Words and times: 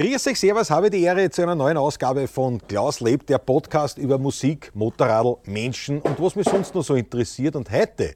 Grüß 0.00 0.28
euch, 0.28 0.40
Servus, 0.40 0.70
habe 0.70 0.88
die 0.88 1.02
Ehre 1.02 1.28
zu 1.28 1.42
einer 1.42 1.54
neuen 1.54 1.76
Ausgabe 1.76 2.26
von 2.26 2.58
Klaus 2.66 3.00
lebt, 3.00 3.28
der 3.28 3.36
Podcast 3.36 3.98
über 3.98 4.16
Musik, 4.16 4.70
Motorradl, 4.72 5.36
Menschen 5.44 6.00
und 6.00 6.18
was 6.18 6.36
mich 6.36 6.48
sonst 6.48 6.74
noch 6.74 6.82
so 6.82 6.94
interessiert. 6.94 7.54
Und 7.54 7.70
heute 7.70 8.14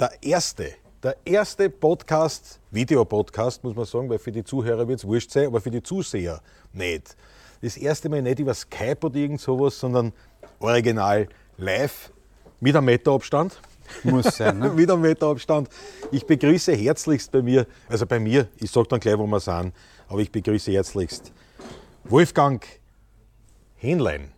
der 0.00 0.12
erste, 0.22 0.70
der 1.02 1.16
erste 1.26 1.68
Podcast, 1.68 2.58
Videopodcast, 2.70 3.62
muss 3.62 3.76
man 3.76 3.84
sagen, 3.84 4.08
weil 4.08 4.18
für 4.18 4.32
die 4.32 4.44
Zuhörer 4.44 4.88
wird 4.88 5.00
es 5.00 5.06
wurscht 5.06 5.30
sein, 5.30 5.48
aber 5.48 5.60
für 5.60 5.70
die 5.70 5.82
Zuseher 5.82 6.40
nicht. 6.72 7.14
Das 7.60 7.76
erste 7.76 8.08
Mal 8.08 8.22
nicht 8.22 8.38
über 8.38 8.54
Skype 8.54 9.00
oder 9.02 9.16
irgend 9.16 9.42
sowas, 9.42 9.78
sondern 9.78 10.14
original 10.58 11.28
live 11.58 12.12
mit 12.60 12.74
einem 12.74 12.86
Meterabstand. 12.86 13.60
Muss 14.04 14.36
sein, 14.36 14.58
ne? 14.58 14.70
mit 14.74 14.90
einem 14.90 15.02
Meterabstand. 15.02 15.68
Ich 16.12 16.24
begrüße 16.24 16.72
herzlichst 16.72 17.30
bei 17.30 17.42
mir, 17.42 17.66
also 17.90 18.06
bei 18.06 18.18
mir, 18.18 18.48
ich 18.56 18.70
sage 18.70 18.88
dann 18.88 19.00
gleich, 19.00 19.18
wo 19.18 19.26
wir 19.26 19.40
sind, 19.40 19.74
aber 20.10 20.20
ich 20.20 20.30
begrüße 20.30 20.72
herzlichst 20.72 21.32
Wolfgang 22.04 22.66
Hähnlein. 23.76 24.32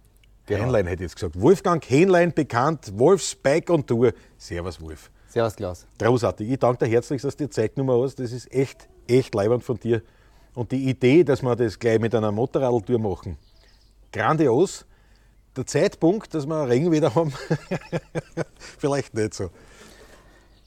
Genau. 0.46 0.64
Hähnlein 0.64 0.86
hätte 0.86 1.02
ich 1.02 1.10
jetzt 1.10 1.16
gesagt. 1.16 1.40
Wolfgang 1.40 1.82
Hähnlein, 1.88 2.32
bekannt, 2.32 2.92
Wolfs 2.96 3.34
Bike 3.34 3.70
und 3.70 3.86
Tour. 3.86 4.12
Servus, 4.36 4.80
Wolf. 4.80 5.10
Servus, 5.28 5.56
Klaus. 5.56 5.86
Großartig. 5.98 6.50
Ich 6.50 6.58
danke 6.58 6.84
dir 6.84 6.90
herzlichst, 6.90 7.24
dass 7.24 7.36
du 7.36 7.44
die 7.44 7.50
Zeit 7.50 7.74
genommen 7.74 8.02
hast. 8.02 8.18
Das 8.18 8.32
ist 8.32 8.52
echt, 8.52 8.88
echt 9.08 9.34
leibend 9.34 9.64
von 9.64 9.78
dir. 9.78 10.02
Und 10.54 10.70
die 10.72 10.90
Idee, 10.90 11.24
dass 11.24 11.42
wir 11.42 11.56
das 11.56 11.78
gleich 11.78 11.98
mit 11.98 12.14
einer 12.14 12.30
Motorradtour 12.30 12.98
machen, 12.98 13.38
grandios. 14.12 14.84
Der 15.56 15.66
Zeitpunkt, 15.66 16.34
dass 16.34 16.46
wir 16.46 16.68
Regen 16.68 16.90
wieder 16.92 17.14
haben, 17.14 17.32
vielleicht 18.78 19.14
nicht 19.14 19.34
so. 19.34 19.50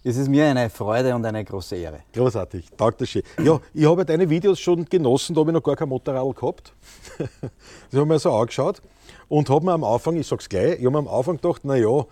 Es 0.07 0.17
ist 0.17 0.29
mir 0.29 0.45
eine 0.45 0.69
Freude 0.69 1.15
und 1.15 1.25
eine 1.25 1.43
große 1.43 1.77
Ehre. 1.77 2.01
Großartig, 2.13 2.67
danke 2.77 3.07
schön. 3.07 3.23
Ja, 3.43 3.59
ich 3.73 3.89
habe 3.89 4.05
deine 4.05 4.29
Videos 4.29 4.59
schon 4.59 4.85
genossen, 4.85 5.33
da 5.33 5.41
habe 5.41 5.49
ich 5.49 5.55
noch 5.55 5.63
gar 5.63 5.75
kein 5.75 5.89
Motorrad 5.89 6.35
gehabt. 6.35 6.73
Das 7.17 7.99
habe 7.99 8.01
ich 8.01 8.05
mir 8.05 8.19
so 8.19 8.31
angeschaut 8.31 8.83
und 9.29 9.49
habe 9.49 9.65
mir 9.65 9.71
am 9.71 9.83
Anfang, 9.83 10.15
ich 10.15 10.27
sag's 10.27 10.47
gleich, 10.47 10.77
ich 10.77 10.85
habe 10.85 10.91
mir 10.91 10.99
am 10.99 11.07
Anfang 11.07 11.37
gedacht, 11.37 11.65
naja, 11.65 12.05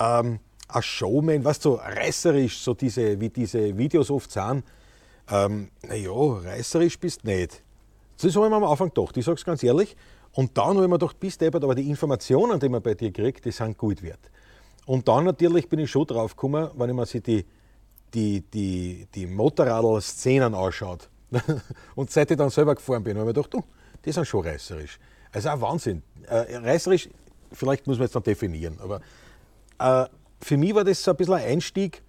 ähm, 0.00 0.38
ein 0.68 0.82
Showman, 0.82 1.44
weißt 1.44 1.62
du, 1.66 1.72
so 1.72 1.74
reißerisch, 1.74 2.58
so 2.58 2.72
diese, 2.72 3.20
wie 3.20 3.28
diese 3.28 3.76
Videos 3.76 4.10
oft 4.10 4.32
sind, 4.32 4.64
ähm, 5.30 5.68
naja, 5.86 6.12
reißerisch 6.12 6.98
bist 6.98 7.22
du 7.22 7.28
nicht. 7.28 7.62
Das 8.18 8.34
habe 8.34 8.46
ich 8.46 8.50
mir 8.50 8.56
am 8.56 8.64
Anfang 8.64 8.88
gedacht, 8.88 9.14
ich 9.14 9.26
sag's 9.26 9.44
ganz 9.44 9.62
ehrlich. 9.62 9.94
Und 10.32 10.56
dann 10.56 10.68
habe 10.68 10.84
ich 10.84 10.88
mir 10.88 10.98
gedacht, 10.98 11.20
bist 11.20 11.42
du 11.42 11.46
aber 11.48 11.74
die 11.74 11.90
Informationen, 11.90 12.58
die 12.58 12.70
man 12.70 12.80
bei 12.80 12.94
dir 12.94 13.12
kriegt, 13.12 13.44
die 13.44 13.50
sind 13.50 13.76
gut 13.76 14.02
wert. 14.02 14.30
Und 14.86 15.06
dann 15.08 15.24
natürlich 15.24 15.68
bin 15.68 15.80
ich 15.80 15.90
schon 15.90 16.06
drauf 16.06 16.34
gekommen, 16.34 16.70
wenn 16.76 16.90
ich 16.90 16.96
mir 16.96 17.06
sich 17.06 17.22
die, 17.22 17.44
die, 18.14 18.40
die, 18.40 19.06
die 19.14 19.26
Motorradl-Szenen 19.26 20.54
anschaut. 20.54 21.08
und 21.96 22.10
seit 22.10 22.30
ich 22.30 22.36
dann 22.36 22.50
selber 22.50 22.74
gefahren 22.74 23.02
bin, 23.02 23.18
habe 23.18 23.30
ich 23.30 23.36
mir 23.36 23.42
gedacht, 23.42 23.52
du, 23.52 23.62
die 24.04 24.12
sind 24.12 24.26
schon 24.26 24.46
reißerisch. 24.46 24.98
Also 25.32 25.50
auch 25.50 25.60
Wahnsinn. 25.60 26.02
Äh, 26.28 26.56
reißerisch, 26.56 27.08
vielleicht 27.52 27.86
muss 27.86 27.98
man 27.98 28.06
jetzt 28.06 28.14
noch 28.14 28.22
definieren, 28.22 28.78
aber 28.80 29.00
äh, 29.78 30.08
für 30.40 30.56
mich 30.56 30.74
war 30.74 30.84
das 30.84 31.02
so 31.02 31.10
ein 31.10 31.16
bisschen 31.16 31.34
ein 31.34 31.44
Einstieg 31.44 32.02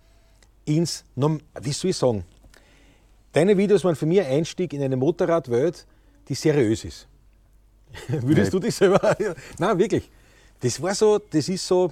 ins, 0.65 1.03
wie 1.15 1.71
soll 1.71 1.89
ich 1.89 1.97
sagen, 1.97 2.23
deine 3.31 3.57
Videos 3.57 3.83
waren 3.83 3.95
für 3.95 4.05
mich 4.05 4.21
ein 4.21 4.27
Einstieg 4.27 4.73
in 4.73 4.83
eine 4.83 4.97
Motorradwelt, 4.97 5.85
die 6.27 6.35
seriös 6.35 6.83
ist. 6.83 7.07
Würdest 8.07 8.53
du 8.53 8.59
dich 8.59 8.75
selber? 8.75 9.15
Nein, 9.57 9.79
wirklich. 9.79 10.09
Das 10.59 10.81
war 10.81 10.93
so, 10.93 11.19
das 11.19 11.47
ist 11.49 11.65
so, 11.65 11.91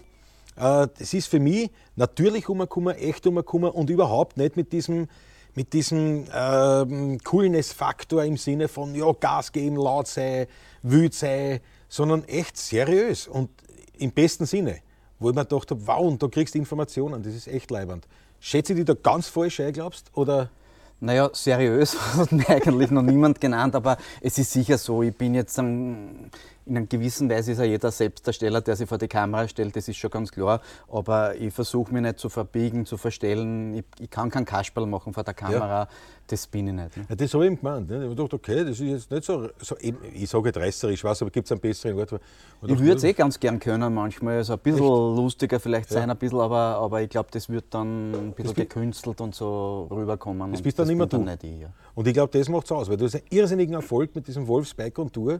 das 0.56 1.14
ist 1.14 1.28
für 1.28 1.40
mich 1.40 1.70
natürlich 1.96 2.48
umgekommen, 2.48 2.96
echt 2.96 3.28
umgekommen 3.28 3.72
und 3.72 3.90
überhaupt 3.90 4.38
nicht 4.38 4.56
mit 4.56 4.72
diesem, 4.72 5.08
mit 5.54 5.74
diesem 5.74 6.26
ähm, 6.34 7.20
Coolness-Faktor 7.24 8.24
im 8.24 8.38
Sinne 8.38 8.68
von 8.68 8.96
ja, 8.96 9.12
Gas 9.20 9.52
geben, 9.52 9.76
laut 9.76 10.08
sein, 10.08 10.48
wütend 10.82 11.14
sein, 11.14 11.60
sondern 11.90 12.24
echt 12.26 12.58
seriös 12.58 13.28
und 13.28 13.50
im 13.98 14.12
besten 14.12 14.46
Sinne. 14.46 14.80
Wo 15.20 15.30
ich 15.30 15.36
mir 15.36 15.46
gedacht 15.46 15.72
habe, 15.72 15.88
wow, 15.88 16.02
und 16.02 16.22
da 16.22 16.28
kriegst 16.28 16.56
du 16.56 16.60
Informationen, 16.60 17.24
das 17.24 17.34
ist 17.34 17.48
echt 17.48 17.72
leibend. 17.72 18.08
Schätze 18.40 18.74
ich 18.74 18.78
dich 18.78 18.86
da 18.86 18.94
ganz 18.94 19.28
falsch 19.28 19.60
ein, 19.60 19.74
glaubst 19.74 20.12
oder? 20.14 20.50
Naja, 21.00 21.30
seriös 21.34 21.98
hat 22.18 22.32
mir 22.32 22.48
eigentlich 22.50 22.90
noch 22.92 23.02
niemand 23.02 23.42
genannt, 23.42 23.76
aber 23.76 23.98
es 24.22 24.38
ist 24.38 24.52
sicher 24.52 24.78
so, 24.78 25.04
ich 25.04 25.16
bin 25.16 25.36
jetzt 25.36 25.58
in 25.58 26.32
einer 26.68 26.86
gewissen 26.86 27.30
Weise 27.30 27.52
ist 27.52 27.60
ja 27.60 27.66
jeder 27.66 27.92
Selbstdarsteller, 27.92 28.62
der 28.62 28.76
sich 28.76 28.90
vor 28.90 28.98
die 28.98 29.08
Kamera 29.08 29.48
stellt, 29.48 29.76
das 29.76 29.88
ist 29.88 29.98
schon 29.98 30.10
ganz 30.10 30.32
klar. 30.32 30.62
Aber 30.92 31.36
ich 31.36 31.54
versuche 31.54 31.94
mich 31.94 32.02
nicht 32.02 32.20
zu 32.20 32.30
verbiegen, 32.30 32.86
zu 32.86 32.98
verstellen. 32.98 33.76
Ich, 33.76 33.86
ich 34.00 34.10
kann 34.10 34.32
keinen 34.32 34.46
Kasperl 34.46 34.86
machen 34.86 35.14
vor 35.14 35.24
der 35.24 35.34
Kamera. 35.34 35.88
Das 36.28 36.48
bin 36.48 36.68
ich 36.68 36.74
nicht. 36.74 36.98
Ne? 36.98 37.06
Ja, 37.08 37.16
das 37.16 37.34
habe 37.34 37.46
ich 37.46 37.52
ihm 37.52 37.58
gemeint. 37.58 37.88
Ne? 37.88 37.98
Ich 37.98 38.04
habe 38.04 38.16
gedacht, 38.16 38.34
okay, 38.34 38.64
das 38.64 38.80
ist 38.80 38.82
jetzt 38.82 39.12
nicht 39.12 39.24
so, 39.24 39.48
so 39.62 39.76
ich 39.80 40.30
sage 40.30 40.48
jetzt 40.48 40.58
reißerisch, 40.58 41.04
was, 41.04 41.22
aber 41.22 41.30
gibt 41.30 41.46
es 41.46 41.52
einen 41.52 41.62
besseren 41.62 41.96
Wort? 41.98 42.14
Ich, 42.64 42.80
würde 42.80 42.94
es 42.94 43.04
eh 43.04 43.14
ganz 43.14 43.40
gern 43.40 43.60
können 43.60 43.94
manchmal. 43.94 44.38
Also 44.38 44.54
ein 44.54 44.60
bisschen 44.60 44.82
Echt? 44.82 45.18
lustiger 45.18 45.60
vielleicht 45.60 45.92
ja. 45.92 46.00
sein, 46.00 46.10
ein 46.10 46.18
bisschen, 46.18 46.40
aber, 46.40 46.78
aber 46.78 47.02
ich 47.04 47.10
glaube, 47.10 47.30
das 47.32 47.48
wird 47.48 47.66
dann 47.70 48.14
ein 48.14 48.32
bisschen 48.34 48.56
gekünstelt 48.56 49.22
und 49.22 49.36
so 49.36 49.88
rüberkommen. 49.92 50.52
Das 50.52 50.62
bist 50.62 50.80
dann 50.80 50.90
immer 50.90 51.06
du. 51.06 51.18
Nicht 51.18 51.44
ich, 51.44 51.62
ja. 51.62 51.70
Und 51.94 52.08
ich 52.08 52.14
glaube, 52.14 52.38
das 52.38 52.50
macht 52.50 52.66
es 52.66 52.72
aus, 52.72 52.90
weil 52.90 52.98
du 52.98 53.06
hast 53.06 53.16
einen 53.16 53.26
irrsinnigen 53.30 53.76
Erfolg 53.76 54.16
mit 54.16 54.28
diesem 54.28 54.48
Wolfs 54.48 54.74
Bike 54.74 54.98
und 54.98 55.14
Tour 55.14 55.40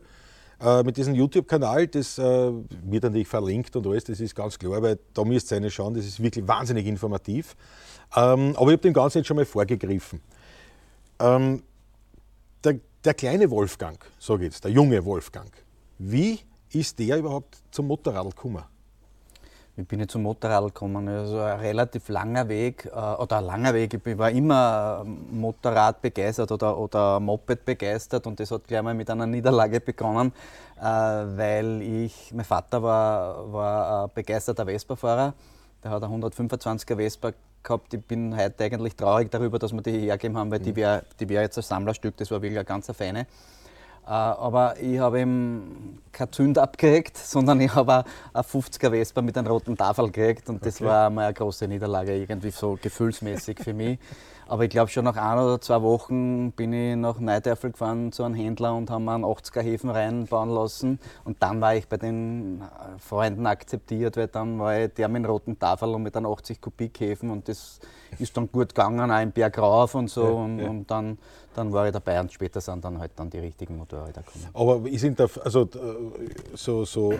äh, 0.62 0.84
mit 0.84 0.98
diesem 0.98 1.16
YouTube-Kanal, 1.16 1.88
das 1.88 2.18
äh, 2.18 2.22
wird 2.22 3.04
natürlich 3.04 3.28
verlinkt 3.28 3.76
und 3.76 3.86
alles, 3.88 4.06
das 4.06 4.20
ist 4.20 4.36
ganz 4.36 4.58
klar, 4.58 4.82
weil 4.82 5.00
da 5.14 5.24
müsst 5.24 5.52
ihr 5.52 5.58
eine 5.58 5.70
schauen, 5.70 5.94
das 5.94 6.06
ist 6.06 6.22
wirklich 6.22 6.48
wahnsinnig 6.48 6.86
informativ. 6.86 7.56
Ähm, 8.16 8.54
aber 8.56 8.68
ich 8.68 8.74
habe 8.74 8.78
dem 8.78 8.94
Ganzen 8.94 9.20
jetzt 9.20 9.28
schon 9.28 9.38
mal 9.38 9.46
vorgegriffen. 9.46 10.22
Ähm, 11.20 11.64
der, 12.64 12.80
der 13.04 13.14
kleine 13.14 13.50
Wolfgang, 13.50 14.04
so 14.20 14.38
geht's, 14.38 14.60
der 14.62 14.72
junge 14.72 15.04
Wolfgang, 15.06 15.52
wie 15.98 16.40
ist 16.72 17.00
der 17.00 17.18
überhaupt 17.20 17.58
zum 17.72 17.88
Motorrad 17.88 18.36
gekommen? 18.36 18.64
Wie 19.78 19.84
bin 19.84 20.00
ich 20.00 20.08
zum 20.08 20.24
Motorrad 20.24 20.64
gekommen? 20.66 21.08
Also 21.10 21.40
ein 21.40 21.60
relativ 21.60 22.08
langer 22.08 22.48
Weg, 22.48 22.86
äh, 22.86 22.90
oder 22.90 23.40
ein 23.40 23.46
langer 23.46 23.74
Weg. 23.74 23.94
Ich 23.94 24.18
war 24.18 24.30
immer 24.32 25.04
Motorrad 25.06 26.02
begeistert 26.02 26.52
oder, 26.52 26.78
oder 26.78 27.20
Moped 27.20 27.66
begeistert 27.66 28.26
und 28.26 28.40
das 28.40 28.52
hat 28.52 28.68
gleich 28.68 28.82
mal 28.82 28.94
mit 28.94 29.10
einer 29.10 29.26
Niederlage 29.26 29.82
begonnen, 29.82 30.32
äh, 30.80 30.84
weil 30.84 31.82
ich, 31.82 32.32
mein 32.34 32.46
Vater 32.46 32.82
war, 32.82 33.52
war 33.52 34.06
ein 34.06 34.12
begeisterter 34.14 34.66
Vespa-Fahrer. 34.66 35.34
Der 35.84 35.92
hat 35.92 36.04
eine 36.04 36.16
125er 36.16 36.96
Vespa 36.96 37.32
gehabt. 37.66 37.94
Ich 37.94 38.02
bin 38.02 38.36
heute 38.38 38.64
eigentlich 38.64 38.96
traurig 38.96 39.30
darüber, 39.30 39.60
dass 39.60 39.74
wir 39.74 39.82
die 39.82 40.00
hergegeben 40.00 40.38
haben, 40.38 40.52
weil 40.52 40.60
die 40.60 40.72
mhm. 40.72 40.78
wäre 40.78 41.04
die 41.20 41.28
wär 41.28 41.42
jetzt 41.42 41.58
ein 41.58 41.64
Sammlerstück, 41.64 42.16
das 42.18 42.32
war 42.32 42.42
wirklich 42.42 42.58
eine 42.58 42.66
ganz 42.66 42.90
feine. 42.96 43.28
Äh, 44.08 44.10
aber 44.10 44.80
ich 44.80 45.00
habe 45.00 45.20
ihm 45.20 46.00
kein 46.12 46.32
Zünd 46.32 46.58
abgekriegt, 46.58 47.18
sondern 47.18 47.60
ich 47.60 47.74
habe 47.74 48.06
eine 48.34 48.44
50er 48.44 48.92
Vespa 48.92 49.22
mit 49.22 49.38
einem 49.38 49.48
roten 49.48 49.76
Tafel 49.76 50.12
gekriegt 50.12 50.48
und 50.50 50.66
das 50.66 50.76
okay. 50.76 50.86
war 50.86 51.10
mal 51.10 51.26
eine 51.26 51.34
große 51.34 51.68
Niederlage, 51.68 52.16
irgendwie 52.16 52.52
so 52.52 52.78
gefühlsmäßig 52.82 53.60
für 53.60 53.74
mich. 53.74 53.98
Aber 54.48 54.64
ich 54.64 54.70
glaube 54.70 54.92
schon 54.92 55.06
nach 55.06 55.18
ein 55.18 55.40
oder 55.40 55.60
zwei 55.60 55.82
Wochen 55.82 56.52
bin 56.52 56.72
ich 56.72 56.96
nach 56.96 57.20
Neudörfel 57.20 57.72
gefahren 57.72 58.12
zu 58.12 58.24
einem 58.24 58.36
Händler 58.36 58.76
und 58.76 58.92
haben 58.92 59.10
einen 59.10 59.26
80er 59.26 59.62
Häfen 59.62 59.90
reinbauen 59.90 60.50
lassen. 60.50 61.00
Und 61.24 61.42
dann 61.42 61.62
war 61.62 61.76
ich 61.76 61.88
bei 61.88 61.98
den 61.98 62.64
Freunden 63.00 63.48
akzeptiert, 63.48 64.18
weil 64.18 64.28
dann 64.28 64.60
war 64.60 64.80
ich 64.80 64.94
der 64.94 65.08
mit 65.08 65.24
dem 65.24 65.26
roten 65.26 65.58
Tafel 65.58 65.90
und 65.96 66.04
mit 66.04 66.16
einem 66.16 66.28
80 66.28 66.62
Kubik 66.62 67.00
Häfen 67.00 67.32
und 67.32 67.48
das 67.48 67.80
ist 68.20 68.36
dann 68.36 68.52
gut 68.52 68.70
gegangen, 68.70 69.12
auch 69.12 69.22
im 69.22 69.32
Berg 69.32 69.58
rauf 69.58 69.96
und 69.96 70.10
so. 70.10 70.24
Ja, 70.24 70.30
und, 70.30 70.60
ja. 70.60 70.70
und 70.70 70.92
dann, 70.92 71.18
dann 71.54 71.72
war 71.72 71.86
ich 71.88 71.94
dabei 71.94 72.20
und 72.20 72.32
später 72.32 72.62
sind 72.62 72.84
dann 72.84 73.00
halt 73.00 73.12
dann 73.16 73.30
die 73.30 73.40
richtigen 73.40 73.78
Motorräder 73.78 74.24
gekommen. 74.24 74.48
Aber 74.54 74.82
sind 74.98 75.20
da, 75.20 75.28
also 75.44 75.62
äh, 75.62 75.68
so, 76.56 76.86
so 76.86 77.12
äh, 77.12 77.18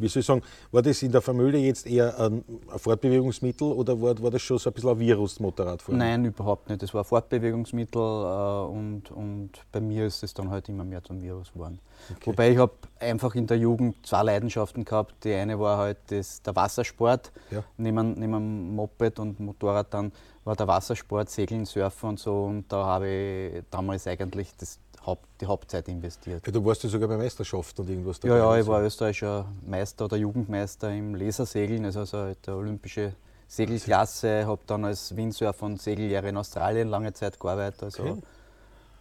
wie 0.00 0.08
soll 0.08 0.20
ich 0.20 0.26
sagen, 0.26 0.42
war 0.72 0.82
das 0.82 1.02
in 1.02 1.12
der 1.12 1.20
Familie 1.20 1.60
jetzt 1.60 1.86
eher 1.86 2.18
ein 2.18 2.42
Fortbewegungsmittel 2.76 3.70
oder 3.72 4.00
war, 4.00 4.20
war 4.22 4.30
das 4.30 4.42
schon 4.42 4.58
so 4.58 4.70
ein 4.70 4.72
bisschen 4.72 4.90
ein 4.90 4.98
Virus, 4.98 5.38
Motorradfahren? 5.38 5.98
Nein, 5.98 6.24
überhaupt 6.24 6.68
nicht. 6.68 6.82
Das 6.82 6.92
war 6.94 7.02
ein 7.02 7.04
Fortbewegungsmittel 7.04 8.00
äh, 8.00 8.70
und, 8.70 9.10
und 9.10 9.50
bei 9.70 9.80
mir 9.80 10.06
ist 10.06 10.22
es 10.22 10.32
dann 10.34 10.50
halt 10.50 10.68
immer 10.68 10.84
mehr 10.84 11.02
zum 11.04 11.20
Virus 11.20 11.52
geworden. 11.52 11.78
Okay. 12.10 12.26
Wobei 12.26 12.50
ich 12.52 12.58
habe 12.58 12.72
einfach 12.98 13.34
in 13.34 13.46
der 13.46 13.58
Jugend 13.58 14.06
zwei 14.06 14.22
Leidenschaften 14.22 14.84
gehabt. 14.84 15.22
Die 15.24 15.34
eine 15.34 15.60
war 15.60 15.76
halt 15.78 15.98
das, 16.06 16.42
der 16.42 16.56
Wassersport, 16.56 17.30
ja. 17.50 17.62
neben, 17.76 18.18
neben 18.18 18.74
Moped 18.74 19.18
und 19.18 19.38
Motorrad 19.38 19.92
dann 19.92 20.12
war 20.44 20.56
der 20.56 20.66
Wassersport, 20.66 21.30
Segeln, 21.30 21.64
Surfen 21.64 22.10
und 22.10 22.20
so. 22.20 22.44
Und 22.44 22.72
da 22.72 22.84
habe 22.84 23.08
ich 23.08 23.62
damals 23.70 24.06
eigentlich 24.06 24.54
das 24.56 24.78
Haupt, 25.04 25.26
die 25.40 25.46
Hauptzeit 25.46 25.88
investiert. 25.88 26.46
Ja, 26.46 26.52
du 26.52 26.64
warst 26.64 26.82
ja 26.82 26.90
sogar 26.90 27.08
bei 27.08 27.16
Meisterschaften 27.16 27.82
und 27.82 27.90
irgendwas 27.90 28.20
dabei. 28.20 28.36
Ja, 28.36 28.54
ja, 28.54 28.60
ich 28.60 28.66
war 28.66 28.82
österreichischer 28.82 29.46
Meister 29.66 30.04
oder 30.04 30.16
Jugendmeister 30.16 30.92
im 30.92 31.14
Lasersegeln, 31.14 31.84
also, 31.86 32.00
also 32.00 32.34
der 32.46 32.56
olympische 32.56 33.14
Segelklasse, 33.48 34.46
habe 34.46 34.60
dann 34.66 34.84
als 34.84 35.16
Windsurfer 35.16 35.66
und 35.66 35.80
Segellehrer 35.80 36.28
in 36.28 36.36
Australien 36.36 36.88
lange 36.88 37.12
Zeit 37.12 37.40
gearbeitet. 37.40 37.82
Also, 37.82 38.02
okay. 38.02 38.22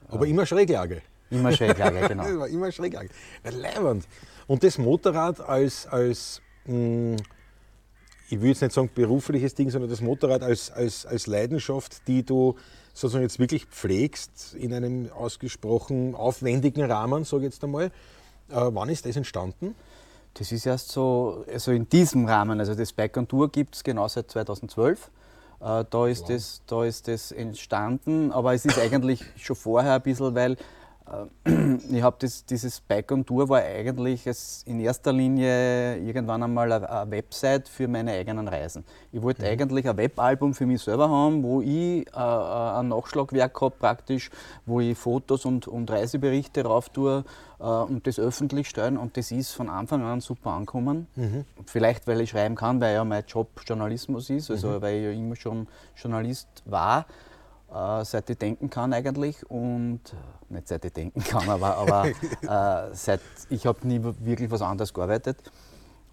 Aber 0.08 0.26
immer 0.26 0.46
Schräglage. 0.46 1.02
Immer 1.30 1.52
Schräglage, 1.52 2.08
genau. 2.08 2.46
immer 2.46 2.72
Schräglage. 2.72 3.10
Leibend. 3.44 4.08
Und 4.48 4.64
das 4.64 4.78
Motorrad 4.78 5.40
als, 5.42 5.86
als 5.86 6.42
mh, 6.66 6.74
hm, 6.74 7.18
ich 8.30 8.42
will 8.42 8.50
jetzt 8.50 8.62
nicht 8.62 8.74
sagen 8.74 8.90
berufliches 8.94 9.56
Ding, 9.56 9.70
sondern 9.72 9.90
das 9.90 10.02
Motorrad 10.02 10.44
als, 10.44 10.72
als, 10.72 11.06
als 11.06 11.26
Leidenschaft, 11.26 12.08
die 12.08 12.24
du 12.24 12.56
sozusagen 12.94 13.24
jetzt 13.24 13.40
wirklich 13.40 13.66
pflegst 13.66 14.56
in 14.56 14.74
einem 14.74 15.12
ausgesprochen 15.12 16.16
aufwendigen 16.16 16.84
Rahmen, 16.84 17.24
sage 17.24 17.48
ich 17.48 17.54
jetzt 17.54 17.64
einmal. 17.64 17.86
Äh, 17.86 17.92
wann 18.50 18.90
ist 18.90 19.06
das 19.06 19.16
entstanden? 19.16 19.76
Das 20.36 20.52
ist 20.52 20.66
erst 20.66 20.92
so, 20.92 21.44
also 21.52 21.72
in 21.72 21.90
diesem 21.90 22.26
Rahmen, 22.28 22.60
also 22.60 22.76
das 22.76 22.94
Bike 22.94 23.18
on 23.18 23.28
Tour 23.28 23.52
gibt 23.52 23.76
es 23.76 23.84
genau 23.84 24.08
seit 24.08 24.30
2012. 24.30 25.10
Äh, 25.62 25.86
da, 25.90 26.08
ist 26.08 26.22
wow. 26.22 26.28
das, 26.30 26.62
da 26.68 26.86
ist 26.86 27.08
das 27.08 27.32
entstanden, 27.32 28.32
aber 28.32 28.54
es 28.54 28.66
ist 28.66 28.78
eigentlich 28.78 29.24
schon 29.38 29.56
vorher 29.56 29.94
ein 29.94 30.02
bisschen, 30.02 30.36
weil 30.36 30.56
ich 31.92 32.02
habe 32.02 32.18
dieses 32.20 32.82
Bike 32.82 33.12
on 33.12 33.26
Tour 33.26 33.50
war 33.50 33.62
eigentlich 33.62 34.26
in 34.66 34.80
erster 34.80 35.12
Linie 35.12 35.98
irgendwann 35.98 36.44
einmal 36.44 36.72
eine, 36.72 37.12
Website 37.12 37.68
für 37.68 37.88
meine 37.88 38.12
eigenen 38.12 38.48
Reisen. 38.48 38.84
Ich 39.12 39.22
wollte 39.22 39.44
mhm. 39.44 39.50
eigentlich 39.50 39.90
ein 39.90 39.98
Webalbum 39.98 40.54
für 40.54 40.66
mich 40.66 40.82
selber 40.82 41.10
haben, 41.10 41.44
wo 41.44 41.62
ich 41.62 42.08
äh, 42.08 42.12
ein 42.14 42.90
Nachschlagwerk 42.90 43.60
habe 43.62 43.76
praktisch, 43.78 44.30
wo 44.66 44.80
ich 44.80 44.98
Fotos 44.98 45.46
und, 45.46 45.68
und 45.68 45.90
Reiseberichte 45.90 46.64
rauf 46.64 46.90
tue 46.90 47.24
äh, 47.60 47.64
und 47.64 48.06
das 48.06 48.20
öffentlich 48.20 48.70
stellen 48.70 48.98
und 48.98 49.18
das 49.18 49.32
ist 49.32 49.52
von 49.52 49.70
Anfang 49.70 50.04
an 50.04 50.22
super 50.22 50.52
angekommen. 50.52 51.08
Mhm. 51.16 51.46
Vielleicht, 51.66 52.08
weil 52.08 52.22
ich 52.22 52.30
schreiben 52.30 52.56
kann, 52.56 52.82
weil 52.82 52.94
ja 52.94 53.04
mein 53.04 53.24
Job 53.28 53.50
Journalismus 53.66 54.30
ist, 54.30 54.52
also 54.52 54.68
mhm. 54.68 54.82
weil 54.82 54.98
ich 54.98 55.04
ja 55.04 55.12
immer 55.12 55.36
schon 55.36 55.68
Journalist 55.96 56.48
war 56.66 57.06
äh, 57.74 58.04
seit 58.06 58.30
ich 58.30 58.38
denken 58.38 58.70
kann 58.70 58.94
eigentlich 58.94 59.50
und 59.50 60.02
äh, 60.14 60.54
nicht 60.54 60.68
seit 60.68 60.86
ich 60.86 60.94
denken 60.94 61.24
kann, 61.24 61.48
aber, 61.50 61.78
aber 61.78 62.08
äh, 62.90 62.96
seit 62.96 63.22
ich 63.50 63.66
habe 63.66 63.88
nie 63.88 64.02
wirklich 64.04 64.50
was 64.52 64.62
anderes 64.62 64.94
gearbeitet 64.94 65.38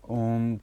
und 0.03 0.61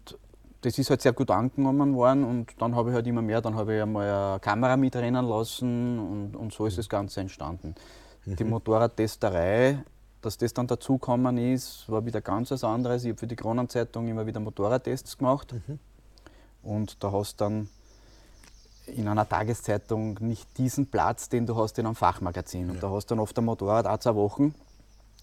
das 0.62 0.78
ist 0.78 0.90
halt 0.90 1.02
sehr 1.02 1.14
gut 1.14 1.30
angenommen 1.30 1.94
worden 1.96 2.24
und 2.24 2.50
dann 2.60 2.76
habe 2.76 2.90
ich 2.90 2.96
halt 2.96 3.06
immer 3.08 3.22
mehr, 3.22 3.42
dann 3.42 3.56
habe 3.56 3.76
ich 3.76 3.82
einmal 3.82 4.10
eine 4.10 4.40
Kamera 4.40 4.78
mitrennen 4.78 5.26
lassen 5.26 6.00
und, 6.00 6.36
und 6.36 6.54
so 6.54 6.66
ist 6.66 6.78
das 6.78 6.88
Ganze 6.88 7.20
entstanden. 7.20 7.76
Mhm. 8.26 8.36
Die 8.38 8.44
Motorradtesterei, 8.46 9.84
dass 10.22 10.38
das 10.38 10.54
dann 10.54 10.68
dazugekommen 10.68 11.38
ist, 11.38 11.90
war 11.90 12.06
wieder 12.06 12.22
ganz 12.22 12.52
was 12.52 12.64
anderes. 12.64 13.04
Ich 13.04 13.10
habe 13.10 13.20
für 13.20 13.28
die 13.28 13.36
Kronenzeitung 13.36 14.08
immer 14.08 14.26
wieder 14.26 14.40
Motorradtests 14.40 15.18
gemacht 15.18 15.54
mhm. 15.54 15.80
und 16.64 17.04
da 17.04 17.12
hast 17.12 17.42
dann 17.42 17.68
in 18.88 19.08
einer 19.08 19.28
Tageszeitung 19.28 20.18
nicht 20.20 20.58
diesen 20.58 20.88
Platz, 20.88 21.30
den 21.30 21.46
du 21.46 21.56
hast 21.56 21.78
in 21.80 21.86
einem 21.86 21.96
Fachmagazin. 21.96 22.70
Und 22.70 22.76
ja. 22.76 22.82
da 22.82 22.90
hast 22.90 23.06
du 23.06 23.16
dann 23.16 23.22
oft 23.22 23.38
ein 23.38 23.46
Motorrad 23.46 23.88
auch 23.88 23.98
zwei 23.98 24.16
Wochen 24.16 24.54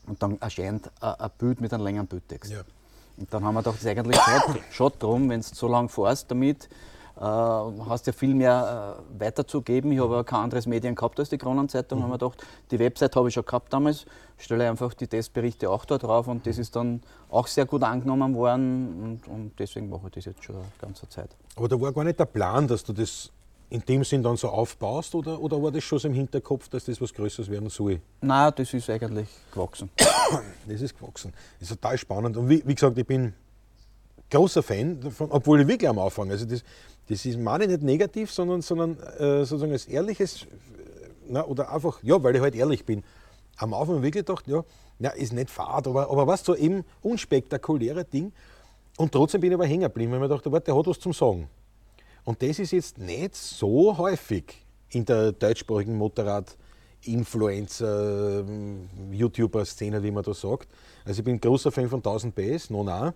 und 0.06 0.22
dann 0.22 0.40
erscheint 0.40 0.90
ein 1.00 1.30
Bild 1.38 1.60
mit 1.60 1.72
einem 1.72 1.84
längeren 1.84 2.06
Bildtext. 2.06 2.52
Ja. 2.52 2.62
Und 3.16 3.32
dann 3.32 3.44
haben 3.44 3.54
wir 3.54 3.60
gedacht, 3.60 3.76
das 3.76 3.84
ist 3.84 3.88
eigentlich 3.88 4.62
schon 4.70 4.92
drum, 4.98 5.28
wenn 5.28 5.40
du 5.40 5.46
so 5.46 5.68
lange 5.68 5.88
fährst 5.88 6.30
damit, 6.30 6.68
äh, 7.16 7.22
hast 7.22 8.06
ja 8.06 8.14
viel 8.14 8.34
mehr 8.34 8.96
äh, 8.98 9.20
weiterzugeben. 9.20 9.92
Ich 9.92 10.00
habe 10.00 10.14
ja 10.14 10.22
kein 10.22 10.40
anderes 10.40 10.66
Medien 10.66 10.94
gehabt 10.94 11.18
als 11.18 11.28
die 11.28 11.36
Kronenzeitung. 11.36 11.98
Mhm. 11.98 12.04
haben 12.04 12.10
wir 12.12 12.18
gedacht, 12.18 12.46
die 12.70 12.78
Website 12.78 13.14
habe 13.14 13.28
ich 13.28 13.34
schon 13.34 13.44
gehabt 13.44 13.70
damals, 13.72 14.06
stelle 14.38 14.68
einfach 14.70 14.94
die 14.94 15.06
Testberichte 15.06 15.68
auch 15.68 15.84
da 15.84 15.98
drauf 15.98 16.28
und 16.28 16.46
das 16.46 16.56
ist 16.56 16.74
dann 16.76 17.02
auch 17.28 17.46
sehr 17.46 17.66
gut 17.66 17.82
angenommen 17.82 18.34
worden 18.34 19.02
und, 19.02 19.28
und 19.28 19.52
deswegen 19.58 19.90
mache 19.90 20.06
ich 20.06 20.12
das 20.12 20.24
jetzt 20.24 20.42
schon 20.42 20.56
eine 20.56 20.64
ganze 20.80 21.06
Zeit. 21.10 21.36
Aber 21.56 21.68
da 21.68 21.78
war 21.78 21.92
gar 21.92 22.04
nicht 22.04 22.18
der 22.18 22.24
Plan, 22.24 22.66
dass 22.66 22.84
du 22.84 22.94
das 22.94 23.30
in 23.70 23.81
dem 23.81 24.02
Sinn 24.02 24.22
dann 24.22 24.37
so 24.37 24.49
aufbaust 24.49 25.14
oder, 25.14 25.40
oder 25.40 25.62
war 25.62 25.70
das 25.70 25.84
schon 25.84 25.99
so 26.00 26.08
im 26.08 26.14
Hinterkopf, 26.14 26.69
dass 26.69 26.84
das 26.84 27.00
was 27.00 27.14
Größeres 27.14 27.49
werden 27.49 27.70
soll? 27.70 28.00
Nein, 28.20 28.52
das 28.56 28.75
ist 28.75 28.90
eigentlich 28.90 29.28
gewachsen. 29.52 29.90
das 30.67 30.81
ist 30.81 30.99
gewachsen. 30.99 31.32
Das 31.61 31.70
ist 31.70 31.81
total 31.81 31.96
spannend. 31.96 32.37
Und 32.37 32.49
wie, 32.49 32.62
wie 32.67 32.75
gesagt, 32.75 32.99
ich 32.99 33.06
bin 33.06 33.32
großer 34.28 34.62
Fan 34.62 35.00
davon, 35.00 35.31
obwohl 35.31 35.61
ich 35.61 35.69
wirklich 35.69 35.88
am 35.88 36.00
Anfang, 36.00 36.31
also 36.31 36.44
das, 36.46 36.64
das 37.08 37.25
ist 37.25 37.38
meine 37.38 37.69
nicht 37.69 37.82
negativ, 37.82 38.32
sondern, 38.32 38.61
sondern 38.61 38.99
äh, 39.19 39.44
sozusagen 39.44 39.72
als 39.72 39.87
ehrliches, 39.87 40.46
na, 41.28 41.44
oder 41.44 41.72
einfach, 41.72 42.02
ja, 42.02 42.20
weil 42.22 42.34
ich 42.34 42.43
halt 42.43 42.56
ehrlich 42.56 42.84
bin. 42.84 43.05
Am 43.56 43.72
Anfang 43.72 44.02
wirklich 44.02 44.26
gedacht, 44.26 44.49
ja, 44.49 44.64
ja 44.99 45.11
ist 45.11 45.32
nicht 45.32 45.49
fad, 45.49 45.87
aber, 45.87 46.11
aber 46.11 46.26
was 46.26 46.44
so 46.44 46.56
eben 46.56 46.84
unspektakuläre 47.02 48.05
Ding. 48.05 48.32
Und 48.96 49.12
trotzdem 49.12 49.40
bin 49.40 49.52
ich 49.52 49.55
aber 49.55 49.67
hängen 49.67 49.82
geblieben, 49.82 50.11
weil 50.11 50.19
ich 50.19 50.22
mir 50.22 50.34
dachte, 50.34 50.50
warte, 50.50 50.67
der 50.67 50.76
hat 50.76 50.87
was 50.87 50.99
zum 50.99 51.12
Sagen. 51.12 51.49
Und 52.31 52.41
das 52.43 52.59
ist 52.61 52.71
jetzt 52.71 52.97
nicht 52.97 53.35
so 53.35 53.99
häufig 53.99 54.65
in 54.91 55.05
der 55.05 55.32
deutschsprachigen 55.32 55.97
Motorrad-Influencer, 55.97 58.44
YouTuber-Szene, 59.11 60.00
wie 60.05 60.12
man 60.12 60.23
da 60.23 60.32
sagt. 60.32 60.69
Also 61.05 61.23
ich 61.23 61.25
bin 61.25 61.41
großer 61.41 61.73
Fan 61.73 61.88
von 61.88 61.99
1000 61.99 62.32
PS, 62.32 62.71
no 62.71 62.85
na. 62.85 63.15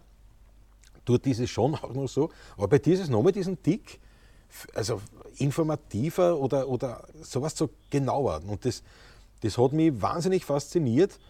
Dort 1.04 1.28
ist 1.28 1.48
schon 1.48 1.74
auch 1.76 1.94
noch 1.94 2.08
so. 2.08 2.30
Aber 2.56 2.66
bei 2.66 2.78
dir 2.78 2.94
ist 2.94 3.02
es 3.02 3.08
nochmal 3.08 3.30
diesen 3.30 3.62
Tick, 3.62 4.00
also 4.74 5.00
informativer 5.36 6.36
oder, 6.36 6.68
oder 6.68 7.06
sowas 7.22 7.56
so 7.56 7.70
genauer. 7.90 8.42
Und 8.48 8.64
das, 8.64 8.82
das 9.42 9.56
hat 9.56 9.72
mich 9.72 9.92
wahnsinnig 10.02 10.44
fasziniert, 10.44 11.20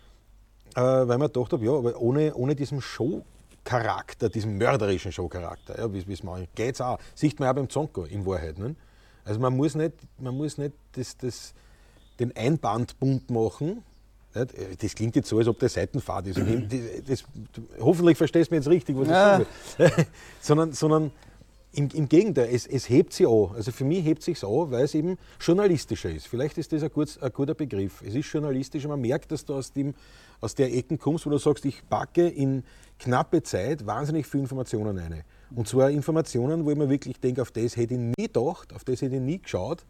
äh, 0.75 0.81
weil 0.81 1.19
man 1.19 1.31
gedacht 1.31 1.53
habe, 1.53 1.63
ja, 1.63 1.73
aber 1.73 2.01
ohne, 2.01 2.35
ohne 2.35 2.57
diesen 2.57 2.81
Show 2.81 3.27
Charakter, 3.65 4.29
diesem 4.29 4.59
mörderischen 4.59 5.11
Showcharakter, 5.11 5.79
ja, 5.79 5.93
wie 5.93 6.13
es 6.13 6.23
man 6.23 6.47
geht 6.55 6.81
auch. 6.81 6.99
Sieht 7.15 7.41
man 7.41 7.49
auch 7.49 7.55
beim 7.55 7.69
Zonko 7.69 8.05
in 8.05 8.25
Wahrheit. 8.27 8.59
Ne? 8.59 8.77
Also 9.25 9.41
man 9.41 9.57
muss 9.57 9.75
nicht, 9.75 9.95
man 10.19 10.37
muss 10.37 10.59
nicht 10.59 10.75
das, 10.93 11.17
das, 11.17 11.55
den 12.21 12.37
Einband 12.37 12.99
bunt 13.01 13.31
machen. 13.31 13.83
Nicht? 14.35 14.83
Das 14.83 14.95
klingt 14.95 15.17
jetzt 15.17 15.29
so, 15.29 15.39
als 15.39 15.49
ob 15.49 15.59
der 15.59 15.69
Seitenfahrt 15.69 16.27
ist. 16.27 16.39
Das, 17.07 17.25
hoffentlich 17.81 18.19
verstehst 18.19 18.51
du 18.51 18.55
mir 18.55 18.59
jetzt 18.61 18.69
richtig, 18.69 18.97
was 18.97 19.09
ja. 19.09 19.41
ich 19.41 19.47
sage. 19.79 20.07
sondern, 20.41 20.73
sondern 20.73 21.11
im, 21.75 21.89
im 21.93 22.09
Gegenteil, 22.09 22.49
es, 22.53 22.67
es, 22.67 22.89
hebt 22.89 23.13
sie 23.13 23.27
an. 23.27 23.51
Also 23.55 23.73
für 23.73 23.85
mich 23.85 24.05
hebt 24.05 24.23
sich 24.23 24.43
an, 24.43 24.71
weil 24.71 24.85
es 24.85 24.95
eben 24.95 25.19
journalistischer 25.41 26.11
ist. 26.11 26.27
Vielleicht 26.27 26.59
ist 26.59 26.73
das 26.73 26.83
ein, 26.83 26.91
gut, 26.91 27.19
ein 27.21 27.33
guter 27.33 27.55
Begriff. 27.55 28.03
Es 28.03 28.15
ist 28.15 28.33
journalistischer. 28.33 28.89
Man 28.89 29.01
merkt, 29.01 29.33
dass 29.33 29.45
du 29.45 29.55
aus, 29.55 29.73
dem, 29.73 29.95
aus 30.41 30.55
der 30.55 30.73
Ecken 30.75 30.99
kommst, 30.99 31.27
wo 31.27 31.31
du 31.31 31.39
sagst, 31.39 31.65
ich 31.65 31.89
packe 31.89 32.29
in 32.29 32.65
knappe 32.99 33.43
Zeit 33.43 33.87
wahnsinnig 33.87 34.27
viele 34.27 34.43
Informationen 34.45 34.99
rein. 34.99 35.25
Und 35.55 35.69
zwar 35.69 35.91
Informationen, 35.91 36.65
wo 36.65 36.71
ich 36.71 36.79
mir 36.79 36.89
wirklich 36.89 37.21
denke, 37.21 37.43
auf 37.43 37.51
das 37.51 37.77
hätte 37.77 37.95
ich 37.95 38.01
nie 38.01 38.27
gedacht, 38.27 38.73
auf 38.73 38.85
das 38.85 39.03
hätte 39.03 39.17
ich 39.17 39.23
nie 39.23 39.41
geschaut. 39.41 39.85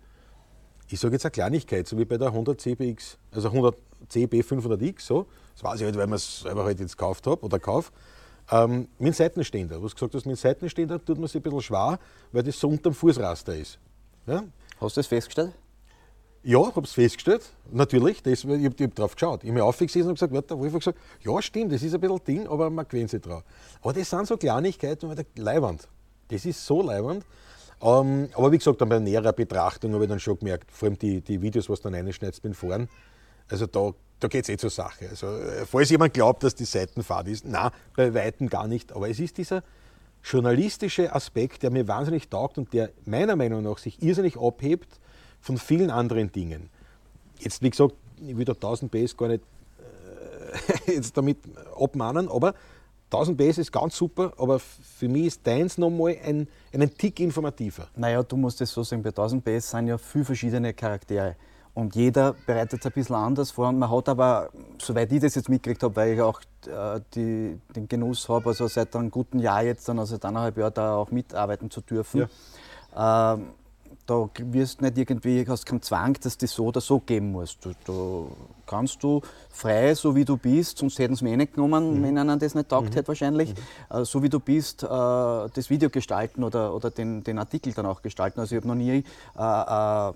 Ich 0.88 1.00
sage 1.00 1.14
jetzt 1.14 1.24
eine 1.24 1.32
Kleinigkeit, 1.32 1.86
so 1.86 1.98
wie 1.98 2.04
bei 2.04 2.18
der 2.18 2.28
100 2.28 2.60
CBX, 2.60 3.18
also 3.30 3.48
100 3.48 3.76
CB 4.08 4.40
500X, 4.40 5.00
so. 5.00 5.26
Das 5.54 5.64
weiß 5.64 5.80
ich 5.80 5.86
halt, 5.86 5.96
weil 5.96 6.06
man 6.06 6.16
es 6.16 6.40
selber 6.40 6.64
halt 6.64 6.80
jetzt 6.80 6.96
gekauft 6.96 7.26
habe 7.26 7.42
oder 7.42 7.58
kaufe. 7.58 7.92
Ähm, 8.50 8.88
mit 8.98 9.08
dem 9.08 9.14
Seitenständer, 9.14 9.82
was 9.82 9.94
gesagt 9.94 10.14
hast, 10.14 10.26
mit 10.26 10.36
dem 10.36 10.40
Seitenständer 10.40 11.02
tut 11.02 11.18
man 11.18 11.28
sich 11.28 11.36
ein 11.36 11.42
bisschen 11.42 11.62
schwer, 11.62 11.98
weil 12.32 12.42
das 12.42 12.58
so 12.58 12.68
unter 12.68 12.90
dem 12.90 12.94
Fußraster 12.94 13.56
ist. 13.56 13.78
Ja? 14.26 14.44
Hast 14.80 14.96
du 14.96 15.00
das 15.00 15.06
festgestellt? 15.06 15.52
Ja, 16.42 16.60
ich 16.60 16.76
habe 16.76 16.82
es 16.82 16.92
festgestellt, 16.92 17.48
natürlich. 17.72 18.22
Das, 18.22 18.44
ich 18.44 18.50
habe 18.50 18.74
hab 18.78 18.94
drauf 18.94 19.14
geschaut. 19.14 19.42
Ich 19.42 19.48
habe 19.48 19.54
mich 19.54 19.62
aufgesessen 19.62 20.08
und 20.08 20.14
gesagt, 20.14 20.32
warte, 20.32 20.58
wo 20.58 20.66
ich 20.66 20.72
gesagt, 20.74 20.98
ja, 21.22 21.40
stimmt, 21.40 21.72
das 21.72 21.82
ist 21.82 21.94
ein 21.94 22.00
bisschen 22.00 22.24
Ding, 22.24 22.46
aber 22.46 22.68
man 22.68 22.86
gewöhnt 22.86 23.08
sich 23.08 23.22
drauf. 23.22 23.42
Aber 23.80 23.94
das 23.94 24.10
sind 24.10 24.26
so 24.26 24.36
Kleinigkeiten, 24.36 25.08
und 25.08 25.26
Leiwand. 25.36 25.88
Das 26.28 26.44
ist 26.44 26.64
so 26.66 26.82
leiwand. 26.82 27.24
Ähm, 27.80 28.28
aber 28.34 28.52
wie 28.52 28.58
gesagt, 28.58 28.78
dann 28.78 28.90
bei 28.90 28.98
näherer 28.98 29.32
Betrachtung 29.32 29.94
habe 29.94 30.04
ich 30.04 30.10
dann 30.10 30.20
schon 30.20 30.38
gemerkt, 30.38 30.70
vor 30.70 30.88
allem 30.88 30.98
die, 30.98 31.22
die 31.22 31.40
Videos, 31.40 31.70
was 31.70 31.80
du 31.80 31.90
dann 31.90 31.94
reinschneidest 31.94 32.42
beim 32.42 32.54
Fahren, 32.54 32.90
also 33.48 33.66
da, 33.66 33.92
da 34.20 34.28
geht 34.28 34.44
es 34.44 34.48
eh 34.48 34.56
zur 34.56 34.70
Sache. 34.70 35.08
Also, 35.10 35.26
äh, 35.26 35.66
falls 35.66 35.90
jemand 35.90 36.14
glaubt, 36.14 36.42
dass 36.42 36.54
die 36.54 36.64
Seitenfahrt 36.64 37.28
ist, 37.28 37.44
na, 37.46 37.72
bei 37.96 38.14
Weitem 38.14 38.48
gar 38.48 38.66
nicht. 38.66 38.92
Aber 38.92 39.08
es 39.08 39.18
ist 39.18 39.38
dieser 39.38 39.62
journalistische 40.22 41.14
Aspekt, 41.14 41.62
der 41.62 41.70
mir 41.70 41.86
wahnsinnig 41.86 42.28
taugt 42.28 42.56
und 42.58 42.72
der 42.72 42.90
meiner 43.04 43.36
Meinung 43.36 43.62
nach 43.62 43.78
sich 43.78 44.02
irrsinnig 44.02 44.38
abhebt 44.38 44.98
von 45.40 45.58
vielen 45.58 45.90
anderen 45.90 46.32
Dingen. 46.32 46.70
Jetzt, 47.38 47.62
wie 47.62 47.70
gesagt, 47.70 47.94
ich 48.26 48.36
will 48.36 48.44
da 48.44 48.52
1000 48.52 48.90
PS 48.90 49.16
gar 49.16 49.28
nicht 49.28 49.42
äh, 50.86 50.92
jetzt 50.92 51.16
damit 51.16 51.38
abmahnen, 51.76 52.28
aber 52.28 52.54
1000 53.06 53.38
PS 53.38 53.58
ist 53.58 53.72
ganz 53.72 53.96
super, 53.96 54.32
aber 54.38 54.58
für 54.58 55.08
mich 55.08 55.26
ist 55.26 55.46
deins 55.46 55.78
nochmal 55.78 56.16
ein, 56.24 56.48
einen 56.72 56.96
Tick 56.96 57.20
informativer. 57.20 57.88
Naja, 57.94 58.22
du 58.22 58.36
musst 58.36 58.60
es 58.60 58.72
so 58.72 58.82
sagen, 58.82 59.02
bei 59.02 59.10
1000 59.10 59.44
PS 59.44 59.70
sind 59.70 59.88
ja 59.88 59.98
viele 59.98 60.24
verschiedene 60.24 60.72
Charaktere. 60.72 61.36
Und 61.74 61.96
jeder 61.96 62.34
bereitet 62.46 62.80
es 62.80 62.86
ein 62.86 62.92
bisschen 62.92 63.16
anders 63.16 63.50
vor. 63.50 63.68
Und 63.68 63.80
man 63.80 63.90
hat 63.90 64.08
aber, 64.08 64.50
soweit 64.80 65.10
ich 65.10 65.20
das 65.20 65.34
jetzt 65.34 65.48
mitgekriegt 65.48 65.82
habe, 65.82 65.96
weil 65.96 66.14
ich 66.14 66.20
auch 66.20 66.40
äh, 66.66 67.00
die, 67.14 67.60
den 67.74 67.88
Genuss 67.88 68.28
habe, 68.28 68.50
also 68.50 68.68
seit 68.68 68.94
einem 68.94 69.10
guten 69.10 69.40
Jahr 69.40 69.64
jetzt, 69.64 69.88
dann, 69.88 69.98
also 69.98 70.14
seit 70.14 70.24
eineinhalb 70.24 70.56
Jahren 70.56 70.74
da 70.74 70.94
auch 70.94 71.10
mitarbeiten 71.10 71.70
zu 71.72 71.80
dürfen, 71.80 72.28
ja. 72.94 73.34
ähm, 73.34 73.46
da 74.06 74.28
wirst 74.38 74.82
nicht 74.82 74.98
irgendwie, 74.98 75.44
hast 75.48 75.66
keinen 75.66 75.82
Zwang, 75.82 76.16
dass 76.22 76.38
das 76.38 76.52
so 76.52 76.66
oder 76.66 76.80
so 76.80 77.00
geben 77.00 77.32
musst. 77.32 77.64
Du, 77.64 77.72
du 77.84 78.30
kannst 78.66 79.02
du 79.02 79.20
frei, 79.50 79.94
so 79.94 80.14
wie 80.14 80.24
du 80.24 80.36
bist, 80.36 80.78
sonst 80.78 80.98
hätten 80.98 81.16
sie 81.16 81.24
mich 81.24 81.32
eh 81.32 81.36
nicht 81.38 81.54
genommen, 81.54 81.98
mhm. 81.98 82.02
wenn 82.04 82.16
ihnen 82.16 82.38
das 82.38 82.54
nicht 82.54 82.68
taugt 82.68 82.90
mhm. 82.90 82.94
hätte 82.94 83.08
wahrscheinlich, 83.08 83.54
mhm. 83.54 83.96
äh, 83.96 84.04
so 84.04 84.22
wie 84.22 84.28
du 84.28 84.38
bist, 84.38 84.82
äh, 84.84 84.86
das 84.86 85.70
Video 85.70 85.90
gestalten 85.90 86.44
oder, 86.44 86.74
oder 86.74 86.90
den, 86.90 87.24
den 87.24 87.38
Artikel 87.38 87.72
dann 87.72 87.86
auch 87.86 88.02
gestalten. 88.02 88.38
Also 88.38 88.54
ich 88.54 88.60
habe 88.60 88.68
noch 88.68 88.76
nie 88.76 89.02
äh, 89.36 90.08
äh 90.08 90.12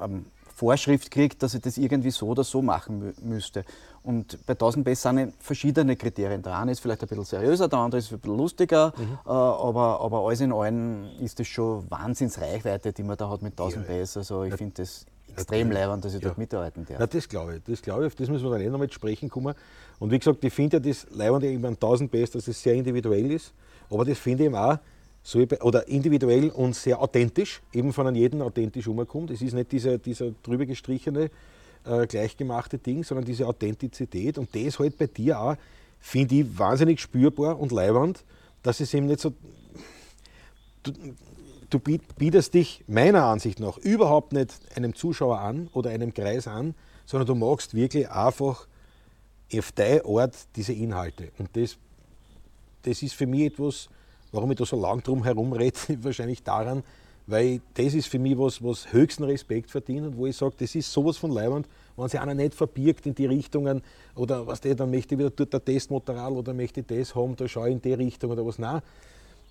ähm, 0.00 0.26
Vorschrift 0.54 1.10
gekriegt, 1.10 1.42
dass 1.42 1.54
ich 1.54 1.60
das 1.60 1.78
irgendwie 1.78 2.10
so 2.10 2.26
oder 2.26 2.42
so 2.42 2.62
machen 2.62 3.14
müsste. 3.22 3.64
Und 4.02 4.44
bei 4.44 4.54
1000 4.54 4.84
Bass 4.84 5.02
sind 5.02 5.32
verschiedene 5.38 5.94
Kriterien. 5.94 6.42
Der 6.42 6.58
eine 6.58 6.72
ist 6.72 6.80
vielleicht 6.80 7.02
ein 7.02 7.08
bisschen 7.08 7.24
seriöser, 7.24 7.68
der 7.68 7.78
andere 7.78 8.00
ist 8.00 8.12
ein 8.12 8.18
bisschen 8.18 8.36
lustiger, 8.36 8.92
mhm. 8.96 9.18
äh, 9.24 9.28
aber, 9.28 10.00
aber 10.00 10.26
alles 10.26 10.40
in 10.40 10.52
allem 10.52 11.06
ist 11.20 11.38
das 11.38 11.46
schon 11.46 11.88
Wahnsinnsreichweite, 11.88 12.92
die 12.92 13.04
man 13.04 13.16
da 13.16 13.30
hat 13.30 13.42
mit 13.42 13.52
1000 13.52 13.88
ja, 13.88 13.94
Bass. 13.94 14.16
Also 14.16 14.42
ich 14.42 14.54
finde 14.54 14.74
das 14.78 15.06
extrem 15.28 15.70
leibend, 15.70 16.04
dass 16.04 16.14
ich 16.14 16.22
Ja. 16.22 16.28
dort 16.28 16.38
mitarbeiten 16.38 16.84
darf. 16.86 16.98
Na, 16.98 17.06
das 17.06 17.28
glaube 17.28 17.56
ich. 17.56 17.62
Das 17.62 17.80
glaube 17.80 18.02
ich, 18.02 18.06
auf 18.08 18.14
das 18.16 18.28
müssen 18.28 18.44
wir 18.44 18.50
dann 18.50 18.60
eh 18.60 18.68
noch 18.68 18.80
mit 18.80 18.92
sprechen 18.92 19.28
kommen. 19.28 19.54
Und 20.00 20.10
wie 20.10 20.18
gesagt, 20.18 20.42
ich 20.42 20.52
finde 20.52 20.78
ja 20.78 20.80
das 20.80 21.06
Leibende 21.10 21.48
eben 21.48 21.64
an 21.64 21.74
1000 21.74 22.10
PS, 22.10 22.32
dass 22.32 22.48
es 22.48 22.60
sehr 22.60 22.74
individuell 22.74 23.30
ist. 23.30 23.52
Aber 23.90 24.04
das 24.04 24.18
finde 24.18 24.42
ich 24.42 24.46
eben 24.46 24.56
auch, 24.56 24.78
so 25.28 25.40
oder 25.60 25.86
individuell 25.88 26.48
und 26.48 26.74
sehr 26.74 26.98
authentisch, 27.02 27.60
eben 27.74 27.92
von 27.92 28.06
einem 28.06 28.16
jeden 28.16 28.40
authentisch 28.40 28.86
umkommt. 28.88 29.30
Es 29.30 29.42
ist 29.42 29.52
nicht 29.52 29.70
dieser, 29.72 29.98
dieser 29.98 30.30
drüber 30.42 30.64
gestrichene, 30.64 31.30
äh, 31.84 32.06
gleichgemachte 32.06 32.78
Ding, 32.78 33.04
sondern 33.04 33.26
diese 33.26 33.46
Authentizität. 33.46 34.38
Und 34.38 34.48
das 34.56 34.78
halt 34.78 34.96
bei 34.96 35.06
dir 35.06 35.38
auch, 35.38 35.56
finde 36.00 36.36
ich, 36.36 36.58
wahnsinnig 36.58 36.98
spürbar 36.98 37.60
und 37.60 37.72
leibend, 37.72 38.24
dass 38.62 38.80
es 38.80 38.94
eben 38.94 39.04
nicht 39.04 39.20
so 39.20 39.34
du 41.68 41.78
biet- 41.78 42.14
bietest 42.16 42.54
dich 42.54 42.82
meiner 42.86 43.24
Ansicht 43.24 43.60
nach 43.60 43.76
überhaupt 43.76 44.32
nicht 44.32 44.58
einem 44.74 44.94
Zuschauer 44.94 45.40
an 45.40 45.68
oder 45.74 45.90
einem 45.90 46.14
Kreis 46.14 46.48
an, 46.48 46.74
sondern 47.04 47.26
du 47.26 47.34
machst 47.34 47.74
wirklich 47.74 48.08
einfach 48.08 48.66
auf 49.54 49.72
dein 49.72 50.00
Ort 50.06 50.34
diese 50.56 50.72
Inhalte. 50.72 51.32
Und 51.36 51.50
das, 51.52 51.76
das 52.84 53.02
ist 53.02 53.12
für 53.12 53.26
mich 53.26 53.42
etwas, 53.42 53.90
warum 54.32 54.50
ich 54.50 54.58
da 54.58 54.66
so 54.66 54.80
lang 54.80 55.02
drum 55.02 55.24
herum 55.24 55.52
rede, 55.52 55.78
wahrscheinlich 56.02 56.42
daran, 56.42 56.82
weil 57.26 57.60
das 57.74 57.94
ist 57.94 58.08
für 58.08 58.18
mich 58.18 58.38
was, 58.38 58.62
was 58.62 58.92
höchsten 58.92 59.24
Respekt 59.24 59.70
verdient 59.70 60.06
und 60.06 60.16
wo 60.16 60.26
ich 60.26 60.36
sage, 60.36 60.54
das 60.58 60.74
ist 60.74 60.90
sowas 60.90 61.18
von 61.18 61.30
leibend, 61.30 61.68
wenn 61.96 62.08
sich 62.08 62.18
einer 62.18 62.34
nicht 62.34 62.54
verbirgt 62.54 63.06
in 63.06 63.14
die 63.14 63.26
Richtungen 63.26 63.82
oder 64.14 64.46
was 64.46 64.60
der, 64.60 64.74
dann 64.74 64.90
möchte 64.90 65.14
ich 65.14 65.18
wieder 65.18 65.30
dort 65.30 65.54
ein 65.54 65.64
Testmaterial 65.64 66.32
oder 66.32 66.54
möchte 66.54 66.80
ich 66.80 66.86
das 66.86 67.14
haben, 67.14 67.36
da 67.36 67.46
schaue 67.46 67.68
ich 67.68 67.74
in 67.74 67.82
die 67.82 67.92
Richtung 67.92 68.30
oder 68.30 68.46
was. 68.46 68.58
Nein, 68.58 68.80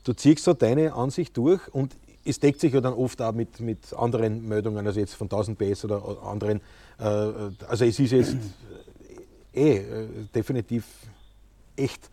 du 0.03 0.13
ziehst 0.13 0.43
so 0.43 0.53
deine 0.53 0.93
Ansicht 0.93 1.37
durch 1.37 1.61
und 1.73 1.95
es 2.25 2.39
deckt 2.39 2.59
sich 2.59 2.73
ja 2.73 2.81
dann 2.81 2.93
oft 2.93 3.21
auch 3.21 3.31
mit, 3.31 3.59
mit 3.59 3.93
anderen 3.93 4.47
Meldungen, 4.47 4.85
also 4.85 4.99
jetzt 4.99 5.13
von 5.13 5.25
1000 5.25 5.57
PS 5.57 5.85
oder 5.85 6.23
anderen. 6.23 6.59
Äh, 6.99 7.03
also 7.03 7.85
es 7.85 7.99
ist 7.99 8.11
jetzt 8.11 8.35
eh 9.53 9.77
äh, 9.77 10.07
definitiv 10.33 10.85
echt. 11.75 12.09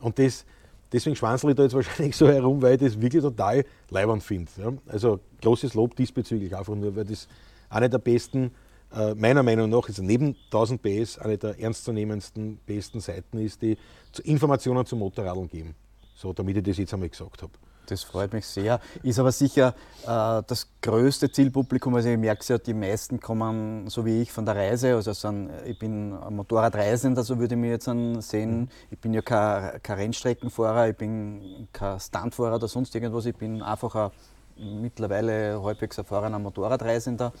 Und 0.00 0.18
das, 0.18 0.44
deswegen 0.92 1.16
schwanzel 1.16 1.50
ich 1.50 1.56
da 1.56 1.62
jetzt 1.62 1.74
wahrscheinlich 1.74 2.16
so 2.16 2.28
herum, 2.28 2.62
weil 2.62 2.74
ich 2.74 2.80
das 2.80 3.00
wirklich 3.00 3.22
total 3.22 3.64
leibend 3.90 4.22
finde. 4.22 4.50
Ja? 4.56 4.72
Also 4.86 5.20
großes 5.42 5.74
Lob 5.74 5.96
diesbezüglich, 5.96 6.56
einfach 6.56 6.74
nur, 6.74 6.94
weil 6.96 7.04
das 7.04 7.28
eine 7.70 7.88
der 7.88 7.98
besten, 7.98 8.50
äh, 8.94 9.14
meiner 9.14 9.42
Meinung 9.42 9.70
nach, 9.70 9.88
ist 9.88 10.00
neben 10.00 10.34
1000 10.46 10.82
PS 10.82 11.18
eine 11.18 11.38
der 11.38 11.58
ernstzunehmendsten, 11.58 12.58
besten 12.66 13.00
Seiten 13.00 13.38
ist, 13.38 13.62
die 13.62 13.76
zu 14.12 14.22
Informationen 14.22 14.86
zum 14.86 15.00
Motorradl 15.00 15.46
geben. 15.46 15.74
So, 16.14 16.32
damit 16.32 16.56
ich 16.56 16.64
das 16.64 16.78
jetzt 16.78 16.94
einmal 16.94 17.08
gesagt 17.08 17.42
habe. 17.42 17.52
Das 17.90 18.02
freut 18.02 18.32
mich 18.34 18.46
sehr. 18.46 18.80
Ist 19.02 19.18
aber 19.18 19.32
sicher 19.32 19.74
äh, 20.02 20.42
das 20.46 20.68
größte 20.82 21.30
Zielpublikum. 21.32 21.94
Also 21.94 22.10
ich 22.10 22.18
merke 22.18 22.42
es 22.42 22.48
ja, 22.48 22.58
die 22.58 22.74
meisten 22.74 23.18
kommen, 23.18 23.88
so 23.88 24.04
wie 24.04 24.20
ich, 24.22 24.30
von 24.30 24.44
der 24.44 24.56
Reise. 24.56 24.94
Also 24.94 25.12
sind, 25.14 25.50
ich 25.64 25.78
bin 25.78 26.12
ein 26.12 26.36
Motorradreisender, 26.36 27.22
so 27.24 27.38
würde 27.38 27.54
ich 27.54 27.60
mich 27.60 27.70
jetzt 27.70 27.88
sehen. 28.28 28.70
Ich 28.90 28.98
bin 28.98 29.14
ja 29.14 29.22
kein, 29.22 29.82
kein 29.82 29.98
Rennstreckenfahrer, 29.98 30.88
ich 30.90 30.96
bin 30.96 31.68
kein 31.72 31.98
Stuntfahrer 31.98 32.56
oder 32.56 32.68
sonst 32.68 32.94
irgendwas. 32.94 33.24
Ich 33.26 33.36
bin 33.36 33.62
einfach 33.62 33.94
ein 33.94 34.80
mittlerweile 34.82 35.62
halbwegs 35.62 35.96
erfahrener 35.96 36.38
Motorradreisender. 36.38 37.32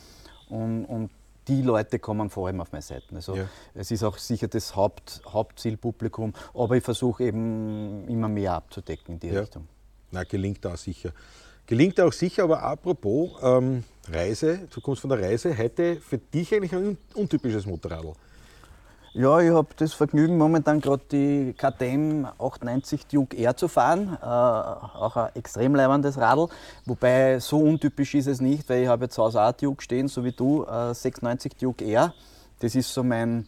Und, 0.48 0.86
und 0.86 1.10
die 1.46 1.62
Leute 1.62 1.98
kommen 1.98 2.30
vor 2.30 2.46
allem 2.46 2.60
auf 2.60 2.72
meine 2.72 2.82
Seiten. 2.82 3.16
Also 3.16 3.34
Ja. 3.34 3.44
es 3.74 3.90
ist 3.90 4.02
auch 4.04 4.16
sicher 4.18 4.48
das 4.48 4.76
Haupt, 4.76 5.22
Hauptzielpublikum, 5.26 6.32
aber 6.54 6.76
ich 6.76 6.84
versuche 6.84 7.24
eben 7.24 8.06
immer 8.08 8.28
mehr 8.28 8.54
abzudecken 8.54 9.14
in 9.14 9.20
die 9.20 9.28
Ja. 9.28 9.40
Richtung. 9.40 9.66
Na, 10.10 10.24
gelingt 10.24 10.64
auch 10.66 10.76
sicher. 10.76 11.10
Gelingt 11.66 12.00
auch 12.00 12.12
sicher, 12.12 12.44
aber 12.44 12.62
apropos 12.62 13.32
ähm, 13.42 13.84
Reise, 14.10 14.60
du 14.74 14.80
kommst 14.80 15.02
von 15.02 15.10
der 15.10 15.20
Reise, 15.20 15.56
heute 15.56 15.96
für 16.00 16.16
dich 16.18 16.54
eigentlich 16.54 16.72
ein 16.72 16.78
un- 16.86 16.98
untypisches 17.14 17.66
Motorradl. 17.66 18.14
Ja, 19.14 19.40
ich 19.40 19.50
habe 19.50 19.68
das 19.76 19.92
Vergnügen, 19.94 20.38
momentan 20.38 20.80
gerade 20.80 21.02
die 21.10 21.54
KTM 21.56 22.24
890 22.38 23.06
Duke 23.06 23.36
R 23.36 23.56
zu 23.56 23.66
fahren. 23.68 24.16
Äh, 24.22 24.24
auch 24.26 25.16
ein 25.16 25.30
extrem 25.34 25.74
leibendes 25.74 26.16
Radl. 26.18 26.48
Wobei 26.86 27.38
so 27.40 27.58
untypisch 27.58 28.14
ist 28.14 28.28
es 28.28 28.40
nicht, 28.40 28.68
weil 28.68 28.82
ich 28.82 28.88
habe 28.88 29.04
jetzt 29.06 29.14
zu 29.14 29.22
Hause 29.22 29.42
auch 29.42 29.52
Duke 29.52 29.82
stehen, 29.82 30.08
so 30.08 30.24
wie 30.24 30.32
du, 30.32 30.64
äh, 30.64 30.94
690 30.94 31.56
Duke 31.56 31.84
R. 31.84 32.14
Das 32.60 32.74
ist 32.74 32.92
so 32.92 33.02
mein, 33.02 33.46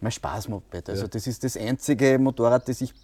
mein 0.00 0.12
Spaßmoped. 0.12 0.88
Also 0.88 1.02
Ja. 1.02 1.08
das 1.08 1.26
ist 1.26 1.44
das 1.44 1.56
einzige 1.56 2.18
Motorrad, 2.18 2.68
das 2.68 2.80
ich 2.80 2.94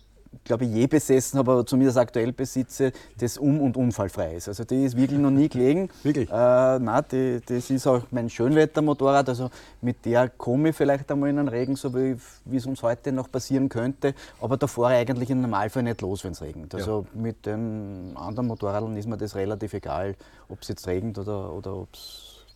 glaube 0.45 0.65
ich, 0.65 0.73
je 0.73 0.87
besessen 0.87 1.39
habe, 1.39 1.53
aber 1.53 1.67
zumindest 1.67 1.99
aktuell 1.99 2.33
besitze, 2.33 2.93
das 3.19 3.39
um- 3.39 3.61
und 3.61 3.77
unfallfrei 3.77 4.37
ist. 4.37 4.49
Also 4.49 4.65
die 4.65 4.85
ist 4.85 4.97
wirklich 4.97 5.19
noch 5.19 5.31
nie 5.31 5.49
gelegen. 5.49 5.89
Wirklich? 6.03 6.31
Äh, 6.31 6.79
nein, 6.79 7.05
die, 7.11 7.41
das 7.45 7.71
ist 7.71 7.87
auch 7.87 8.03
mein 8.11 8.31
Schönwettermotorrad. 8.31 9.29
Also 9.29 9.51
mit 9.81 10.05
der 10.05 10.29
komme 10.29 10.71
ich 10.71 10.77
vielleicht 10.77 11.11
einmal 11.11 11.31
in 11.31 11.37
den 11.37 11.49
Regen, 11.49 11.77
so 11.77 11.95
wie 11.95 12.17
wie 12.45 12.57
es 12.57 12.67
uns 12.67 12.83
heute 12.83 13.13
noch 13.13 13.31
passieren 13.31 13.69
könnte. 13.69 14.15
Aber 14.41 14.57
da 14.57 14.67
fahre 14.67 14.95
ich 14.95 15.01
eigentlich 15.01 15.31
im 15.31 15.41
Normalfall 15.41 15.83
nicht 15.83 16.01
los, 16.01 16.25
wenn 16.25 16.33
es 16.33 16.43
regnet. 16.43 16.75
Also 16.75 17.07
mit 17.15 17.47
den 17.47 18.13
anderen 18.17 18.47
Motorradern 18.47 18.97
ist 18.97 19.07
mir 19.07 19.17
das 19.17 19.35
relativ 19.35 19.75
egal, 19.75 20.15
ob 20.49 20.63
es 20.63 20.69
jetzt 20.69 20.87
regnet 20.87 21.19
oder, 21.19 21.53
oder 21.53 21.75
ob 21.77 21.89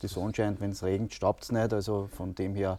die 0.03 0.09
Sonne 0.09 0.35
scheint. 0.35 0.61
Wenn 0.61 0.71
es 0.71 0.83
regnet, 0.83 1.15
staubt 1.15 1.45
es 1.45 1.53
nicht. 1.53 1.73
Also 1.73 2.09
von 2.13 2.35
dem 2.35 2.55
her 2.55 2.79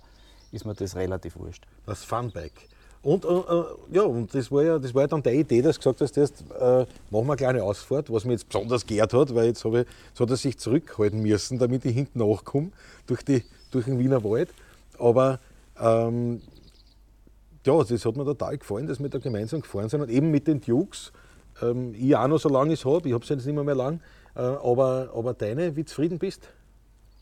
ist 0.51 0.65
mir 0.65 0.73
das 0.73 0.95
relativ 0.95 1.37
wurscht. 1.37 1.65
Das 1.85 2.03
Funbike. 2.03 2.69
Und, 3.03 3.25
äh, 3.25 3.27
äh, 3.27 3.63
ja, 3.93 4.03
und 4.03 4.33
das 4.33 4.51
war 4.51 4.63
ja, 4.63 4.77
das 4.77 4.93
war 4.93 5.01
ja 5.01 5.07
dann 5.07 5.23
deine 5.23 5.37
Idee, 5.37 5.61
dass 5.61 5.75
du 5.75 5.79
gesagt 5.79 6.01
hast, 6.01 6.17
erst, 6.17 6.41
äh, 6.51 6.85
machen 6.85 6.87
wir 7.09 7.19
eine 7.19 7.35
kleine 7.35 7.63
Ausfahrt, 7.63 8.11
was 8.13 8.25
mir 8.25 8.33
jetzt 8.33 8.47
besonders 8.47 8.85
geehrt 8.85 9.13
hat, 9.13 9.33
weil 9.33 9.47
jetzt, 9.47 9.65
ich, 9.65 9.73
jetzt 9.73 10.19
hat 10.19 10.29
er 10.29 10.35
sich 10.35 10.57
zurückhalten 10.59 11.21
müssen, 11.21 11.57
damit 11.57 11.83
ich 11.85 11.95
hinten 11.95 12.19
nachkomme 12.19 12.69
durch, 13.07 13.23
die, 13.23 13.43
durch 13.71 13.85
den 13.85 13.97
Wiener 13.97 14.23
Wald. 14.23 14.49
Aber 14.99 15.39
ähm, 15.79 16.41
ja, 17.65 17.83
das 17.83 18.05
hat 18.05 18.15
mir 18.15 18.25
total 18.25 18.57
gefallen, 18.57 18.85
dass 18.85 18.99
wir 18.99 19.09
da 19.09 19.17
gemeinsam 19.17 19.61
gefahren 19.61 19.89
sind 19.89 20.01
und 20.01 20.09
eben 20.09 20.29
mit 20.29 20.47
den 20.47 20.61
Dukes. 20.61 21.11
Ähm, 21.61 21.95
ich 21.95 22.15
auch 22.15 22.27
noch 22.27 22.39
so 22.39 22.49
lange 22.49 22.73
es 22.73 22.85
habe, 22.85 23.07
ich 23.07 23.13
habe 23.15 23.23
es 23.23 23.29
jetzt 23.29 23.45
nicht 23.45 23.55
mehr, 23.55 23.63
mehr 23.63 23.75
lang, 23.75 23.99
äh, 24.35 24.41
aber, 24.41 25.09
aber 25.15 25.33
deine, 25.33 25.75
wie 25.75 25.85
zufrieden 25.85 26.19
bist? 26.19 26.49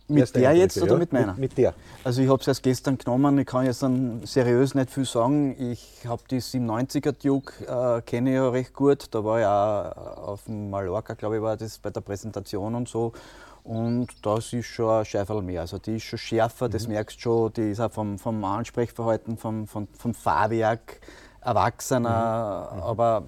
Mit 0.10 0.36
der 0.36 0.50
Eindrücke, 0.50 0.62
jetzt 0.62 0.82
oder 0.82 0.94
ja? 0.94 0.98
mit 0.98 1.14
meiner? 1.14 1.32
Mit, 1.34 1.40
mit 1.40 1.58
der. 1.58 1.74
Also 2.04 2.22
ich 2.22 2.30
habe 2.30 2.42
es 2.42 2.48
erst 2.48 2.64
gestern 2.64 2.98
genommen, 2.98 3.38
ich 3.38 3.46
kann 3.46 3.66
jetzt 3.66 3.84
dann 3.84 4.22
seriös 4.26 4.76
nicht 4.76 4.90
viel 4.90 5.06
sagen. 5.06 5.56
Ich 5.60 6.06
habe 6.08 6.24
die 6.30 6.42
97er 6.42 7.12
Duke, 7.12 7.66
äh, 7.66 8.02
kenne 8.02 8.32
ich 8.32 8.36
ja 8.36 8.50
recht 8.50 8.74
gut. 8.74 9.06
Da 9.12 9.24
war 9.24 9.40
ich 9.40 9.46
auch 9.46 10.28
auf 10.30 10.44
dem 10.46 10.70
Mallorca, 10.70 11.14
glaube 11.14 11.38
ich, 11.38 11.42
war 11.42 11.58
das 11.58 11.78
bei 11.78 11.90
der 11.90 12.02
Präsentation 12.02 12.76
und 12.76 12.90
so. 12.90 13.14
Und 13.64 14.08
das 14.26 14.52
ist 14.54 14.66
schon 14.66 14.90
ein 14.90 15.06
Scheiferl 15.06 15.44
mehr. 15.44 15.62
Also 15.62 15.78
die 15.78 15.98
ist 15.98 16.04
schon 16.04 16.18
schärfer, 16.18 16.70
das 16.70 16.88
merkst 16.88 17.18
du 17.18 17.22
schon. 17.22 17.54
Die 17.54 17.72
ist 17.72 17.80
auch 17.80 17.92
vom, 17.92 18.18
vom 18.18 18.44
Ansprechverhalten, 18.44 19.38
vom, 19.38 19.68
vom, 19.68 19.88
vom 19.96 20.14
Fahrwerk 20.14 21.02
erwachsener. 21.42 22.82
Aber 22.82 23.26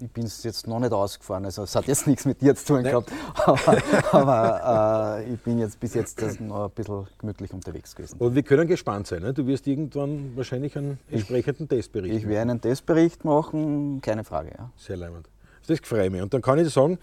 ich 0.00 0.10
bin 0.10 0.24
es 0.24 0.42
jetzt 0.42 0.66
noch 0.66 0.78
nicht 0.80 0.92
ausgefahren, 0.92 1.44
also 1.44 1.62
es 1.62 1.74
hat 1.74 1.86
jetzt 1.86 2.06
nichts 2.08 2.24
mit 2.24 2.40
dir 2.40 2.54
zu 2.54 2.66
tun 2.66 2.82
gehabt. 2.82 3.10
Aber, 3.44 3.82
aber 4.12 5.18
äh, 5.24 5.32
ich 5.32 5.40
bin 5.40 5.58
jetzt 5.58 5.78
bis 5.80 5.94
jetzt 5.94 6.20
noch 6.40 6.64
ein 6.64 6.70
bisschen 6.70 7.06
gemütlich 7.18 7.52
unterwegs 7.52 7.94
gewesen. 7.94 8.16
Und 8.18 8.34
wir 8.34 8.42
können 8.42 8.66
gespannt 8.66 9.06
sein. 9.06 9.22
Ne? 9.22 9.32
Du 9.32 9.46
wirst 9.46 9.66
irgendwann 9.66 10.36
wahrscheinlich 10.36 10.76
einen 10.76 10.98
entsprechenden 11.10 11.68
Testbericht 11.68 12.14
Ich 12.14 12.28
werde 12.28 12.50
einen 12.50 12.60
Testbericht 12.60 13.24
machen, 13.24 14.00
keine 14.00 14.24
Frage. 14.24 14.52
Ja. 14.56 14.70
Sehr 14.76 14.96
leibend. 14.96 15.28
Das 15.66 15.78
freut 15.82 16.10
mich. 16.10 16.22
Und 16.22 16.32
dann 16.32 16.42
kann 16.42 16.58
ich 16.58 16.64
dir 16.64 16.70
sagen, 16.70 16.98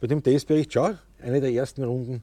bei 0.00 0.06
dem 0.06 0.22
Testbericht, 0.22 0.72
schau, 0.72 0.90
eine 1.22 1.40
der 1.40 1.52
ersten 1.52 1.82
Runden 1.84 2.22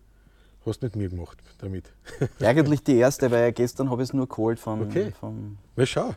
hast 0.66 0.82
du 0.82 0.88
mit 0.88 0.96
mir 0.96 1.10
gemacht 1.10 1.38
damit. 1.60 1.92
Eigentlich 2.40 2.84
die 2.84 2.98
erste, 2.98 3.32
weil 3.32 3.52
gestern 3.52 3.90
habe 3.90 4.02
ich 4.02 4.10
es 4.10 4.14
nur 4.14 4.28
geholt 4.28 4.60
von, 4.60 4.82
Okay. 4.84 5.12
von 5.20 5.58
Na 5.76 5.86
schau, 5.86 6.14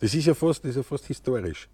das 0.00 0.14
ist 0.14 0.26
ja 0.26 0.34
fast, 0.34 0.64
das 0.64 0.70
ist 0.70 0.76
ja 0.76 0.82
fast 0.82 1.06
historisch. 1.06 1.68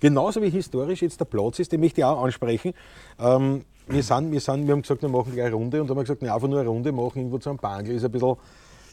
Genauso 0.00 0.42
wie 0.42 0.50
historisch 0.50 1.02
jetzt 1.02 1.20
der 1.20 1.26
Platz 1.26 1.58
ist, 1.58 1.72
den 1.72 1.80
möchte 1.80 2.00
ich 2.00 2.04
auch 2.04 2.22
ansprechen. 2.24 2.72
Ähm, 3.18 3.64
wir, 3.86 4.02
sind, 4.02 4.32
wir, 4.32 4.40
sind, 4.40 4.66
wir 4.66 4.72
haben 4.72 4.82
gesagt, 4.82 5.02
wir 5.02 5.08
machen 5.08 5.32
gleich 5.32 5.46
eine 5.46 5.54
Runde 5.54 5.80
und 5.82 5.90
haben 5.90 6.00
gesagt, 6.00 6.22
na, 6.22 6.34
einfach 6.34 6.48
nur 6.48 6.60
eine 6.60 6.68
Runde 6.68 6.90
machen, 6.90 7.18
irgendwo 7.18 7.38
zu 7.38 7.50
einem 7.50 7.58
Bangel 7.58 7.94
ist 7.94 8.04
ein 8.04 8.10
bisschen, 8.10 8.36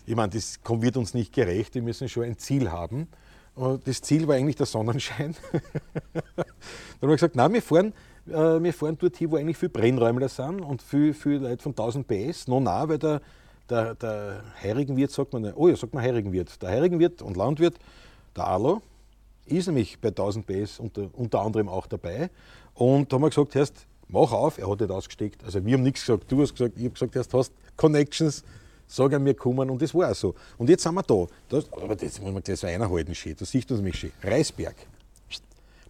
ich 0.06 0.16
meine, 0.16 0.34
das 0.34 0.60
wird 0.68 0.98
uns 0.98 1.14
nicht 1.14 1.34
gerecht, 1.34 1.76
wir 1.76 1.82
müssen 1.82 2.10
schon 2.10 2.24
ein 2.24 2.38
Ziel 2.38 2.72
haben. 2.72 3.08
Und 3.56 3.88
das 3.88 4.02
Ziel 4.02 4.28
war 4.28 4.36
eigentlich 4.36 4.56
der 4.56 4.68
Sonnenschein. 4.68 5.36
Dann 6.14 6.46
haben 7.02 7.10
wir 7.10 7.16
gesagt, 7.16 7.36
nein, 7.36 7.54
wir 7.54 7.62
fahren, 7.62 7.94
äh, 8.28 8.62
wir 8.62 8.74
fahren 8.74 8.98
dort 9.00 9.18
hin, 9.18 9.32
wo 9.32 9.38
eigentlich 9.38 9.58
viele 9.58 9.72
Brennräumler 9.72 10.30
sind 10.30 10.62
und 10.62 10.82
viele, 10.82 11.14
viele 11.14 11.40
Leute 11.40 11.64
von 11.64 11.72
1000 11.72 12.08
PS. 12.08 12.48
Noch 12.48 12.60
nah, 12.60 12.88
weil 12.88 13.00
der, 13.00 13.22
der, 13.70 13.96
der 13.96 14.44
Heirigenwirt, 14.62 15.12
sagt 15.12 15.34
man, 15.34 15.54
oh 15.56 15.68
ja, 15.68 15.76
sagt 15.76 15.94
man 15.94 16.04
Heirigenwirt. 16.04 16.62
Der 16.62 16.70
Heirigenwirt 16.70 17.22
und 17.24 17.36
Landwirt, 17.36 17.80
der 18.36 18.48
Alo, 18.48 18.82
ist 19.48 19.68
nämlich 19.68 20.00
bei 20.00 20.10
1000 20.10 20.46
PS 20.46 20.80
unter, 20.80 21.10
unter 21.14 21.42
anderem 21.42 21.70
auch 21.70 21.88
dabei. 21.88 22.30
Und 22.74 23.12
da 23.12 23.16
haben 23.16 23.24
wir 23.24 23.30
gesagt, 23.30 23.56
erst 23.56 23.86
mach 24.08 24.32
auf, 24.32 24.58
er 24.58 24.70
hat 24.70 24.80
nicht 24.80 24.92
ausgesteckt. 24.92 25.44
Also 25.44 25.64
wir 25.66 25.74
haben 25.74 25.84
nichts 25.84 26.06
gesagt, 26.06 26.32
du 26.32 26.42
hast 26.42 26.54
gesagt, 26.54 26.74
ich 26.78 26.84
habe 26.84 26.94
gesagt, 26.94 27.16
erst 27.16 27.34
hast 27.34 27.52
Connections, 27.76 28.44
sag 28.88 29.14
an 29.14 29.24
mir 29.24 29.34
kommen 29.34 29.70
und 29.70 29.82
das 29.82 29.94
war 29.94 30.12
auch 30.12 30.16
so. 30.16 30.36
Und 30.58 30.70
jetzt 30.70 30.84
sind 30.84 30.94
wir 30.94 31.04
da. 31.04 31.26
Das, 31.50 31.72
aber 31.74 31.96
das 31.96 32.20
muss 32.22 32.32
man 32.32 32.44
gleich 32.44 32.60
so 32.60 32.68
einhalten, 32.68 33.16
schön. 33.16 33.36
Das 33.38 33.52
sieht 33.52 33.70
uns 33.72 33.80
nämlich 33.80 34.00
schön. 34.00 34.12
Reisberg. 34.24 34.76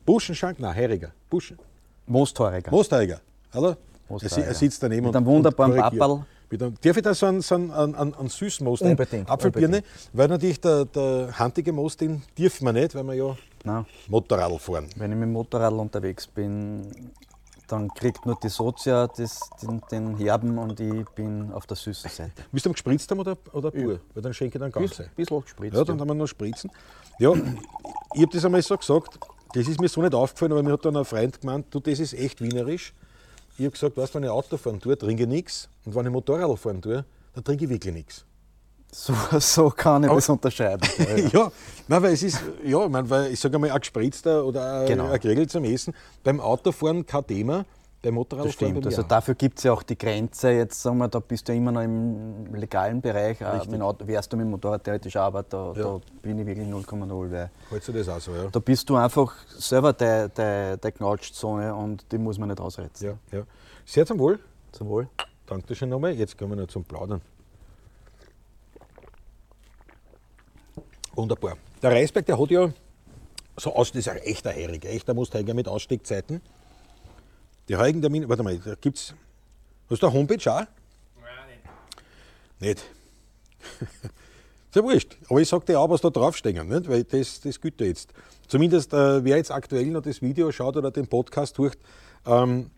Buschenschank, 0.06 0.60
nein, 0.60 0.74
Heiriger. 0.74 1.12
Buschen. 1.30 1.60
Moosthoriger. 2.06 2.72
Mosteiger, 2.72 3.20
oder? 3.54 3.72
Er, 3.72 3.78
Moosteiger. 4.08 4.48
er 4.48 4.54
sitzt 4.54 4.82
daneben 4.82 5.08
Mit 5.08 5.10
und 5.10 5.18
einem 5.18 5.26
wunderbaren. 5.26 5.76
Papperl. 5.76 6.26
Darf 6.50 6.96
ich 6.96 7.04
da 7.04 7.14
so 7.14 7.26
einen, 7.26 7.42
so 7.42 7.56
einen, 7.56 7.72
einen, 7.72 8.14
einen 8.16 8.30
süßen 8.30 8.64
Most 8.64 8.82
Unbedingt, 8.82 9.30
Apfelbirne? 9.30 9.84
Weil 10.14 10.30
natürlich 10.30 10.62
der, 10.62 10.86
der 10.86 11.38
handige 11.38 11.74
Most, 11.74 12.00
den 12.00 12.24
dürfen 12.38 12.64
wir 12.64 12.72
nicht, 12.72 12.96
weil 12.96 13.04
wir 13.04 13.14
ja 13.16 13.38
Nein. 13.68 13.86
Motorrad 14.08 14.62
fahren. 14.62 14.88
Wenn 14.96 15.12
ich 15.12 15.18
mit 15.18 15.28
dem 15.28 15.34
Motorrad 15.34 15.74
unterwegs 15.74 16.26
bin, 16.26 16.90
dann 17.68 17.90
kriegt 17.90 18.26
nur 18.26 18.38
die 18.42 18.48
Sozia 18.48 19.08
das, 19.08 19.42
den, 19.62 19.82
den 19.92 20.16
Herben 20.16 20.58
und 20.58 20.80
ich 20.80 21.06
bin 21.10 21.52
auf 21.52 21.68
der 21.68 21.76
süßen 21.76 22.10
Seite. 22.10 22.46
Willst 22.54 22.66
du 22.66 22.70
am 22.70 22.74
gespritzt 22.74 23.12
haben 23.12 23.20
oder, 23.20 23.38
oder 23.52 23.72
pur? 23.72 24.00
Weil 24.14 24.24
dann 24.24 24.34
schenke 24.34 24.58
ich 24.58 24.62
dann 24.62 24.72
ganz. 24.72 25.02
Ein 25.02 25.10
bisschen 25.16 25.42
gespritzt. 25.42 25.76
Ja, 25.76 25.84
dann 25.84 26.00
haben 26.00 26.08
wir 26.08 26.14
noch 26.14 26.28
spritzen. 26.28 26.72
Ja, 27.20 27.34
ich 28.14 28.22
habe 28.22 28.32
das 28.32 28.46
einmal 28.46 28.62
so 28.62 28.78
gesagt, 28.78 29.20
das 29.54 29.68
ist 29.68 29.82
mir 29.82 29.90
so 29.90 30.02
nicht 30.02 30.16
aufgefallen, 30.16 30.54
aber 30.54 30.64
mir 30.64 30.72
hat 30.72 30.86
dann 30.86 30.96
ein 30.96 31.04
Freund 31.04 31.42
gemeint, 31.42 31.66
du, 31.72 31.82
das 31.82 32.00
ist 32.00 32.14
echt 32.14 32.40
wienerisch. 32.42 32.94
Ich 33.58 33.66
habe 33.66 33.72
gesagt, 33.72 33.98
weißt, 33.98 34.16
wenn 34.16 34.24
ich 34.24 34.30
Auto 34.30 34.56
fahren 34.56 34.80
tue, 34.80 34.98
trinke 34.98 35.24
ich 35.24 35.30
nichts. 35.30 35.68
Und 35.84 35.94
wenn 35.94 36.06
ich 36.06 36.12
Motorrad 36.12 36.58
fahren 36.58 36.82
tue, 36.82 37.04
dann 37.34 37.44
trinke 37.44 37.66
ich 37.66 37.70
wirklich 37.70 37.94
nichts. 37.94 38.27
So, 39.00 39.14
so 39.40 39.70
kann 39.70 40.04
ich 40.04 40.10
Aber- 40.10 40.18
das 40.18 40.28
unterscheiden. 40.30 40.90
Ja, 40.98 41.16
ja. 41.18 41.30
Ja, 41.32 41.52
nein, 41.88 42.02
weil 42.02 42.14
es 42.14 42.24
ist, 42.24 42.42
ja, 42.66 42.84
ich, 42.84 42.90
mein, 42.90 43.08
weil 43.08 43.32
ich 43.32 43.40
sage 43.40 43.56
einmal, 43.56 43.70
ein 43.70 43.80
gespritzter 43.80 44.44
oder 44.44 44.82
ein, 44.82 44.88
Genau. 44.88 45.06
ein 45.12 45.20
Grill 45.20 45.48
zum 45.48 45.64
Essen. 45.66 45.94
Beim 46.24 46.40
Autofahren 46.40 47.06
kein 47.06 47.28
Thema, 47.28 47.64
beim 48.02 48.16
Motorradfahren 48.16 48.50
Das 48.50 48.54
stimmt. 48.56 48.86
Also 48.88 49.04
dafür 49.04 49.36
gibt 49.36 49.60
es 49.60 49.66
ja 49.66 49.74
auch 49.74 49.84
die 49.84 49.96
Grenze. 49.98 50.50
Jetzt 50.50 50.82
sagen 50.82 50.98
wir, 50.98 51.08
da 51.10 51.20
bist 51.20 51.48
du 51.48 51.54
immer 51.54 51.72
noch 51.72 51.84
im 51.84 52.54
legalen 52.56 53.00
Bereich. 53.00 53.40
Äh, 53.40 53.68
Mit 53.70 53.82
Auto, 53.82 54.08
wärst 54.08 54.34
du 54.34 54.38
mit 54.38 54.46
dem 54.48 54.50
Motorrad 54.52 54.84
theoretisch 54.84 55.16
aber 55.16 55.44
da, 55.44 55.74
Ja. 55.76 55.84
da 55.84 56.00
bin 56.24 56.40
ich 56.40 56.46
wirklich 56.48 56.68
0,0. 56.68 57.32
Weil 57.32 57.52
Hältst 57.70 57.88
du 57.90 57.94
das 57.94 58.10
auch 58.10 58.20
so, 58.20 58.32
ja? 58.34 58.48
da 58.52 58.60
bist 58.60 58.90
du 58.90 58.96
einfach 58.96 59.32
selber 59.60 59.94
der, 59.94 60.28
der, 60.30 60.78
der 60.78 60.92
Knautschzone 60.92 61.74
und 61.76 62.04
die 62.12 62.18
muss 62.18 62.40
man 62.40 62.50
nicht 62.50 62.60
ausreizen. 62.60 63.10
Ja, 63.32 63.38
ja. 63.38 63.44
Sehr 63.86 64.08
zum 64.08 64.18
Wohl. 64.18 64.40
Zum 64.72 64.90
Wohl. 64.90 65.08
Dankeschön 65.46 65.88
nochmal. 65.88 66.14
Jetzt 66.14 66.36
kommen 66.36 66.54
wir 66.54 66.64
noch 66.64 66.68
zum 66.68 66.84
Plaudern. 66.84 67.22
Wunderbar. 71.18 71.58
Der 71.82 71.92
Reisberg, 71.92 72.28
der 72.28 72.40
hat 72.40 72.52
ja 72.52 72.72
so 73.58 73.76
aus, 73.76 73.92
das 73.92 74.02
ist 74.02 74.10
ein 74.10 74.18
echter 74.18 74.52
Herig, 74.52 74.86
echt, 74.86 75.10
da 75.10 75.16
musst 75.16 75.34
du 75.34 75.40
eigentlich 75.40 75.56
mit 75.56 75.68
Ausstiegzeiten. 75.68 76.42
Die 77.68 77.76
heutigen 77.76 78.02
Termine, 78.02 78.30
warte 78.30 78.44
mal, 78.44 78.56
da 78.60 78.76
gibt's. 78.76 79.16
Hast 79.90 80.04
du 80.04 80.08
eine 80.08 80.16
Homepage 80.16 80.54
auch? 80.54 80.66
Nicht. 82.60 82.78
ist 83.82 84.76
ja 84.76 84.84
wurscht. 84.84 85.18
Aber 85.28 85.42
ich 85.42 85.50
sag 85.50 85.66
dir 85.66 85.80
auch, 85.80 85.90
was 85.90 86.02
da 86.02 86.12
draufstehen, 86.12 86.68
nicht? 86.68 86.88
weil 86.88 87.04
das, 87.04 87.42
das 87.42 87.60
gilt 87.60 87.82
ja 87.82 87.88
jetzt. 87.88 88.14
Zumindest, 88.48 88.94
äh, 88.94 89.24
wer 89.24 89.38
jetzt 89.38 89.52
aktuell 89.52 89.88
noch 89.88 90.04
das 90.04 90.22
Video 90.22 90.52
schaut 90.52 90.78
oder 90.78 90.92
den 90.92 91.08
Podcast 91.08 91.58
hört, 91.58 91.80
ähm, 92.28 92.70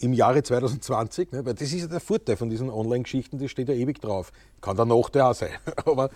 im 0.00 0.12
Jahre 0.12 0.42
2020, 0.42 1.30
ne, 1.30 1.46
weil 1.46 1.54
das 1.54 1.72
ist 1.72 1.82
ja 1.82 1.86
der 1.86 2.00
Vorteil 2.00 2.36
von 2.36 2.50
diesen 2.50 2.68
Online-Geschichten, 2.68 3.38
das 3.38 3.52
steht 3.52 3.68
ja 3.68 3.74
ewig 3.74 4.00
drauf. 4.00 4.32
Kann 4.60 4.76
der 4.76 4.86
Nachteil 4.86 5.22
auch 5.22 5.34
sein. 5.34 5.52
aber, 5.84 6.10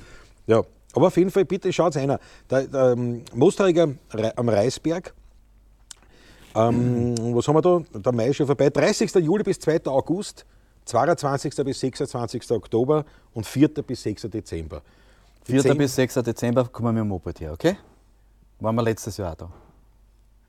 ja. 0.49 0.65
Aber 0.95 1.09
auf 1.09 1.17
jeden 1.17 1.31
Fall, 1.31 1.45
bitte 1.45 1.73
schaut 1.73 1.97
einer. 1.97 2.19
Der, 2.51 2.67
der 2.67 2.93
ähm, 2.93 3.23
Mostariger 3.35 3.89
Re- 4.13 4.33
am 4.37 4.49
Reisberg, 4.49 5.15
ähm, 6.55 7.15
was 7.35 7.47
haben 7.47 7.57
wir 7.57 7.63
da? 7.63 7.81
Der 7.99 8.13
Mai 8.13 8.29
ist 8.29 8.37
schon 8.37 8.47
vorbei. 8.47 8.71
30. 8.71 9.15
Juli 9.17 9.43
bis 9.45 9.59
2. 9.61 9.87
August, 9.87 10.45
22. 10.87 11.55
bis 11.65 11.81
26. 11.81 12.51
Oktober 12.51 13.05
und 13.35 13.47
4. 13.47 13.69
bis 13.69 14.03
6. 14.03 14.23
Dezember. 14.23 14.83
Die 15.47 15.53
4. 15.53 15.63
zehn- 15.63 15.79
bis 15.79 15.95
6. 15.95 16.15
Dezember 16.15 16.65
kommen 16.65 16.89
wir 16.89 16.93
mit 16.93 17.01
dem 17.03 17.09
Moped 17.09 17.41
her, 17.41 17.53
okay? 17.53 17.77
Waren 18.61 18.75
wir 18.75 18.83
letztes 18.83 19.17
Jahr 19.19 19.33
auch 19.33 19.37
da. 19.37 19.51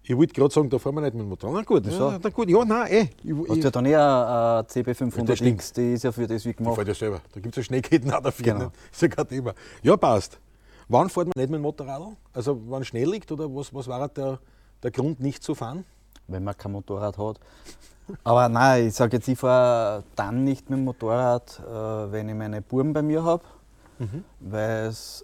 Ich 0.10 0.18
wollte 0.18 0.34
gerade 0.34 0.51
sagen, 0.51 0.72
da 0.72 0.80
fahren 0.80 0.96
wir 0.96 1.01
nicht 1.01 1.13
mit 1.13 1.22
dem 1.22 1.30
Motor. 1.30 1.54
Na 1.54 1.62
gut, 1.62 1.86
ja, 1.86 2.18
na 2.20 2.30
gut, 2.30 2.50
ja, 2.50 2.66
nein, 2.66 2.92
eh. 2.92 3.10
Ich, 3.24 3.32
Hast 3.48 3.58
ich, 3.58 3.60
du 3.60 3.60
ja 3.60 3.70
dann 3.70 3.86
äh, 3.86 3.92
Das 3.92 4.75
CB500X, 4.75 5.36
stimmt. 5.36 5.78
die 5.78 5.94
ist 5.94 6.04
ja 6.04 6.12
für 6.12 6.25
das 6.25 6.44
wie 6.46 6.50
Ich 6.50 6.58
gemacht. 6.58 6.75
fahre 6.78 6.88
ja 6.88 6.96
selber. 6.96 7.22
Da 7.32 7.39
gibt 7.39 7.56
es 7.56 7.58
ja 7.58 7.63
Schneeketten 7.68 8.12
auch 8.12 8.20
dafür. 8.20 8.44
Genau. 8.44 8.58
Genau. 8.58 8.72
Ist 8.92 9.04
ja 9.04 9.08
kein 9.08 9.28
Thema. 9.28 9.54
Ja, 9.84 9.96
passt. 9.98 10.39
Wann 10.88 11.10
fährt 11.12 11.28
man 11.28 11.34
nicht 11.36 11.51
mit 11.51 11.60
dem 11.60 11.62
Motorrad? 11.62 12.01
Also, 12.34 12.60
wann 12.70 12.84
Schnee 12.84 13.06
liegt 13.06 13.32
oder 13.32 13.54
was, 13.56 13.72
was 13.72 13.88
war 13.88 14.08
der, 14.08 14.39
der 14.82 14.89
Grund, 14.89 15.20
nicht 15.20 15.44
zu 15.44 15.54
fahren? 15.54 15.86
wenn 16.26 16.43
man 16.43 16.58
kein 16.58 16.72
Motorrad 16.72 17.15
hat. 17.17 17.39
Aber 18.24 18.50
nein, 18.50 18.88
ich 18.88 18.95
sage 18.95 19.17
jetzt, 19.17 19.28
ich 19.28 19.38
fahre 19.38 20.04
dann 20.15 20.43
nicht 20.43 20.72
mit 20.72 20.80
dem 20.80 20.86
Motorrad, 20.86 21.60
äh, 21.67 22.12
wenn 22.12 22.30
ich 22.30 22.36
meine 22.36 22.63
Buben 22.63 22.93
bei 22.93 23.04
mir 23.04 23.24
habe, 23.24 23.43
weil 24.39 24.88
es 24.88 25.24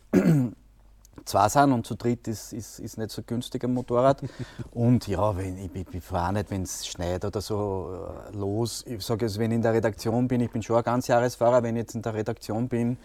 zwei 1.23 1.49
sind 1.49 1.71
und 1.71 1.87
zu 1.87 1.95
dritt 1.95 2.27
ist, 2.27 2.53
ist, 2.53 2.79
ist 2.79 2.97
nicht 2.97 3.11
so 3.11 3.21
günstig 3.23 3.63
am 3.63 3.73
Motorrad. 3.73 4.21
und 4.71 5.07
ja, 5.07 5.35
wenn, 5.37 5.57
ich, 5.57 5.73
ich, 5.73 5.87
ich 5.93 6.03
fahre 6.03 6.33
nicht, 6.33 6.51
wenn 6.51 6.63
es 6.63 6.85
schneit 6.85 7.23
oder 7.23 7.41
so 7.41 8.09
äh, 8.31 8.35
los. 8.35 8.83
Ich 8.87 9.03
sage 9.05 9.25
jetzt, 9.25 9.39
wenn 9.39 9.51
ich 9.51 9.55
in 9.55 9.61
der 9.61 9.73
Redaktion 9.73 10.27
bin, 10.27 10.41
ich 10.41 10.51
bin 10.51 10.61
schon 10.61 10.77
ein 10.77 10.83
Ganzjahresfahrer, 10.83 11.63
wenn 11.63 11.75
ich 11.75 11.81
jetzt 11.81 11.95
in 11.95 12.01
der 12.01 12.13
Redaktion 12.13 12.67
bin 12.67 12.97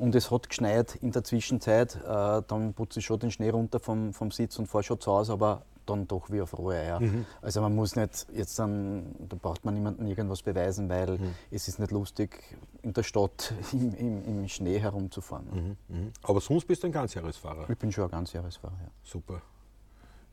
und 0.00 0.14
es 0.14 0.30
hat 0.30 0.48
geschneit 0.48 0.96
in 0.96 1.12
der 1.12 1.22
Zwischenzeit, 1.24 1.94
äh, 1.96 2.42
dann 2.46 2.72
putze 2.74 3.00
ich 3.00 3.06
schon 3.06 3.20
den 3.20 3.30
Schnee 3.30 3.50
runter 3.50 3.78
vom, 3.78 4.14
vom 4.14 4.30
Sitz 4.30 4.58
und 4.58 4.66
fahre 4.66 4.82
schon 4.82 4.98
zu 4.98 5.12
Hause, 5.12 5.32
aber 5.34 5.62
dann 5.84 6.06
doch 6.08 6.30
wie 6.30 6.40
auf 6.40 6.56
rohe 6.56 6.74
Eier. 6.74 7.00
Also 7.42 7.60
man 7.60 7.74
muss 7.74 7.96
nicht 7.96 8.26
jetzt 8.32 8.58
dann, 8.58 9.14
da 9.28 9.36
braucht 9.40 9.64
man 9.64 9.74
niemandem 9.74 10.06
irgendwas 10.06 10.42
beweisen, 10.42 10.88
weil 10.88 11.18
es 11.50 11.68
ist 11.68 11.78
nicht 11.78 11.90
lustig, 11.90 12.56
in 12.82 12.92
der 12.92 13.02
Stadt 13.02 13.52
im, 13.72 13.94
im, 13.94 14.24
im 14.24 14.48
Schnee 14.48 14.78
herumzufahren. 14.78 15.76
Aber 16.22 16.40
sonst 16.40 16.66
bist 16.66 16.82
du 16.82 16.86
ein 16.86 16.92
Ganzjahresfahrer. 16.92 17.68
Ich 17.68 17.78
bin 17.78 17.92
schon 17.92 18.04
ein 18.04 18.10
Ganzjahresfahrer, 18.10 18.78
ja. 18.82 18.90
Super. 19.02 19.42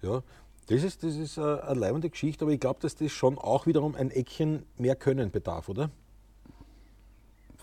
Ja, 0.02 0.22
das 0.68 0.84
ist, 0.84 1.04
das 1.04 1.16
ist 1.16 1.38
äh, 1.38 1.42
eine 1.42 1.80
leibende 1.80 2.10
Geschichte, 2.10 2.46
aber 2.46 2.54
ich 2.54 2.60
glaube, 2.60 2.80
dass 2.82 2.96
das 2.96 3.12
schon 3.12 3.38
auch 3.38 3.66
wiederum 3.66 3.96
ein 3.96 4.12
Eckchen 4.12 4.64
mehr 4.78 4.96
Können 4.96 5.32
bedarf, 5.32 5.70
oder? 5.70 5.90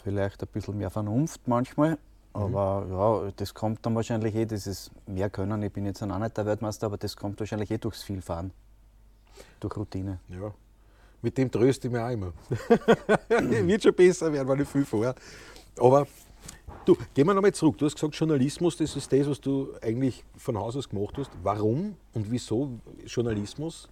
Vielleicht 0.04 0.42
ein 0.42 0.48
bisschen 0.52 0.76
mehr 0.76 0.90
Vernunft 0.90 1.48
manchmal, 1.48 1.96
aber 2.34 2.86
ja, 2.90 3.32
das 3.36 3.54
kommt 3.54 3.86
dann 3.86 3.94
wahrscheinlich 3.94 4.34
eh, 4.34 4.44
dieses 4.44 4.90
mehr 5.06 5.30
Können. 5.30 5.62
Ich 5.62 5.72
bin 5.72 5.86
jetzt 5.86 6.02
auch 6.02 6.18
nicht 6.18 6.36
der 6.36 6.44
Weltmeister, 6.44 6.88
aber 6.88 6.98
das 6.98 7.16
kommt 7.16 7.40
wahrscheinlich 7.40 7.70
eh 7.70 7.78
durchs 7.78 8.02
Vielfahren, 8.02 8.52
durch 9.60 9.74
Routine. 9.74 10.20
Ja. 10.28 10.52
Mit 11.22 11.38
dem 11.38 11.50
tröste 11.50 11.88
ich 11.88 11.92
mich 11.94 12.02
auch 12.02 12.10
immer. 12.10 12.34
Wird 13.28 13.82
schon 13.82 13.94
besser 13.94 14.30
werden, 14.30 14.46
wenn 14.46 14.60
ich 14.60 14.68
viel 14.68 14.84
fahre. 14.84 15.14
Aber 15.78 16.06
du, 16.84 16.94
gehen 17.14 17.26
wir 17.26 17.32
nochmal 17.32 17.54
zurück. 17.54 17.78
Du 17.78 17.86
hast 17.86 17.94
gesagt, 17.94 18.14
Journalismus, 18.14 18.76
das 18.76 18.94
ist 18.94 19.10
das, 19.10 19.26
was 19.26 19.40
du 19.40 19.72
eigentlich 19.80 20.22
von 20.36 20.58
Haus 20.58 20.76
aus 20.76 20.86
gemacht 20.86 21.14
hast. 21.16 21.30
Warum 21.42 21.96
und 22.12 22.30
wieso 22.30 22.78
Journalismus? 23.06 23.88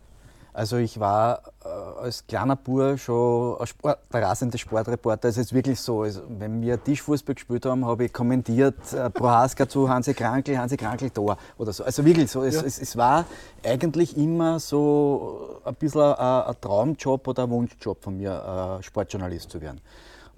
Also 0.55 0.77
ich 0.77 1.01
war 1.01 1.43
äh, 1.65 1.69
als 2.03 2.27
kleiner 2.27 2.57
Bub 2.57 2.99
schon 2.99 3.59
ein, 3.59 3.67
Sport, 3.67 3.99
der 4.13 4.23
rasende 4.23 4.59
Sportreporter. 4.59 5.29
Es 5.29 5.39
ist 5.39 5.55
wirklich 5.55 5.81
so, 5.81 6.03
also, 6.03 6.21
wenn 6.29 6.61
wir 6.61 6.83
Tischfußball 6.83 7.35
gespielt 7.35 7.65
haben, 7.65 7.87
habe 7.87 8.05
ich 8.05 8.13
kommentiert 8.13 8.93
äh, 8.93 9.09
Prohaska 9.09 9.67
zu 9.67 9.89
Hansi 9.89 10.13
Krankel, 10.13 10.59
Hansi 10.59 10.77
Krankel 10.77 11.09
Tor 11.09 11.39
oder 11.57 11.73
so. 11.73 11.85
Also 11.85 12.05
wirklich 12.05 12.31
so. 12.31 12.43
Es, 12.43 12.57
Ja. 12.57 12.63
es, 12.67 12.79
es 12.79 12.97
war 12.99 13.25
eigentlich 13.65 14.15
immer 14.19 14.61
so 14.61 15.61
ein 15.65 15.75
bisschen 15.75 16.03
ein, 16.03 16.43
ein 16.43 16.55
Traumjob 16.61 17.27
oder 17.29 17.45
ein 17.45 17.51
Wunschjob 17.51 18.03
von 18.03 18.19
mir, 18.19 18.79
äh, 18.79 18.83
Sportjournalist 18.83 19.51
zu 19.51 19.61
werden. 19.61 19.81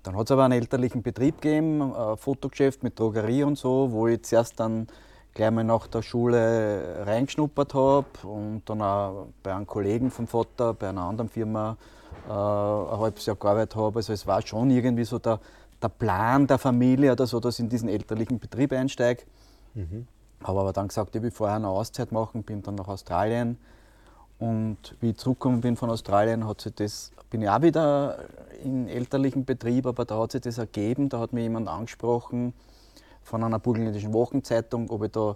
Dann 0.05 0.17
hat 0.17 0.27
es 0.27 0.31
aber 0.31 0.45
einen 0.45 0.61
elterlichen 0.61 1.03
Betrieb 1.03 1.41
gegeben, 1.41 1.83
ein 1.93 2.17
Fotogeschäft 2.19 2.85
mit 2.85 2.99
Drogerie 3.01 3.43
und 3.43 3.57
so, 3.57 3.91
wo 3.91 4.07
ich 4.07 4.23
zuerst 4.23 4.61
dann 4.61 4.87
gleich 5.35 5.51
mal 5.51 5.65
nach 5.65 5.89
der 5.89 6.03
Schule 6.03 7.05
reingeschnuppert 7.05 7.75
habe 7.75 8.07
und 8.23 8.63
dann 8.67 8.81
auch 8.81 9.27
bei 9.43 9.53
einem 9.53 9.67
Kollegen 9.67 10.11
vom 10.11 10.29
Vater, 10.29 10.75
bei 10.75 10.89
einer 10.89 11.03
anderen 11.03 11.29
Firma 11.29 11.77
äh, 12.29 12.31
ein 12.31 13.01
halbes 13.01 13.27
Jahr 13.27 13.37
gearbeitet 13.37 13.75
habe. 13.75 13.99
Also 13.99 14.13
es 14.13 14.27
war 14.27 14.41
schon 14.47 14.71
irgendwie 14.71 15.05
so 15.05 15.19
der, 15.19 15.41
der 15.83 15.89
Plan 15.89 16.47
der 16.47 16.59
Familie 16.59 17.13
oder 17.13 17.27
so, 17.27 17.41
dass 17.41 17.59
ich 17.59 17.65
in 17.65 17.69
diesen 17.69 17.89
elterlichen 17.89 18.39
Betrieb 18.39 18.73
einsteige. 18.73 19.25
Habe 20.45 20.61
aber 20.61 20.73
dann 20.73 20.89
gesagt, 20.89 21.17
ich 21.17 21.23
will 21.23 21.33
vorher 21.33 21.57
eine 21.57 21.69
Auszeit 21.69 22.13
machen, 22.13 22.45
bin 22.45 22.63
dann 22.63 22.77
nach 22.77 22.89
Australien. 22.89 23.59
Und 24.39 24.97
wie 25.01 25.11
ich 25.11 25.17
zurückgekommen 25.17 25.61
bin 25.61 25.77
von 25.77 25.91
Australien, 25.91 26.47
hat 26.47 26.61
sich 26.61 26.75
das, 26.75 27.13
bin 27.31 27.43
ich 27.43 27.49
auch 27.49 27.63
wieder 27.63 28.19
in 28.63 28.89
elterlichen 28.89 29.45
Betrieb, 29.45 29.87
aber 29.87 30.05
da 30.05 30.19
hat 30.19 30.33
sich 30.33 30.43
das 30.43 30.59
ergeben, 30.59 31.09
da 31.09 31.19
hat 31.19 31.33
mir 31.33 31.43
jemand 31.43 31.69
angesprochen 31.69 32.53
von 33.25 33.43
einer 33.43 33.59
burgenländischen 33.59 34.13
Wochenzeitung, 34.13 34.91
ob 34.91 35.05
ich 35.05 35.13
da 35.13 35.35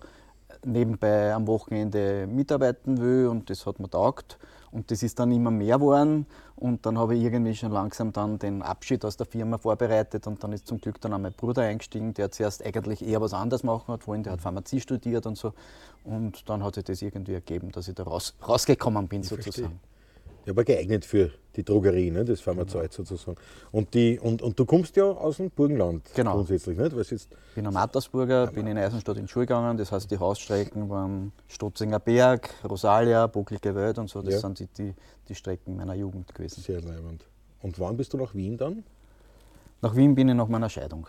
nebenbei 0.65 1.33
am 1.35 1.47
Wochenende 1.47 2.27
mitarbeiten 2.27 3.01
will 3.01 3.27
und 3.27 3.51
das 3.51 3.67
hat 3.67 3.81
mir 3.81 3.91
taugt. 3.91 4.39
Und 4.71 4.91
das 4.91 5.03
ist 5.03 5.19
dann 5.19 5.33
immer 5.33 5.51
mehr 5.51 5.77
geworden 5.77 6.27
und 6.55 6.85
dann 6.85 6.99
habe 6.99 7.17
ich 7.17 7.23
irgendwie 7.23 7.55
schon 7.55 7.73
langsam 7.73 8.13
dann 8.13 8.39
den 8.39 8.61
Abschied 8.63 9.03
aus 9.05 9.17
der 9.17 9.27
Firma 9.27 9.57
vorbereitet 9.57 10.27
und 10.27 10.45
dann 10.45 10.53
ist 10.53 10.67
zum 10.67 10.79
Glück 10.79 11.01
dann 11.01 11.15
auch 11.15 11.19
mein 11.19 11.33
Bruder 11.33 11.63
eingestiegen, 11.63 12.13
der 12.13 12.31
zuerst 12.31 12.65
eigentlich 12.65 13.07
eher 13.07 13.23
was 13.23 13.33
anderes 13.33 13.63
machen 13.63 13.93
hat 13.95 14.07
wollen, 14.07 14.25
der 14.25 14.35
hat 14.35 14.43
Pharmazie 14.43 14.81
studiert 14.81 15.27
und 15.27 15.39
so. 15.39 15.55
Und 16.05 16.47
dann 16.51 16.63
hat 16.63 16.75
sich 16.75 16.85
das 16.85 17.01
irgendwie 17.01 17.33
ergeben, 17.33 17.73
dass 17.73 17.89
ich 17.89 17.95
da 17.95 18.03
raus, 18.03 18.35
rausgekommen 18.47 19.09
bin 19.09 19.23
sozusagen. 19.23 19.81
Der 20.47 20.57
war 20.57 20.65
geeignet 20.65 21.05
für 21.05 21.31
die 21.57 21.65
Drogerie, 21.65 22.11
ne? 22.11 22.25
das 22.25 22.41
Pharmazeut 22.41 22.93
sozusagen. 22.93 23.37
Und, 23.73 23.93
die, 23.93 24.19
und, 24.19 24.41
und 24.43 24.59
du 24.59 24.65
kommst 24.65 24.97
ja 24.97 25.05
aus 25.05 25.39
dem 25.39 25.51
Burgenland 25.51 26.03
Genau. 26.15 26.35
grundsätzlich, 26.35 26.79
nicht? 26.79 26.97
Weil's 26.97 27.11
jetzt, 27.11 27.29
Ich 27.51 27.55
bin 27.57 27.67
am 27.67 27.75
Mattersburger, 27.75 28.47
bin 28.47 28.67
in 28.67 28.79
Eisenstadt 28.79 29.17
in 29.19 29.25
die 29.25 29.29
Schule 29.29 29.47
gegangen, 29.47 29.77
das 29.77 29.91
heißt 29.93 30.11
die 30.11 30.19
Hausstrecken 30.19 30.89
waren 30.89 31.33
Stutzinger 31.49 31.99
Berg, 31.99 32.49
Rosalia, 32.69 33.27
Bucklige 33.27 33.75
Welt 33.75 33.99
und 33.99 34.09
so, 34.09 34.23
das 34.23 34.35
Ja. 34.35 34.41
sind 34.41 34.61
die, 34.61 34.67
die, 34.69 34.95
die 35.29 35.35
Strecken 35.35 35.77
meiner 35.77 35.95
Jugend 35.95 36.35
gewesen. 36.35 36.63
sehr 36.63 36.81
leibend. 36.81 37.25
Und 37.61 37.79
wann 37.81 37.97
bist 37.97 38.13
du 38.13 38.17
nach 38.19 38.35
Wien 38.35 38.57
dann? 38.57 38.85
Nach 39.83 39.95
Wien 39.95 40.15
bin 40.15 40.29
ich 40.29 40.35
nach 40.35 40.49
meiner 40.49 40.69
Scheidung. 40.71 41.07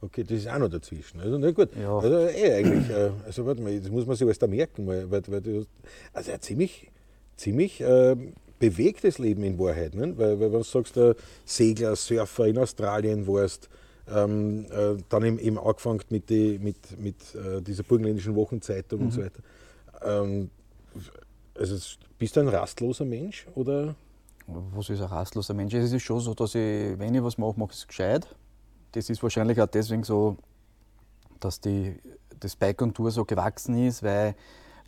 Okay, 0.00 0.24
das 0.24 0.32
ist 0.38 0.48
auch 0.48 0.58
noch 0.58 0.68
dazwischen. 0.68 1.20
Also, 1.20 1.38
na 1.38 1.52
gut. 1.52 1.68
Ja. 1.80 1.96
Also, 1.96 2.16
eh, 2.26 2.54
eigentlich, 2.54 2.90
äh, 2.90 3.10
also, 3.24 3.46
warte 3.46 3.62
mal, 3.62 3.78
das 3.78 3.88
muss 3.90 4.04
man 4.04 4.16
sich 4.16 4.24
alles 4.26 4.38
da 4.38 4.48
merken. 4.48 4.84
Weil, 4.86 5.08
weil, 5.08 5.22
weil 5.28 5.40
du, 5.40 5.64
also, 6.12 6.32
ein 6.32 6.40
ziemlich, 6.40 6.90
ziemlich 7.36 7.80
äh, 7.80 8.16
bewegtes 8.58 9.18
Leben 9.18 9.42
in 9.44 9.58
Wahrheit. 9.58 9.94
Ne? 9.94 10.16
Weil, 10.16 10.38
weil, 10.40 10.52
wenn 10.52 10.58
du 10.58 10.64
sagst, 10.64 10.96
der 10.96 11.16
Segler, 11.44 11.96
Surfer 11.96 12.46
in 12.46 12.58
Australien 12.58 13.26
warst, 13.26 13.68
ähm, 14.12 14.66
äh, 14.70 14.96
dann 15.08 15.24
eben, 15.24 15.38
eben 15.38 15.58
angefangen 15.58 16.00
mit, 16.10 16.28
die, 16.30 16.58
mit, 16.58 16.98
mit 16.98 17.16
äh, 17.34 17.60
dieser 17.62 17.82
burgenländischen 17.82 18.34
Wochenzeitung 18.34 19.00
Mhm. 19.00 19.04
und 19.06 19.10
so 19.12 19.22
weiter. 19.22 19.42
Ähm, 20.04 20.50
also, 21.54 21.96
bist 22.18 22.36
du 22.36 22.40
ein 22.40 22.48
rastloser 22.48 23.04
Mensch? 23.04 23.46
Oder? 23.54 23.94
Was 24.46 24.90
ist 24.90 25.00
ein 25.00 25.06
rastloser 25.06 25.54
Mensch? 25.54 25.72
Es 25.74 25.92
ist 25.92 26.02
schon 26.02 26.20
so, 26.20 26.34
dass 26.34 26.54
ich, 26.54 26.98
wenn 26.98 27.14
ich 27.14 27.22
was 27.22 27.38
mache, 27.38 27.58
mache 27.58 27.70
ich 27.72 27.78
es 27.78 27.86
gescheit. 27.86 28.26
Das 28.92 29.08
ist 29.08 29.22
wahrscheinlich 29.22 29.60
auch 29.60 29.66
deswegen 29.66 30.02
so, 30.04 30.36
dass 31.40 31.60
die, 31.60 31.96
das 32.40 32.56
Bike 32.56 32.82
und 32.82 32.94
Tour 32.94 33.10
so 33.10 33.24
gewachsen 33.24 33.86
ist, 33.86 34.02
weil 34.02 34.34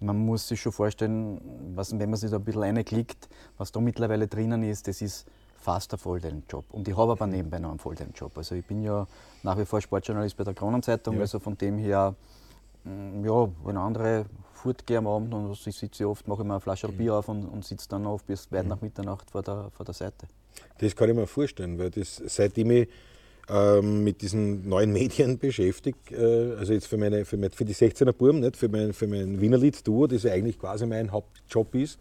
man 0.05 0.17
muss 0.19 0.49
sich 0.49 0.61
schon 0.61 0.73
vorstellen, 0.73 1.41
was, 1.75 1.99
wenn 1.99 2.11
man 2.11 2.19
sich 2.19 2.31
da 2.31 2.37
ein 2.37 2.45
bisschen 2.45 2.63
reinklickt, 2.63 3.29
was 3.59 3.73
da 3.73 3.81
mittlerweile 3.81 4.27
drinnen 4.29 4.63
ist, 4.63 4.87
das 4.87 5.01
ist 5.03 5.27
fast 5.59 5.93
ein 5.95 5.99
Volltime-Job. 5.99 6.65
Und 6.73 6.87
ich 6.87 6.97
habe 6.97 7.13
aber 7.13 7.27
nebenbei 7.27 7.59
noch 7.59 7.71
einen 7.71 7.79
Volltime-Job. 7.79 8.37
Also 8.37 8.55
ich 8.55 8.65
bin 8.65 8.83
ja 8.83 9.07
nach 9.43 9.59
wie 9.59 9.65
vor 9.65 9.81
Sportjournalist 9.81 10.37
bei 10.37 10.45
der 10.45 10.55
Kronenzeitung, 10.55 11.15
Ja. 11.17 11.23
also 11.23 11.39
von 11.39 11.57
dem 11.57 11.79
her, 11.79 12.15
mm, 12.85 13.25
ja, 13.25 13.49
wenn 13.65 13.77
andere 13.77 14.27
fortgehen 14.53 14.99
am 14.99 15.07
Abend 15.07 15.35
und 15.35 15.67
ich 15.67 15.77
sitze 15.77 16.09
oft, 16.09 16.29
mache 16.29 16.43
ich 16.43 16.47
mir 16.47 16.55
eine 16.55 16.61
Flasche 16.61 16.89
Bier 16.89 17.15
auf 17.15 17.29
und, 17.29 17.47
und 17.47 17.65
sitze 17.65 17.89
dann 17.89 18.07
oft 18.07 18.27
bis 18.27 18.51
weit 18.53 18.67
nach 18.67 18.81
Mitternacht 18.81 19.31
vor 19.31 19.43
der, 19.43 19.71
vor 19.71 19.85
der 19.87 19.95
Seite. 19.95 20.27
Das 20.79 20.95
kann 20.95 21.09
ich 21.09 21.17
mir 21.17 21.27
vorstellen, 21.27 21.79
weil 21.79 21.91
das, 21.91 22.23
seitdem 22.27 22.71
ich 22.71 22.89
ähm, 23.49 24.05
mit 24.05 24.23
diesen 24.23 24.69
neuen 24.69 24.93
Medien 24.93 25.39
beschäftigt, 25.41 26.13
äh, 26.13 26.55
also 26.59 26.73
jetzt 26.73 26.87
für, 26.87 26.97
meine, 26.97 27.25
für, 27.25 27.37
mein, 27.37 27.51
für 27.51 27.65
die 27.65 27.75
16er 27.75 28.13
Buben, 28.13 28.41
nicht 28.41 28.57
für 28.57 28.69
mein, 28.69 28.93
für 28.93 29.07
mein 29.07 29.41
Wienerlied-Duo, 29.41 30.07
das 30.07 30.23
ja 30.23 30.33
eigentlich 30.33 30.59
quasi 30.59 30.87
mein 30.87 31.13
Hauptjob 31.13 31.75
ist, 31.75 31.99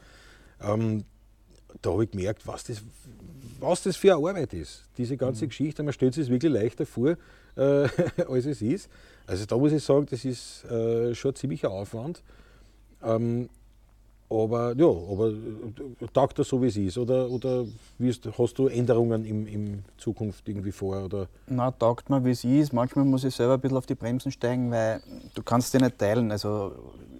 ähm, 0.61 1.03
da 1.81 1.91
habe 1.91 2.05
ich 2.05 2.11
gemerkt, 2.11 2.45
was 2.47 2.63
das, 2.63 2.81
was 3.59 3.83
das 3.83 3.95
für 3.95 4.15
eine 4.15 4.27
Arbeit 4.27 4.53
ist. 4.53 4.83
Diese 4.97 5.17
ganze 5.17 5.47
Geschichte, 5.47 5.83
man 5.83 5.93
stellt 5.93 6.13
sich 6.13 6.29
wirklich 6.29 6.51
leichter 6.51 6.85
vor, 6.85 7.17
äh, 7.55 7.61
als 8.27 8.45
es 8.45 8.61
ist. 8.61 8.89
Also 9.25 9.45
da 9.45 9.57
muss 9.57 9.71
ich 9.71 9.83
sagen, 9.83 10.05
das 10.09 10.25
ist 10.25 10.65
äh, 10.65 11.13
schon 11.15 11.31
ein 11.31 11.35
ziemlicher 11.35 11.71
Aufwand. 11.71 12.21
Ähm, 13.03 13.49
aber 14.33 14.75
ja, 14.75 14.87
aber 14.87 15.29
äh, 15.29 16.07
taugt 16.13 16.39
das 16.39 16.47
so, 16.47 16.61
wie 16.61 16.67
es 16.67 16.77
ist? 16.77 16.97
Oder, 16.97 17.29
oder 17.29 17.65
wirst, 17.97 18.27
hast 18.37 18.57
du 18.57 18.67
Änderungen 18.67 19.25
im, 19.25 19.47
im 19.47 19.83
Zukunft 19.97 20.47
irgendwie 20.47 20.71
vor? 20.71 21.05
Oder? 21.05 21.27
Na, 21.47 21.71
taugt 21.71 22.09
mir, 22.09 22.23
wie 22.25 22.31
es 22.31 22.43
ist. 22.43 22.73
Manchmal 22.73 23.05
muss 23.05 23.23
ich 23.23 23.35
selber 23.35 23.55
ein 23.55 23.61
bisschen 23.61 23.77
auf 23.77 23.85
die 23.85 23.95
Bremsen 23.95 24.31
steigen, 24.31 24.71
weil 24.71 25.01
du 25.33 25.43
kannst 25.43 25.73
dir 25.73 25.79
nicht 25.79 25.97
teilen. 25.97 26.31
Also 26.31 26.73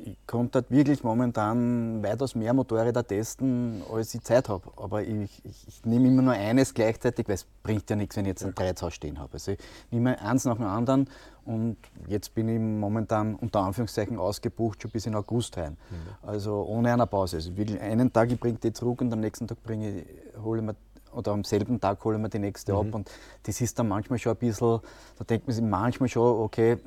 ich 0.06 0.18
konnte 0.28 0.60
halt 0.60 0.72
wirklich 0.72 1.04
momentan 1.04 2.04
weitaus 2.04 2.36
mehr 2.36 2.54
Motorräder 2.54 3.06
testen, 3.06 3.82
als 3.92 4.14
ich 4.14 4.22
Zeit 4.22 4.50
habe. 4.50 4.70
Aber 4.76 5.02
ich, 5.02 5.42
ich, 5.44 5.68
ich 5.68 5.86
nehme 5.86 6.08
immer 6.08 6.22
nur 6.22 6.34
eines 6.34 6.74
gleichzeitig, 6.74 7.28
weil 7.28 7.36
es 7.36 7.46
bringt 7.64 7.90
ja 7.90 7.96
nichts, 7.96 8.18
wenn 8.18 8.26
ich 8.26 8.30
jetzt 8.30 8.44
ein 8.44 8.56
Dreizhaus 8.56 8.94
stehen 8.94 9.20
habe. 9.20 9.34
Also 9.34 9.52
ich 9.52 9.60
nehme 9.92 10.20
eins 10.22 10.46
nach 10.46 10.58
dem 10.58 10.66
anderen 10.66 11.10
und 11.46 11.78
jetzt 12.08 12.34
bin 12.34 12.48
ich 12.48 12.60
momentan 12.60 13.36
unter 13.36 13.62
Anführungszeichen 13.62 14.18
ausgebucht, 14.18 14.82
schon 14.82 14.92
bis 14.92 15.06
in 15.06 15.16
August 15.16 15.58
rein. 15.58 15.78
Also 16.22 16.64
ohne 16.64 16.94
eine 16.94 17.08
Pause. 17.08 17.38
Also 17.38 17.56
wirklich 17.58 17.80
einen 17.82 18.12
Tag, 18.12 18.32
ich 18.32 18.40
bringe 18.40 18.58
die 18.58 18.72
zurück 18.72 19.02
und 19.02 19.12
am 19.12 19.20
nächsten 19.20 19.48
Tag 19.48 19.62
bringe 19.64 20.00
ich, 20.00 20.06
hole 20.42 20.60
ich 20.62 20.66
mir 20.66 20.76
oder 21.16 21.32
am 21.32 21.44
selben 21.44 21.80
Tag 21.80 22.04
hole 22.04 22.18
ich 22.18 22.22
mir 22.22 22.30
die 22.30 22.40
nächste 22.40 22.74
ab. 22.74 22.88
Und 22.94 23.10
das 23.44 23.62
ist 23.62 23.78
dann 23.80 23.88
manchmal 23.88 24.20
schon 24.20 24.34
ein 24.34 24.38
bisschen, 24.38 24.80
da 25.18 25.24
denkt 25.24 25.48
man 25.48 25.56
sich 25.56 25.64
manchmal 25.64 26.10
schon, 26.10 26.42
okay, 26.42 26.78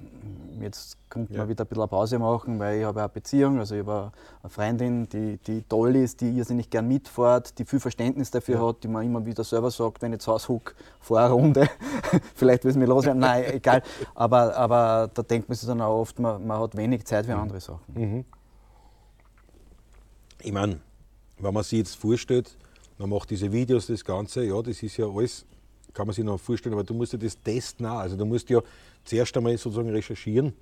jetzt 0.60 0.96
kommt 1.10 1.30
Ja. 1.30 1.38
man 1.40 1.48
wieder 1.48 1.64
ein 1.64 1.68
bisschen 1.68 1.82
eine 1.82 1.88
Pause 1.88 2.18
machen, 2.18 2.58
weil 2.58 2.78
ich 2.80 2.84
habe 2.84 3.00
eine 3.00 3.08
Beziehung, 3.08 3.58
also 3.58 3.74
ich 3.74 3.86
habe 3.86 4.12
eine 4.42 4.50
Freundin, 4.50 5.08
die, 5.08 5.36
die 5.38 5.62
toll 5.62 5.96
ist, 5.96 6.20
die 6.20 6.30
irrsinnig 6.30 6.70
gern 6.70 6.88
mitfährt, 6.88 7.58
die 7.58 7.64
viel 7.64 7.78
Verständnis 7.80 8.30
dafür 8.30 8.66
hat, 8.66 8.82
die 8.82 8.88
mir 8.88 9.02
immer 9.02 9.24
wieder 9.24 9.44
selber 9.44 9.70
sagt, 9.70 10.00
wenn 10.02 10.12
ich 10.14 10.20
zu 10.20 10.32
Hause 10.32 10.48
huck, 10.48 10.74
fahr 11.00 11.26
eine 11.26 11.34
Runde, 11.34 11.68
vielleicht 12.34 12.64
will 12.64 12.72
sie 12.72 12.78
mich 12.78 12.88
loswerden, 12.88 13.20
nein, 13.20 13.44
egal. 13.52 13.82
Aber, 14.14 14.56
aber 14.56 15.10
da 15.12 15.22
denkt 15.22 15.48
man 15.48 15.56
sich 15.56 15.66
dann 15.68 15.80
auch 15.80 16.00
oft, 16.00 16.18
man, 16.18 16.46
man 16.46 16.58
hat 16.60 16.76
wenig 16.76 17.04
Zeit 17.04 17.26
für 17.26 17.36
andere 17.36 17.60
Sachen. 17.60 18.24
Ich 20.42 20.52
meine, 20.52 20.80
wenn 21.38 21.52
man 21.54 21.62
sich 21.62 21.78
jetzt 21.78 21.96
vorstellt, 21.96 22.56
man 22.98 23.10
macht 23.10 23.30
diese 23.30 23.52
Videos, 23.52 23.86
das 23.86 24.04
Ganze, 24.04 24.44
ja, 24.44 24.60
das 24.62 24.82
ist 24.82 24.96
ja 24.96 25.06
alles, 25.06 25.44
kann 25.92 26.06
man 26.06 26.14
sich 26.14 26.24
noch 26.24 26.38
vorstellen, 26.38 26.74
aber 26.74 26.84
du 26.84 26.94
musst 26.94 27.12
ja 27.12 27.18
das 27.18 27.40
testen 27.42 27.86
auch. 27.86 27.98
Also 27.98 28.16
du 28.16 28.24
musst 28.24 28.48
ja 28.50 28.60
zuerst 29.04 29.36
einmal 29.36 29.56
sozusagen 29.56 29.90
recherchieren, 29.90 30.52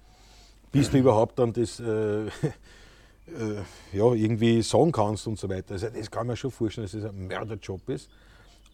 bis 0.72 0.90
du 0.90 0.98
überhaupt 0.98 1.38
dann 1.38 1.52
das 1.52 1.80
äh, 1.80 2.26
äh, 2.26 2.30
ja, 3.92 4.12
irgendwie 4.12 4.62
sagen 4.62 4.92
kannst 4.92 5.26
und 5.26 5.38
so 5.38 5.48
weiter. 5.48 5.74
Also 5.74 5.88
das 5.88 6.10
kann 6.10 6.26
man 6.26 6.36
schon 6.36 6.50
vorstellen, 6.50 6.84
dass 6.84 6.92
das 6.92 7.04
ein 7.04 7.26
Mörderjob 7.26 7.88
ist. 7.88 8.10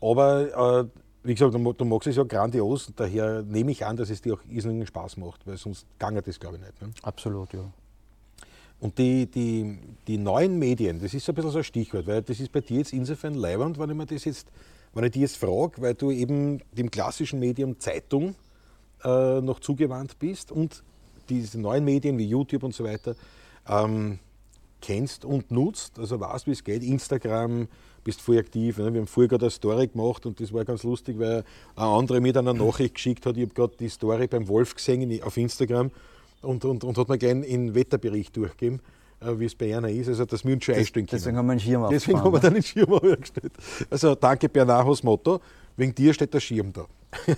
Aber 0.01 0.81
äh, 0.81 1.01
wie 1.23 1.35
gesagt, 1.35 1.55
du, 1.55 1.73
du 1.73 1.85
magst 1.85 2.09
es 2.09 2.17
ja 2.17 2.25
grandios, 2.25 2.91
daher 2.97 3.43
nehme 3.43 3.71
ich 3.71 3.85
an, 3.85 3.97
dass 3.97 4.11
es 4.11 4.23
dir 4.23 4.35
auch 4.35 4.41
irrsinnigen 4.49 4.87
Spaß 4.87 5.19
macht, 5.19 5.47
weil 5.47 5.57
sonst 5.57 5.87
gange 5.99 6.23
das 6.23 6.41
glaube 6.41 6.57
ich 6.57 6.63
nicht. 6.63 6.81
Ne? 6.81 6.91
Absolut, 7.03 7.53
ja. 7.53 7.71
Und 8.81 8.97
die, 8.97 9.27
die, 9.27 9.79
die 10.07 10.17
neuen 10.17 10.59
Medien, 10.59 11.01
das 11.01 11.13
ist 11.13 11.29
ein 11.29 11.35
bisschen 11.35 11.51
so 11.51 11.59
ein 11.59 11.65
Stichwort, 11.65 12.07
weil 12.07 12.23
das 12.23 12.41
ist 12.41 12.51
bei 12.51 12.61
dir 12.61 12.79
jetzt 12.79 12.95
insofern 12.95 13.35
leibend, 13.35 13.79
wenn 13.79 13.91
ich 13.91 13.97
mir 13.97 14.07
das 14.07 14.25
jetzt, 14.25 14.49
wenn 14.95 15.05
ich 15.05 15.13
dich 15.13 15.23
jetzt 15.23 15.37
frage, 15.37 15.83
weil 15.83 15.95
du 15.95 16.11
eben 16.11 16.63
dem 16.73 16.91
klassischen 16.91 17.41
Medium 17.41 17.79
Zeitung 17.79 18.35
äh, 19.05 19.41
noch 19.43 19.61
zugewandt 19.61 20.19
bist 20.19 20.51
und 20.51 20.83
diese 21.29 21.61
neuen 21.61 21.85
Medien 21.85 22.17
wie 22.17 22.27
YouTube 22.27 22.63
und 22.63 22.75
so 22.75 22.85
weiter 22.85 23.15
ähm, 23.69 24.19
kennst 24.81 25.27
und 25.27 25.51
nutzt, 25.51 25.99
also 25.99 26.19
weißt, 26.19 26.47
wie 26.47 26.53
es 26.53 26.65
geht, 26.65 26.83
Instagram, 26.83 27.69
bist 28.03 28.23
voll 28.23 28.39
aktiv. 28.39 28.79
Ne? 28.79 28.93
Wir 28.95 29.01
haben 29.01 29.07
vorher 29.07 29.29
gerade 29.29 29.45
eine 29.45 29.51
Story 29.51 29.89
gemacht 29.89 30.25
und 30.25 30.41
das 30.41 30.55
war 30.55 30.65
ganz 30.65 30.85
lustig, 30.85 31.19
weil 31.19 31.45
eine 31.77 31.87
andere 31.87 32.21
mir 32.21 32.33
dann 32.33 32.49
eine 32.49 32.59
Nachricht 32.59 32.95
geschickt 32.95 33.27
hat, 33.27 33.37
ich 33.37 33.43
habe 33.43 33.55
gerade 33.55 33.77
die 33.79 33.91
Story 33.91 34.27
beim 34.27 34.49
Wolf 34.49 34.75
gesehen 34.75 35.23
auf 35.23 35.37
Instagram 35.37 35.91
und, 36.43 36.65
und, 36.65 36.85
und 36.85 36.99
hat 36.99 37.09
mir 37.09 37.19
gleich 37.19 37.33
einen 37.33 37.75
Wetterbericht 37.75 38.37
durchgegeben, 38.37 38.81
äh, 39.21 39.39
wie 39.39 39.45
es 39.45 39.55
bei 39.55 39.77
einer 39.77 39.89
ist, 39.91 40.09
also 40.09 40.25
dass 40.25 40.45
wir 40.45 40.55
uns 40.55 40.65
schon 40.65 40.75
einstellen 40.75 41.07
können. 41.07 41.19
Deswegen 41.21 41.37
haben 41.37 41.47
wir 41.47 41.53
einen 41.53 41.61
Schirm 41.61 41.87
Deswegen 41.91 42.21
haben 42.21 42.33
wir 42.33 42.41
dann 42.41 42.55
den 42.55 42.63
Schirm 42.63 42.93
aufgestellt. 42.93 43.53
Also 43.91 44.15
danke 44.15 44.49
Bernahos 44.49 45.03
Motto, 45.03 45.41
wegen 45.77 45.95
dir 45.95 46.15
steht 46.15 46.33
der 46.33 46.41
Schirm 46.41 46.73
da. 46.73 46.87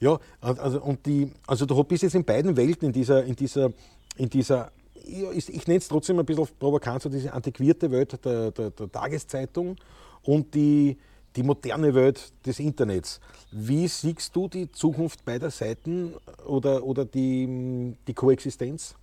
ja, 0.00 0.18
also, 0.40 0.82
und 0.82 1.04
die, 1.06 1.30
also 1.46 1.66
du 1.66 1.82
bist 1.84 2.02
jetzt 2.02 2.14
in 2.14 2.24
beiden 2.24 2.56
Welten, 2.56 2.86
in 2.86 2.92
dieser, 2.92 3.24
in 3.24 3.34
dieser, 3.34 3.72
in 4.16 4.28
dieser 4.28 4.70
ja, 5.04 5.30
ist- 5.30 5.50
ich 5.50 5.66
nenne 5.66 5.78
es 5.78 5.88
trotzdem 5.88 6.18
ein 6.18 6.26
bisschen 6.26 6.46
provokant, 6.58 7.02
so 7.02 7.08
diese 7.08 7.32
antiquierte 7.32 7.90
Welt 7.90 8.24
der, 8.24 8.50
der, 8.50 8.70
der 8.70 8.90
Tageszeitung 8.90 9.76
und 10.22 10.54
die, 10.54 10.96
die 11.36 11.42
moderne 11.42 11.94
Welt 11.94 12.32
des 12.44 12.58
Internets. 12.58 13.20
Wie 13.52 13.86
siehst 13.86 14.34
du 14.34 14.48
die 14.48 14.72
Zukunft 14.72 15.24
beider 15.24 15.50
Seiten 15.50 16.14
oder, 16.46 16.82
oder 16.82 17.04
die, 17.04 17.96
die 18.06 18.14
Koexistenz? 18.14 18.94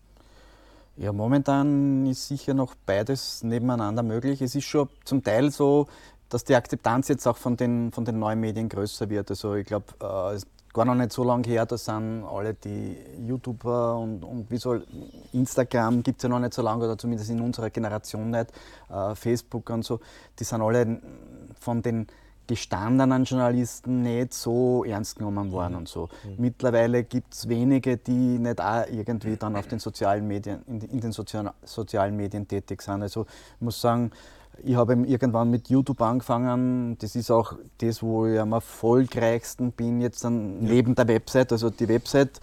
Ja, 0.96 1.12
momentan 1.12 2.06
ist 2.06 2.28
sicher 2.28 2.54
noch 2.54 2.76
beides 2.86 3.44
nebeneinander 3.44 4.04
möglich. 4.04 4.42
Es 4.42 4.54
ist 4.54 4.66
schon 4.66 4.90
zum 5.06 5.24
Teil 5.24 5.50
so, 5.50 5.88
dass 6.30 6.44
die 6.44 6.56
Akzeptanz 6.56 7.08
jetzt 7.08 7.28
auch 7.28 7.38
von 7.38 7.58
den, 7.58 7.92
von 7.92 8.06
den 8.06 8.20
neuen 8.20 8.40
Medien 8.40 8.70
größer 8.70 9.10
wird. 9.10 9.30
Also 9.30 9.56
ich 9.56 9.66
glaube, 9.66 9.86
äh, 10.02 10.36
es 10.36 10.44
ist 10.44 10.48
gar 10.74 10.86
noch 10.86 10.96
nicht 10.96 11.14
so 11.14 11.24
lange 11.24 11.48
her, 11.48 11.66
da 11.66 11.78
sind 11.78 12.24
alle 12.26 12.56
die 12.56 12.98
YouTuber 13.28 13.98
und, 13.98 14.24
und 14.24 14.60
soll 14.60 14.86
Instagram 15.32 16.02
gibt 16.02 16.18
es 16.18 16.24
ja 16.24 16.30
noch 16.30 16.40
nicht 16.40 16.54
so 16.54 16.64
lange 16.64 16.86
oder 16.86 16.98
zumindest 16.98 17.30
in 17.30 17.40
unserer 17.42 17.70
Generation 17.70 18.32
nicht, 18.32 18.52
äh, 18.90 19.14
Facebook 19.14 19.70
und 19.70 19.86
so, 19.86 20.00
die 20.40 20.44
sind 20.44 20.62
alle 20.62 21.00
von 21.60 21.84
den 21.84 22.08
gestandenen 22.48 23.24
Journalisten 23.24 24.02
nicht 24.02 24.34
so 24.34 24.84
ernst 24.84 25.18
genommen 25.18 25.52
worden 25.52 25.76
und 25.76 25.88
so. 25.88 26.10
Mittlerweile 26.38 27.04
gibt 27.04 27.34
es 27.34 27.48
wenige, 27.48 27.98
die 27.98 28.40
nicht 28.40 28.60
auch 28.60 28.86
irgendwie 28.92 29.38
dann 29.38 29.56
auf 29.56 29.68
den 29.68 29.80
sozialen 29.80 30.28
Medien, 30.28 30.62
in, 30.68 30.82
in 30.82 31.00
den 31.00 31.12
sozialen, 31.12 31.52
sozialen 31.64 32.16
Medien 32.16 32.48
tätig 32.48 32.82
sind. 32.82 33.02
Also 33.02 33.26
ich 33.56 33.62
muss 33.62 33.80
sagen, 33.80 34.12
ich 34.62 34.76
habe 34.76 34.94
irgendwann 34.94 35.50
mit 35.50 35.70
YouTube 35.70 36.02
angefangen. 36.02 36.98
Das 37.00 37.16
ist 37.16 37.32
auch 37.32 37.54
das, 37.80 38.04
wo 38.04 38.28
ich 38.28 38.40
am 38.40 38.52
erfolgreichsten 38.54 39.72
bin, 39.72 40.02
jetzt 40.02 40.24
dann 40.24 40.60
neben 40.60 40.96
der 40.96 41.08
Website. 41.08 41.52
Also 41.52 41.70
die 41.70 41.88
Website 41.88 42.40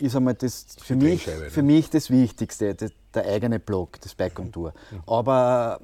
ist 0.00 0.16
einmal 0.16 0.34
das 0.34 0.66
für 0.80 0.96
Die 0.96 1.04
mich, 1.04 1.24
Drehscheibe, 1.24 1.44
ne? 1.44 1.50
für 1.50 1.62
mich 1.62 1.90
das 1.90 2.10
Wichtigste, 2.10 2.74
das, 2.74 2.90
der 3.14 3.26
eigene 3.26 3.58
Blog, 3.58 4.00
das 4.00 4.14
Bike 4.14 4.38
on 4.38 4.50
Tour. 4.50 4.72
Aber 5.06 5.80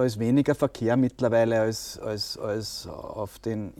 da 0.00 0.06
ist 0.06 0.18
weniger 0.18 0.54
Verkehr 0.54 0.96
mittlerweile 0.96 1.60
als, 1.60 1.98
als, 1.98 2.38
als 2.38 2.86
auf 2.86 3.38
den, 3.38 3.70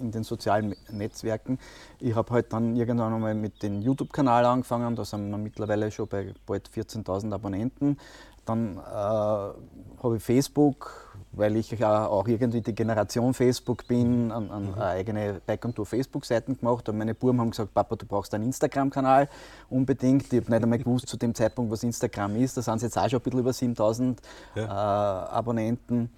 in 0.00 0.10
den 0.10 0.24
sozialen 0.24 0.74
Netzwerken. 0.90 1.58
Ich 2.00 2.14
habe 2.14 2.32
halt 2.32 2.50
dann 2.54 2.76
irgendwann 2.76 3.12
einmal 3.12 3.34
mit 3.34 3.62
dem 3.62 3.82
YouTube-Kanal 3.82 4.46
angefangen, 4.46 4.96
da 4.96 5.04
sind 5.04 5.28
wir 5.28 5.36
mittlerweile 5.36 5.90
schon 5.90 6.08
bei 6.08 6.32
bald 6.46 6.70
14.000 6.70 7.30
Abonnenten. 7.30 7.98
Dann 8.46 8.78
äh, 8.78 8.80
habe 8.80 10.16
ich 10.16 10.22
Facebook, 10.22 11.05
weil 11.36 11.56
ich 11.56 11.70
ja 11.70 12.06
auch 12.06 12.26
irgendwie 12.26 12.62
die 12.62 12.74
Generation 12.74 13.34
Facebook 13.34 13.86
bin, 13.86 14.32
an, 14.32 14.50
an 14.50 14.74
eine 14.74 14.84
eigene 14.84 15.40
Back 15.46 15.64
and 15.66 15.76
Tour 15.76 15.86
Facebook-Seiten 15.86 16.58
gemacht 16.58 16.88
und 16.88 16.96
meine 16.96 17.14
Buben 17.14 17.40
haben 17.40 17.50
gesagt, 17.50 17.74
Papa, 17.74 17.94
du 17.96 18.06
brauchst 18.06 18.34
einen 18.34 18.44
Instagram-Kanal 18.44 19.28
unbedingt. 19.68 20.32
Ich 20.32 20.40
habe 20.40 20.50
nicht 20.50 20.62
einmal 20.62 20.78
gewusst 20.78 21.08
zu 21.08 21.16
dem 21.16 21.34
Zeitpunkt, 21.34 21.70
was 21.70 21.82
Instagram 21.82 22.36
ist. 22.36 22.56
Da 22.56 22.62
sind 22.62 22.82
jetzt 22.82 22.96
auch 22.98 23.08
schon 23.08 23.20
ein 23.20 23.22
bisschen 23.22 23.40
über 23.40 23.52
7000 23.52 24.20
ja. 24.54 24.64
äh, 24.64 24.66
Abonnenten. 24.66 26.10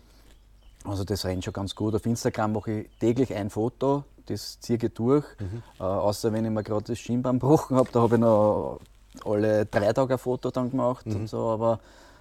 Also 0.84 1.04
das 1.04 1.24
rennt 1.24 1.44
schon 1.44 1.52
ganz 1.52 1.74
gut. 1.74 1.94
Auf 1.94 2.06
Instagram 2.06 2.52
mache 2.52 2.70
ich 2.70 2.90
täglich 3.00 3.34
ein 3.34 3.50
Foto, 3.50 4.04
das 4.26 4.60
ziehe 4.60 4.78
ich 4.80 4.94
durch. 4.94 5.24
Mhm. 5.40 5.62
Äh, 5.80 5.82
außer 5.82 6.32
wenn 6.32 6.44
ich 6.44 6.50
mir 6.50 6.62
gerade 6.62 6.84
das 6.84 6.98
Schienbein 6.98 7.40
gebrochen 7.40 7.76
habe, 7.76 7.88
da 7.92 8.02
habe 8.02 8.14
ich 8.14 8.20
noch 8.20 8.80
alle 9.24 9.66
drei 9.66 9.92
Tage 9.92 10.14
ein 10.14 10.18
Foto 10.18 10.50
dann 10.50 10.70
gemacht 10.70 11.06
mhm. 11.06 11.16
und 11.16 11.26
so. 11.28 11.48
Aber, 11.48 11.80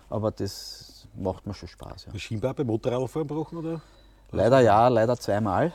aber 0.10 0.32
das 0.32 0.87
macht 1.18 1.46
mir 1.46 1.54
schon 1.54 1.70
Spaß. 1.70 2.06
Ja. 2.06 2.20
Schienbein 2.20 2.56
beim 2.56 2.68
Motorradfahren 2.68 3.28
gebrochen 3.28 3.58
oder? 3.58 3.82
Leider 4.32 4.60
ja, 4.60 4.88
leider 4.88 5.18
zweimal. 5.18 5.74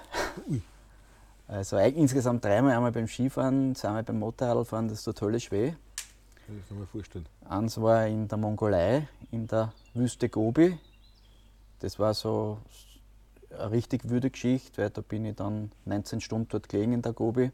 Also 1.48 1.76
insgesamt 1.76 2.44
dreimal, 2.44 2.72
einmal 2.72 2.92
beim 2.92 3.06
Skifahren, 3.06 3.74
zweimal 3.74 4.02
beim 4.02 4.18
Motorradfahren, 4.18 4.88
das 4.88 5.04
tut 5.04 5.20
höllisch 5.20 5.50
weh. 5.50 5.72
Kann 6.46 6.58
ich 6.58 6.76
mir 6.76 6.86
vorstellen. 6.86 7.26
Eins 7.48 7.80
war 7.80 8.06
in 8.06 8.26
der 8.28 8.38
Mongolei, 8.38 9.08
in 9.30 9.46
der 9.46 9.72
Wüste 9.94 10.28
Gobi. 10.28 10.78
Das 11.80 11.98
war 11.98 12.14
so 12.14 12.58
eine 13.50 13.70
richtig 13.70 14.08
wüde 14.08 14.30
Geschichte, 14.30 14.82
weil 14.82 14.90
da 14.90 15.02
bin 15.02 15.24
ich 15.24 15.36
dann 15.36 15.72
19 15.84 16.20
Stunden 16.20 16.48
dort 16.48 16.68
gelegen 16.68 16.92
in 16.92 17.02
der 17.02 17.12
Gobi, 17.12 17.50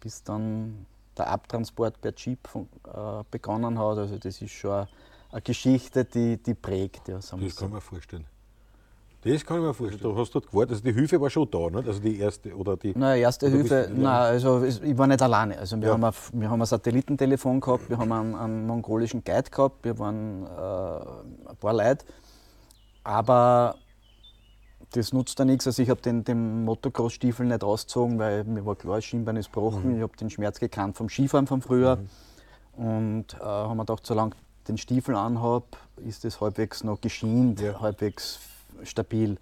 bis 0.00 0.22
dann 0.22 0.86
der 1.16 1.28
Abtransport 1.28 2.00
per 2.00 2.14
Jeep 2.14 2.48
äh, 2.54 3.24
begonnen 3.30 3.78
hat. 3.78 3.98
Also 3.98 4.18
das 4.18 4.40
ist 4.40 4.52
schon 4.52 4.86
eine 5.32 5.42
Geschichte, 5.42 6.04
die, 6.04 6.36
die 6.42 6.54
prägt. 6.54 7.08
Ja, 7.08 7.16
das 7.16 7.30
kann 7.30 7.40
man 7.40 7.72
mir 7.72 7.80
vorstellen. 7.80 8.26
Das 9.22 9.44
kann 9.44 9.58
ich 9.58 9.62
mir 9.64 9.74
vorstellen. 9.74 10.02
Du 10.02 10.16
hast 10.16 10.34
dort 10.34 10.50
gewartet. 10.50 10.72
Also 10.72 10.84
die 10.84 10.92
Hilfe 10.94 11.20
war 11.20 11.28
schon 11.28 11.50
da, 11.50 11.68
nicht? 11.68 11.86
Also 11.86 12.00
die 12.00 12.18
erste 12.18 12.56
oder 12.56 12.76
die. 12.76 12.94
Nein, 12.96 13.20
erste 13.20 13.50
Hilfe, 13.50 13.90
nein, 13.94 14.06
also 14.06 14.64
ich 14.64 14.96
war 14.96 15.06
nicht 15.06 15.20
alleine. 15.20 15.58
Also 15.58 15.76
wir, 15.76 15.88
ja. 15.88 15.92
haben, 15.92 16.04
ein, 16.04 16.12
wir 16.32 16.48
haben 16.48 16.62
ein 16.62 16.66
Satellitentelefon 16.66 17.60
gehabt, 17.60 17.90
wir 17.90 17.98
haben 17.98 18.10
einen, 18.12 18.34
einen 18.34 18.66
mongolischen 18.66 19.22
Guide 19.22 19.50
gehabt, 19.50 19.84
wir 19.84 19.98
waren 19.98 20.46
äh, 20.46 21.50
ein 21.50 21.56
paar 21.58 21.74
Leute. 21.74 22.06
Aber 23.04 23.74
das 24.92 25.12
nutzt 25.12 25.38
da 25.38 25.44
nichts. 25.44 25.66
Also 25.66 25.82
ich 25.82 25.90
habe 25.90 26.00
den, 26.00 26.24
den 26.24 26.64
Motocross-Stiefel 26.64 27.44
nicht 27.44 27.62
ausgezogen, 27.62 28.18
weil 28.18 28.44
mir 28.44 28.64
war 28.64 28.74
klar, 28.74 28.96
das 28.96 29.04
Schienbein 29.04 29.36
ist 29.36 29.52
gebrochen. 29.52 29.90
Mhm. 29.90 29.96
Ich 29.96 30.02
habe 30.02 30.16
den 30.16 30.30
Schmerz 30.30 30.58
gekannt 30.58 30.96
vom 30.96 31.10
Skifahren 31.10 31.46
von 31.46 31.60
früher. 31.60 31.96
Mhm. 32.76 32.84
Und 32.84 33.34
äh, 33.34 33.44
haben 33.44 33.76
wir 33.76 33.84
gedacht, 33.84 34.06
solange 34.06 34.34
ich 34.34 34.49
den 34.68 34.78
Stiefel 34.78 35.14
anhabe, 35.14 35.66
ist 35.96 36.24
das 36.24 36.40
halbwegs 36.40 36.84
noch 36.84 37.00
geschient, 37.00 37.60
ja. 37.60 37.80
halbwegs 37.80 38.40
stabil. 38.84 39.38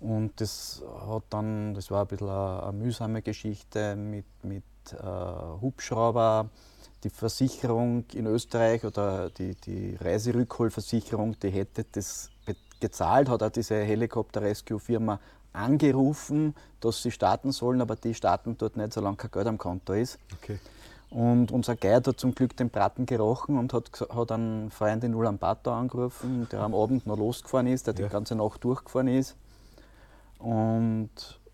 Und 0.00 0.40
das 0.40 0.82
hat 1.08 1.24
dann, 1.30 1.74
das 1.74 1.90
war 1.90 2.02
ein 2.02 2.08
bisschen 2.08 2.28
eine, 2.28 2.62
eine 2.62 2.72
mühsame 2.72 3.22
Geschichte 3.22 3.96
mit, 3.96 4.26
mit 4.42 4.64
äh, 4.92 5.60
Hubschrauber. 5.60 6.50
Die 7.04 7.10
Versicherung 7.10 8.04
in 8.14 8.26
Österreich 8.26 8.84
oder 8.84 9.30
die, 9.30 9.54
die 9.54 9.96
Reiserückholversicherung, 9.96 11.38
die 11.40 11.50
hätte 11.50 11.84
das 11.92 12.30
gezahlt, 12.80 13.28
hat 13.28 13.42
auch 13.42 13.50
diese 13.50 13.76
Helikopter-Rescue-Firma 13.76 15.20
angerufen, 15.52 16.54
dass 16.80 17.02
sie 17.02 17.10
starten 17.10 17.52
sollen, 17.52 17.80
aber 17.80 17.96
die 17.96 18.14
starten 18.14 18.56
dort 18.58 18.76
nicht, 18.76 18.92
solange 18.92 19.16
kein 19.16 19.30
Geld 19.30 19.46
am 19.46 19.58
Konto 19.58 19.94
ist. 19.94 20.18
Okay. 20.34 20.58
Und 21.10 21.52
unser 21.52 21.76
Guide 21.76 22.10
hat 22.10 22.20
zum 22.20 22.34
Glück 22.34 22.56
den 22.56 22.68
Braten 22.68 23.06
gerochen 23.06 23.58
und 23.58 23.72
hat, 23.72 23.90
hat 24.10 24.32
einen 24.32 24.70
Freund 24.70 25.04
in 25.04 25.14
Ulaanbaatar 25.14 25.76
angerufen, 25.76 26.48
der 26.50 26.60
am 26.60 26.74
Abend 26.74 27.06
noch 27.06 27.16
losgefahren 27.16 27.68
ist, 27.68 27.86
der 27.86 27.94
ja. 27.94 28.06
die 28.06 28.12
ganze 28.12 28.34
Nacht 28.34 28.64
durchgefahren 28.64 29.08
ist. 29.08 29.36
Und 30.38 31.10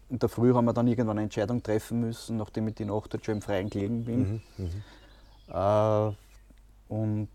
in 0.09 0.19
der 0.19 0.29
Früh 0.29 0.55
haben 0.55 0.65
wir 0.65 0.73
dann 0.73 0.87
irgendwann 0.87 1.19
eine 1.19 1.25
Entscheidung 1.25 1.63
treffen 1.63 2.01
müssen, 2.01 2.37
nachdem 2.39 2.69
ich 2.69 2.75
die 2.75 2.85
Nacht 2.85 3.13
dort 3.13 3.25
schon 3.25 3.37
im 3.37 3.43
Freien 3.43 3.71
gelegen 3.71 4.05
bin. 4.05 4.19
Mhm, 4.19 4.43
mhm. 4.59 4.83
äh, 5.49 6.13
und 6.89 7.29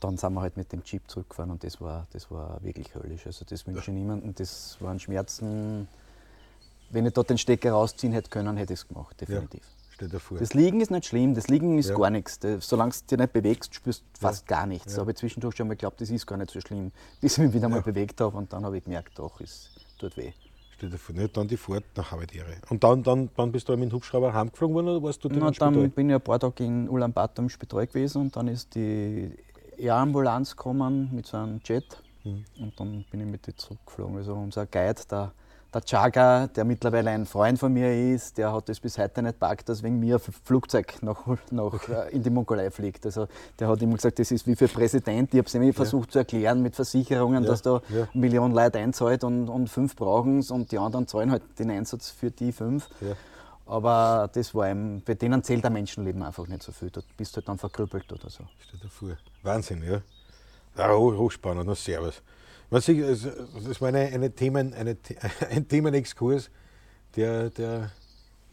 dann 0.00 0.16
sind 0.16 0.32
wir 0.32 0.40
halt 0.40 0.56
mit 0.56 0.72
dem 0.72 0.82
Jeep 0.84 1.08
zurückgefahren 1.08 1.50
und 1.50 1.62
das 1.62 1.80
war, 1.80 2.06
das 2.12 2.30
war 2.30 2.62
wirklich 2.62 2.94
höllisch. 2.94 3.26
Also 3.26 3.44
das 3.44 3.66
wünsche 3.66 3.90
ich 3.90 3.96
niemandem. 3.96 4.34
Das 4.34 4.76
waren 4.80 4.98
Schmerzen. 4.98 5.86
Wenn 6.90 7.06
ich 7.06 7.12
dort 7.12 7.30
den 7.30 7.38
Stecker 7.38 7.72
rausziehen 7.72 8.12
hätte 8.12 8.30
können, 8.30 8.56
hätte 8.56 8.72
ich 8.72 8.80
es 8.80 8.88
gemacht, 8.88 9.20
definitiv. 9.20 9.62
Ja, 9.62 9.79
davor. 10.08 10.38
Das 10.38 10.54
Liegen 10.54 10.80
ist 10.80 10.90
nicht 10.90 11.06
schlimm, 11.06 11.34
das 11.34 11.48
Liegen 11.48 11.78
ist 11.78 11.90
ja. 11.90 11.96
gar 11.96 12.10
nichts. 12.10 12.38
Solange 12.60 12.92
du 12.92 12.98
dich 13.08 13.18
nicht 13.18 13.32
bewegst, 13.32 13.74
spürst 13.74 14.02
du 14.02 14.20
fast 14.20 14.48
ja. 14.48 14.56
gar 14.56 14.66
nichts. 14.66 14.96
Ja. 14.96 15.02
Aber 15.02 15.14
zwischendurch 15.14 15.56
schon 15.56 15.68
mal 15.68 15.74
geglaubt, 15.74 16.00
das 16.00 16.10
ist 16.10 16.26
gar 16.26 16.36
nicht 16.36 16.50
so 16.50 16.60
schlimm, 16.60 16.92
bis 17.20 17.38
ich 17.38 17.44
mich 17.44 17.52
wieder 17.54 17.68
mal 17.68 17.82
bewegt 17.82 18.20
habe 18.20 18.36
und 18.36 18.52
dann 18.52 18.64
habe 18.64 18.78
ich 18.78 18.84
gemerkt, 18.84 19.18
doch, 19.18 19.40
es 19.40 19.70
tut 19.98 20.16
weh. 20.16 20.32
Stell 20.76 20.88
dir 20.88 20.98
vor, 20.98 21.14
nicht? 21.14 21.36
dann 21.36 21.46
die 21.46 21.58
Fahrt 21.58 21.84
nach 21.94 22.10
Havadiere. 22.10 22.56
Und 22.70 22.82
dann, 22.82 23.02
dann, 23.02 23.28
dann 23.36 23.52
bist 23.52 23.68
du 23.68 23.76
mit 23.76 23.90
dem 23.90 23.92
Hubschrauber 23.92 24.32
heimgeflogen 24.32 24.74
worden 24.76 24.88
oder 24.88 25.02
warst 25.02 25.22
du 25.22 25.28
dann 25.28 25.38
Na, 25.40 25.50
Dann 25.50 25.90
bin 25.90 26.08
ich 26.08 26.14
ein 26.14 26.22
paar 26.22 26.38
Tage 26.38 26.64
in 26.64 26.88
Ulaanbaatar 26.88 27.42
im 27.42 27.50
Spital 27.50 27.86
gewesen 27.86 28.22
und 28.22 28.36
dann 28.36 28.48
ist 28.48 28.74
die 28.74 29.30
Air-Ambulanz 29.76 30.56
gekommen 30.56 31.10
mit 31.12 31.26
so 31.26 31.36
einem 31.36 31.60
Jet 31.64 32.02
mhm. 32.24 32.44
und 32.60 32.80
dann 32.80 33.04
bin 33.10 33.20
ich 33.20 33.26
mit 33.26 33.46
dir 33.46 33.54
zurückgeflogen. 33.56 34.16
Also 34.16 34.32
unser 34.32 34.64
Guide, 34.64 35.02
der, 35.10 35.32
der 35.72 35.82
Chaga, 35.82 36.48
der 36.48 36.64
mittlerweile 36.64 37.10
ein 37.10 37.26
Freund 37.26 37.58
von 37.58 37.72
mir 37.72 38.12
ist, 38.14 38.38
der 38.38 38.52
hat 38.52 38.68
das 38.68 38.80
bis 38.80 38.98
heute 38.98 39.22
nicht 39.22 39.38
packt, 39.38 39.68
dass 39.68 39.82
wegen 39.82 40.00
mir 40.00 40.16
ein 40.16 40.34
Flugzeug 40.44 41.00
nach, 41.02 41.26
nach 41.50 41.72
okay. 41.72 41.92
Äh, 41.92 42.14
in 42.14 42.22
die 42.22 42.30
Mongolei 42.30 42.70
fliegt. 42.70 43.06
Also 43.06 43.28
der 43.58 43.68
hat 43.68 43.80
immer 43.80 43.94
gesagt, 43.94 44.18
das 44.18 44.30
ist 44.30 44.46
wie 44.46 44.56
für 44.56 44.68
Präsident. 44.68 45.32
Ich 45.32 45.38
habe 45.38 45.46
es 45.46 45.54
immer 45.54 45.66
ja. 45.66 45.72
versucht 45.72 46.12
zu 46.12 46.18
erklären 46.18 46.62
mit 46.62 46.74
Versicherungen, 46.74 47.44
ja. 47.44 47.50
dass 47.50 47.62
da 47.62 47.80
ja. 47.88 48.02
eine 48.02 48.20
Million 48.20 48.52
Leute 48.52 48.78
einzahlt 48.78 49.22
und, 49.22 49.48
und 49.48 49.68
fünf 49.68 49.94
brauchen 49.94 50.40
es 50.40 50.50
und 50.50 50.72
die 50.72 50.78
anderen 50.78 51.06
zahlen 51.06 51.30
halt 51.30 51.42
den 51.58 51.70
Einsatz 51.70 52.10
für 52.10 52.30
die 52.30 52.52
fünf. 52.52 52.88
Aber 53.66 54.28
das 54.32 54.52
war 54.52 54.68
ihm, 54.68 55.00
bei 55.04 55.14
denen 55.14 55.44
zählt 55.44 55.64
ein 55.64 55.72
Menschenleben 55.72 56.22
einfach 56.24 56.48
nicht 56.48 56.64
so 56.64 56.72
viel. 56.72 56.90
Da 56.90 57.02
bist 57.16 57.32
du 57.32 57.36
halt 57.36 57.48
dann 57.48 57.58
verkrüppelt 57.58 58.12
oder 58.12 58.28
so. 58.28 58.42
Steht 58.58 58.82
davor. 58.82 59.16
Wahnsinn, 59.44 59.84
ja. 59.84 60.00
ja 60.76 60.92
hochspannend, 60.92 61.68
und 61.68 61.78
servus. 61.78 62.20
Was 62.70 62.88
ich, 62.88 63.00
das 63.00 63.80
war 63.80 63.88
eine, 63.88 64.06
eine 64.06 64.30
Themen, 64.30 64.72
eine, 64.74 64.96
ein 65.50 65.66
Themenexkurs, 65.66 66.50
der, 67.16 67.50
der 67.50 67.90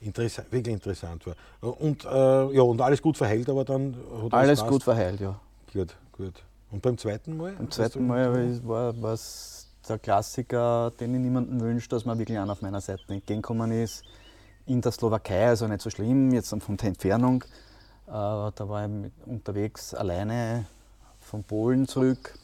interessant, 0.02 0.52
wirklich 0.52 0.74
interessant 0.74 1.24
war. 1.28 1.36
Und, 1.82 2.04
äh, 2.04 2.08
ja, 2.56 2.62
und 2.64 2.82
alles 2.82 3.02
gut 3.02 3.16
verheilt, 3.16 3.48
aber 3.48 3.64
dann 3.64 3.96
hat 4.24 4.34
Alles 4.34 4.66
gut 4.66 4.84
verheilt, 4.84 5.20
ja. 5.20 5.40
Gut, 5.72 5.96
gut. 6.12 6.44
Und 6.72 6.82
beim 6.82 6.98
zweiten 6.98 7.38
Mal? 7.38 7.54
Beim 7.54 7.70
zweiten 7.70 8.08
Mal 8.08 8.60
war 8.66 9.14
es 9.14 9.68
der 9.88 10.00
Klassiker, 10.00 10.92
den 11.00 11.14
ich 11.14 11.22
niemandem 11.22 11.62
wünsche, 11.62 11.88
dass 11.88 12.04
man 12.04 12.18
wirklich 12.18 12.38
einer 12.38 12.52
auf 12.52 12.62
meiner 12.62 12.82
Seite 12.82 13.04
entgegengekommen 13.08 13.72
ist 13.72 14.04
in 14.66 14.82
der 14.82 14.92
Slowakei, 14.92 15.48
also 15.48 15.68
nicht 15.68 15.82
so 15.82 15.90
schlimm, 15.90 16.34
jetzt 16.34 16.50
von 16.50 16.76
der 16.76 16.90
Entfernung. 16.90 17.44
Äh, 18.08 18.10
da 18.10 18.54
war 18.58 18.86
ich 18.86 19.12
unterwegs 19.26 19.94
alleine 19.94 20.66
von 21.20 21.44
Polen 21.44 21.88
zurück 21.88 22.38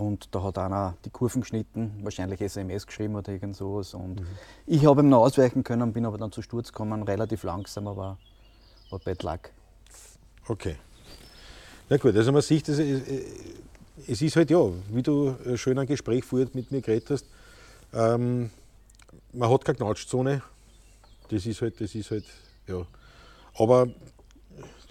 und 0.00 0.34
da 0.34 0.42
hat 0.42 0.58
einer 0.58 0.96
die 1.04 1.10
Kurven 1.10 1.42
geschnitten, 1.42 2.00
wahrscheinlich 2.02 2.40
SMS 2.40 2.86
geschrieben 2.86 3.16
oder 3.16 3.32
irgend 3.32 3.54
sowas. 3.54 3.94
Und 3.94 4.20
mhm. 4.20 4.26
ich 4.66 4.86
habe 4.86 5.02
ihm 5.02 5.08
noch 5.08 5.20
ausweichen 5.20 5.62
können, 5.62 5.92
bin 5.92 6.06
aber 6.06 6.18
dann 6.18 6.32
zu 6.32 6.42
Sturz 6.42 6.68
gekommen, 6.68 7.02
relativ 7.02 7.42
langsam, 7.42 7.86
aber 7.86 8.18
war 8.90 8.98
Bad 8.98 9.22
Luck. 9.22 9.50
Okay. 10.48 10.76
Na 11.88 11.96
gut, 11.96 12.16
also 12.16 12.32
man 12.32 12.42
sieht, 12.42 12.68
es 12.68 12.78
ist 14.22 14.36
halt 14.36 14.50
ja, 14.50 14.70
wie 14.90 15.02
du 15.02 15.36
schön 15.56 15.78
ein 15.78 15.86
Gespräch 15.86 16.24
vorher 16.24 16.48
mit 16.54 16.70
mir 16.70 16.80
geredet 16.80 17.10
hast, 17.10 17.26
ähm, 17.92 18.50
man 19.32 19.50
hat 19.50 19.64
keine 19.64 19.76
Knautschzone, 19.76 20.42
das 21.28 21.46
ist 21.46 21.60
halt, 21.60 21.80
das 21.80 21.94
ist 21.94 22.10
halt, 22.10 22.24
ja. 22.66 22.86
Aber 23.54 23.88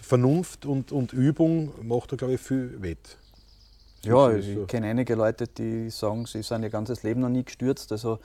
Vernunft 0.02 0.66
und, 0.66 0.92
und 0.92 1.14
Übung 1.14 1.72
macht 1.82 2.12
da, 2.12 2.16
glaube 2.16 2.36
ich, 2.36 2.42
viel 2.42 2.82
wett. 2.82 3.18
Ja, 4.04 4.32
ich 4.32 4.56
so. 4.56 4.66
kenne 4.66 4.88
einige 4.88 5.16
Leute, 5.16 5.48
die 5.48 5.90
sagen, 5.90 6.26
sie 6.26 6.42
sind 6.42 6.64
ihr 6.64 6.70
ganzes 6.70 7.04
Leben 7.04 7.22
noch 7.22 7.30
nie 7.30 7.44
gestürzt. 7.44 7.92
Also 7.92 8.20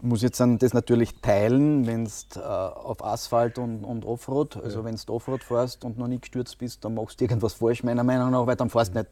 ich 0.00 0.02
muss 0.02 0.22
jetzt 0.22 0.40
das 0.40 0.74
natürlich 0.74 1.20
teilen, 1.20 1.86
wenn 1.86 2.04
du 2.04 2.40
äh, 2.40 2.42
auf 2.42 3.04
Asphalt 3.04 3.58
und, 3.58 3.84
und 3.84 4.04
Offroad, 4.04 4.56
also 4.56 4.80
ja. 4.80 4.84
wenn 4.84 4.94
du 4.94 5.12
Offroad 5.12 5.42
fährst 5.42 5.84
und 5.84 5.98
noch 5.98 6.06
nie 6.06 6.20
gestürzt 6.20 6.58
bist, 6.58 6.84
dann 6.84 6.94
machst 6.94 7.20
du 7.20 7.24
irgendwas 7.24 7.54
falsch, 7.54 7.82
meiner 7.82 8.04
Meinung 8.04 8.30
nach, 8.30 8.46
weil 8.46 8.54
dann 8.54 8.70
fährst 8.70 8.94
du 8.94 9.00
mhm. 9.00 9.06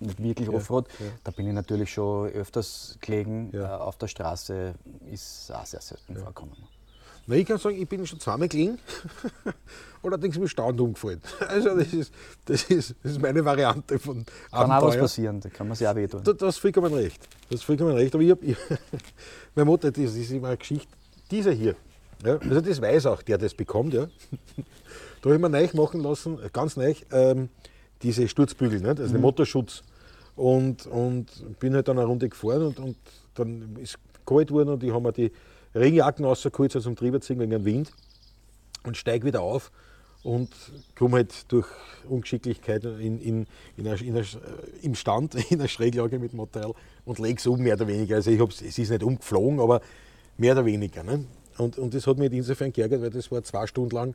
nicht, 0.00 0.18
nicht 0.18 0.22
wirklich 0.22 0.48
ja. 0.48 0.54
Offroad. 0.54 0.86
Ja. 0.98 1.06
Da 1.24 1.30
bin 1.30 1.46
ich 1.46 1.54
natürlich 1.54 1.92
schon 1.92 2.28
öfters 2.28 2.98
gelegen. 3.00 3.50
Äh, 3.54 3.64
auf 3.64 3.96
der 3.96 4.08
Straße 4.08 4.74
ist 5.10 5.50
auch 5.52 5.64
sehr 5.64 5.80
selten 5.80 6.16
vorkommen. 6.16 6.56
Na, 7.28 7.36
ich 7.36 7.44
kann 7.46 7.58
sagen, 7.58 7.76
ich 7.76 7.86
bin 7.86 8.06
schon 8.06 8.18
zweimal 8.18 8.48
gelegen, 8.48 8.78
allerdings 10.02 10.36
ist 10.36 10.40
mir 10.40 10.48
Stauend 10.48 10.80
umgefallen. 10.80 11.20
Also 11.46 11.76
das 11.76 11.92
ist, 11.92 12.12
das, 12.46 12.62
ist, 12.64 12.94
das 13.02 13.12
ist 13.12 13.20
meine 13.20 13.44
Variante 13.44 13.98
von 13.98 14.24
Kann 14.50 14.72
auch 14.72 14.82
was 14.82 14.96
passieren, 14.96 15.38
da 15.38 15.50
kann 15.50 15.68
man 15.68 15.76
sich 15.76 15.86
auch 15.86 15.94
wehtun. 15.94 16.24
Da, 16.24 16.32
das 16.32 16.54
ist 16.54 16.58
vollkommen 16.58 16.94
recht. 16.94 17.28
Das 17.50 17.60
ist 17.60 17.64
vollkommen 17.64 17.94
recht. 17.94 18.14
Aber 18.14 18.24
ich 18.24 18.30
habe, 18.30 18.40
meine 19.54 19.66
Mutter, 19.66 19.90
das 19.90 20.16
ist 20.16 20.30
immer 20.30 20.48
eine 20.48 20.56
Geschichte, 20.56 20.88
dieser 21.30 21.52
hier, 21.52 21.76
ja, 22.24 22.38
also 22.38 22.62
das 22.62 22.80
weiß 22.80 23.04
auch 23.04 23.20
der, 23.20 23.36
das 23.36 23.52
bekommt, 23.52 23.92
ja. 23.92 24.08
Da 25.20 25.24
habe 25.30 25.34
ich 25.34 25.40
mir 25.40 25.50
neu 25.50 25.68
machen 25.74 26.00
lassen, 26.00 26.38
ganz 26.54 26.78
neu, 26.78 26.94
ähm, 27.12 27.50
diese 28.00 28.26
Sturzbügel, 28.26 28.80
nicht? 28.80 28.88
also 28.88 29.04
mhm. 29.04 29.12
den 29.12 29.20
Motorschutz. 29.20 29.82
und, 30.34 30.86
und 30.86 31.26
bin 31.60 31.74
halt 31.74 31.88
dann 31.88 31.98
eine 31.98 32.06
Runde 32.06 32.30
gefahren 32.30 32.62
und, 32.62 32.78
und 32.78 32.96
dann 33.34 33.76
ist 33.82 33.98
kalt 34.24 34.48
geworden 34.48 34.70
und 34.70 34.82
ich 34.82 34.90
habe 34.90 35.02
mir 35.02 35.12
die 35.12 35.30
Regenjacken 35.78 36.24
rausgeholt, 36.24 36.74
also 36.74 36.88
zum 36.88 36.96
Trieber 36.96 37.20
ziehen 37.20 37.38
wegen 37.38 37.50
dem 37.50 37.64
Wind 37.64 37.92
und 38.84 38.96
steige 38.96 39.26
wieder 39.26 39.42
auf 39.42 39.70
und 40.22 40.50
komme 40.96 41.18
halt 41.18 41.50
durch 41.52 41.66
Ungeschicklichkeit 42.08 42.84
in, 42.84 43.20
in, 43.20 43.46
in 43.76 43.86
einer, 43.86 44.00
in 44.00 44.16
einer, 44.16 44.26
im 44.82 44.94
Stand, 44.94 45.34
in 45.50 45.60
einer 45.60 45.68
Schräglage 45.68 46.18
mit 46.18 46.34
Motorrad 46.34 46.74
und 47.04 47.18
lege 47.18 47.38
es 47.38 47.46
um, 47.46 47.60
mehr 47.60 47.74
oder 47.74 47.86
weniger. 47.86 48.16
Also 48.16 48.30
ich 48.30 48.40
es 48.40 48.78
ist 48.78 48.90
nicht 48.90 49.02
umgeflogen, 49.02 49.60
aber 49.60 49.80
mehr 50.36 50.52
oder 50.52 50.64
weniger. 50.64 51.02
Ne? 51.04 51.24
Und, 51.56 51.78
und 51.78 51.94
das 51.94 52.06
hat 52.06 52.18
mich 52.18 52.32
insofern 52.32 52.72
geärgert, 52.72 53.02
weil 53.02 53.10
das 53.10 53.30
war 53.30 53.42
zwei 53.42 53.66
Stunden 53.66 53.94
lang, 53.94 54.14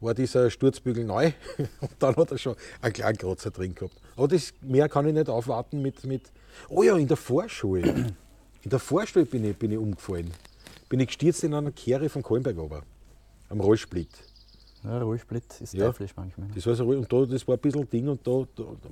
war 0.00 0.14
dieser 0.14 0.50
Sturzbügel 0.50 1.04
neu 1.04 1.32
und 1.80 1.90
dann 1.98 2.16
hat 2.16 2.30
er 2.30 2.38
schon 2.38 2.56
einen 2.82 2.92
kleinen 2.92 3.18
Kratzer 3.18 3.50
drin 3.50 3.74
gehabt. 3.74 3.96
Aber 4.16 4.28
das 4.28 4.52
mehr 4.60 4.88
kann 4.88 5.06
ich 5.06 5.14
nicht 5.14 5.28
aufwarten 5.28 5.82
mit, 5.82 6.04
mit 6.04 6.22
oh 6.68 6.82
ja, 6.82 6.96
in 6.96 7.08
der 7.08 7.16
Vorschule. 7.16 8.14
In 8.62 8.70
der 8.70 8.78
Vorschule 8.78 9.24
bin 9.24 9.44
ich, 9.44 9.56
bin 9.56 9.72
ich 9.72 9.78
umgefallen. 9.78 10.32
Bin 10.88 11.00
ich 11.00 11.06
gestürzt 11.08 11.44
in 11.44 11.54
einer 11.54 11.72
Kehre 11.72 12.08
von 12.08 12.22
Kolmberg 12.22 12.56
runter, 12.56 12.82
am 13.48 13.60
Rollsplit. 13.60 14.08
Ja, 14.82 14.98
Rollsplit 15.00 15.60
ist 15.60 15.72
Ja. 15.74 15.86
teuflisch 15.86 16.12
manchmal. 16.16 16.48
ne? 16.48 16.54
Das 16.54 16.66
war 16.66 16.74
so, 16.74 16.84
und 16.86 17.10
da, 17.12 17.24
das 17.24 17.46
war 17.48 17.54
ein 17.56 17.60
bisschen 17.60 17.88
Ding 17.88 18.06
und 18.08 18.26
da, 18.26 18.44
da, 18.54 18.62
da 18.64 18.88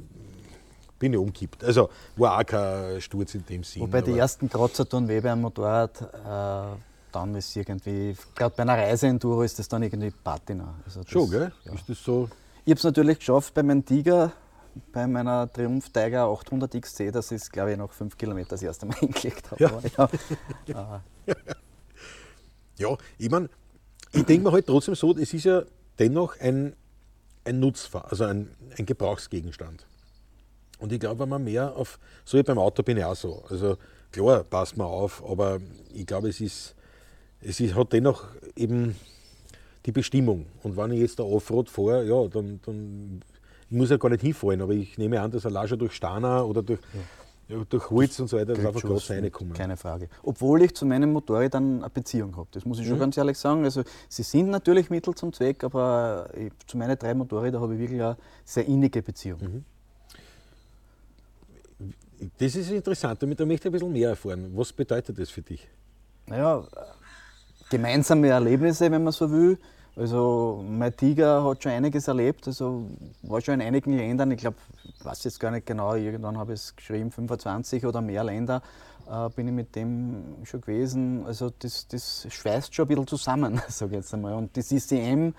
bin 0.99 1.13
ich 1.13 1.19
umgekippt. 1.19 1.63
Also 1.65 1.91
war 2.17 2.39
auch 2.39 2.47
kein 2.47 3.01
Sturz 3.01 3.35
in 3.35 3.45
dem 3.45 3.63
Sinn. 3.63 3.83
Wobei 3.83 4.01
die 4.01 4.17
ersten 4.17 4.49
Kratzer 4.49 4.89
tun 4.89 5.07
weh 5.09 5.21
beim 5.21 5.41
Motorrad, 5.43 6.01
äh, 6.01 6.77
dann 7.13 7.35
ist 7.35 7.55
irgendwie, 7.55 8.17
gerade 8.35 8.55
bei 8.57 8.63
einer 8.63 8.79
Reiseenduro 8.79 9.43
ist 9.43 9.59
das 9.59 9.69
dann 9.69 9.83
irgendwie 9.83 10.11
Patina. 10.11 10.75
Also 10.87 11.03
das, 11.03 11.11
Schon, 11.11 11.31
gell? 11.31 11.53
Ja. 11.65 11.75
Ist 11.75 11.89
das 11.89 12.03
so? 12.03 12.29
Ich 12.65 12.71
habe 12.71 12.79
es 12.79 12.85
natürlich 12.85 13.19
geschafft 13.19 13.53
bei 13.53 13.63
meinem 13.63 13.85
Tiger, 13.85 14.33
bei 14.93 15.07
meiner 15.07 15.53
Triumph 15.53 15.91
Tiger 15.91 16.25
800 16.29 16.73
XC, 16.81 17.01
ich 17.01 17.15
es, 17.33 17.51
glaube 17.51 17.73
ich, 17.73 17.77
nach 17.77 17.91
fünf 17.93 18.17
Kilometern 18.17 18.49
das 18.51 18.63
erste 18.63 18.87
Mal 18.87 18.95
hingelegt 18.99 19.51
habe. 19.51 19.63
Ja. 19.63 19.73
Aber 19.97 20.11
ja, 20.67 21.03
äh, 21.27 21.35
Ja, 22.83 22.99
ich 23.17 23.31
meine, 23.31 23.49
ich 24.13 24.25
denke 24.25 24.45
mir 24.45 24.53
halt 24.53 24.67
trotzdem 24.67 24.97
so, 24.97 25.17
es 25.17 25.33
ist 25.33 25.45
ja 25.45 25.63
dennoch 26.01 26.39
ein, 26.41 26.75
ein 27.45 27.61
Nutzfahr, 27.61 28.11
also 28.11 28.25
ein, 28.25 28.51
ein 28.77 28.87
Gebrauchsgegenstand. 28.87 29.87
Und 30.81 30.93
ich 30.93 30.99
glaube, 30.99 31.21
wenn 31.21 31.29
man 31.29 31.45
mehr 31.45 31.77
auf, 31.77 32.01
so 32.25 32.37
wie 32.37 32.43
beim 32.43 32.59
Auto 32.59 32.83
bin 32.83 32.97
ich 32.97 33.05
auch 33.05 33.15
so. 33.15 33.45
Also 33.49 33.77
klar, 34.11 34.43
passt 34.43 34.77
man 34.77 34.89
auf, 34.89 35.23
aber 35.25 35.61
ich 35.95 36.07
glaube, 36.07 36.29
es 36.29 36.41
ist, 36.41 36.75
es 37.41 37.61
ist, 37.61 37.77
hat 37.77 37.93
dennoch 37.93 38.25
eben 38.57 38.97
die 39.87 39.93
Bestimmung. 39.93 40.47
Und 40.65 40.77
wenn 40.77 40.91
ich 40.91 41.01
jetzt 41.01 41.21
da 41.21 41.23
Offroad 41.23 41.71
fahre, 41.71 42.05
ja, 42.05 42.27
dann, 42.27 42.61
dann 42.67 43.23
ich 43.71 43.77
muss 43.77 43.91
ja 43.91 43.97
gar 43.97 44.09
nicht 44.09 44.23
hinfallen, 44.23 44.61
aber 44.61 44.73
ich 44.73 44.99
nehme 44.99 45.21
an, 45.21 45.31
dass 45.31 45.47
allein 45.47 45.69
schon 45.69 45.79
durch 45.79 45.93
Steiner 45.93 46.45
oder 46.47 46.63
durch, 46.63 46.81
ja. 46.93 47.01
Durch 47.69 47.91
Holz 47.91 48.19
und 48.21 48.29
so 48.29 48.37
weiter, 48.37 48.55
dass 48.55 48.65
einfach 48.65 48.83
Gas 48.83 49.11
reinkommen. 49.11 49.55
Keine 49.55 49.77
Frage. 49.77 50.09
Obwohl 50.23 50.63
ich 50.63 50.75
zu 50.75 50.87
meinem 50.87 51.13
Motorrad 51.13 51.55
dann 51.55 51.81
eine 51.81 51.91
Beziehung 51.91 52.37
habe. 52.37 52.49
Das 52.53 52.65
muss 52.65 52.79
ich 52.79 52.87
schon 52.87 52.99
ganz 52.99 53.17
ehrlich 53.17 53.39
sagen. 53.39 53.65
Also, 53.65 53.83
sie 54.09 54.23
sind 54.23 54.49
natürlich 54.49 54.91
Mittel 54.91 55.15
zum 55.15 55.33
Zweck, 55.33 55.65
aber 55.65 56.31
ich, 56.37 56.53
zu 56.67 56.77
meinen 56.77 56.99
drei 56.99 57.15
Motorrädern 57.15 57.61
habe 57.61 57.75
ich 57.75 57.81
wirklich 57.81 58.01
eine 58.01 58.17
sehr 58.45 58.67
innige 58.67 59.03
Beziehung. 59.03 59.65
Das 62.39 62.55
ist 62.55 62.71
interessant, 62.71 63.23
damit 63.23 63.41
da 63.41 63.45
möchte 63.45 63.69
ich 63.69 63.71
ein 63.71 63.73
bisschen 63.73 63.93
mehr 63.93 64.11
erfahren. 64.11 64.53
Was 64.55 64.73
bedeutet 64.73 65.19
das 65.19 65.31
für 65.31 65.43
dich? 65.43 65.69
Naja, 66.27 66.65
gemeinsame 67.69 68.29
Erlebnisse, 68.29 68.91
wenn 68.91 69.03
man 69.03 69.13
so 69.13 69.31
will. 69.31 69.59
Also 69.95 70.65
mein 70.67 70.97
Tiger 70.97 71.45
hat 71.45 71.63
schon 71.63 71.73
einiges 71.73 72.09
erlebt, 72.09 72.47
also 72.47 72.87
war 73.23 73.41
schon 73.43 73.55
in 73.55 73.63
einigen 73.63 73.95
Ländern, 73.95 74.31
ich 74.31 74.39
glaube, 74.39 74.57
ich 74.85 75.05
weiß 75.05 75.25
jetzt 75.25 75.39
gar 75.39 75.51
nicht 75.51 75.67
genau, 75.67 75.95
irgendwann 75.95 76.39
habe 76.39 76.55
ich 76.55 76.61
es 76.61 76.77
geschrieben, 76.77 77.11
25 77.11 77.85
oder 77.85 78.01
mehr 78.01 78.25
Länder 78.25 78.63
äh, 79.11 79.29
bin 79.31 79.49
ich 79.49 79.53
mit 79.53 79.77
dem 79.77 80.37
schon 80.45 80.63
gewesen. 80.63 81.27
Also 81.27 81.51
das, 81.59 81.87
das 81.89 82.27
schweißt 82.31 82.75
schon 82.75 82.87
ein 82.87 82.89
bisschen 82.89 83.07
zusammen, 83.07 83.61
sage 83.69 83.93
ich 83.93 83.97
jetzt 83.99 84.15
einmal. 84.15 84.35
Und 84.35 84.57
das 84.57 84.73
ICM 84.73 85.35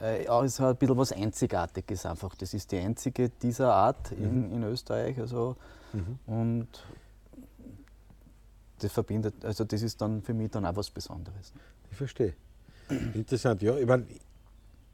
äh, 0.00 0.24
ist 0.44 0.60
halt 0.60 0.76
ein 0.76 0.78
bisschen 0.78 0.96
was 0.96 1.12
Einzigartiges 1.12 2.06
einfach. 2.06 2.34
Das 2.36 2.54
ist 2.54 2.70
die 2.70 2.78
einzige 2.78 3.30
dieser 3.30 3.74
Art 3.74 4.12
in, 4.12 4.52
in 4.52 4.62
Österreich. 4.62 5.18
Also, 5.18 5.56
Und 6.26 6.68
das 8.78 8.92
verbindet, 8.92 9.44
also 9.44 9.64
das 9.64 9.82
ist 9.82 10.00
dann 10.00 10.22
für 10.22 10.34
mich 10.34 10.50
dann 10.50 10.64
auch 10.64 10.76
was 10.76 10.90
Besonderes. 10.90 11.52
Ich 11.90 11.96
verstehe. 11.96 12.34
Interessant, 13.14 13.62
ja. 13.62 13.76
Ich, 13.76 13.86
mein, 13.86 14.06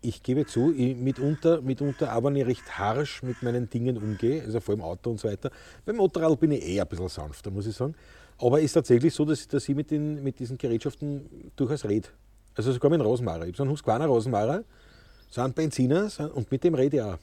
ich 0.00 0.22
gebe 0.22 0.46
zu, 0.46 0.72
ich 0.72 0.96
mitunter, 0.96 1.60
mitunter 1.62 2.12
aber 2.12 2.30
nicht 2.30 2.46
recht 2.46 2.78
harsch 2.78 3.22
mit 3.22 3.42
meinen 3.42 3.70
Dingen 3.70 3.96
umgehe, 3.96 4.42
also 4.42 4.60
vor 4.60 4.74
allem 4.74 4.82
Auto 4.82 5.10
und 5.10 5.20
so 5.20 5.28
weiter. 5.28 5.50
Beim 5.84 5.96
Motorrad 5.96 6.38
bin 6.40 6.52
ich 6.52 6.66
eher 6.66 6.82
ein 6.82 6.88
bisschen 6.88 7.08
sanfter, 7.08 7.50
muss 7.50 7.66
ich 7.66 7.74
sagen. 7.76 7.94
Aber 8.38 8.58
es 8.58 8.66
ist 8.66 8.72
tatsächlich 8.74 9.14
so, 9.14 9.24
dass, 9.24 9.46
dass 9.46 9.68
ich 9.68 9.74
mit, 9.74 9.90
den, 9.90 10.22
mit 10.22 10.38
diesen 10.38 10.58
Gerätschaften 10.58 11.52
durchaus 11.56 11.84
rede. 11.84 12.08
Also 12.56 12.72
sogar 12.72 12.90
mit 12.90 13.00
dem 13.00 13.06
Rosenmarer. 13.06 13.42
Ich 13.42 13.48
habe 13.48 13.56
so 13.56 13.62
einen 13.62 13.72
Husqvarna 13.72 14.06
Rosenmarer, 14.06 14.64
so 15.30 15.40
einen 15.40 15.52
Benziner 15.52 16.08
so- 16.10 16.24
und 16.24 16.50
mit 16.50 16.62
dem 16.64 16.74
rede 16.74 16.96
ich 16.96 17.02
auch. 17.02 17.16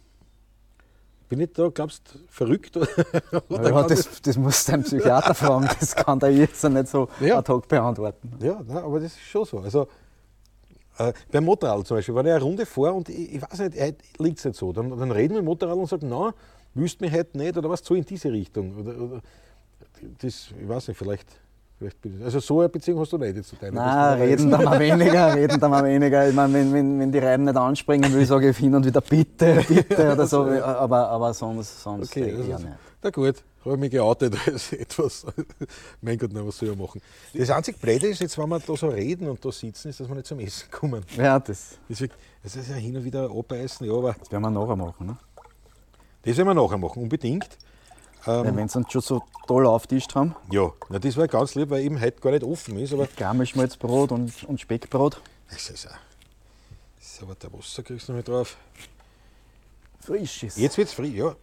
Bin 1.29 1.39
ich 1.39 1.53
da, 1.53 1.69
glaubst 1.69 2.13
du, 2.13 2.19
verrückt? 2.27 2.75
Oder 3.49 3.69
Ja, 3.69 3.84
das, 3.84 4.21
das 4.21 4.38
muss 4.38 4.65
dein 4.65 4.84
Psychiater 4.84 5.34
fragen, 5.34 5.69
das 5.79 5.95
kann 5.95 6.19
der 6.19 6.31
jetzt 6.34 6.62
nicht 6.65 6.88
so 6.89 7.07
Ja. 7.21 7.38
ad 7.38 7.49
hoc 7.51 7.67
beantworten. 7.69 8.34
Ja, 8.41 8.62
nein, 8.67 8.77
aber 8.77 8.99
das 8.99 9.13
ist 9.13 9.21
schon 9.21 9.45
so. 9.45 9.60
Also, 9.60 9.88
äh, 10.97 11.13
beim 11.32 11.45
Motorrad 11.45 11.88
zum 11.88 11.97
Beispiel, 11.97 12.15
wenn 12.15 12.25
ich 12.25 12.32
eine 12.34 12.41
Runde 12.43 12.65
fahre 12.65 12.93
und 12.93 13.10
ich, 13.10 13.36
ich 13.36 13.41
weiß 13.41 13.60
nicht, 13.60 13.80
heute 13.80 13.97
liegt 14.19 14.39
es 14.39 14.45
nicht 14.45 14.58
so, 14.58 14.71
dann, 14.73 14.89
dann 14.89 15.12
reden 15.12 15.34
wir 15.34 15.39
im 15.39 15.45
Motorrad 15.45 15.77
und 15.77 15.88
sagen, 15.88 16.08
na, 16.10 16.34
wüsst 16.73 17.01
mich 17.01 17.12
heute 17.12 17.38
nicht 17.38 17.58
oder 17.58 17.69
was 17.69 17.84
so 17.84 17.95
in 17.95 18.06
diese 18.06 18.32
Richtung. 18.32 18.75
Oder, 18.77 19.01
oder, 19.01 19.21
das, 20.21 20.49
ich 20.60 20.67
weiß 20.67 20.88
nicht, 20.89 20.97
vielleicht, 20.97 21.27
vielleicht 21.77 22.01
bin 22.01 22.17
ich, 22.17 22.23
also 22.25 22.39
so 22.39 22.60
eine 22.60 22.69
Beziehung 22.69 22.99
hast 22.99 23.13
du 23.13 23.17
nicht 23.17 23.36
jetzt 23.36 23.49
zu 23.49 23.56
deiner. 23.56 23.75
Nein, 23.75 24.21
reden 24.21 24.49
da 24.49 24.58
mal 24.62 24.80
weniger, 24.80 25.36
reden 25.36 25.60
da 25.60 25.69
mal 25.69 25.84
weniger. 25.84 26.27
Ich 26.27 26.36
meine, 26.36 26.54
wenn, 26.54 26.73
wenn, 26.73 26.99
wenn 26.99 27.12
die 27.12 27.19
Reiben 27.19 27.43
nicht 27.43 27.56
anspringen 27.58 28.12
will, 28.13 28.25
sage 28.25 28.49
ich 28.49 28.58
hin 28.58 28.73
und 28.73 28.86
wieder 28.86 29.01
bitte, 29.01 29.63
bitte 29.67 30.13
oder 30.13 30.25
so. 30.27 30.45
Aber, 30.63 31.10
aber 31.10 31.34
sonst, 31.34 31.82
sonst 31.82 32.12
Okay, 32.12 32.34
also, 32.36 32.43
nicht. 32.43 32.67
na 33.04 33.10
gut, 33.10 33.43
habe 33.63 33.76
ich 33.76 33.80
mich 33.80 33.91
geoutet 33.91 34.36
als 34.47 34.74
etwas. 34.74 35.26
mein 36.02 36.17
Gott, 36.17 36.32
na, 36.34 36.45
was 36.45 36.58
soll 36.58 36.69
ich 36.69 36.78
machen? 36.78 37.02
Das 37.34 37.50
einzig 37.50 37.80
Blöde 37.80 38.08
ist 38.08 38.19
jetzt, 38.21 38.38
wenn 38.38 38.50
wir 38.50 38.60
da 38.60 38.76
so 38.76 38.88
reden 38.89 39.30
und 39.30 39.43
da 39.43 39.52
sitzen, 39.52 39.89
ist, 39.89 40.00
dass 40.00 40.08
wir 40.08 40.15
nicht 40.15 40.28
zum 40.28 40.39
Essen 40.39 40.69
kommen. 40.71 41.04
Ja, 41.15 41.39
das, 41.39 41.78
Deswegen, 41.89 42.13
das 42.43 42.56
ist 42.56 42.69
ja 42.69 42.76
hin 42.76 42.95
und 42.97 43.04
wieder 43.04 43.30
abbeißen, 43.30 43.86
ja, 43.86 43.93
aber 43.93 44.13
das 44.19 44.32
werden 44.32 44.41
wir 44.43 44.50
nachher 44.50 44.76
machen. 44.76 45.08
Ne? 45.08 45.17
das 46.24 46.38
werden 46.38 46.47
wir 46.50 46.54
nachher 46.54 46.78
machen, 46.78 47.04
unbedingt. 47.04 47.50
Ähm, 48.28 48.45
Weil 48.45 48.56
wenn 48.56 48.67
sie 48.69 48.78
uns 48.78 48.91
schon 48.91 49.02
so 49.02 49.24
toll 49.47 49.65
auftischt 49.65 50.13
haben, 50.13 50.36
Ja, 50.52 50.71
na, 50.89 51.00
das 51.00 51.17
war 51.17 51.28
ganz 51.28 51.56
lieb, 51.56 51.69
weil 51.71 51.84
eben 51.84 52.00
heute 52.00 52.19
gar 52.21 52.30
nicht 52.32 52.43
offen 52.43 52.78
ist, 52.78 52.93
aber 52.93 53.08
Garmischmalzbrot 53.17 54.12
und, 54.12 54.43
und 54.43 54.62
Speckbrot. 54.62 55.19
das 55.50 55.69
ist, 55.71 55.88
auch- 55.88 55.91
das 57.00 57.13
ist 57.13 57.24
aber 57.24 57.34
der 57.36 57.52
Wasser 57.54 57.82
kriegst 57.82 58.08
du 58.08 58.12
noch 58.12 58.17
mit 58.17 58.28
drauf. 58.28 58.58
Frisches. 60.02 60.58
Jetzt 60.58 60.78
wird 60.78 60.88
es 60.88 60.93
früh, 60.93 61.06
ja. 61.08 61.36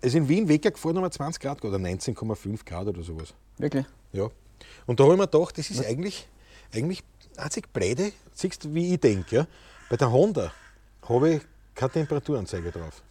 Es 0.00 0.08
ist 0.08 0.14
in 0.14 0.28
Wien 0.28 0.48
Wecker 0.48 0.70
gefahren, 0.70 0.96
haben 0.96 1.02
wir 1.04 1.10
20 1.10 1.42
Grad 1.42 1.64
oder 1.64 1.76
19,5 1.76 2.64
Grad 2.64 2.86
oder 2.86 3.02
sowas. 3.02 3.34
Wirklich? 3.58 3.84
Ja. 4.12 4.28
Und 4.86 5.00
da 5.00 5.04
habe 5.04 5.14
ich 5.14 5.18
mir 5.20 5.26
gedacht, 5.28 5.58
das 5.58 5.70
ist 5.70 5.84
eigentlich, 5.84 6.28
eigentlich 6.72 7.02
einzig 7.36 7.72
blöde, 7.72 8.12
siehst 8.32 8.64
du, 8.64 8.74
wie 8.74 8.94
ich 8.94 9.00
denke. 9.00 9.34
Ja? 9.36 9.46
Bei 9.90 9.96
der 9.96 10.10
Honda 10.12 10.52
habe 11.08 11.34
ich 11.34 11.42
keine 11.74 11.90
Temperaturanzeige 11.92 12.70
drauf. 12.70 13.02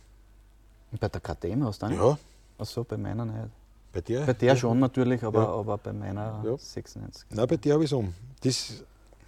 Bei 1.00 1.10
der 1.10 1.20
KTM 1.20 1.66
hast 1.66 1.82
du 1.82 1.88
nicht? 1.88 2.00
Ja, 2.00 2.18
Ach 2.60 2.66
so, 2.66 2.84
bei 2.84 2.98
meiner 2.98 3.26
nicht. 3.26 3.50
bei 3.92 4.02
dir? 4.02 4.22
Bei 4.26 4.34
der 4.34 4.56
schon 4.56 4.80
natürlich, 4.80 5.22
aber, 5.24 5.42
Ja. 5.44 5.48
aber 5.50 5.78
bei 5.78 5.92
meiner 5.94 6.42
Ja. 6.46 6.58
96. 6.58 7.26
Nein, 7.32 7.48
bei 7.48 7.58
dir 7.58 7.74
habe 7.74 7.84
ich 7.84 7.90
es 7.92 7.94
um. 7.94 8.14
Das, 8.42 8.84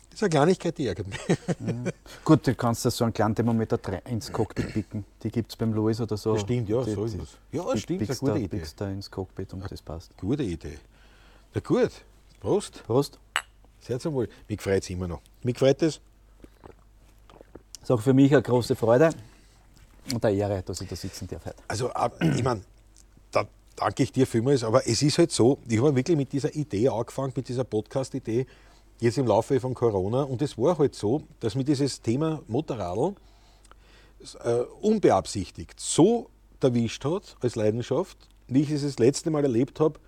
das 0.10 0.15
ist 0.19 0.24
eine 0.24 0.30
Kleinigkeit, 0.30 0.78
die 0.78 0.88
ärgert 0.88 1.08
mich. 1.08 1.19
Gut, 2.26 2.45
du 2.48 2.56
kannst 2.56 2.84
da 2.86 2.91
so 2.91 3.04
einen 3.06 3.13
kleinen 3.13 3.36
Thermometer 3.36 3.80
ins 4.08 4.32
Cockpit 4.32 4.74
picken. 4.74 5.06
Die 5.24 5.30
gibt 5.30 5.52
es 5.52 5.56
beim 5.56 5.74
Louis 5.74 6.00
oder 6.02 6.17
so. 6.17 6.34
Das 6.34 6.41
stimmt, 6.41 6.67
ja, 6.69 6.84
die, 6.84 6.91
so 6.93 7.06
ist 7.06 7.15
es. 7.15 7.38
Ja, 7.52 7.74
die 7.74 7.80
stimmt, 7.80 8.02
das 8.02 8.10
ist 8.10 8.22
eine 8.24 8.32
da- 8.32 8.34
gute 8.39 8.45
Idee. 8.45 8.58
pickst 8.58 8.82
da 8.82 8.89
ins 8.89 9.10
Cockpit 9.10 9.54
und 9.54 9.72
das 9.72 9.82
passt. 9.82 10.17
Gute 10.17 10.43
Idee. 10.43 10.78
Na 11.54 11.62
gut, 11.62 11.91
Prost. 12.39 12.84
Prost. 12.86 13.19
Sehr 13.82 14.00
zum 14.00 14.13
Wohl. 14.13 14.28
Mich 14.48 14.62
freut 14.62 14.84
es 14.84 14.90
immer 14.90 15.08
noch. 15.08 15.21
Mich 15.44 15.58
freut 15.58 15.81
es. 15.83 16.00
Ist 17.81 17.92
auch 17.92 18.02
für 18.02 18.13
mich 18.13 18.31
eine 18.33 18.42
große 18.42 18.75
Freude 18.75 19.10
und 20.13 20.23
eine 20.25 20.36
Ehre, 20.38 20.62
dass 20.63 20.81
ich 20.81 20.88
da 20.90 20.96
sitzen 20.96 21.27
darf 21.27 21.46
heute. 21.46 21.56
Also, 21.67 21.90
ich 22.36 22.44
meine, 22.44 22.62
da 23.31 23.46
danke 23.75 24.04
ich 24.04 24.12
dir 24.12 24.27
vielmals, 24.27 24.63
aber 24.63 24.86
es 24.88 25.02
ist 25.02 25.17
halt 25.17 25.31
so, 25.31 25.60
ich 25.67 25.77
habe 25.81 25.96
wirklich 25.96 26.17
mit 26.17 26.31
dieser 26.33 26.54
Idee 26.54 26.90
angefangen, 26.90 27.31
mit 27.36 27.48
dieser 27.48 27.63
Podcast-Idee, 27.63 28.46
jetzt 29.00 29.17
im 29.17 29.27
Laufe 29.27 29.60
von 29.60 29.73
Corona. 29.73 30.23
Und 30.23 30.41
es 30.41 30.58
war 30.58 30.77
halt 30.77 30.95
so, 30.95 31.23
dass 31.39 31.56
mir 31.56 31.63
dieses 31.63 32.02
Thema 32.02 32.41
Motorradl 32.47 33.15
äh, 34.43 34.54
unbeabsichtigt 34.81 35.79
so 35.79 36.29
erwischt 36.62 37.06
hat 37.06 37.37
als 37.41 37.56
Leidenschaft, 37.56 38.17
wie 38.47 38.62
ich 38.62 38.71
es 38.71 38.81
das 38.81 39.00
letzte 39.00 39.31
Mal 39.31 39.43
erlebt 39.43 39.79
habe, 39.79 40.00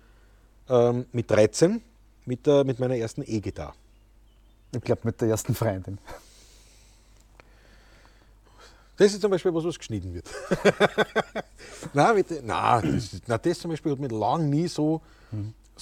ähm, 0.68 1.06
mit 1.12 1.30
13, 1.30 1.82
mit, 2.26 2.46
der, 2.46 2.64
mit 2.64 2.78
meiner 2.78 2.96
ersten 2.96 3.22
E-Gitarre. 3.22 3.72
Ich 4.74 4.82
glaube 4.82 5.02
mit 5.04 5.20
der 5.20 5.28
ersten 5.28 5.54
Freundin. 5.54 5.98
Das 8.96 9.12
ist 9.12 9.20
zum 9.20 9.30
Beispiel 9.30 9.54
was, 9.54 9.64
was 9.64 9.78
geschnitten 9.78 10.14
wird. 10.14 10.28
nein, 11.94 12.14
bitte, 12.14 12.42
nein, 12.44 12.94
das, 12.94 13.20
nein, 13.26 13.40
das 13.42 13.58
zum 13.58 13.70
Beispiel 13.70 13.92
hat 13.92 13.98
mich 13.98 14.12
lang 14.12 14.48
nie 14.48 14.68
so, 14.68 15.00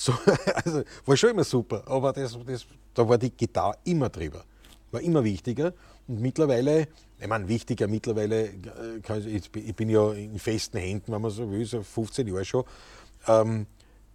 so 0.01 0.15
also 0.65 0.83
war 1.05 1.17
schon 1.17 1.31
immer 1.31 1.45
super, 1.45 1.83
aber 1.87 2.13
das, 2.15 2.39
das, 2.47 2.65
da 2.95 3.07
war 3.07 3.19
die 3.19 3.31
Gitarre 3.31 3.77
immer 3.85 4.09
drüber. 4.09 4.45
War 4.91 5.01
immer 5.03 5.23
wichtiger. 5.23 5.75
Und 6.09 6.21
mittlerweile, 6.21 6.89
ich 7.19 7.29
meine, 7.29 7.47
wichtiger 7.47 7.87
mittlerweile, 7.87 8.47
äh, 8.47 9.19
ich, 9.27 9.55
ich 9.55 9.77
bin 9.77 9.91
ja 9.91 10.13
in 10.13 10.39
festen 10.39 10.79
Händen, 10.79 11.13
wenn 11.13 11.21
man 11.21 11.31
so 11.31 11.51
will, 11.51 11.65
so 11.67 11.83
15 11.83 12.27
Jahre 12.27 12.45
schon. 12.47 12.65
Ähm, 13.29 13.67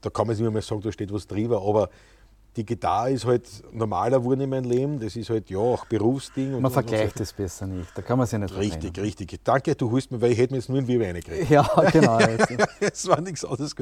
da 0.01 0.09
kann 0.09 0.25
man 0.25 0.35
nicht 0.35 0.51
mehr 0.51 0.61
sagen, 0.63 0.81
da 0.81 0.91
steht 0.91 1.13
was 1.13 1.27
drüber, 1.27 1.61
aber 1.61 1.89
die 2.55 2.65
Gitarre 2.65 3.11
ist 3.11 3.25
halt 3.25 3.47
normaler 3.71 4.19
geworden 4.19 4.41
in 4.41 4.49
meinem 4.49 4.69
Leben. 4.69 4.99
Das 4.99 5.15
ist 5.15 5.29
halt 5.29 5.49
ja 5.49 5.59
auch 5.59 5.85
Berufsding. 5.85 6.51
Man 6.51 6.65
und, 6.65 6.71
vergleicht 6.71 7.19
es 7.19 7.31
besser 7.31 7.67
nicht. 7.67 7.89
Da 7.93 8.01
kann 8.01 8.17
man 8.17 8.25
sich 8.25 8.39
nicht 8.39 8.55
Richtig, 8.55 8.97
richtig. 8.97 9.39
Danke, 9.43 9.75
du 9.75 9.91
holst 9.91 10.11
mir, 10.11 10.19
weil 10.19 10.31
ich 10.31 10.37
hätte 10.37 10.53
mir 10.53 10.59
jetzt 10.59 10.69
nur 10.69 10.79
ein 10.79 10.87
Wirbel 10.87 11.07
reingekriegt. 11.07 11.49
Ja, 11.49 11.63
genau. 11.91 12.17
Es 12.79 13.07
war 13.07 13.21
nichts 13.21 13.45
anderes. 13.45 13.75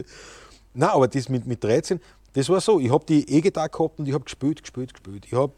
Nein, 0.73 0.89
aber 0.89 1.07
das 1.07 1.29
mit, 1.29 1.45
mit 1.45 1.63
13, 1.63 1.99
das 2.33 2.49
war 2.49 2.61
so. 2.61 2.79
Ich 2.79 2.91
habe 2.91 3.05
die 3.05 3.29
E-Gitarre 3.29 3.69
gehabt 3.69 3.99
und 3.99 4.07
ich 4.07 4.13
habe 4.13 4.23
gespielt, 4.23 4.61
gespielt, 4.61 4.93
gespielt. 4.93 5.25
Ich 5.25 5.33
habe 5.33 5.53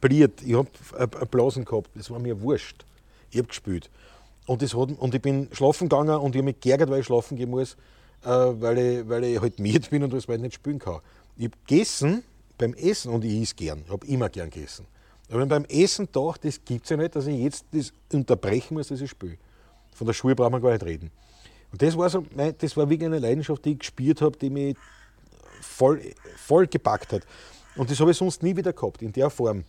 bliert, 0.00 0.42
ich 0.42 0.54
habe 0.54 1.26
Blasen 1.26 1.64
gehabt. 1.64 1.90
Das 1.94 2.10
war 2.10 2.18
mir 2.18 2.40
wurscht. 2.40 2.84
Ich 3.30 3.38
habe 3.38 3.48
gespielt. 3.48 3.90
Und, 4.46 4.62
das 4.62 4.74
hat, 4.74 4.90
und 4.90 5.14
ich 5.14 5.22
bin 5.22 5.48
schlafen 5.52 5.88
gegangen 5.88 6.16
und 6.16 6.34
ich 6.34 6.38
habe 6.38 6.46
mich 6.46 6.60
geärgert, 6.60 6.90
weil 6.90 7.00
ich 7.00 7.06
schlafen 7.06 7.36
gehen 7.36 7.50
muss, 7.50 7.76
äh, 8.24 8.28
weil, 8.28 8.78
ich, 8.78 9.08
weil 9.08 9.24
ich 9.24 9.40
halt 9.40 9.58
miert 9.58 9.90
bin 9.90 10.04
und 10.04 10.12
das 10.12 10.28
weil 10.28 10.36
ich 10.36 10.42
nicht 10.42 10.54
spielen 10.54 10.78
kann. 10.78 11.00
Ich 11.36 11.46
habe 11.46 11.56
gegessen 11.66 12.22
beim 12.56 12.72
Essen, 12.74 13.12
und 13.12 13.24
ich 13.24 13.42
esse 13.42 13.54
gern, 13.54 13.82
ich 13.84 13.90
habe 13.90 14.06
immer 14.06 14.28
gern 14.28 14.48
gegessen, 14.50 14.86
aber 15.30 15.44
beim 15.46 15.64
Essen 15.64 16.08
doch, 16.12 16.36
das 16.36 16.64
gibt 16.64 16.84
es 16.84 16.90
ja 16.90 16.96
nicht, 16.96 17.16
dass 17.16 17.26
ich 17.26 17.38
jetzt 17.38 17.66
das 17.72 17.92
unterbrechen 18.12 18.74
muss, 18.74 18.88
dass 18.88 19.00
ich 19.00 19.10
spiele. 19.10 19.36
Von 19.92 20.06
der 20.06 20.14
Schule 20.14 20.36
braucht 20.36 20.52
man 20.52 20.62
gar 20.62 20.72
nicht 20.72 20.84
reden. 20.84 21.10
Und 21.76 21.82
das 21.82 21.94
war, 21.94 22.08
so, 22.08 22.24
das 22.58 22.74
war 22.74 22.88
wirklich 22.88 23.06
eine 23.06 23.18
Leidenschaft, 23.18 23.62
die 23.66 23.72
ich 23.72 23.80
gespürt 23.80 24.22
habe, 24.22 24.38
die 24.38 24.48
mich 24.48 24.78
voll, 25.60 26.00
voll 26.38 26.66
gepackt 26.66 27.12
hat. 27.12 27.22
Und 27.76 27.90
das 27.90 28.00
habe 28.00 28.12
ich 28.12 28.16
sonst 28.16 28.42
nie 28.42 28.56
wieder 28.56 28.72
gehabt, 28.72 29.02
in 29.02 29.12
der 29.12 29.28
Form, 29.28 29.62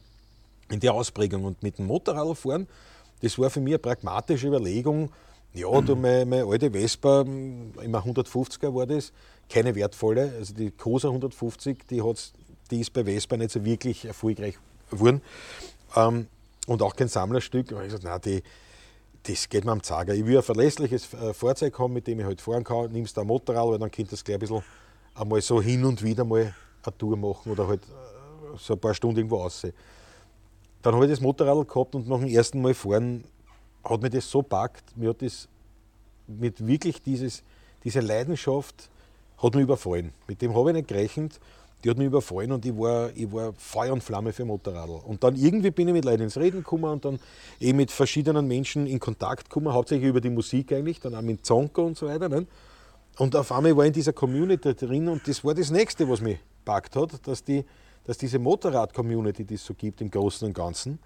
in 0.69 0.79
der 0.79 0.93
Ausprägung. 0.93 1.43
Und 1.43 1.61
mit 1.61 1.77
dem 1.77 1.85
Motorradfahren, 1.87 2.65
das 3.21 3.37
war 3.37 3.49
für 3.49 3.59
mich 3.59 3.73
eine 3.73 3.79
pragmatische 3.79 4.47
Überlegung. 4.47 5.11
Ja, 5.53 5.81
du, 5.81 5.97
meine, 5.97 6.25
meine 6.25 6.45
alte 6.45 6.71
Vespa, 6.71 7.23
immer 7.23 8.05
150er 8.05 8.73
war 8.73 8.85
das, 8.85 9.11
keine 9.49 9.75
wertvolle. 9.75 10.31
Also 10.39 10.53
die 10.53 10.71
Cosa 10.71 11.09
150, 11.09 11.87
die 11.89 12.01
hat 12.01 12.31
die 12.71 12.79
ist 12.79 12.93
bei 12.93 13.03
Vespa 13.03 13.35
nicht 13.35 13.51
so 13.51 13.65
wirklich 13.65 14.05
erfolgreich 14.05 14.57
geworden. 14.89 15.21
Ähm, 15.93 16.27
und 16.67 16.81
auch 16.81 16.95
kein 16.95 17.09
Sammlerstück. 17.09 17.69
Und 17.73 17.79
ich 17.79 17.91
gesagt, 17.91 18.05
nein, 18.05 18.21
die, 18.23 18.43
das 19.27 19.49
geht 19.49 19.65
mir 19.65 19.71
am 19.71 19.83
Zager. 19.83 20.13
Ich 20.13 20.25
will 20.25 20.37
ein 20.37 20.43
verlässliches 20.43 21.13
äh, 21.13 21.33
Fahrzeug 21.33 21.77
haben, 21.79 21.93
mit 21.93 22.07
dem 22.07 22.19
ich 22.19 22.25
halt 22.25 22.39
fahren 22.39 22.63
kann. 22.63 22.91
Nimmst 22.91 23.17
du 23.17 23.21
ein 23.21 23.27
Motorrad, 23.27 23.67
weil 23.67 23.79
dann 23.79 23.91
könnt 23.91 24.11
das 24.11 24.23
gleich 24.23 24.37
ein 24.37 24.39
bisschen 24.39 24.63
einmal 25.13 25.41
so 25.41 25.61
hin 25.61 25.83
und 25.83 26.01
wieder 26.01 26.23
mal 26.23 26.53
eine 26.83 26.97
Tour 26.97 27.17
machen 27.17 27.51
oder 27.51 27.67
halt 27.67 27.83
äh, 27.83 28.57
so 28.57 28.73
ein 28.73 28.79
paar 28.79 28.93
Stunden 28.93 29.17
irgendwo 29.17 29.37
aussehen. 29.37 29.73
Dann 30.81 30.95
habe 30.95 31.05
ich 31.05 31.11
das 31.11 31.19
Motorrad 31.19 31.67
gehabt 31.67 31.95
und 31.95 32.07
nach 32.07 32.19
dem 32.19 32.29
ersten 32.29 32.61
Mal 32.61 32.73
fahren 32.73 33.23
hat 33.83 34.01
mir 34.01 34.09
das 34.09 34.29
so 34.29 34.41
packt. 34.41 34.95
Mir 34.95 35.09
hat 35.09 35.21
das 35.21 35.49
mit 36.27 36.65
wirklich 36.65 37.01
dieses, 37.01 37.43
diese 37.83 37.99
Leidenschaft 37.99 38.89
hat 39.37 39.55
mich 39.55 39.63
überfallen. 39.63 40.13
Mit 40.27 40.41
dem 40.41 40.55
habe 40.55 40.69
ich 40.69 40.75
nicht 40.75 40.87
gerechnet 40.87 41.39
die 41.83 41.89
hat 41.89 41.97
mich 41.97 42.07
überfallen 42.07 42.51
und 42.51 42.65
ich 42.65 42.75
war, 42.75 43.11
ich 43.15 43.31
war 43.31 43.53
Feuer 43.53 43.93
und 43.93 44.03
Flamme 44.03 44.33
für 44.33 44.45
Motorradl. 44.45 44.99
Und 45.05 45.23
dann 45.23 45.35
irgendwie 45.35 45.71
bin 45.71 45.87
ich 45.87 45.93
mit 45.93 46.05
Leuten 46.05 46.23
ins 46.23 46.37
Reden 46.37 46.57
gekommen 46.57 46.85
und 46.85 47.05
dann 47.05 47.19
eh 47.59 47.71
mit 47.73 47.91
verschiedenen 47.91 48.47
Menschen 48.47 48.87
in 48.87 48.99
Kontakt 48.99 49.49
gekommen, 49.49 49.71
hauptsächlich 49.71 50.09
über 50.09 50.21
die 50.21 50.29
Musik 50.29 50.73
eigentlich, 50.73 50.99
dann 50.99 51.13
auch 51.13 51.21
mit 51.21 51.45
Zonko 51.45 51.85
und 51.85 51.97
so 51.97 52.07
weiter. 52.07 52.29
Ne? 52.29 52.47
Und 53.17 53.35
auf 53.35 53.51
einmal 53.51 53.75
war 53.77 53.83
ich 53.83 53.89
in 53.89 53.93
dieser 53.93 54.13
Community 54.13 54.73
drin 54.73 55.07
und 55.07 55.27
das 55.27 55.43
war 55.43 55.53
das 55.53 55.69
Nächste, 55.69 56.09
was 56.09 56.19
mich 56.21 56.39
packt 56.65 56.95
hat, 56.95 57.25
dass, 57.27 57.43
die, 57.43 57.63
dass 58.03 58.17
diese 58.17 58.39
Motorrad-Community, 58.39 59.45
die 59.45 59.55
es 59.55 59.65
so 59.65 59.73
gibt 59.73 60.01
im 60.01 60.09
Großen 60.09 60.47
und 60.47 60.53
Ganzen, 60.53 60.99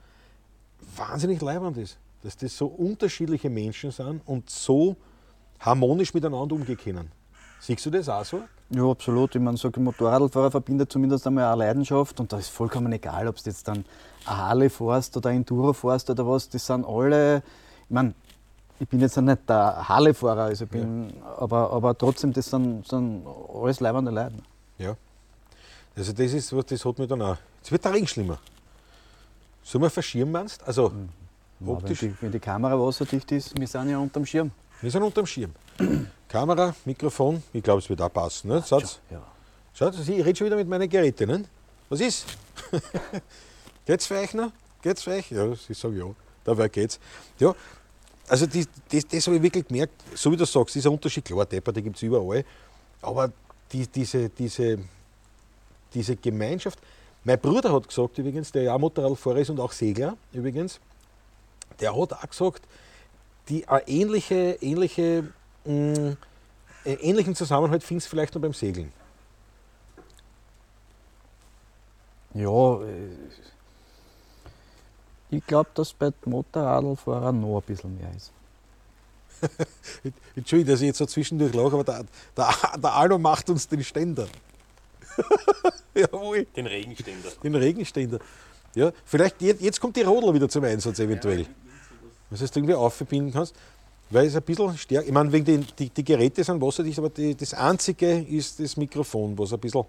wahnsinnig 0.95 1.41
leibend 1.41 1.77
ist. 1.77 1.97
Dass 2.23 2.37
das 2.37 2.55
so 2.55 2.67
unterschiedliche 2.67 3.49
Menschen 3.49 3.91
sind 3.91 4.21
und 4.25 4.49
so 4.49 4.95
harmonisch 5.59 6.13
miteinander 6.13 6.55
umgehen 6.55 6.77
können. 6.77 7.11
Siehst 7.61 7.85
du 7.85 7.91
das 7.91 8.09
auch 8.09 8.25
so? 8.25 8.41
Ja, 8.71 8.89
absolut. 8.89 9.35
Ich 9.35 9.41
meine, 9.41 9.55
so 9.55 9.69
ein 9.69 9.83
Motorradfahrer 9.83 10.49
verbindet 10.49 10.91
zumindest 10.91 11.27
einmal 11.27 11.45
eine 11.45 11.57
Leidenschaft 11.57 12.19
und 12.19 12.33
da 12.33 12.39
ist 12.39 12.49
vollkommen 12.49 12.91
egal, 12.91 13.27
ob 13.27 13.35
du 13.35 13.43
jetzt 13.45 13.67
dann 13.67 13.85
eine 14.25 14.37
Harley 14.37 14.69
fährst 14.69 15.15
oder 15.15 15.29
ein 15.29 15.37
Enduro 15.37 15.71
fährst 15.71 16.09
oder 16.09 16.27
was. 16.27 16.49
Das 16.49 16.65
sind 16.65 16.85
alle, 16.85 17.37
ich 17.37 17.93
meine, 17.93 18.15
ich 18.79 18.89
bin 18.89 18.99
jetzt 18.99 19.15
nicht 19.15 19.47
der 19.47 19.87
Harley-Fahrer, 19.87 20.45
also 20.45 20.65
bin, 20.65 21.11
ja. 21.11 21.35
aber, 21.37 21.71
aber 21.71 21.95
trotzdem, 21.95 22.33
das 22.33 22.49
sind, 22.49 22.87
sind 22.87 23.23
alles 23.53 23.79
leibende 23.79 24.09
Leute. 24.09 24.33
Ja. 24.79 24.97
Also 25.95 26.13
das 26.13 26.33
ist 26.33 26.51
was, 26.55 26.65
das 26.65 26.83
hat 26.83 26.97
mich 26.97 27.07
dann 27.07 27.21
auch. 27.21 27.37
Jetzt 27.59 27.71
wird 27.71 27.85
der 27.85 27.93
Regen 27.93 28.07
schlimmer. 28.07 28.39
Sollen 29.61 29.83
wir 29.83 29.91
verschirmen, 29.91 30.31
meinst 30.31 30.65
Also 30.65 30.89
mhm. 30.89 31.09
ja, 31.59 31.83
wenn, 31.83 31.93
die, 31.93 32.15
wenn 32.21 32.31
die 32.31 32.39
Kamera 32.39 32.73
wasserdicht 32.79 33.31
ist, 33.33 33.59
wir 33.59 33.67
sind 33.67 33.89
ja 33.89 33.99
unterm 33.99 34.25
Schirm. 34.25 34.49
Wir 34.81 34.89
sind 34.89 35.03
unterm 35.03 35.27
Schirm. 35.27 35.51
Kamera, 36.31 36.73
Mikrofon, 36.85 37.43
ich 37.51 37.61
glaube, 37.61 37.79
es 37.79 37.89
wird 37.89 38.01
auch 38.01 38.13
passen. 38.13 38.47
Ne? 38.47 38.61
Satz? 38.61 38.99
Ja. 39.09 39.21
Schaut, 39.73 39.99
ich 39.99 40.09
rede 40.09 40.33
schon 40.33 40.47
wieder 40.47 40.55
mit 40.55 40.65
meinen 40.65 40.87
Geräten. 40.87 41.27
Ne? 41.27 41.43
Was 41.89 41.99
ist? 41.99 42.25
geht's 43.85 44.05
für 44.05 44.17
euch 44.17 44.33
noch? 44.33 44.49
Geht's 44.81 45.03
für 45.03 45.11
euch? 45.11 45.29
Ja, 45.29 45.51
ich 45.51 45.77
sage 45.77 45.97
ja. 45.97 46.05
Dabei 46.45 46.69
geht's. 46.69 47.01
Ja, 47.37 47.53
also 48.29 48.45
die, 48.45 48.65
das, 48.89 49.05
das 49.07 49.27
habe 49.27 49.35
ich 49.35 49.43
wirklich 49.43 49.67
gemerkt, 49.67 49.93
so 50.15 50.31
wie 50.31 50.37
du 50.37 50.45
sagst, 50.45 50.73
dieser 50.73 50.89
Unterschied, 50.89 51.25
klar, 51.25 51.45
Depper, 51.45 51.73
den 51.73 51.83
gibt 51.83 51.97
es 51.97 52.03
überall. 52.03 52.45
Aber 53.01 53.29
die, 53.73 53.85
diese, 53.87 54.29
diese, 54.29 54.79
diese 55.93 56.15
Gemeinschaft, 56.15 56.79
mein 57.25 57.41
Bruder 57.41 57.73
hat 57.73 57.89
gesagt 57.89 58.17
übrigens, 58.19 58.53
der 58.53 58.63
ja 58.63 58.77
Motorradfahrer 58.77 59.39
ist 59.39 59.49
und 59.49 59.59
auch 59.59 59.73
Segler 59.73 60.15
übrigens, 60.31 60.79
der 61.81 61.93
hat 61.93 62.13
auch 62.13 62.29
gesagt, 62.29 62.63
die 63.49 63.67
eine 63.67 63.85
ähnliche, 63.85 64.57
ähnliche, 64.61 65.25
mh, 65.65 65.71
mm, 66.09 66.17
ähnlichen 66.85 67.35
Zusammenhalt 67.35 67.83
findest 67.83 68.07
du 68.07 68.09
vielleicht 68.11 68.33
noch 68.33 68.41
beim 68.41 68.53
Segeln. 68.53 68.91
Ja, 72.33 72.81
äh, 72.81 73.09
ich 75.29 75.45
glaube, 75.45 75.69
dass 75.73 75.93
bei 75.93 76.11
Motorradfahrern 76.25 77.39
noch 77.39 77.59
ein 77.59 77.63
bisschen 77.65 77.97
mehr 77.97 78.11
ist. 78.15 78.31
Entschuldigung, 80.35 80.73
dass 80.73 80.81
ich 80.81 80.87
jetzt 80.87 80.97
so 80.97 81.05
zwischendurch 81.05 81.53
lache, 81.53 81.73
aber 81.73 81.83
der, 81.83 82.05
der, 82.37 82.53
der 82.77 82.93
Alu 82.93 83.17
macht 83.17 83.49
uns 83.49 83.67
den 83.67 83.83
Ständer. 83.83 84.27
Jawohl. 85.93 86.45
Den 86.55 86.67
Regenständer. 86.67 87.29
Den 87.43 87.55
Regenständer. 87.55 88.19
Ja, 88.75 88.91
vielleicht 89.05 89.41
jetzt, 89.41 89.61
jetzt 89.61 89.81
kommt 89.81 89.95
die 89.95 90.01
Rodler 90.01 90.33
wieder 90.33 90.47
zum 90.47 90.63
Einsatz 90.63 90.99
eventuell. 90.99 91.41
Ja, 91.41 91.47
was 92.29 92.39
du 92.39 92.59
irgendwie 92.59 92.75
aufverbinden 92.75 93.33
kannst. 93.33 93.55
Weil 94.11 94.27
es 94.27 94.35
ein 94.35 94.41
bisschen 94.41 94.77
stärker, 94.77 95.07
ich 95.07 95.13
meine, 95.13 95.31
wegen 95.31 95.45
die, 95.45 95.57
die, 95.59 95.89
die 95.89 96.03
Geräte 96.03 96.43
sind 96.43 96.61
wasserdicht, 96.61 96.99
aber 96.99 97.09
die, 97.09 97.33
das 97.33 97.53
Einzige 97.53 98.19
ist 98.19 98.59
das 98.59 98.75
Mikrofon, 98.75 99.37
was 99.37 99.53
ein 99.53 99.59
bisschen, 99.59 99.85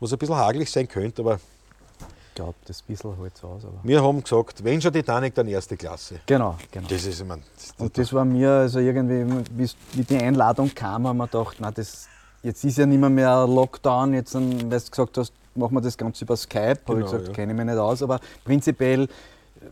was 0.00 0.12
ein 0.12 0.18
bisschen 0.18 0.36
hagelig 0.36 0.70
sein 0.70 0.88
könnte, 0.88 1.22
aber 1.22 1.34
ich 1.36 2.34
glaube, 2.34 2.54
das 2.66 2.82
bisschen 2.82 3.16
halt 3.18 3.36
so 3.36 3.46
aus. 3.46 3.64
Aber 3.64 3.78
wir 3.82 4.02
haben 4.02 4.22
gesagt, 4.22 4.62
wenn 4.62 4.82
schon 4.82 4.92
Titanic, 4.92 5.34
dann 5.34 5.48
erste 5.48 5.76
Klasse. 5.76 6.20
Genau, 6.26 6.56
genau. 6.70 6.86
Das 6.88 7.06
ist, 7.06 7.20
ich 7.20 7.26
mein, 7.26 7.42
das 7.56 7.72
Und 7.78 7.96
das 7.96 8.12
war 8.12 8.24
mir, 8.24 8.50
also 8.50 8.80
irgendwie, 8.80 9.24
wie 9.56 10.02
die 10.02 10.16
Einladung 10.18 10.74
kam, 10.74 11.06
haben 11.06 11.16
wir 11.16 11.26
gedacht, 11.26 11.56
na, 11.60 11.70
das, 11.70 12.08
jetzt 12.42 12.64
ist 12.64 12.76
ja 12.76 12.84
nicht 12.84 12.98
mehr, 12.98 13.08
mehr 13.08 13.46
Lockdown, 13.46 14.12
jetzt, 14.12 14.34
weil 14.34 14.40
du 14.68 14.90
gesagt 14.90 15.16
hast, 15.16 15.32
machen 15.54 15.74
wir 15.74 15.80
das 15.80 15.96
Ganze 15.96 16.24
über 16.24 16.36
Skype. 16.36 16.80
Genau, 16.84 16.88
habe 16.88 17.00
ich 17.00 17.06
gesagt, 17.06 17.28
ja. 17.28 17.32
kenne 17.32 17.52
ich 17.52 17.56
mich 17.56 17.66
nicht 17.66 17.78
aus, 17.78 18.02
aber 18.02 18.20
prinzipiell 18.44 19.08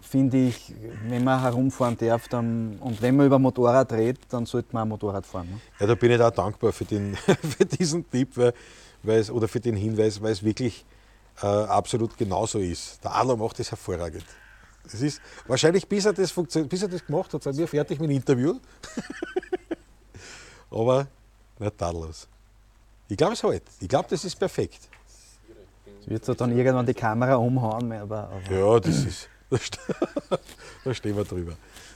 finde 0.00 0.48
ich, 0.48 0.74
wenn 1.08 1.24
man 1.24 1.40
herumfahren 1.40 1.96
darf 1.96 2.28
dann, 2.28 2.76
und 2.80 3.00
wenn 3.02 3.16
man 3.16 3.26
über 3.26 3.38
Motorrad 3.38 3.92
redet, 3.92 4.22
dann 4.30 4.46
sollte 4.46 4.68
man 4.72 4.82
ein 4.82 4.88
Motorrad 4.88 5.26
fahren. 5.26 5.48
Ne? 5.50 5.60
Ja, 5.80 5.86
da 5.86 5.94
bin 5.94 6.10
ich 6.10 6.20
auch 6.20 6.30
dankbar 6.30 6.72
für, 6.72 6.84
den, 6.84 7.16
für 7.56 7.64
diesen 7.64 8.08
Tipp 8.10 8.36
weil, 9.02 9.18
es, 9.18 9.30
oder 9.30 9.48
für 9.48 9.60
den 9.60 9.76
Hinweis, 9.76 10.20
weil 10.22 10.32
es 10.32 10.42
wirklich 10.42 10.84
äh, 11.42 11.46
absolut 11.46 12.16
genauso 12.16 12.58
ist. 12.58 13.02
Der 13.04 13.14
Adler 13.14 13.36
macht 13.36 13.58
das 13.58 13.70
hervorragend. 13.70 14.24
Das 14.84 15.00
ist 15.00 15.20
wahrscheinlich, 15.46 15.88
bis 15.88 16.04
er 16.04 16.12
das, 16.12 16.32
bis 16.32 16.82
er 16.82 16.88
das 16.88 17.04
gemacht 17.04 17.32
hat, 17.32 17.42
sind 17.42 17.56
wir 17.56 17.68
fertig 17.68 17.98
mit 17.98 18.10
dem 18.10 18.16
Interview. 18.16 18.58
Aber 20.70 21.06
nicht 21.58 21.78
tadellos. 21.78 22.28
Ich 23.08 23.16
glaube 23.16 23.34
es 23.34 23.42
halt. 23.42 23.62
Ich 23.80 23.88
glaube, 23.88 24.08
das 24.10 24.24
ist 24.24 24.36
perfekt. 24.36 24.88
Es 26.00 26.08
wird 26.08 26.24
so 26.24 26.34
dann 26.34 26.56
irgendwann 26.56 26.84
die 26.84 26.94
Kamera 26.94 27.36
umhauen. 27.36 27.92
Aber, 27.92 28.28
aber 28.28 28.54
ja, 28.54 28.80
das 28.80 29.04
ist. 29.04 29.28
da 30.84 30.94
stehen 30.94 31.16
wir 31.16 31.24
drüber. 31.24 31.52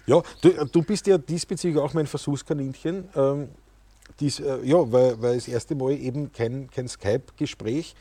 Ja, 0.07 0.23
du, 0.41 0.51
du, 0.67 0.83
bist 0.83 1.07
ja 1.07 1.19
diesbezüglich 1.19 1.83
auch 1.83 1.95
mein 1.95 2.07
Versuchskaninchen. 2.07 3.09
Ähm, 3.15 3.49
dies, 4.21 4.41
äh, 4.41 4.59
ja, 4.65 4.91
weil, 4.91 5.21
weil 5.21 5.35
das 5.37 5.49
erste 5.49 5.75
Mal 5.75 5.93
eben 5.93 6.33
kein, 6.33 6.71
kein 6.71 6.89
Skype-Gespräch, 6.89 7.95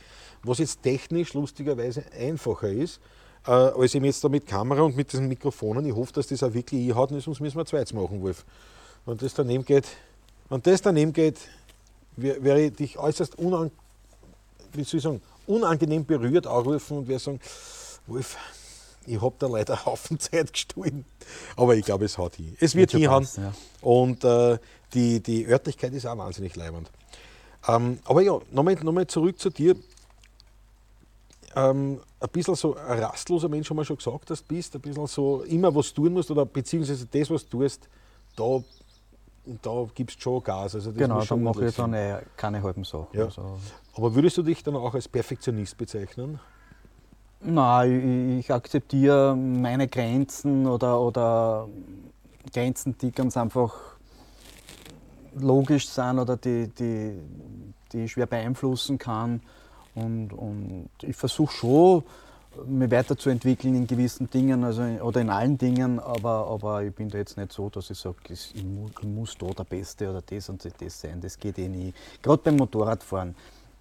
was 0.43 0.59
jetzt 0.59 0.81
technisch 0.81 1.33
lustigerweise 1.33 2.03
einfacher 2.17 2.69
ist. 2.69 2.99
äh, 3.47 3.51
als 3.51 3.95
ich 3.95 4.03
jetzt 4.03 4.23
da 4.23 4.29
mit 4.29 4.45
Kamera 4.45 4.81
und 4.81 4.95
mit 4.95 5.11
diesen 5.11 5.27
Mikrofonen, 5.27 5.85
ich 5.85 5.95
hoffe, 5.95 6.13
dass 6.13 6.27
das 6.27 6.43
auch 6.43 6.53
wirklich 6.53 6.89
einhaut, 6.89 7.09
sonst 7.09 7.39
müssen 7.39 7.57
wir 7.57 7.65
zweites 7.65 7.93
machen, 7.93 8.21
Wolf. 8.21 8.45
Wenn 9.05 9.17
das 9.17 9.33
daneben 9.33 9.63
geht, 9.63 9.85
wenn 10.49 10.61
das 10.61 10.81
daneben 10.81 11.13
geht, 11.13 11.39
wäre 12.15 12.61
ich 12.61 12.73
dich 12.73 12.97
äußerst 12.97 13.37
unan, 13.37 13.71
wie 14.73 14.83
soll 14.83 14.97
ich 14.97 15.03
sagen, 15.03 15.21
unangenehm 15.45 16.05
berührt 16.05 16.47
anrufen 16.47 16.97
und 16.97 17.07
wäre 17.07 17.19
sagen, 17.19 17.39
Wolf, 18.07 18.37
ich 19.07 19.21
habe 19.21 19.35
da 19.39 19.47
leider 19.47 19.73
einen 19.73 19.85
Haufen 19.85 20.19
Zeit 20.19 20.53
gestohlen. 20.53 21.05
Aber 21.55 21.75
ich 21.75 21.85
glaube, 21.85 22.05
es 22.05 22.17
haut 22.17 22.35
hin. 22.35 22.55
Es 22.59 22.75
wird 22.75 22.91
hinhauen. 22.91 23.27
Ja. 23.37 23.53
Und 23.81 24.23
äh, 24.23 24.57
die, 24.93 25.21
die 25.21 25.47
Örtlichkeit 25.47 25.93
ist 25.93 26.05
auch 26.05 26.17
wahnsinnig 26.17 26.55
leibend. 26.55 26.89
Ähm, 27.67 27.99
aber 28.05 28.21
ja, 28.21 28.39
nochmal 28.51 28.75
noch 28.75 29.05
zurück 29.05 29.39
zu 29.39 29.49
dir. 29.49 29.75
Ähm, 31.55 31.99
ein 32.19 32.29
bisschen 32.29 32.55
so 32.55 32.75
ein 32.75 32.99
rastloser 32.99 33.49
Mensch, 33.49 33.69
haben 33.69 33.77
wir 33.77 33.85
schon 33.85 33.97
gesagt, 33.97 34.29
dass 34.29 34.45
du 34.45 34.55
bist. 34.55 34.75
Ein 34.75 34.81
bisschen 34.81 35.07
so 35.07 35.41
immer 35.43 35.73
was 35.73 35.93
tun 35.93 36.13
musst 36.13 36.29
oder 36.31 36.45
beziehungsweise 36.45 37.05
das, 37.05 37.29
was 37.29 37.47
du 37.47 37.61
tust, 37.61 37.87
da, 38.35 38.63
da 39.61 39.87
gibst 39.93 40.17
du 40.17 40.21
schon 40.21 40.43
Gas. 40.43 40.75
Also 40.75 40.91
genau, 40.93 41.23
da 41.23 41.35
mache 41.35 41.67
ich 41.67 41.75
dann 41.75 42.21
keine 42.35 42.61
halben 42.61 42.83
Sachen. 42.83 43.07
Ja. 43.13 43.25
Also 43.25 43.57
aber 43.95 44.13
würdest 44.13 44.37
du 44.37 44.43
dich 44.43 44.63
dann 44.63 44.75
auch 44.75 44.93
als 44.93 45.07
Perfektionist 45.07 45.77
bezeichnen? 45.77 46.39
Nein, 47.39 48.39
ich, 48.39 48.51
akzeptiere 48.51 49.35
meine 49.35 49.87
Grenzen 49.87 50.65
oder, 50.65 50.99
oder 50.99 51.67
Grenzen, 52.51 52.97
die 52.97 53.11
ganz 53.11 53.37
einfach 53.37 53.73
logisch 55.35 55.87
sind 55.87 56.17
oder 56.17 56.35
die, 56.35 56.67
die, 56.67 57.19
die 57.91 58.05
ich 58.05 58.11
schwer 58.11 58.25
beeinflussen 58.25 58.97
kann. 58.97 59.41
Und, 59.93 60.33
und 60.33 60.89
ich 61.03 61.15
versuche 61.15 61.53
schon, 61.53 62.03
mich 62.65 62.89
weiterzuentwickeln 62.89 63.75
in 63.75 63.85
gewissen 63.85 64.29
Dingen 64.29 64.63
also 64.63 64.81
oder 64.81 65.21
in 65.21 65.29
allen 65.29 65.59
Dingen, 65.59 65.99
aber, 65.99 66.47
aber 66.47 66.83
ich 66.83 66.93
bin 66.93 67.07
da 67.09 67.19
jetzt 67.19 67.37
nicht 67.37 67.51
so, 67.51 67.69
dass 67.69 67.91
ich 67.91 67.99
sage, 67.99 68.17
ich 68.29 68.53
muss 69.03 69.37
da 69.37 69.47
der 69.47 69.63
Beste 69.63 70.09
oder 70.09 70.21
das 70.21 70.49
und 70.49 70.65
das 70.65 71.01
sein. 71.01 71.21
Das 71.21 71.37
geht 71.37 71.59
eh 71.59 71.67
nie. 71.67 71.93
Gerade 72.21 72.41
beim 72.43 72.55
Motorradfahren 72.55 73.35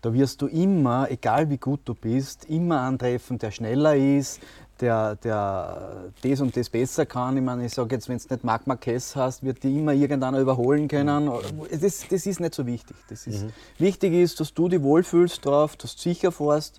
da 0.07 0.15
wirst 0.15 0.41
du 0.41 0.47
immer, 0.47 1.11
egal 1.11 1.51
wie 1.51 1.59
gut 1.59 1.81
du 1.85 1.93
bist, 1.93 2.45
immer 2.45 2.83
antreffen, 2.83 3.39
der 3.39 3.51
schneller 3.51 3.97
ist, 3.97 4.41
der, 4.79 5.17
der 5.17 6.13
das 6.23 6.41
und 6.41 6.57
das 6.57 6.71
besser 6.71 7.07
kann. 7.07 7.37
Ich 7.37 7.43
meine, 7.43 7.67
ich 7.67 7.75
sage 7.75 7.97
jetzt, 7.97 8.09
wenn 8.09 8.19
du 8.19 8.25
nicht 8.31 8.45
Marc 8.45 8.69
Marquez 8.69 9.17
hast, 9.17 9.43
wird 9.43 9.65
die 9.65 9.77
immer 9.77 9.95
irgendeiner 9.95 10.39
überholen 10.39 10.87
können. 10.87 11.29
Das, 11.73 12.07
das 12.09 12.25
ist 12.25 12.39
nicht 12.39 12.55
so 12.55 12.67
wichtig. 12.67 12.95
Das 13.09 13.27
ist, 13.27 13.47
mhm. 13.47 13.53
Wichtig 13.79 14.13
ist, 14.13 14.39
dass 14.39 14.55
du 14.55 14.69
dich 14.69 14.81
wohlfühlst 14.81 15.45
drauf, 15.45 15.75
dass 15.75 15.97
du 15.97 16.03
sicher 16.03 16.31
fährst 16.31 16.79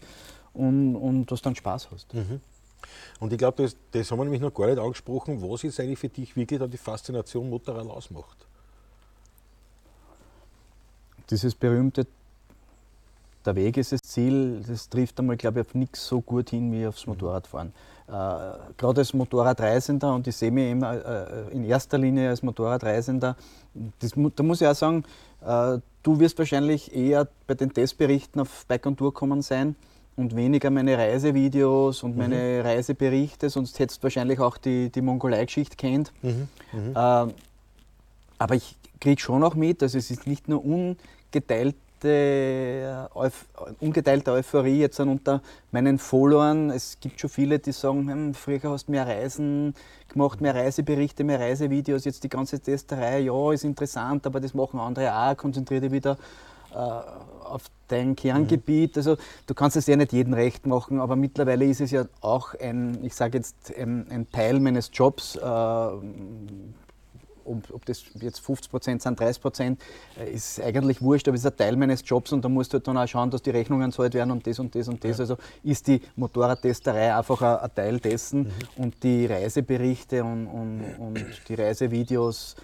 und, 0.54 0.96
und 0.96 1.30
dass 1.30 1.42
du 1.42 1.50
dann 1.50 1.56
Spaß 1.56 1.90
hast. 1.92 2.14
Mhm. 2.14 2.40
Und 3.20 3.34
ich 3.34 3.40
glaube, 3.40 3.62
das, 3.62 3.76
das 3.92 4.10
haben 4.10 4.20
wir 4.20 4.24
nämlich 4.24 4.42
noch 4.42 4.54
gar 4.54 4.68
nicht 4.68 4.80
angesprochen, 4.80 5.42
was 5.42 5.64
jetzt 5.64 5.82
eigentlich 5.82 6.00
für 6.00 6.08
dich 6.08 6.34
wirklich 6.38 6.62
die 6.72 6.78
Faszination 6.78 7.50
Motorrad 7.50 7.88
ausmacht. 7.88 8.38
Dieses 11.30 11.56
berühmte 11.56 12.08
der 13.48 13.56
Weg 13.56 13.78
ist 13.78 13.92
das 13.92 14.02
Ziel, 14.04 14.62
das 14.68 14.90
trifft 14.90 15.20
einmal, 15.20 15.38
glaube 15.38 15.62
ich, 15.62 15.68
auf 15.68 15.74
nichts 15.74 16.06
so 16.06 16.22
gut 16.22 16.50
hin 16.50 16.72
wie 16.72 16.86
aufs 16.86 17.08
Motorradfahren. 17.08 17.70
Äh, 18.08 18.12
Gerade 18.78 19.02
als 19.02 19.14
Motorradreisender, 19.14 20.14
und 20.14 20.28
ich 20.28 20.36
sehe 20.36 20.52
mich 20.52 20.70
immer 20.72 20.94
äh, 20.94 21.54
in 21.54 21.64
erster 21.64 21.98
Linie 21.98 22.30
als 22.30 22.44
Motorradreisender, 22.44 23.36
das, 24.00 24.12
da 24.36 24.44
muss 24.44 24.62
ich 24.62 24.68
auch 24.68 24.76
sagen, 24.76 25.04
äh, 25.42 25.80
du 26.04 26.20
wirst 26.20 26.38
wahrscheinlich 26.38 26.96
eher 26.96 27.28
bei 27.48 27.54
den 27.54 27.74
Testberichten 27.74 28.42
auf 28.42 28.66
Bike 28.68 28.86
on 28.86 28.96
Tour 28.96 29.14
kommen 29.14 29.42
sein 29.42 29.76
und 30.16 30.36
weniger 30.36 30.70
meine 30.70 30.98
Reisevideos 30.98 32.04
und 32.04 32.12
mhm. 32.12 32.18
meine 32.18 32.64
Reiseberichte, 32.64 33.50
sonst 33.50 33.80
hättest 33.80 34.02
du 34.02 34.04
wahrscheinlich 34.04 34.40
auch 34.40 34.58
die, 34.58 34.90
die 34.90 35.02
Mongolei-Geschichte 35.02 35.76
kennt. 35.76 36.12
Mhm. 36.22 36.48
Mhm. 36.74 36.92
Äh, 36.96 37.34
aber 38.40 38.56
ich 38.56 38.76
kriege 39.00 39.22
schon 39.22 39.44
auch 39.44 39.56
mit, 39.56 39.82
also 39.84 39.98
es 39.98 40.12
ist 40.12 40.28
nicht 40.28 40.48
nur 40.48 40.64
ungeteilt 40.64 41.76
ungeteilte, 43.80 44.32
Euphorie 44.32 44.80
jetzt 44.80 45.00
unter 45.00 45.42
meinen 45.72 45.98
Followern. 45.98 46.70
Es 46.70 47.00
gibt 47.00 47.20
schon 47.20 47.30
viele, 47.30 47.60
die 47.60 47.72
sagen, 47.72 48.10
hm, 48.10 48.34
früher 48.34 48.62
hast 48.64 48.88
du 48.88 48.92
mehr 48.92 49.08
Reisen 49.08 49.74
gemacht, 50.08 50.42
mehr 50.42 50.56
Reiseberichte, 50.56 51.24
mehr 51.24 51.40
Reisevideos, 51.40 52.06
jetzt 52.06 52.24
die 52.24 52.30
ganze 52.30 52.60
Testerei, 52.60 53.20
ja, 53.20 53.52
ist 53.52 53.64
interessant, 53.64 54.26
aber 54.26 54.40
das 54.40 54.54
machen 54.54 54.80
andere 54.80 55.14
auch, 55.14 55.36
konzentriere 55.38 55.82
dich 55.82 55.92
wieder 55.92 56.18
äh, 56.74 56.78
auf 56.78 57.64
dein 57.88 58.16
Kerngebiet. 58.16 58.96
Mhm. 58.96 59.00
Also 59.00 59.18
du 59.46 59.54
kannst 59.54 59.78
es 59.78 59.88
ja 59.88 59.96
nicht 59.96 60.14
jedem 60.14 60.34
recht 60.34 60.66
machen, 60.66 61.00
aber 61.00 61.16
mittlerweile 61.16 61.66
ist 61.66 61.82
es 61.82 61.92
ja 61.92 62.06
auch 62.22 62.54
ein, 62.56 63.00
ich 63.04 63.16
sage 63.16 63.38
jetzt, 63.38 63.74
ein, 63.76 64.06
ein, 64.10 64.30
Teil 64.32 64.60
meines 64.60 64.92
Jobs, 64.94 65.36
äh, 65.36 65.40
ob, 67.48 67.74
ob 67.74 67.86
das 67.86 68.04
jetzt 68.20 68.40
50 68.40 68.70
Prozent 68.70 69.02
sind, 69.02 69.20
30 69.20 69.42
Prozent, 69.42 69.82
äh, 70.20 70.32
ist 70.32 70.62
eigentlich 70.62 71.02
wurscht, 71.02 71.28
aber 71.28 71.36
es 71.36 71.42
ist 71.42 71.52
ein 71.52 71.58
Teil 71.58 71.76
meines 71.76 72.04
Jobs 72.06 72.32
und 72.32 72.44
da 72.44 72.50
musst 72.50 72.74
du 72.74 72.76
halt 72.76 72.88
dann 72.88 72.98
auch 72.98 73.08
schauen, 73.08 73.32
dass 73.32 73.42
die 73.42 73.52
Rechnungen 73.52 73.92
zahlt 73.92 74.14
werden 74.14 74.32
und 74.32 74.46
das 74.46 74.60
und 74.60 74.74
das 74.76 74.88
und 74.88 75.04
das. 75.04 75.18
Ja. 75.18 75.24
Also 75.24 75.38
ist 75.64 75.88
die 75.88 76.02
Motorradtesterei 76.16 77.16
einfach 77.16 77.42
ein, 77.42 77.58
ein 77.58 77.76
Teil 77.76 78.00
dessen 78.00 78.40
mhm. 78.42 78.84
und 78.84 79.04
die 79.04 79.26
Reiseberichte 79.26 80.24
und, 80.24 80.48
und, 80.48 80.96
und, 81.00 81.26
die 81.48 81.54
Reisevideos 81.56 82.56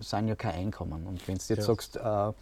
sind 0.00 0.28
ja 0.28 0.34
kein 0.34 0.54
Einkommen. 0.54 1.06
Und 1.06 1.26
wenn 1.26 1.36
du 1.36 1.44
jetzt 1.48 1.50
ja. 1.50 1.62
sagst, 1.62 1.96
äh, 1.96 2.32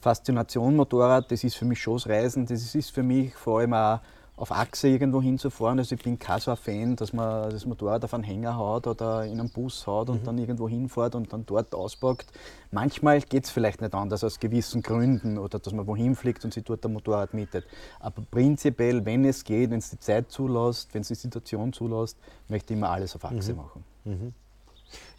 Faszination 0.00 0.76
Motorrad, 0.76 1.30
das 1.30 1.44
ist 1.44 1.54
für 1.54 1.64
mich 1.64 1.80
schon 1.80 1.94
das 1.94 2.08
Reisen, 2.08 2.46
das 2.46 2.74
ist 2.74 2.90
für 2.90 3.02
mich 3.02 3.34
vor 3.34 3.60
allem 3.60 3.72
auch 3.72 4.00
auf 4.42 4.50
Achse 4.50 4.88
irgendwo 4.88 5.22
hinzufahren. 5.22 5.78
Also 5.78 5.94
ich 5.94 6.02
bin 6.02 6.18
kein 6.18 6.40
so 6.40 6.50
ein 6.50 6.56
Fan, 6.56 6.96
dass 6.96 7.12
man 7.12 7.48
das 7.48 7.64
Motorrad 7.64 8.04
auf 8.04 8.12
einen 8.12 8.24
Hänger 8.24 8.56
haut 8.56 8.88
oder 8.88 9.24
in 9.24 9.38
einen 9.38 9.50
Bus 9.50 9.86
haut 9.86 10.10
und 10.10 10.22
mhm. 10.22 10.24
dann 10.24 10.38
irgendwo 10.38 10.68
hinfährt 10.68 11.14
und 11.14 11.32
dann 11.32 11.46
dort 11.46 11.72
auspackt. 11.72 12.26
Manchmal 12.72 13.20
geht 13.20 13.44
es 13.44 13.50
vielleicht 13.50 13.80
nicht 13.80 13.94
anders 13.94 14.24
aus 14.24 14.40
gewissen 14.40 14.82
Gründen 14.82 15.38
oder 15.38 15.60
dass 15.60 15.72
man 15.72 15.86
wohin 15.86 16.16
fliegt 16.16 16.44
und 16.44 16.52
sich 16.52 16.64
dort 16.64 16.84
ein 16.84 16.92
Motorrad 16.92 17.34
mietet. 17.34 17.64
Aber 18.00 18.20
prinzipiell, 18.28 19.06
wenn 19.06 19.24
es 19.24 19.44
geht, 19.44 19.70
wenn 19.70 19.78
es 19.78 19.90
die 19.90 20.00
Zeit 20.00 20.32
zulässt, 20.32 20.92
wenn 20.92 21.02
es 21.02 21.08
die 21.08 21.14
Situation 21.14 21.72
zulässt, 21.72 22.18
möchte 22.48 22.72
ich 22.72 22.78
immer 22.78 22.90
alles 22.90 23.14
auf 23.14 23.24
Achse 23.24 23.52
mhm. 23.52 23.58
machen. 23.58 23.84
Mhm. 24.04 24.34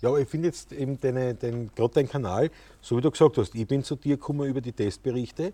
Ja, 0.02 0.10
aber 0.10 0.20
ich 0.20 0.28
finde 0.28 0.50
jetzt 0.50 0.74
eben 0.74 1.00
deine, 1.00 1.34
dein, 1.34 1.72
gerade 1.74 1.94
deinen 1.94 2.10
Kanal, 2.10 2.52
so 2.82 2.98
wie 2.98 3.02
du 3.02 3.10
gesagt 3.10 3.38
hast, 3.38 3.56
ich 3.56 3.68
bin 3.68 3.86
zu 3.86 3.96
dir 3.96 4.18
gekommen 4.18 4.50
über 4.50 4.60
die 4.60 4.74
Testberichte 4.74 5.54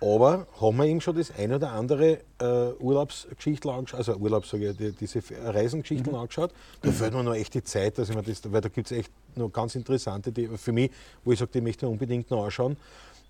aber 0.00 0.46
haben 0.60 0.76
wir 0.76 0.84
eben 0.84 1.00
schon 1.00 1.16
das 1.16 1.30
eine 1.30 1.56
oder 1.56 1.72
andere 1.72 2.20
äh, 2.38 2.72
Urlaubsgeschichte 2.78 3.72
angeschaut, 3.72 3.98
also 3.98 4.16
Urlaubs, 4.16 4.50
sage 4.50 4.70
ich, 4.70 4.76
die, 4.76 4.92
diese 4.92 5.22
Reisengeschichten 5.42 6.12
mhm. 6.12 6.18
angeschaut. 6.18 6.52
Da 6.82 6.92
fällt 6.92 7.14
mir 7.14 7.22
noch 7.22 7.34
echt 7.34 7.54
die 7.54 7.64
Zeit, 7.64 7.96
dass 7.96 8.10
ich 8.10 8.14
mir 8.14 8.22
das, 8.22 8.52
weil 8.52 8.60
da 8.60 8.68
gibt 8.68 8.90
es 8.90 8.98
echt 8.98 9.10
noch 9.36 9.50
ganz 9.50 9.74
interessante, 9.74 10.32
die 10.32 10.48
für 10.48 10.72
mich, 10.72 10.90
wo 11.24 11.32
ich 11.32 11.38
sage, 11.38 11.52
die 11.54 11.60
möchte 11.62 11.86
ich 11.86 11.92
unbedingt 11.92 12.30
noch 12.30 12.44
anschauen. 12.44 12.76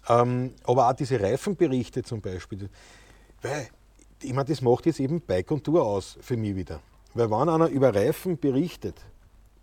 Ähm, 0.09 0.55
aber 0.65 0.89
auch 0.89 0.93
diese 0.93 1.21
Reifenberichte 1.21 2.03
zum 2.03 2.21
Beispiel, 2.21 2.69
weil 3.43 3.69
ich 4.23 4.33
meine, 4.33 4.49
das 4.49 4.61
macht 4.61 4.87
jetzt 4.87 4.99
eben 4.99 5.21
Bike 5.21 5.51
und 5.51 5.63
Tour 5.63 5.85
aus 5.85 6.19
für 6.21 6.37
mich 6.37 6.57
wieder. 6.57 6.81
Weil 7.15 7.31
wenn 7.31 7.49
einer 7.49 7.69
über 7.69 7.95
Reifen 7.95 8.39
berichtet, 8.39 8.97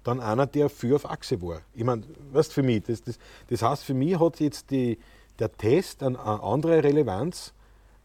dann 0.04 0.20
einer, 0.20 0.45
der 0.45 0.70
für 0.70 0.95
auf 0.95 1.10
Achse 1.10 1.41
war. 1.41 1.62
Ich 1.74 1.84
meine, 1.84 2.04
weißt 2.32 2.54
für 2.54 2.64
mich, 2.64 2.84
das, 2.84 3.01
das, 3.01 3.18
das 3.47 3.62
heißt, 3.62 3.84
für 3.84 3.93
mich 3.93 4.20
hat 4.20 4.39
jetzt 4.39 4.70
die, 4.72 4.97
der 5.40 5.52
Test 5.52 6.04
eine, 6.04 6.20
andere 6.20 6.84
Relevanz, 6.84 7.54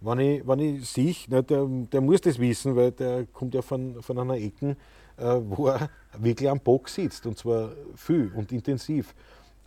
wenn 0.01 0.19
ich, 0.21 0.47
wenn 0.47 0.61
ich 0.61 0.89
sehe, 0.89 1.15
ne, 1.29 1.43
der, 1.43 1.67
der 1.67 2.01
muss 2.01 2.21
das 2.21 2.39
wissen, 2.39 2.77
weil 2.77 2.93
der 2.93 3.27
kommt 3.27 3.55
ja 3.55 3.63
von, 3.63 4.01
von 4.03 4.19
einer 4.19 4.35
Ecke, 4.35 4.77
äh, 5.17 5.41
wo 5.45 5.69
er 5.69 5.91
wirklich 6.19 6.49
am 6.49 6.61
Bock 6.61 6.89
sitzt 6.89 7.27
und 7.27 7.37
zwar 7.37 7.73
viel 7.97 8.33
und 8.35 8.53
intensiv 8.53 9.15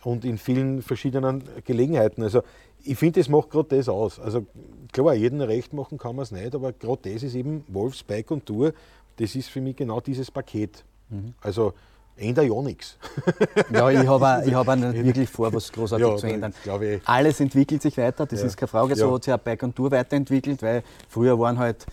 und 0.04 0.24
in 0.24 0.38
vielen 0.38 0.82
verschiedenen 0.82 1.44
Gelegenheiten. 1.64 2.22
Also 2.22 2.42
ich 2.82 2.98
finde, 2.98 3.20
das 3.20 3.28
macht 3.28 3.50
gerade 3.50 3.76
das 3.76 3.88
aus. 3.88 4.18
Also 4.18 4.46
klar, 4.92 5.14
jeden 5.14 5.40
recht 5.40 5.72
machen 5.72 5.98
kann 5.98 6.16
man 6.16 6.24
es 6.24 6.32
nicht, 6.32 6.54
aber 6.54 6.72
gerade 6.72 7.12
das 7.12 7.22
ist 7.22 7.34
eben 7.34 7.64
Wolfs 7.68 8.02
Bike 8.02 8.30
und 8.30 8.46
Tour, 8.46 8.72
das 9.16 9.36
ist 9.36 9.48
für 9.48 9.60
mich 9.60 9.76
genau 9.76 10.00
dieses 10.00 10.30
Paket. 10.30 10.84
Mhm. 11.10 11.34
Also 11.40 11.74
ändert 12.16 12.46
ja 12.46 12.62
nichts. 12.62 12.96
Ja, 13.72 13.90
ich 13.90 14.06
habe 14.06 14.42
ich 14.46 14.54
hab 14.54 14.68
auch 14.68 14.76
nicht 14.76 14.94
wirklich 15.04 15.28
vor, 15.28 15.52
was 15.52 15.72
großartig 15.72 16.06
ja, 16.06 16.16
zu 16.16 16.26
ändern. 16.26 16.54
Alles 17.04 17.40
entwickelt 17.40 17.82
sich 17.82 17.96
weiter, 17.96 18.26
das 18.26 18.40
ja. 18.40 18.46
ist 18.46 18.56
keine 18.56 18.68
Frage. 18.68 18.96
So 18.96 19.08
ja. 19.08 19.14
hat 19.14 19.24
sich 19.24 19.34
auch 19.34 19.38
Bike 19.38 19.62
und 19.62 19.74
Tour 19.74 19.90
weiterentwickelt, 19.90 20.62
weil 20.62 20.82
früher 21.08 21.38
waren 21.38 21.58
halt 21.58 21.86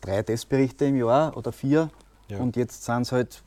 drei 0.00 0.22
Testberichte 0.22 0.86
im 0.86 0.96
Jahr 0.96 1.36
oder 1.36 1.52
vier 1.52 1.90
und 2.36 2.56
jetzt 2.56 2.84
sind 2.84 3.02
es 3.02 3.12
halt, 3.12 3.42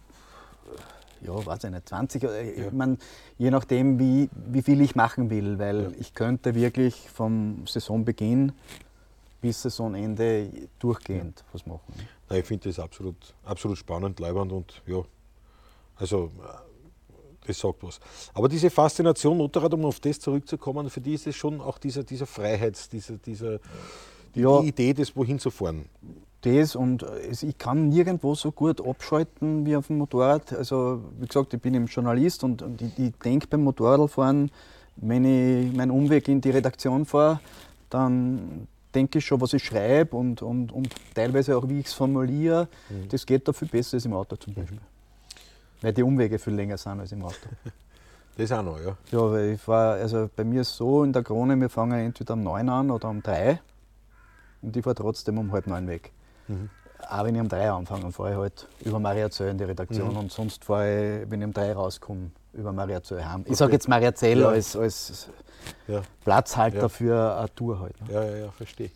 ja, 1.22 1.46
weiß 1.46 1.64
ich 1.66 1.70
nicht, 1.70 1.88
20. 1.88 2.24
Ich 2.24 2.72
mein, 2.72 2.98
je 3.38 3.52
nachdem, 3.52 4.00
wie, 4.00 4.30
wie 4.34 4.62
viel 4.62 4.82
ich 4.82 4.96
machen 4.96 5.30
will, 5.30 5.60
weil 5.60 5.94
ich 6.00 6.14
könnte 6.14 6.56
wirklich 6.56 7.10
vom 7.12 7.66
Saisonbeginn 7.68 8.54
bis 9.40 9.62
Saisonende 9.62 10.50
durchgehend 10.80 11.44
was 11.54 11.66
machen. 11.66 11.94
Na, 12.30 12.38
ich 12.38 12.46
finde 12.46 12.70
das 12.70 12.80
absolut, 12.80 13.34
absolut 13.44 13.78
spannend, 13.78 14.20
leibend 14.20 14.52
und 14.52 14.82
ja, 14.86 15.04
also 16.02 16.32
äh, 16.40 17.48
das 17.48 17.60
sagt 17.60 17.84
was. 17.84 18.00
Aber 18.34 18.50
diese 18.50 18.70
Faszination 18.70 19.38
Motorrad, 19.38 19.74
um 19.74 19.86
auf 19.86 20.00
das 20.00 20.20
zurückzukommen, 20.20 20.90
für 20.90 21.02
die 21.02 21.14
ist 21.14 21.28
es 21.28 21.36
schon 21.36 21.62
auch 21.62 21.78
dieser, 21.78 22.04
dieser 22.04 22.26
Freiheits, 22.26 22.90
dieser, 22.90 23.18
dieser, 23.18 23.60
die 24.36 24.42
ja. 24.42 24.62
Idee, 24.62 24.94
das 24.94 25.16
wohin 25.16 25.40
zu 25.40 25.52
fahren. 25.52 25.86
das 26.42 26.76
und 26.76 27.04
es, 27.04 27.44
ich 27.44 27.58
kann 27.58 27.90
nirgendwo 27.90 28.36
so 28.36 28.52
gut 28.52 28.86
abschalten 28.86 29.66
wie 29.66 29.76
auf 29.76 29.88
dem 29.88 29.98
Motorrad. 29.98 30.54
Also 30.54 31.02
wie 31.20 31.28
gesagt, 31.28 31.54
ich 31.54 31.62
bin 31.62 31.74
eben 31.74 31.86
Journalist 31.86 32.44
und, 32.44 32.62
und 32.62 32.82
ich, 32.82 32.98
ich 32.98 33.14
denke 33.24 33.48
beim 33.48 33.64
Motorradfahren, 33.64 34.52
wenn 34.98 35.26
ich 35.26 35.76
meinen 35.76 35.92
Umweg 35.92 36.28
in 36.28 36.42
die 36.42 36.50
Redaktion 36.52 37.06
fahre, 37.06 37.40
dann 37.90 38.68
denke 38.94 39.20
ich 39.20 39.26
schon, 39.26 39.40
was 39.42 39.54
ich 39.54 39.64
schreibe 39.64 40.16
und, 40.16 40.42
und, 40.42 40.72
und 40.72 40.90
teilweise 41.14 41.58
auch, 41.58 41.68
wie 41.68 41.80
ich 41.80 41.88
es 41.88 41.94
formuliere. 41.94 42.68
Mhm. 42.90 43.10
Das 43.10 43.26
geht 43.26 43.48
da 43.48 43.54
viel 43.54 43.68
besser 43.68 43.96
als 43.96 44.06
im 44.06 44.14
Auto 44.14 44.36
zum 44.36 44.54
Beispiel. 44.54 44.78
Mhm. 44.78 44.91
Weil 45.82 45.94
die 45.94 46.04
Umwege 46.04 46.38
viel 46.38 46.54
länger 46.54 46.78
sind 46.78 47.00
als 47.00 47.12
im 47.12 47.24
Auto. 47.24 47.36
Das 48.38 48.50
auch 48.54 48.64
noch, 48.64 48.80
ja. 48.80 48.96
Ja, 49.12 49.32
weil 49.32 49.50
ich 49.52 49.62
fahr, 49.62 49.96
also 49.96 50.30
bei 50.34 50.46
mir 50.46 50.62
ist 50.62 50.70
es 50.70 50.78
so 50.78 51.04
in 51.04 51.12
der 51.12 51.22
Krone, 51.22 51.56
wir 51.58 51.70
fangen 51.70 52.00
entweder 52.00 52.34
um 52.34 52.44
9 52.44 52.70
an 52.70 52.90
oder 52.90 53.10
um 53.10 53.22
3 53.22 53.60
und 54.62 54.76
ich 54.76 54.84
fahre 54.84 54.96
trotzdem 54.96 55.38
um 55.38 55.52
halb 55.52 55.68
neun 55.68 55.86
weg. 55.88 56.12
Mhm. 56.48 56.70
Auch 57.10 57.26
wenn 57.26 57.36
ich 57.36 57.42
um 57.42 57.50
3 57.50 57.72
anfange, 57.72 58.10
fahre 58.14 58.32
ich 58.32 58.38
halt 58.38 58.68
über 58.86 59.00
Mariazell 59.00 59.50
in 59.50 59.58
die 59.58 59.66
Redaktion 59.66 60.12
mhm. 60.12 60.18
und 60.18 60.32
sonst 60.32 60.64
fahre 60.64 61.24
ich, 61.24 61.30
wenn 61.30 61.42
ich 61.42 61.48
um 61.48 61.54
3 61.54 61.74
rauskomme, 61.74 62.32
über 62.54 62.72
Mariazell 62.72 63.24
heim. 63.24 63.42
Okay. 63.42 63.52
Ich 63.52 63.58
sage 63.58 63.74
jetzt 63.74 63.90
Mariazell 63.90 64.40
ja. 64.40 64.48
als, 64.48 64.78
als 64.78 65.30
ja. 65.88 66.02
Platzhalter 66.24 66.78
ja. 66.84 66.90
für 66.90 67.38
eine 67.38 67.54
Tour 67.54 67.82
halt. 67.82 68.02
Ne? 68.02 68.14
Ja, 68.14 68.24
ja, 68.24 68.38
ja, 68.46 68.52
verstehe. 68.52 68.92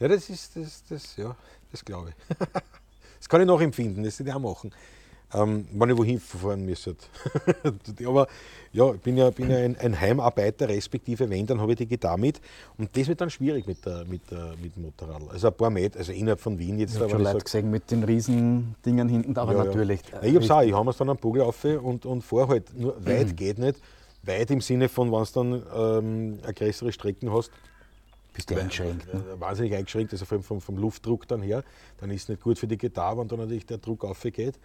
Ja, 0.00 0.08
das 0.08 0.30
ist, 0.30 0.56
das, 0.56 0.82
das, 0.88 1.16
ja, 1.16 1.36
das 1.70 1.84
glaube 1.84 2.10
ich. 2.10 2.36
das 3.18 3.28
kann 3.28 3.42
ich 3.42 3.46
noch 3.46 3.60
empfinden, 3.60 4.02
das 4.02 4.18
würde 4.18 4.30
ich 4.30 4.34
auch 4.34 4.40
machen 4.40 4.72
ähm, 5.34 5.66
wenn 5.72 5.90
ich 5.90 5.96
wohin 5.96 6.20
fahren 6.20 6.64
müsste. 6.64 6.96
Aber 8.06 8.28
ja, 8.72 8.92
ich 8.92 9.00
bin 9.00 9.16
ja, 9.16 9.30
bin 9.30 9.50
ja 9.50 9.56
ein, 9.56 9.76
ein, 9.76 10.00
Heimarbeiter, 10.00 10.68
respektive 10.68 11.28
wenn, 11.28 11.46
dann 11.46 11.60
habe 11.60 11.72
ich 11.72 11.78
die 11.78 11.86
Gitarre 11.86 12.18
mit. 12.18 12.40
Und 12.78 12.96
das 12.96 13.08
wird 13.08 13.20
dann 13.20 13.30
schwierig 13.30 13.66
mit, 13.66 13.84
der, 13.84 14.04
mit, 14.04 14.30
der, 14.30 14.54
mit 14.62 14.76
dem 14.76 14.84
Motorrad. 14.84 15.22
Also 15.30 15.48
ein 15.48 15.54
paar 15.54 15.70
Meter, 15.70 15.98
also 15.98 16.12
innerhalb 16.12 16.40
von 16.40 16.58
Wien 16.58 16.78
jetzt. 16.78 16.94
Ich 16.94 17.00
habe 17.00 17.10
schon 17.10 17.22
Leute 17.22 17.44
gesehen 17.44 17.70
mit 17.70 17.90
den 17.90 18.04
riesen 18.04 18.76
Dingen 18.84 19.08
hinten, 19.08 19.36
aber 19.36 19.54
ja, 19.54 19.64
natürlich. 19.64 20.00
Ja. 20.12 20.22
ich 20.22 20.34
habe 20.34 20.44
es 20.44 20.50
auch, 20.50 20.62
ich 20.62 20.72
habe 20.72 20.84
mir 20.84 20.92
dann 20.92 21.10
am 21.10 21.16
Bogen 21.16 21.40
auf 21.40 21.64
und, 21.64 22.06
und 22.06 22.22
fahre 22.22 22.48
halt. 22.48 22.78
Nur 22.78 22.94
weit 23.04 23.28
mhm. 23.28 23.36
geht 23.36 23.58
nicht. 23.58 23.80
Weit 24.22 24.50
im 24.50 24.60
Sinne 24.60 24.88
von, 24.88 25.10
wenn 25.12 25.24
du 25.24 25.64
dann 25.64 26.04
ähm, 26.04 26.38
größere 26.54 26.92
Strecken 26.92 27.32
hast, 27.32 27.50
bist 28.32 28.50
du 28.50 28.56
eingeschränkt. 28.56 29.12
Ne? 29.12 29.22
Wahnsinnig 29.38 29.74
eingeschränkt, 29.74 30.12
also 30.12 30.24
vom, 30.24 30.42
vom, 30.42 30.60
vom 30.60 30.76
Luftdruck 30.76 31.26
dann 31.26 31.42
her. 31.42 31.64
Dann 32.00 32.10
ist 32.10 32.24
es 32.24 32.28
nicht 32.28 32.42
gut 32.42 32.58
für 32.58 32.66
die 32.66 32.76
Gitarre, 32.76 33.18
wenn 33.18 33.28
dann 33.28 33.38
natürlich 33.38 33.66
der 33.66 33.78
Druck 33.78 34.04
aufgeht. 34.04 34.58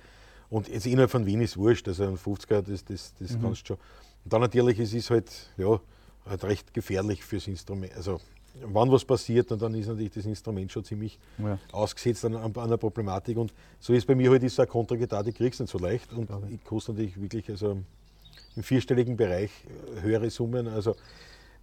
Und 0.52 0.68
jetzt 0.68 0.86
innerhalb 0.86 1.10
von 1.10 1.26
Wien 1.26 1.42
ist 1.42 1.58
wurscht, 1.58 1.88
also 1.88 2.04
ein 2.04 2.18
50er, 2.18 2.62
das, 2.62 2.84
das, 2.84 3.14
das 3.18 3.32
mhm. 3.32 3.42
kannst 3.42 3.62
du 3.62 3.68
schon. 3.68 3.78
Und 4.26 4.34
dann 4.34 4.42
natürlich 4.42 4.80
ist 4.80 4.94
es 4.94 5.10
halt, 5.10 5.32
ja, 5.58 5.80
halt 6.26 6.44
recht 6.44 6.74
gefährlich 6.74 7.24
fürs 7.24 7.48
Instrument. 7.48 7.96
Also, 7.96 8.20
wann 8.66 8.92
was 8.92 9.06
passiert, 9.06 9.50
und 9.54 9.62
dann 9.62 9.74
ist 9.76 9.88
natürlich 9.88 10.12
das 10.12 10.26
Instrument 10.26 10.70
schon 10.70 10.84
ziemlich 10.84 11.18
ja. 11.38 11.58
ausgesetzt 11.72 12.26
an, 12.26 12.36
an, 12.36 12.54
einer 12.56 12.78
Problematik. 12.78 13.38
Und 13.38 13.54
so 13.80 13.94
ist 13.94 14.06
bei 14.06 14.14
mir 14.14 14.30
halt 14.30 14.44
ist 14.44 14.58
so 14.58 14.64
eine 14.64 15.24
die 15.24 15.32
kriegst 15.32 15.62
du 15.62 15.64
nicht 15.64 15.72
so 15.72 15.80
leicht. 15.80 16.12
Und 16.12 16.30
okay. 16.30 16.46
ich 16.52 16.64
koste 16.66 16.92
natürlich 16.92 17.20
wirklich 17.20 17.50
also 17.50 17.82
im 18.58 18.64
vierstelligen 18.64 19.16
Bereich 19.16 19.52
äh, 19.98 20.02
höhere 20.02 20.30
Summen. 20.30 20.68
Also 20.68 20.98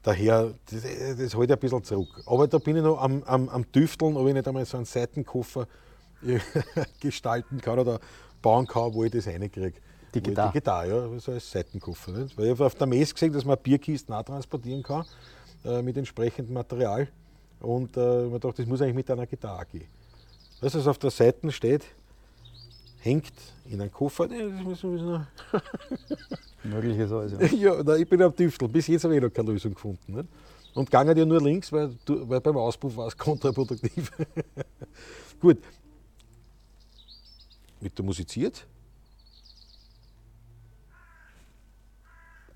daher, 0.03 0.55
das, 0.71 0.83
das 1.19 1.35
halte 1.35 1.53
ich 1.53 1.59
ein 1.59 1.61
bisschen 1.61 1.85
zurück. 1.85 2.23
Aber 2.25 2.49
da 2.49 2.57
bin 2.57 2.77
ich 2.77 2.83
noch 2.83 3.03
am, 3.03 3.23
am, 3.25 3.51
am 3.51 3.71
Tüfteln, 3.71 4.17
ob 4.17 4.27
ich 4.29 4.33
nicht 4.35 4.49
einmal 4.49 4.65
so 4.65 4.79
einen 4.79 4.87
Seitenkoffer 4.87 5.69
gestalten 7.01 7.61
kann 7.61 7.79
oder 7.79 8.01
bauen 8.49 8.67
kann, 8.67 8.95
wo 8.95 9.05
ich 9.05 9.11
das 9.11 9.27
reinkriege. 9.27 9.75
Die 10.15 10.23
Gitarre? 10.23 10.49
Die 10.49 10.53
Gitarre, 10.55 10.89
ja, 10.89 11.19
so 11.19 11.33
als 11.33 11.51
Seitenkoffer. 11.51 12.13
Nicht? 12.13 12.39
Weil 12.39 12.47
ich 12.47 12.51
habe 12.53 12.65
auf 12.65 12.75
der 12.75 12.87
Messe 12.87 13.13
gesehen, 13.13 13.33
dass 13.33 13.45
man 13.45 13.59
Bierkisten 13.59 14.15
auch 14.15 14.23
transportieren 14.23 14.83
kann 14.83 15.05
äh, 15.67 15.83
mit 15.83 15.99
entsprechendem 15.99 16.55
Material. 16.55 17.09
Und 17.61 17.95
äh, 17.97 18.01
man 18.01 18.41
dachte, 18.41 18.63
das 18.63 18.67
muss 18.67 18.81
eigentlich 18.81 18.95
mit 18.95 19.11
einer 19.11 19.27
Gitarre 19.27 19.67
gehen. 19.71 19.89
Das, 20.63 20.75
was 20.75 20.87
auf 20.87 20.99
der 20.99 21.11
Seite 21.11 21.53
steht, 21.53 21.85
hängt 23.01 23.33
in 23.69 23.83
einen 23.83 23.93
Koffer. 23.93 24.27
Nee, 24.29 24.51
das 24.51 24.63
muss, 24.63 24.83
muss 24.83 25.03
noch 25.03 25.27
Möglich 26.65 26.99
ist 26.99 27.13
alles, 27.13 27.33
ja. 27.33 27.75
ja 27.75 27.83
nein, 27.83 28.01
ich 28.01 28.09
bin 28.09 28.23
am 28.23 28.35
Tüftel. 28.35 28.69
Bis 28.69 28.87
jetzt 28.87 29.05
habe 29.05 29.15
ich 29.15 29.23
noch 29.23 29.31
keine 29.31 29.53
Lösung 29.53 29.75
gefunden. 29.75 30.15
Nicht? 30.15 30.29
Und 30.75 30.87
gegangen 30.87 31.17
ja 31.17 31.27
nur 31.27 31.43
links, 31.43 31.71
weil, 31.71 31.91
weil 32.07 32.41
beim 32.41 32.57
Auspuff 32.57 32.97
war 32.97 33.09
es 33.09 33.17
kontraproduktiv. 33.17 34.11
Gut, 35.41 35.59
mit 37.81 37.97
der 37.97 38.05
musiziert. 38.05 38.67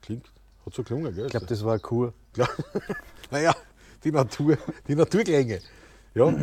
Klingt, 0.01 0.33
hat 0.67 0.75
so 0.75 0.83
gelungen, 0.83 1.15
gell? 1.15 1.27
Ich 1.27 1.31
glaube, 1.31 1.47
das 1.47 1.65
war 1.65 1.73
eine 1.73 1.81
Kur. 1.81 2.13
naja, 3.31 3.55
die 4.03 4.11
Natur, 4.11 4.59
die 4.89 4.95
Naturklänge. 4.95 5.61
Ja. 6.15 6.35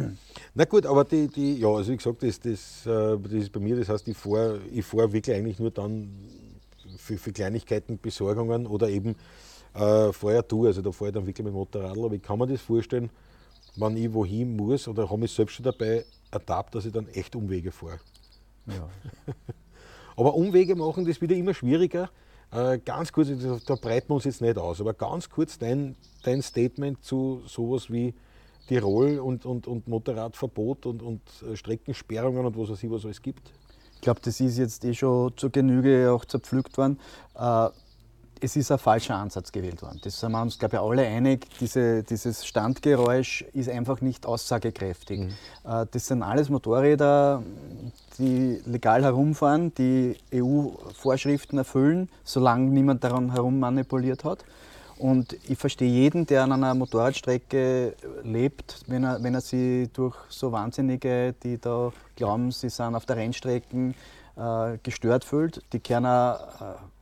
Na 0.55 0.65
gut, 0.65 0.86
aber 0.86 1.03
die, 1.03 1.27
die, 1.27 1.59
ja, 1.59 1.67
also 1.67 1.91
wie 1.91 1.97
gesagt, 1.97 2.23
das, 2.23 2.39
das, 2.39 2.86
äh, 2.86 3.17
das 3.19 3.34
ist 3.34 3.51
bei 3.51 3.59
mir, 3.59 3.75
das 3.75 3.89
heißt, 3.89 4.07
ich 4.07 4.17
fahre 4.17 4.59
ich 4.71 4.84
fahr 4.84 5.11
wirklich 5.11 5.36
eigentlich 5.36 5.59
nur 5.59 5.69
dann 5.69 6.09
für, 6.97 7.17
für 7.17 7.32
Kleinigkeiten, 7.32 7.99
Besorgungen 7.99 8.65
oder 8.65 8.89
eben 8.89 9.15
äh, 9.75 10.11
vorher 10.11 10.47
tue. 10.47 10.67
Also 10.67 10.82
da 10.82 10.91
fahre 10.91 11.09
ich 11.09 11.13
dann 11.13 11.25
wirklich 11.25 11.43
mit 11.43 11.53
dem 11.53 11.57
Motorrad. 11.57 11.97
Aber 11.97 12.13
ich 12.13 12.21
kann 12.21 12.39
mir 12.39 12.47
das 12.47 12.61
vorstellen, 12.61 13.09
wenn 13.75 13.97
ich 13.97 14.11
wohin 14.11 14.55
muss 14.55 14.88
oder 14.88 15.09
habe 15.09 15.25
ich 15.25 15.32
selbst 15.32 15.53
schon 15.53 15.65
dabei 15.65 16.05
ertappt, 16.32 16.75
dass 16.75 16.86
ich 16.86 16.91
dann 16.91 17.07
echt 17.09 17.36
Umwege 17.36 17.71
fahre. 17.71 17.99
Ja. 18.68 18.89
aber 20.16 20.36
Umwege 20.36 20.76
machen, 20.76 21.05
das 21.05 21.22
wird 21.22 21.32
immer 21.32 21.53
schwieriger. 21.53 22.10
Äh, 22.51 22.80
ganz 22.80 23.12
kurz, 23.12 23.30
da 23.66 23.76
breiten 23.76 24.10
wir 24.10 24.16
uns 24.16 24.24
jetzt 24.24 24.41
nicht 24.41 24.57
aus, 24.57 24.82
aber 24.82 24.93
ganz 24.93 25.30
kurz 25.30 25.57
dein, 25.60 25.95
dein 26.24 26.41
Statement 26.41 27.03
zu 27.03 27.43
sowas 27.45 27.91
wie 27.91 28.14
Tirol 28.68 29.20
und, 29.20 29.45
und, 29.45 29.68
und 29.68 29.88
Motorradverbot 29.88 30.86
und, 30.86 31.01
und 31.01 31.22
äh, 31.43 31.55
Streckensperrungen 31.55 32.45
und 32.45 32.57
was 32.57 32.70
weiß 32.70 32.84
ich, 32.84 32.89
was 32.89 33.03
es 33.03 33.22
gibt? 33.22 33.51
Ich 33.95 34.01
glaube, 34.01 34.22
das 34.24 34.39
ist 34.39 34.57
jetzt 34.57 34.86
eh 34.86 34.93
schon 34.93 35.36
zur 35.36 35.51
Genüge 35.51 36.12
auch 36.12 36.24
zerpflückt 36.26 36.78
worden. 36.78 36.99
Äh, 37.36 37.70
es 38.41 38.55
ist 38.55 38.71
ein 38.71 38.79
falscher 38.79 39.15
Ansatz 39.15 39.51
gewählt 39.51 39.81
worden. 39.81 39.99
Das 40.03 40.19
sind 40.19 40.31
wir 40.31 40.41
uns, 40.41 40.57
glaube 40.57 40.75
ich, 40.75 40.81
alle 40.81 41.05
einig. 41.05 41.47
Diese, 41.59 42.03
dieses 42.03 42.45
Standgeräusch 42.45 43.43
ist 43.53 43.69
einfach 43.69 44.01
nicht 44.01 44.25
aussagekräftig. 44.25 45.19
Mhm. 45.19 45.33
Äh, 45.65 45.85
das 45.91 46.07
sind 46.07 46.23
alles 46.23 46.49
Motorräder, 46.49 47.43
die 48.17 48.61
legal 48.65 49.03
herumfahren, 49.03 49.73
die 49.75 50.17
EU-Vorschriften 50.33 51.57
erfüllen, 51.57 52.09
solange 52.23 52.69
niemand 52.69 53.03
daran 53.03 53.31
herum 53.31 53.59
manipuliert 53.59 54.23
hat. 54.23 54.43
Und 54.97 55.37
ich 55.47 55.57
verstehe 55.57 55.89
jeden, 55.89 56.25
der 56.25 56.43
an 56.43 56.51
einer 56.51 56.75
Motorradstrecke 56.75 57.95
lebt, 58.23 58.81
wenn 58.87 59.05
er, 59.05 59.23
wenn 59.23 59.33
er 59.33 59.39
sich 59.39 59.89
durch 59.93 60.15
so 60.27 60.51
Wahnsinnige, 60.51 61.33
die 61.41 61.57
da 61.57 61.93
glauben, 62.17 62.51
sie 62.51 62.67
sind 62.67 62.95
auf 62.95 63.05
der 63.05 63.15
Rennstrecke, 63.15 63.93
äh, 64.35 64.77
gestört 64.83 65.23
fühlt. 65.23 65.61
Die 65.71 65.79
Kerner 65.79 66.39
äh, 66.59 66.98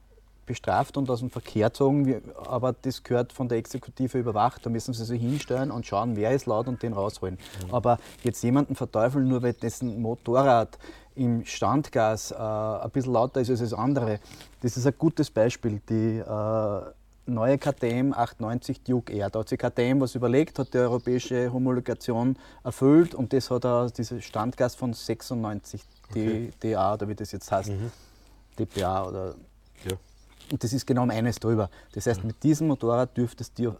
bestraft 0.48 0.98
und 0.98 1.08
aus 1.12 1.20
dem 1.20 1.30
Verkehr 1.30 1.70
gezogen, 1.70 2.24
aber 2.48 2.74
das 2.74 3.04
gehört 3.04 3.32
von 3.34 3.48
der 3.48 3.60
Exekutive 3.60 4.18
überwacht. 4.18 4.66
Da 4.66 4.72
müssen 4.72 4.96
sie 4.96 5.06
sich 5.06 5.22
hinstellen 5.22 5.70
und 5.70 5.86
schauen, 5.86 6.16
wer 6.16 6.32
ist 6.32 6.48
laut 6.48 6.68
und 6.68 6.82
den 6.82 6.94
rausholen. 6.94 7.38
Mhm. 7.68 7.74
Aber 7.74 8.00
jetzt 8.24 8.42
jemanden 8.44 8.74
verteufeln, 8.76 9.28
nur 9.28 9.44
weil 9.44 9.54
dessen 9.54 10.02
Motorrad 10.02 10.80
im 11.14 11.46
Standgas 11.46 12.32
äh, 12.32 12.36
ein 12.36 12.90
bisschen 12.92 13.14
lauter 13.14 13.42
ist 13.42 13.52
als 13.52 13.60
das 13.60 13.74
andere, 13.74 14.20
das 14.62 14.78
ist 14.78 14.88
ein 14.88 14.94
gutes 14.98 15.30
Beispiel. 15.30 15.82
Die 15.90 16.18
äh, 16.18 16.82
neue 17.28 17.58
KTM 17.58 18.14
890 18.14 18.84
Duke 18.84 19.14
Air. 19.14 19.30
Da 19.30 19.40
hat 19.40 19.50
sich 19.50 19.60
KTM 19.60 20.00
was 20.00 20.16
überlegt, 20.16 20.60
hat 20.60 20.74
die 20.74 20.78
europäische 20.78 21.52
Homologation 21.52 22.38
erfüllt 22.64 23.14
und 23.14 23.34
das 23.34 23.52
hat 23.52 23.66
er, 23.66 23.90
dieses 23.90 24.24
Standgas 24.24 24.76
von 24.76 24.94
96 24.94 25.84
okay. 26.10 26.52
DA 26.62 26.94
oder 26.94 27.08
wie 27.08 27.16
das 27.16 27.32
jetzt 27.32 27.52
heißt, 27.52 27.70
mhm. 27.70 27.92
DPA 28.58 29.08
oder 29.08 29.36
ja. 29.86 29.98
Und 30.52 30.64
das 30.64 30.74
ist 30.74 30.86
genau 30.86 31.04
um 31.04 31.10
eines 31.10 31.40
drüber. 31.40 31.70
Das 31.94 32.06
heißt, 32.08 32.24
mit 32.24 32.42
diesem 32.44 32.68
Motorrad 32.68 33.16
dürftest 33.16 33.58
du, 33.60 33.76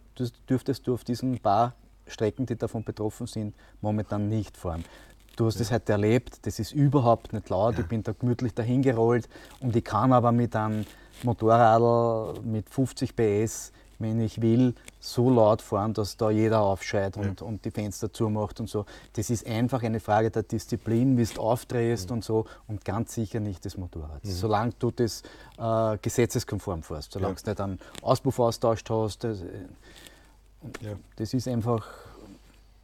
dürftest 0.48 0.86
du 0.86 0.94
auf 0.94 1.04
diesen 1.04 1.38
paar 1.38 1.74
Strecken, 2.06 2.46
die 2.46 2.56
davon 2.56 2.84
betroffen 2.84 3.26
sind, 3.26 3.54
momentan 3.80 4.28
nicht 4.28 4.56
fahren. 4.56 4.84
Du 5.36 5.46
hast 5.46 5.54
ja. 5.54 5.60
das 5.60 5.70
heute 5.70 5.92
erlebt, 5.92 6.46
das 6.46 6.58
ist 6.58 6.72
überhaupt 6.72 7.32
nicht 7.32 7.48
laut, 7.48 7.74
ja. 7.74 7.80
ich 7.80 7.86
bin 7.86 8.02
da 8.02 8.12
gemütlich 8.12 8.54
dahin 8.54 8.82
gerollt 8.82 9.28
und 9.60 9.76
ich 9.76 9.84
kann 9.84 10.12
aber 10.12 10.32
mit 10.32 10.56
einem 10.56 10.84
Motorrad 11.22 12.44
mit 12.44 12.68
50 12.68 13.14
PS 13.14 13.72
wenn 13.98 14.20
ich 14.20 14.40
will, 14.40 14.74
so 15.00 15.30
laut 15.30 15.62
fahren, 15.62 15.94
dass 15.94 16.16
da 16.16 16.30
jeder 16.30 16.60
aufschreit 16.60 17.16
und, 17.16 17.40
ja. 17.40 17.46
und 17.46 17.64
die 17.64 17.70
Fenster 17.70 18.12
zumacht 18.12 18.60
und 18.60 18.68
so. 18.68 18.86
Das 19.14 19.30
ist 19.30 19.46
einfach 19.46 19.82
eine 19.82 20.00
Frage 20.00 20.30
der 20.30 20.44
Disziplin, 20.44 21.16
wie 21.18 21.24
du 21.24 21.40
aufdrehst 21.40 22.10
mhm. 22.10 22.16
und 22.16 22.24
so 22.24 22.46
und 22.66 22.84
ganz 22.84 23.14
sicher 23.14 23.40
nicht 23.40 23.64
des 23.64 23.76
Motorrads. 23.76 24.24
Mhm. 24.24 24.30
Solange 24.30 24.72
du 24.78 24.90
das 24.90 25.22
äh, 25.58 25.98
gesetzeskonform 25.98 26.82
fährst, 26.82 27.12
solange 27.12 27.34
ja. 27.34 27.40
du 27.42 27.50
nicht 27.50 27.60
einen 27.60 27.78
Auspuff 28.02 28.38
austauscht 28.38 28.88
hast, 28.90 29.24
das, 29.24 29.42
äh, 29.42 29.46
ja. 30.80 30.92
das 31.16 31.34
ist 31.34 31.48
einfach 31.48 31.86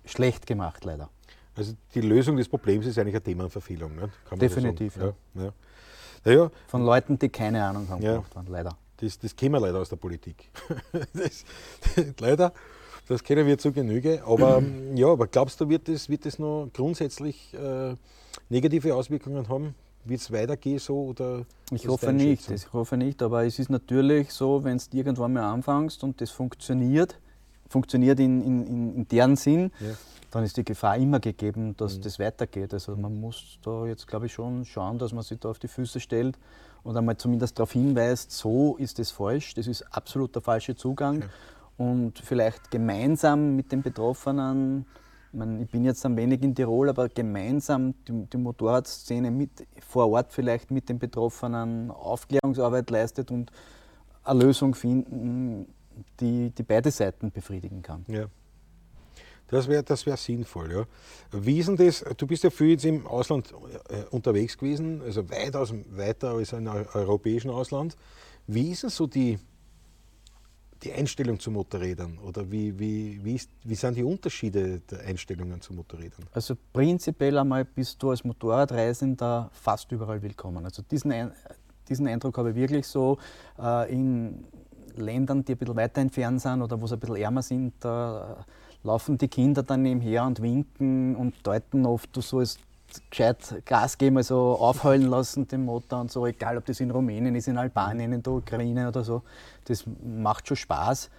schlecht 0.04 0.46
gemacht, 0.46 0.84
leider. 0.84 1.08
Also 1.56 1.74
die 1.94 2.00
Lösung 2.00 2.36
des 2.36 2.48
Problems 2.48 2.86
ist 2.86 2.98
eigentlich 2.98 3.14
eine 3.14 3.22
Themenverfehlung. 3.22 3.94
Ne? 3.94 4.10
Definitiv. 4.36 4.96
Ja. 4.96 5.12
Ja. 5.34 5.52
Ja. 6.24 6.50
Von 6.68 6.84
Leuten, 6.84 7.18
die 7.18 7.28
keine 7.28 7.64
Ahnung 7.64 7.88
haben, 7.88 8.02
ja. 8.02 8.22
waren, 8.34 8.46
leider. 8.48 8.76
Das, 8.98 9.18
das 9.18 9.34
kennen 9.34 9.52
wir 9.54 9.60
leider 9.60 9.80
aus 9.80 9.88
der 9.88 9.96
Politik. 9.96 10.50
das, 11.12 11.44
leider. 12.20 12.52
das 13.08 13.22
kennen 13.22 13.46
wir 13.46 13.58
zu 13.58 13.72
Genüge. 13.72 14.22
Aber 14.24 14.62
ja, 14.94 15.08
aber 15.08 15.26
glaubst 15.26 15.60
du, 15.60 15.68
wird 15.68 15.88
das, 15.88 16.08
wird 16.08 16.24
das 16.26 16.38
noch 16.38 16.68
grundsätzlich 16.72 17.54
äh, 17.54 17.94
negative 18.48 18.94
Auswirkungen 18.94 19.48
haben? 19.48 19.74
Wird 20.04 20.20
es 20.20 20.30
weitergehen 20.30 20.78
so? 20.78 21.06
Oder 21.06 21.46
ich 21.70 21.88
hoffe 21.88 22.12
nicht, 22.12 22.50
ich 22.50 22.72
hoffe 22.72 22.96
nicht, 22.96 23.22
aber 23.22 23.44
es 23.44 23.58
ist 23.58 23.70
natürlich 23.70 24.30
so, 24.30 24.62
wenn 24.62 24.78
du 24.78 24.96
irgendwann 24.96 25.32
mal 25.32 25.50
anfängst 25.50 26.04
und 26.04 26.20
das 26.20 26.30
funktioniert, 26.30 27.18
funktioniert 27.68 28.20
in, 28.20 28.42
in, 28.42 28.94
in 28.96 29.08
deren 29.08 29.36
Sinn, 29.36 29.72
ja. 29.80 29.94
dann 30.30 30.44
ist 30.44 30.58
die 30.58 30.64
Gefahr 30.64 30.98
immer 30.98 31.20
gegeben, 31.20 31.74
dass 31.78 31.96
mhm. 31.96 32.02
das 32.02 32.18
weitergeht. 32.18 32.74
Also 32.74 32.94
man 32.96 33.18
muss 33.18 33.58
da 33.62 33.86
jetzt, 33.86 34.06
glaube 34.06 34.26
ich, 34.26 34.34
schon 34.34 34.66
schauen, 34.66 34.98
dass 34.98 35.14
man 35.14 35.24
sich 35.24 35.40
da 35.40 35.48
auf 35.48 35.58
die 35.58 35.68
Füße 35.68 36.00
stellt 36.00 36.38
und 36.84 36.96
einmal 36.96 37.16
zumindest 37.16 37.58
darauf 37.58 37.72
hinweist, 37.72 38.30
so 38.30 38.76
ist 38.76 38.98
es 38.98 39.10
falsch, 39.10 39.54
das 39.54 39.66
ist 39.66 39.82
absolut 39.90 40.34
der 40.34 40.42
falsche 40.42 40.76
Zugang. 40.76 41.22
Ja. 41.22 41.28
Und 41.76 42.20
vielleicht 42.20 42.70
gemeinsam 42.70 43.56
mit 43.56 43.72
den 43.72 43.82
Betroffenen 43.82 44.86
ich, 45.34 45.38
meine, 45.38 45.62
ich 45.62 45.68
bin 45.68 45.84
jetzt 45.84 46.06
ein 46.06 46.16
wenig 46.16 46.42
in 46.42 46.54
Tirol, 46.54 46.88
aber 46.88 47.08
gemeinsam 47.08 47.94
die, 48.06 48.26
die 48.26 48.36
Motorradszene 48.36 49.32
mit, 49.32 49.66
vor 49.80 50.08
Ort 50.10 50.32
vielleicht 50.32 50.70
mit 50.70 50.88
den 50.88 51.00
Betroffenen 51.00 51.90
Aufklärungsarbeit 51.90 52.88
leistet 52.88 53.32
und 53.32 53.50
eine 54.22 54.44
Lösung 54.44 54.76
finden, 54.76 55.66
die, 56.20 56.50
die 56.50 56.62
beide 56.62 56.92
Seiten 56.92 57.32
befriedigen 57.32 57.82
kann. 57.82 58.04
Ja. 58.06 58.26
Das 59.48 59.68
wäre 59.68 59.82
das 59.82 60.06
wär 60.06 60.16
sinnvoll. 60.16 60.72
Ja. 60.72 60.84
Wie 61.32 61.58
ist 61.58 61.68
denn 61.68 61.76
das? 61.76 62.04
Du 62.16 62.26
bist 62.26 62.44
ja 62.44 62.50
viel 62.50 62.70
jetzt 62.70 62.84
im 62.84 63.06
Ausland 63.06 63.52
äh, 63.88 64.04
unterwegs 64.10 64.56
gewesen, 64.56 65.02
also 65.02 65.28
weitaus 65.28 65.74
weiter 65.90 66.30
als 66.30 66.52
im 66.52 66.66
europäischen 66.66 67.50
Ausland. 67.50 67.96
Wie 68.46 68.70
ist 68.70 68.82
denn 68.82 68.90
so 68.90 69.06
die, 69.06 69.38
die 70.82 70.92
Einstellung 70.92 71.38
zu 71.38 71.50
Motorrädern 71.50 72.18
oder 72.18 72.50
wie, 72.50 72.78
wie, 72.78 73.20
wie, 73.22 73.34
ist, 73.34 73.50
wie 73.64 73.74
sind 73.74 73.96
die 73.96 74.02
Unterschiede 74.02 74.80
der 74.80 75.00
Einstellungen 75.00 75.60
zu 75.60 75.72
Motorrädern? 75.72 76.24
Also 76.32 76.56
prinzipiell 76.72 77.38
einmal 77.38 77.64
bist 77.64 78.02
du 78.02 78.10
als 78.10 78.24
Motorradreisender 78.24 79.50
fast 79.52 79.90
überall 79.92 80.22
willkommen. 80.22 80.64
Also 80.64 80.82
diesen, 80.82 81.32
diesen 81.88 82.06
Eindruck 82.06 82.36
habe 82.38 82.50
ich 82.50 82.56
wirklich 82.56 82.86
so 82.86 83.18
äh, 83.58 83.92
in 83.92 84.44
Ländern, 84.96 85.44
die 85.44 85.52
ein 85.52 85.58
bisschen 85.58 85.76
weiter 85.76 86.00
entfernt 86.00 86.40
sind 86.40 86.62
oder 86.62 86.80
wo 86.80 86.84
es 86.84 86.92
ein 86.92 87.00
bisschen 87.00 87.16
ärmer 87.16 87.42
sind, 87.42 87.74
da 87.80 88.44
laufen 88.84 89.18
die 89.18 89.28
Kinder 89.28 89.62
dann 89.62 89.82
nebenher 89.82 90.24
und 90.24 90.40
winken 90.40 91.16
und 91.16 91.34
deuten 91.42 91.84
oft, 91.86 92.14
du 92.14 92.20
sollst 92.20 92.60
gescheit 93.10 93.62
Gas 93.64 93.98
geben, 93.98 94.18
also 94.18 94.56
aufheulen 94.60 95.08
lassen 95.08 95.48
den 95.48 95.64
Motor 95.64 96.02
und 96.02 96.12
so, 96.12 96.26
egal 96.26 96.56
ob 96.56 96.66
das 96.66 96.80
in 96.80 96.90
Rumänien 96.90 97.34
ist, 97.34 97.48
in 97.48 97.58
Albanien, 97.58 98.12
in 98.12 98.22
der 98.22 98.32
Ukraine 98.32 98.86
oder 98.88 99.02
so. 99.02 99.22
Das 99.64 99.84
macht 100.04 100.46
schon 100.46 100.56
Spaß. 100.56 101.10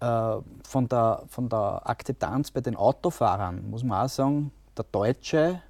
Äh, 0.00 0.36
von 0.68 0.88
der, 0.88 1.24
von 1.28 1.48
der 1.48 1.82
Akzeptanz 1.84 2.50
bei 2.50 2.60
den 2.60 2.76
Autofahrern 2.76 3.68
muss 3.68 3.82
man 3.82 4.04
auch 4.04 4.08
sagen, 4.08 4.52
der 4.76 4.84
Deutsche 4.92 5.62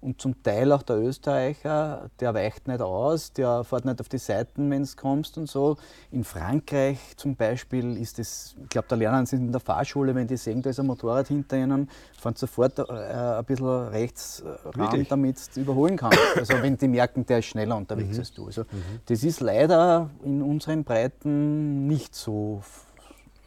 und 0.00 0.20
zum 0.20 0.42
Teil 0.42 0.70
auch 0.72 0.82
der 0.82 0.96
Österreicher, 0.96 2.08
der 2.20 2.32
weicht 2.32 2.68
nicht 2.68 2.80
aus, 2.80 3.32
der 3.32 3.64
fährt 3.64 3.84
nicht 3.84 4.00
auf 4.00 4.08
die 4.08 4.18
Seiten, 4.18 4.70
wenn 4.70 4.82
es 4.82 4.96
kommst 4.96 5.36
und 5.38 5.48
so. 5.48 5.76
In 6.12 6.22
Frankreich 6.22 6.98
zum 7.16 7.34
Beispiel 7.34 7.96
ist 7.96 8.18
es, 8.18 8.54
ich 8.62 8.68
glaube, 8.68 8.86
da 8.88 8.94
lernen 8.94 9.26
sie 9.26 9.36
in 9.36 9.50
der 9.50 9.60
Fahrschule, 9.60 10.14
wenn 10.14 10.26
die 10.26 10.36
sehen, 10.36 10.62
da 10.62 10.70
ist 10.70 10.78
ein 10.78 10.86
Motorrad 10.86 11.28
hinter 11.28 11.56
ihnen, 11.56 11.90
fahren 12.16 12.36
sofort 12.36 12.78
äh, 12.78 12.82
ein 12.82 13.44
bisschen 13.44 13.88
rechts 13.88 14.42
ran, 14.64 15.04
damit 15.08 15.56
du 15.56 15.60
überholen 15.60 15.96
kannst. 15.96 16.18
Also 16.36 16.54
wenn 16.62 16.76
die 16.76 16.88
merken, 16.88 17.26
der 17.26 17.40
ist 17.40 17.46
schneller 17.46 17.76
unterwegs 17.76 18.14
mhm. 18.14 18.20
als 18.20 18.32
du. 18.32 18.46
Also 18.46 18.62
mhm. 18.62 19.00
das 19.06 19.24
ist 19.24 19.40
leider 19.40 20.10
in 20.22 20.42
unseren 20.42 20.84
Breiten 20.84 21.86
nicht 21.88 22.14
so 22.14 22.62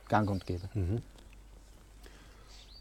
gang 0.09 0.29
und 0.29 0.45
gäbe. 0.45 0.67
Mhm. 0.73 1.01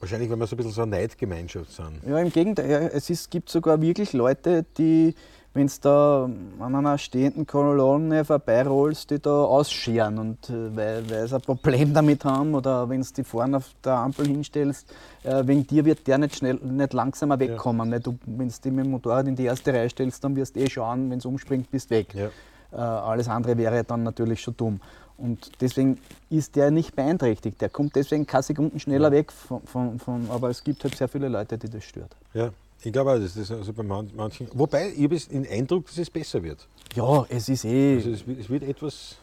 Wahrscheinlich, 0.01 0.31
weil 0.31 0.39
wir 0.39 0.47
so 0.47 0.55
ein 0.55 0.57
bisschen 0.57 0.73
so 0.73 0.83
eine 0.83 0.93
Neidgemeinschaft 0.93 1.73
sind. 1.73 2.01
Ja, 2.09 2.19
im 2.19 2.33
Gegenteil. 2.33 2.91
Es 2.95 3.11
ist, 3.11 3.31
gibt 3.31 3.51
sogar 3.51 3.83
wirklich 3.83 4.15
Leute, 4.15 4.65
die, 4.79 5.15
wenn 5.53 5.67
du 5.67 5.73
da 5.83 6.31
an 6.59 6.75
einer 6.75 6.97
stehenden 6.97 7.47
Kolonne 7.47 8.25
vorbeirollst, 8.25 9.11
die 9.11 9.19
da 9.19 9.45
ausscheren 9.45 10.19
und 10.19 10.49
äh, 10.49 10.75
weil, 10.75 11.11
weil 11.11 11.29
sie 11.29 11.35
ein 11.35 11.43
Problem 11.43 11.93
damit 11.93 12.25
haben 12.25 12.55
oder 12.55 12.89
wenn 12.89 13.03
du 13.03 13.09
die 13.15 13.25
vorne 13.25 13.59
auf 13.59 13.75
der 13.85 13.97
Ampel 13.97 14.27
hinstellst, 14.27 14.91
äh, 15.23 15.47
wegen 15.47 15.67
dir 15.67 15.85
wird 15.85 16.07
der 16.07 16.17
nicht, 16.17 16.37
schnell, 16.37 16.55
nicht 16.55 16.95
langsamer 16.95 17.39
wegkommen. 17.39 17.93
Ja. 17.93 17.99
Du, 17.99 18.19
wenn 18.25 18.49
du 18.49 18.55
dich 18.55 18.73
mit 18.73 18.87
dem 18.87 18.93
Motorrad 18.93 19.29
in 19.29 19.37
die 19.37 19.45
erste 19.45 19.75
Reihe 19.75 19.91
stellst, 19.91 20.25
dann 20.25 20.35
wirst 20.35 20.57
du 20.57 20.61
eh 20.61 20.71
schauen, 20.71 21.11
wenn 21.11 21.19
es 21.19 21.27
umspringt, 21.27 21.71
bist 21.71 21.91
weg. 21.91 22.15
Ja. 22.15 22.31
Äh, 22.73 22.77
alles 22.77 23.29
andere 23.29 23.57
wäre 23.57 23.85
dann 23.85 24.03
natürlich 24.03 24.41
schon 24.41 24.57
dumm. 24.57 24.81
Und 25.17 25.53
deswegen 25.61 25.99
ist 26.31 26.57
der 26.57 26.71
nicht 26.71 26.97
beeinträchtigt. 26.97 27.61
Der 27.61 27.69
kommt 27.69 27.95
deswegen 27.95 28.27
keine 28.27 28.43
Sekunden 28.43 28.81
schneller 28.81 29.13
weg. 29.13 29.31
Von, 29.33 29.63
von, 29.63 29.99
von, 29.99 30.31
aber 30.31 30.49
es 30.49 30.65
gibt 30.65 30.83
halt 30.83 30.97
sehr 30.97 31.09
viele 31.09 31.29
Leute, 31.29 31.59
die 31.59 31.69
das 31.69 31.85
stört. 31.85 32.17
Ja, 32.33 32.51
ich 32.83 32.93
glaube 32.93 33.13
auch, 33.13 33.19
das 33.19 33.37
ist 33.37 33.51
also 33.51 33.73
bei 33.73 33.83
manchen. 33.83 34.49
Wobei, 34.55 34.93
ich 34.97 35.05
habe 35.05 35.19
den 35.19 35.47
Eindruck, 35.47 35.87
dass 35.87 35.99
es 35.99 36.09
besser 36.09 36.43
wird. 36.43 36.67
Ja, 36.95 37.27
es 37.29 37.49
ist 37.49 37.65
eh. 37.65 37.97
Also 37.97 38.11
es, 38.11 38.25
es 38.27 38.49
wird 38.49 38.63
etwas. 38.63 39.17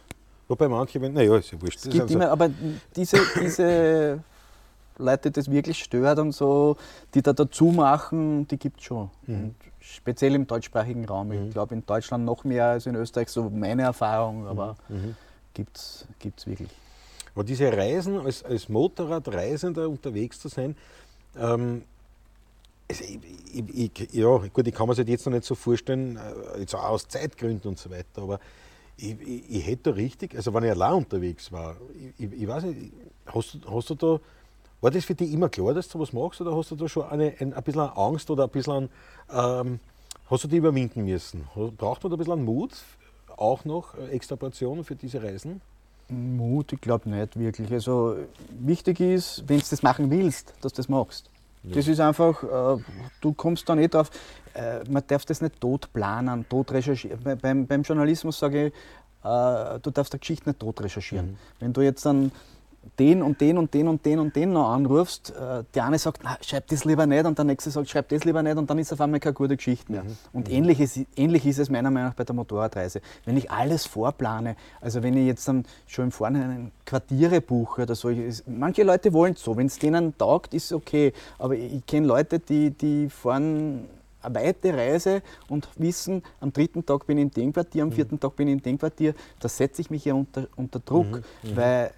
Wobei 0.47 0.67
manche, 0.67 0.99
naja, 0.99 1.35
ist 1.37 1.51
ja 1.51 1.61
wurscht. 1.61 1.79
Es 1.79 1.89
gibt 1.89 2.01
also 2.01 2.13
immer, 2.13 2.29
aber 2.29 2.49
diese, 2.95 3.17
diese 3.41 4.19
Leute, 4.97 5.31
die 5.31 5.33
das 5.33 5.51
wirklich 5.51 5.83
stört 5.83 6.19
und 6.19 6.31
so, 6.31 6.77
die 7.13 7.21
da 7.21 7.33
dazu 7.33 7.65
machen, 7.65 8.47
die 8.47 8.57
gibt 8.57 8.79
es 8.79 8.85
schon. 8.85 9.09
Mhm. 9.25 9.55
Speziell 9.95 10.35
im 10.35 10.47
deutschsprachigen 10.47 11.05
Raum. 11.05 11.29
Mhm. 11.29 11.47
Ich 11.47 11.53
glaube 11.53 11.75
in 11.75 11.85
Deutschland 11.85 12.25
noch 12.25 12.43
mehr 12.43 12.65
als 12.65 12.85
in 12.85 12.95
Österreich, 12.95 13.29
so 13.29 13.49
meine 13.49 13.83
Erfahrung. 13.83 14.47
Aber 14.47 14.75
mhm 14.89 15.15
gibt 15.57 15.77
es 15.77 16.47
wirklich. 16.47 16.69
Aber 17.33 17.43
diese 17.43 17.71
Reisen, 17.71 18.19
als, 18.19 18.43
als 18.43 18.69
Motorradreisender 18.69 19.89
unterwegs 19.89 20.39
zu 20.39 20.47
sein, 20.47 20.75
ähm, 21.37 21.83
also 22.89 23.03
ich, 23.03 23.19
ich, 23.53 23.99
ich, 23.99 24.13
ja, 24.13 24.37
gut, 24.37 24.67
ich 24.67 24.73
kann 24.73 24.87
mir 24.87 24.95
das 24.95 25.07
jetzt 25.07 25.25
noch 25.25 25.33
nicht 25.33 25.45
so 25.45 25.55
vorstellen, 25.55 26.17
äh, 26.17 26.59
jetzt 26.61 26.73
auch 26.73 26.83
aus 26.83 27.07
Zeitgründen 27.07 27.69
und 27.69 27.79
so 27.79 27.89
weiter, 27.89 28.21
aber 28.21 28.39
ich, 28.95 29.15
ich, 29.49 29.67
hätte 29.67 29.91
da 29.91 29.91
richtig, 29.91 30.35
also 30.35 30.53
wenn 30.53 30.63
ich 30.63 30.71
allein 30.71 30.93
unterwegs 30.93 31.51
war, 31.51 31.75
ich, 32.17 32.47
weiß 32.47 32.63
nicht, 32.63 32.93
hast 33.27 33.59
hast 33.69 33.89
du 33.91 33.95
da, 33.95 34.19
war 34.81 34.91
das 34.91 35.05
für 35.05 35.15
dich 35.15 35.31
immer 35.33 35.49
klar, 35.49 35.73
dass 35.73 35.87
du 35.87 35.99
was 35.99 36.13
machst 36.13 36.41
oder 36.41 36.55
hast 36.55 36.71
du 36.71 36.75
da 36.75 36.87
schon 36.87 37.07
eine, 37.07 37.33
ein, 37.39 37.53
ein 37.53 37.63
bisschen 37.63 37.81
Angst 37.81 38.29
oder 38.29 38.43
ein 38.43 38.49
bisschen, 38.49 38.89
ähm, 39.31 39.79
hast 40.29 40.43
du 40.43 40.47
die 40.47 40.57
überwinden 40.57 41.05
müssen? 41.05 41.47
Braucht 41.77 42.03
man 42.03 42.11
da 42.11 42.15
ein 42.15 42.19
bisschen 42.19 42.45
Mut 42.45 42.71
auch 43.35 43.65
noch 43.65 43.95
äh, 43.95 44.09
extra 44.09 44.35
Portionen 44.35 44.83
für 44.83 44.95
diese 44.95 45.21
Reisen? 45.21 45.61
Mut, 46.09 46.71
ich 46.73 46.81
glaube 46.81 47.09
nicht 47.09 47.37
wirklich. 47.37 47.71
Also 47.71 48.15
wichtig 48.49 48.99
ist, 48.99 49.43
wenn 49.47 49.59
du 49.59 49.65
das 49.69 49.83
machen 49.83 50.09
willst, 50.09 50.53
dass 50.61 50.73
du 50.73 50.77
das 50.77 50.89
machst. 50.89 51.29
Ja. 51.63 51.75
Das 51.75 51.87
ist 51.87 51.99
einfach, 51.99 52.43
äh, 52.43 52.81
du 53.19 53.33
kommst 53.33 53.67
da 53.67 53.75
nicht 53.75 53.93
drauf, 53.93 54.09
äh, 54.53 54.83
man 54.89 55.03
darf 55.07 55.25
das 55.25 55.41
nicht 55.41 55.59
tot 55.59 55.91
planen, 55.91 56.47
tot 56.47 56.71
recherchieren. 56.71 57.19
Beim, 57.41 57.67
beim 57.67 57.81
Journalismus 57.81 58.39
sage 58.39 58.67
ich, 58.67 58.73
äh, 59.23 59.79
du 59.79 59.91
darfst 59.91 60.13
eine 60.13 60.19
Geschichte 60.19 60.49
nicht 60.49 60.59
tot 60.59 60.81
recherchieren. 60.81 61.31
Mhm. 61.31 61.37
Wenn 61.59 61.73
du 61.73 61.81
jetzt 61.81 62.05
dann 62.05 62.31
den 62.99 63.21
und 63.21 63.41
den 63.41 63.57
und 63.57 63.73
den 63.73 63.87
und 63.87 64.05
den 64.05 64.19
und 64.19 64.35
den 64.35 64.53
noch 64.53 64.69
anrufst, 64.69 65.31
äh, 65.31 65.63
der 65.73 65.85
eine 65.85 65.99
sagt, 65.99 66.21
na, 66.23 66.37
schreib 66.41 66.67
das 66.67 66.85
lieber 66.85 67.05
nicht 67.05 67.25
und 67.25 67.37
der 67.37 67.45
nächste 67.45 67.71
sagt, 67.71 67.89
schreib 67.89 68.09
das 68.09 68.23
lieber 68.23 68.43
nicht 68.43 68.57
und 68.57 68.69
dann 68.69 68.79
ist 68.79 68.87
es 68.87 68.93
auf 68.93 69.01
einmal 69.01 69.19
keine 69.19 69.33
gute 69.33 69.57
Geschichte 69.57 69.91
mehr. 69.91 70.03
Mhm. 70.03 70.17
Und 70.33 70.47
mhm. 70.47 70.53
Ähnlich, 70.53 70.79
ist, 70.79 70.99
ähnlich 71.15 71.45
ist 71.45 71.59
es 71.59 71.69
meiner 71.69 71.91
Meinung 71.91 72.09
nach 72.09 72.15
bei 72.15 72.23
der 72.23 72.35
Motorradreise. 72.35 73.01
Wenn 73.25 73.37
ich 73.37 73.51
alles 73.51 73.85
vorplane, 73.85 74.55
also 74.81 75.03
wenn 75.03 75.15
ich 75.15 75.27
jetzt 75.27 75.47
dann 75.47 75.65
schon 75.85 76.05
im 76.05 76.11
Vorhinein 76.11 76.71
Quartiere 76.85 77.41
buche 77.41 77.83
oder 77.83 77.95
so, 77.95 78.09
ich, 78.09 78.43
manche 78.47 78.83
Leute 78.83 79.13
wollen 79.13 79.33
es 79.33 79.43
so, 79.43 79.57
wenn 79.57 79.67
es 79.67 79.79
denen 79.79 80.17
taugt, 80.17 80.53
ist 80.53 80.65
es 80.65 80.73
okay, 80.73 81.13
aber 81.37 81.55
ich, 81.55 81.85
kenne 81.85 82.07
Leute, 82.07 82.39
die, 82.39 82.71
die 82.71 83.09
fahren 83.09 83.87
eine 84.21 84.35
weite 84.35 84.73
Reise 84.73 85.21
und 85.47 85.67
wissen, 85.77 86.23
am 86.39 86.51
dritten 86.51 86.85
Tag 86.85 87.05
bin 87.05 87.17
ich 87.17 87.23
in 87.23 87.31
dem 87.31 87.53
Quartier, 87.53 87.83
am 87.83 87.89
mhm. 87.89 87.93
vierten 87.93 88.19
Tag 88.19 88.35
bin 88.35 88.47
ich 88.47 88.53
in 88.53 88.61
dem 88.61 88.77
Quartier, 88.77 89.13
da 89.39 89.47
setze 89.47 89.81
ich 89.81 89.89
mich 89.89 90.05
ja 90.05 90.13
unter, 90.13 90.47
unter 90.55 90.79
Druck, 90.79 91.07
mhm. 91.07 91.23
mhm. 91.43 91.55
weil 91.55 91.85
äh, 91.85 91.91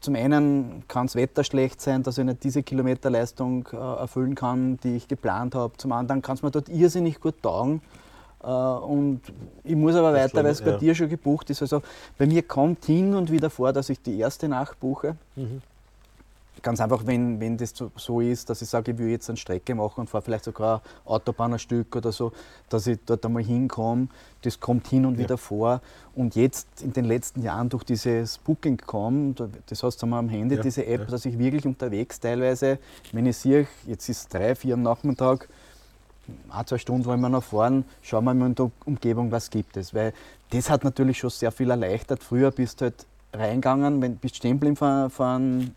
zum 0.00 0.14
einen 0.14 0.84
kann 0.88 1.06
das 1.06 1.16
Wetter 1.16 1.44
schlecht 1.44 1.80
sein, 1.80 2.02
dass 2.02 2.18
ich 2.18 2.24
nicht 2.24 2.44
diese 2.44 2.62
Kilometerleistung 2.62 3.68
äh, 3.72 3.76
erfüllen 3.76 4.34
kann, 4.34 4.78
die 4.82 4.96
ich 4.96 5.08
geplant 5.08 5.54
habe. 5.54 5.76
Zum 5.76 5.92
anderen 5.92 6.22
kann 6.22 6.36
es 6.36 6.42
mir 6.42 6.50
dort 6.50 6.68
irrsinnig 6.68 7.20
gut 7.20 7.42
taugen. 7.42 7.82
Äh, 8.42 8.46
und 8.48 9.20
ich 9.64 9.76
muss 9.76 9.94
aber 9.94 10.12
weiter, 10.12 10.44
weil 10.44 10.52
es 10.52 10.62
bei 10.62 10.72
ja. 10.72 10.78
dir 10.78 10.94
schon 10.94 11.08
gebucht 11.08 11.50
ist. 11.50 11.62
Also 11.62 11.82
bei 12.18 12.26
mir 12.26 12.42
kommt 12.42 12.84
hin 12.84 13.14
und 13.14 13.30
wieder 13.30 13.50
vor, 13.50 13.72
dass 13.72 13.88
ich 13.88 14.00
die 14.00 14.18
erste 14.18 14.48
Nacht 14.48 14.78
buche. 14.80 15.16
Mhm. 15.34 15.62
Ganz 16.66 16.80
einfach, 16.80 17.06
wenn, 17.06 17.38
wenn 17.38 17.56
das 17.56 17.74
so 17.94 18.20
ist, 18.20 18.50
dass 18.50 18.60
ich 18.60 18.68
sage, 18.68 18.90
ich 18.90 18.98
will 18.98 19.06
jetzt 19.06 19.30
eine 19.30 19.36
Strecke 19.36 19.72
machen 19.76 20.00
und 20.00 20.10
fahre 20.10 20.22
vielleicht 20.22 20.42
sogar 20.42 20.82
Autobahn 21.04 21.52
ein 21.52 21.60
Stück 21.60 21.94
oder 21.94 22.10
so, 22.10 22.32
dass 22.68 22.88
ich 22.88 22.98
dort 23.06 23.24
einmal 23.24 23.44
hinkomme. 23.44 24.08
Das 24.42 24.58
kommt 24.58 24.88
hin 24.88 25.06
und 25.06 25.14
ja. 25.14 25.20
wieder 25.20 25.38
vor. 25.38 25.80
Und 26.16 26.34
jetzt 26.34 26.82
in 26.82 26.92
den 26.92 27.04
letzten 27.04 27.40
Jahren 27.40 27.68
durch 27.68 27.84
dieses 27.84 28.38
Booking.com, 28.38 29.36
das 29.66 29.84
hast 29.84 30.02
du 30.02 30.06
mal 30.06 30.18
am 30.18 30.28
Handy, 30.28 30.56
ja. 30.56 30.60
diese 30.60 30.84
App, 30.84 31.02
ja. 31.02 31.06
dass 31.06 31.24
ich 31.24 31.38
wirklich 31.38 31.64
unterwegs 31.64 32.18
teilweise, 32.18 32.80
wenn 33.12 33.26
ich 33.26 33.36
sehe, 33.36 33.68
jetzt 33.86 34.08
ist 34.08 34.22
es 34.22 34.28
drei, 34.28 34.56
vier 34.56 34.74
am 34.74 34.82
Nachmittag, 34.82 35.48
ein, 36.50 36.66
zwei 36.66 36.78
Stunden 36.78 37.04
wollen 37.04 37.20
wir 37.20 37.28
noch 37.28 37.44
fahren, 37.44 37.84
schauen 38.02 38.24
wir 38.24 38.34
mal 38.34 38.46
in 38.46 38.56
der 38.56 38.72
Umgebung, 38.86 39.30
was 39.30 39.50
gibt 39.50 39.76
es. 39.76 39.94
Weil 39.94 40.12
das 40.50 40.68
hat 40.68 40.82
natürlich 40.82 41.18
schon 41.18 41.30
sehr 41.30 41.52
viel 41.52 41.70
erleichtert. 41.70 42.24
Früher 42.24 42.50
bist 42.50 42.80
du 42.80 42.86
halt 42.86 43.06
reingegangen, 43.32 44.02
wenn 44.02 44.16
bist 44.16 44.34
stehen 44.34 44.54
geblieben 44.58 44.74
von, 44.74 45.10
von 45.10 45.70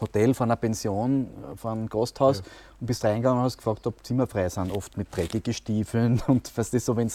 Hotel, 0.00 0.34
von 0.34 0.48
einer 0.48 0.56
Pension, 0.56 1.28
von 1.56 1.72
einem 1.72 1.88
Gasthaus 1.88 2.38
Ja. 2.38 2.44
und 2.80 2.86
bist 2.86 3.04
reingegangen 3.04 3.38
und 3.38 3.44
hast 3.44 3.56
gefragt, 3.56 3.86
ob 3.86 4.04
Zimmer 4.04 4.26
frei 4.26 4.48
sind, 4.48 4.70
oft 4.70 4.96
mit 4.96 5.14
dreckigen 5.14 5.54
Stiefeln 5.54 6.22
und 6.26 6.56
weißt 6.56 6.72
du, 6.72 6.80
so 6.80 6.96
wenn 6.96 7.10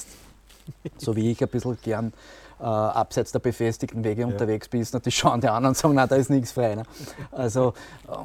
so 0.97 1.15
wie 1.15 1.31
ich 1.31 1.41
ein 1.41 1.49
bisschen 1.49 1.77
gern 1.81 2.13
äh, 2.59 2.63
abseits 2.63 3.31
der 3.31 3.39
befestigten 3.39 4.03
Wege 4.03 4.25
unterwegs 4.27 4.67
bist, 4.67 4.93
natürlich 4.93 5.17
schauen 5.17 5.41
die 5.41 5.47
anderen 5.47 5.71
und 5.71 5.77
sagen, 5.77 5.95
nein, 5.95 6.07
da 6.07 6.15
ist 6.15 6.29
nichts 6.29 6.51
frei. 6.51 6.75
Ne? 6.75 6.83
Also, 7.31 7.73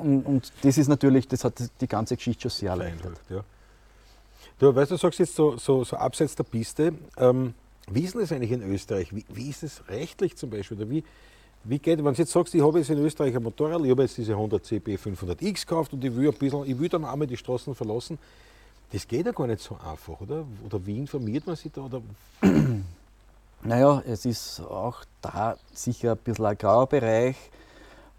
und, 0.02 0.22
und 0.26 0.52
das 0.62 0.76
ist 0.76 0.88
natürlich, 0.88 1.26
das 1.28 1.44
hat 1.44 1.54
die 1.80 1.88
ganze 1.88 2.16
Geschichte 2.16 2.42
schon 2.42 2.50
sehr 2.50 2.70
erleichtert. 2.70 3.18
Ja. 3.30 3.40
Du, 4.58 4.74
weißt 4.74 4.90
du, 4.90 4.96
sagst 4.96 5.18
jetzt 5.18 5.34
so, 5.34 5.56
so, 5.56 5.84
so 5.84 5.96
abseits 5.96 6.34
der 6.34 6.44
Piste, 6.44 6.92
ähm, 7.18 7.54
wie 7.90 8.02
ist 8.02 8.14
denn 8.14 8.22
das 8.22 8.32
eigentlich 8.32 8.52
in 8.52 8.62
Österreich? 8.62 9.14
Wie, 9.14 9.24
wie 9.28 9.48
ist 9.48 9.62
es 9.62 9.82
rechtlich 9.88 10.36
zum 10.36 10.50
Beispiel? 10.50 10.76
Oder 10.76 10.90
wie, 10.90 11.04
wie 11.68 11.78
geht, 11.78 11.98
wenn 11.98 12.12
du 12.14 12.18
jetzt 12.18 12.32
sagst, 12.32 12.54
ich 12.54 12.62
habe 12.62 12.78
jetzt 12.78 12.90
in 12.90 12.98
Österreich 12.98 13.34
ein 13.34 13.42
Motorrad, 13.42 13.82
ich 13.84 13.90
habe 13.90 14.02
jetzt 14.02 14.16
diese 14.16 14.36
Honda 14.36 14.62
CB 14.62 14.96
500X 14.96 15.66
gekauft 15.66 15.92
und 15.92 16.04
ich 16.04 16.14
will, 16.14 16.28
ein 16.28 16.34
bisschen, 16.34 16.64
ich 16.64 16.78
will 16.78 16.88
dann 16.88 17.04
einmal 17.04 17.26
die 17.26 17.36
Straßen 17.36 17.74
verlassen, 17.74 18.18
das 18.92 19.06
geht 19.06 19.26
ja 19.26 19.32
gar 19.32 19.46
nicht 19.46 19.60
so 19.60 19.76
einfach, 19.76 20.20
oder? 20.20 20.44
Oder 20.64 20.86
wie 20.86 20.98
informiert 20.98 21.46
man 21.46 21.56
sich 21.56 21.72
da? 21.72 21.82
Oder? 21.82 22.02
Naja, 23.62 24.02
es 24.06 24.24
ist 24.26 24.60
auch 24.60 25.02
da 25.22 25.56
sicher 25.72 26.12
ein 26.12 26.18
bisschen 26.18 26.44
ein 26.44 26.56
grauer 26.56 26.86
Bereich. 26.86 27.36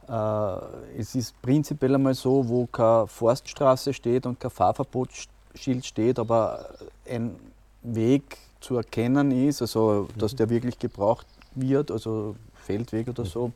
Äh, 0.09 0.99
es 0.99 1.15
ist 1.15 1.41
prinzipiell 1.41 1.95
einmal 1.95 2.15
so, 2.15 2.49
wo 2.49 2.65
keine 2.65 3.07
Forststraße 3.07 3.93
steht 3.93 4.25
und 4.25 4.39
kein 4.39 4.51
Fahrverbotsschild 4.51 5.85
steht, 5.85 6.19
aber 6.19 6.75
ein 7.07 7.35
Weg 7.81 8.37
zu 8.59 8.75
erkennen 8.75 9.31
ist, 9.31 9.61
also 9.61 10.09
dass 10.17 10.35
der 10.35 10.49
wirklich 10.49 10.77
gebraucht 10.79 11.27
wird, 11.55 11.91
also 11.91 12.35
Feldweg 12.67 13.07
oder 13.07 13.25
so, 13.25 13.51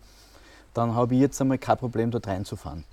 dann 0.74 0.96
habe 0.96 1.16
ich 1.16 1.22
jetzt 1.22 1.40
einmal 1.42 1.58
kein 1.58 1.78
Problem, 1.78 2.12
dort 2.12 2.28
reinzufahren. 2.28 2.84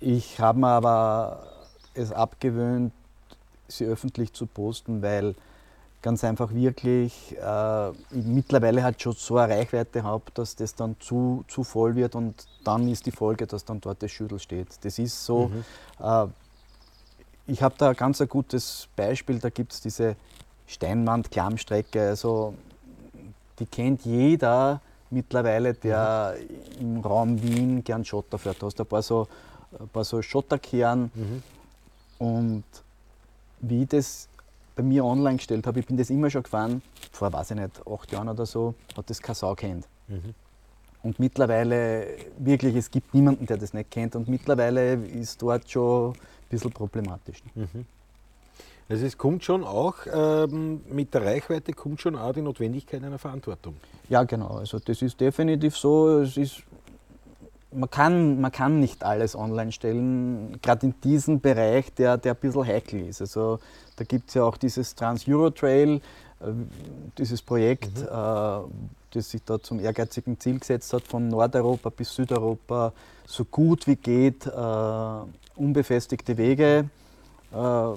Ich 0.00 0.40
habe 0.40 0.58
mir 0.60 0.68
aber 0.68 1.42
es 1.94 2.12
abgewöhnt, 2.12 2.92
sie 3.68 3.84
öffentlich 3.84 4.32
zu 4.32 4.46
posten, 4.46 5.02
weil 5.02 5.34
ganz 6.02 6.24
einfach 6.24 6.52
wirklich 6.52 7.36
äh, 7.38 7.90
mittlerweile 8.10 8.82
halt 8.82 9.00
schon 9.00 9.12
so 9.12 9.38
eine 9.38 9.54
Reichweite 9.54 10.02
habe, 10.02 10.24
dass 10.34 10.56
das 10.56 10.74
dann 10.74 10.96
zu, 10.98 11.44
zu 11.46 11.62
voll 11.62 11.94
wird 11.94 12.14
und 12.16 12.34
dann 12.64 12.88
ist 12.88 13.06
die 13.06 13.12
Folge, 13.12 13.46
dass 13.46 13.64
dann 13.64 13.80
dort 13.80 14.02
das 14.02 14.10
Schüttel 14.10 14.38
steht. 14.40 14.68
Das 14.82 14.98
ist 14.98 15.24
so. 15.24 15.50
Äh, 16.00 16.26
ich 17.46 17.62
habe 17.62 17.74
da 17.78 17.90
ein 17.90 17.96
ganz 17.96 18.20
ein 18.20 18.28
gutes 18.28 18.88
Beispiel, 18.96 19.38
da 19.38 19.50
gibt 19.50 19.72
es 19.72 19.80
diese 19.80 20.16
Steinwand-Klammstrecke, 20.66 22.00
also 22.08 22.54
die 23.58 23.66
kennt 23.66 24.04
jeder 24.04 24.80
mittlerweile, 25.12 25.74
der 25.74 26.36
im 26.80 27.00
Raum 27.00 27.40
Wien 27.42 27.84
gern 27.84 28.04
Schotter 28.04 28.38
fährt. 28.38 28.60
Da 28.60 28.66
hast 28.66 28.78
du 28.78 28.82
ein 28.82 28.88
paar 28.88 29.02
so, 29.02 29.28
ein 29.78 29.88
paar 29.88 30.04
so 30.04 30.20
Schotterkern 30.22 31.10
und 32.18 32.64
wie 33.60 33.82
ich 33.82 33.88
das 33.88 34.28
bei 34.74 34.82
mir 34.82 35.04
online 35.04 35.36
gestellt 35.36 35.66
habe, 35.66 35.80
ich 35.80 35.86
bin 35.86 35.96
das 35.96 36.08
immer 36.10 36.30
schon 36.30 36.42
gefahren, 36.42 36.82
vor, 37.12 37.32
weiß 37.32 37.50
ich 37.52 37.56
nicht, 37.58 37.86
acht 37.86 38.10
Jahren 38.10 38.28
oder 38.28 38.46
so, 38.46 38.74
hat 38.96 39.08
das 39.10 39.20
keine 39.20 39.34
Sau 39.36 39.54
kennt. 39.54 39.86
Und 41.02 41.18
mittlerweile, 41.18 42.06
wirklich, 42.38 42.76
es 42.76 42.90
gibt 42.90 43.12
niemanden, 43.12 43.44
der 43.44 43.56
das 43.56 43.74
nicht 43.74 43.90
kennt. 43.90 44.14
Und 44.16 44.28
mittlerweile 44.28 44.94
ist 44.94 45.42
dort 45.42 45.68
schon 45.68 46.12
ein 46.12 46.16
bisschen 46.48 46.70
problematisch. 46.72 47.42
Also 48.92 49.06
es 49.06 49.16
kommt 49.16 49.42
schon 49.42 49.64
auch, 49.64 49.94
ähm, 50.12 50.82
mit 50.90 51.14
der 51.14 51.24
Reichweite 51.24 51.72
kommt 51.72 52.02
schon 52.02 52.14
auch 52.14 52.34
die 52.34 52.42
Notwendigkeit 52.42 53.02
einer 53.02 53.18
Verantwortung. 53.18 53.74
Ja, 54.10 54.22
genau. 54.24 54.48
Also 54.48 54.78
das 54.80 55.00
ist 55.00 55.18
definitiv 55.18 55.78
so. 55.78 56.18
Es 56.18 56.36
ist, 56.36 56.62
man, 57.72 57.88
kann, 57.88 58.38
man 58.38 58.52
kann 58.52 58.80
nicht 58.80 59.02
alles 59.02 59.34
online 59.34 59.72
stellen, 59.72 60.58
gerade 60.60 60.88
in 60.88 60.94
diesem 61.02 61.40
Bereich, 61.40 61.94
der, 61.94 62.18
der 62.18 62.34
ein 62.34 62.38
bisschen 62.38 62.66
heikel 62.66 63.08
ist. 63.08 63.22
Also 63.22 63.60
da 63.96 64.04
gibt 64.04 64.28
es 64.28 64.34
ja 64.34 64.44
auch 64.44 64.58
dieses 64.58 64.94
Trans-Euro-Trail, 64.94 65.94
äh, 65.94 66.00
dieses 67.16 67.40
Projekt, 67.40 67.96
äh, 67.96 68.04
das 68.10 69.30
sich 69.30 69.42
da 69.42 69.58
zum 69.58 69.80
ehrgeizigen 69.80 70.38
Ziel 70.38 70.58
gesetzt 70.58 70.92
hat, 70.92 71.04
von 71.04 71.28
Nordeuropa 71.28 71.88
bis 71.88 72.14
Südeuropa 72.14 72.92
so 73.24 73.46
gut 73.46 73.86
wie 73.86 73.96
geht 73.96 74.46
äh, 74.46 75.58
unbefestigte 75.58 76.36
Wege, 76.36 76.90
äh, 77.54 77.94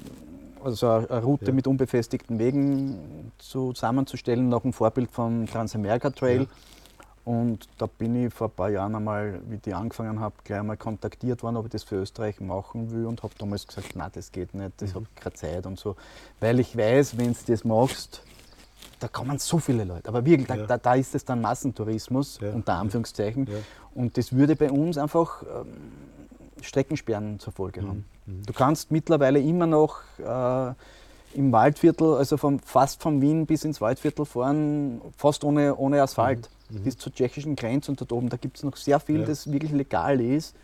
also 0.66 0.90
eine 0.90 1.24
Route 1.24 1.46
Ja. 1.48 1.54
mit 1.54 1.68
unbefestigten 1.68 2.40
Wegen 2.40 3.32
zusammenzustellen, 3.38 4.50
nach 4.50 4.62
dem 4.62 4.74
Vorbild 4.74 5.12
vom 5.12 5.46
Transamerika 5.46 6.10
Trail. 6.10 6.42
Ja. 6.42 6.48
Und 7.24 7.68
da 7.80 7.88
bin 7.88 8.26
ich 8.28 8.34
vor 8.34 8.48
ein 8.50 8.54
paar 8.54 8.70
Jahren 8.70 8.94
einmal, 8.96 9.42
wie 9.50 9.60
ich 9.66 9.76
angefangen 9.76 10.20
habe, 10.20 10.36
gleich 10.44 10.60
einmal 10.60 10.78
kontaktiert 10.78 11.42
worden, 11.42 11.58
ob 11.58 11.66
ich 11.66 11.72
das 11.72 11.84
für 11.84 11.96
Österreich 11.96 12.40
machen 12.40 12.92
will 12.92 13.06
und 13.08 13.24
habe 13.24 13.34
damals 13.40 13.66
gesagt, 13.66 13.96
nein, 13.96 14.12
das 14.14 14.32
geht 14.32 14.54
nicht, 14.54 14.74
das 14.78 14.94
habe 14.94 15.06
ich 15.10 15.22
keine 15.22 15.34
Zeit 15.34 15.66
und 15.66 15.80
so. 15.80 15.96
Weil 16.40 16.60
ich 16.60 16.78
weiß, 16.78 17.18
wenn 17.18 17.34
du 17.34 17.40
das 17.48 17.64
machst, 17.64 18.22
da 19.00 19.08
kommen 19.08 19.40
so 19.40 19.58
viele 19.58 19.86
Leute. 19.86 20.08
Aber 20.08 20.24
wirklich, 20.24 20.48
da, 20.48 20.56
Ja. 20.56 20.66
da, 20.68 20.78
da 20.78 20.94
ist 20.96 21.16
es 21.16 21.26
dann 21.26 21.42
Massentourismus, 21.42 22.40
Ja. 22.42 22.54
unter 22.54 22.74
Anführungszeichen. 22.76 23.48
Ja. 23.48 23.58
Und 23.96 24.18
das 24.18 24.32
würde 24.32 24.56
bei 24.56 24.70
uns 24.72 24.98
einfach 24.98 25.42
ähm, 25.44 25.68
Streckensperren 26.62 27.40
zur 27.40 27.54
Folge 27.54 27.82
Mhm. 27.82 27.88
haben. 27.88 28.06
Du 28.28 28.54
kannst 28.54 28.92
mittlerweile 28.92 29.40
immer 29.40 29.68
noch 29.68 30.00
äh, 30.20 30.74
im 31.38 31.52
Waldviertel, 31.52 32.16
also 32.16 32.38
vom, 32.38 32.60
fast 32.60 33.02
von 33.02 33.22
Wien 33.22 33.46
bis 33.46 33.64
ins 33.66 33.82
Waldviertel 33.82 34.26
fahren, 34.26 35.02
fast 35.18 35.44
ohne, 35.44 35.76
ohne 35.76 36.02
Asphalt, 36.02 36.50
bis 36.70 36.98
zur 36.98 37.14
tschechischen 37.14 37.56
Grenze 37.56 37.92
und 37.92 38.02
dort 38.02 38.12
oben. 38.12 38.30
Da 38.30 38.38
gibt 38.38 38.58
es 38.58 38.64
noch 38.64 38.76
sehr 38.78 39.00
viel, 39.00 39.16
Mhm. 39.16 39.22
Ja. 39.22 39.28
das 39.28 39.52
wirklich 39.52 39.72
legal 39.72 40.20
ist. 40.22 40.56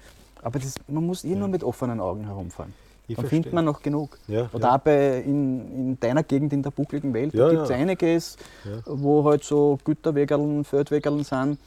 Aber 0.41 0.57
das, 0.59 0.75
man 0.87 1.05
muss 1.05 1.23
eh 1.23 1.35
nur 1.35 1.47
mit 1.49 1.63
offenen 1.63 1.99
Augen 1.99 2.25
herumfahren. 2.25 2.73
Ich 3.07 3.15
Dann 3.15 3.23
verstehe. 3.23 3.37
findet 3.37 3.53
man 3.53 3.65
noch 3.65 3.81
genug. 3.83 4.17
Ja, 4.27 4.49
Oder 4.53 4.67
ja. 4.69 4.75
auch 4.75 4.79
bei, 4.79 5.19
in, 5.19 5.89
in 5.91 5.99
deiner 5.99 6.23
Gegend, 6.23 6.53
in 6.53 6.63
der 6.63 6.71
buckligen 6.71 7.13
Welt, 7.13 7.33
Ja, 7.33 7.45
da 7.45 7.51
gibt 7.51 7.63
es 7.63 7.69
ja. 7.69 7.75
einiges, 7.75 8.37
Ja. 8.63 8.81
wo 8.85 9.23
halt 9.25 9.43
so 9.43 9.77
Güterwegerln, 9.83 10.63
Feldwegerln 10.63 11.23
sind. 11.23 11.59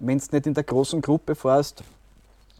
Wenn 0.00 0.18
du 0.18 0.24
nicht 0.32 0.46
in 0.46 0.54
der 0.54 0.64
großen 0.64 1.00
Gruppe 1.00 1.34
fährst, 1.34 1.82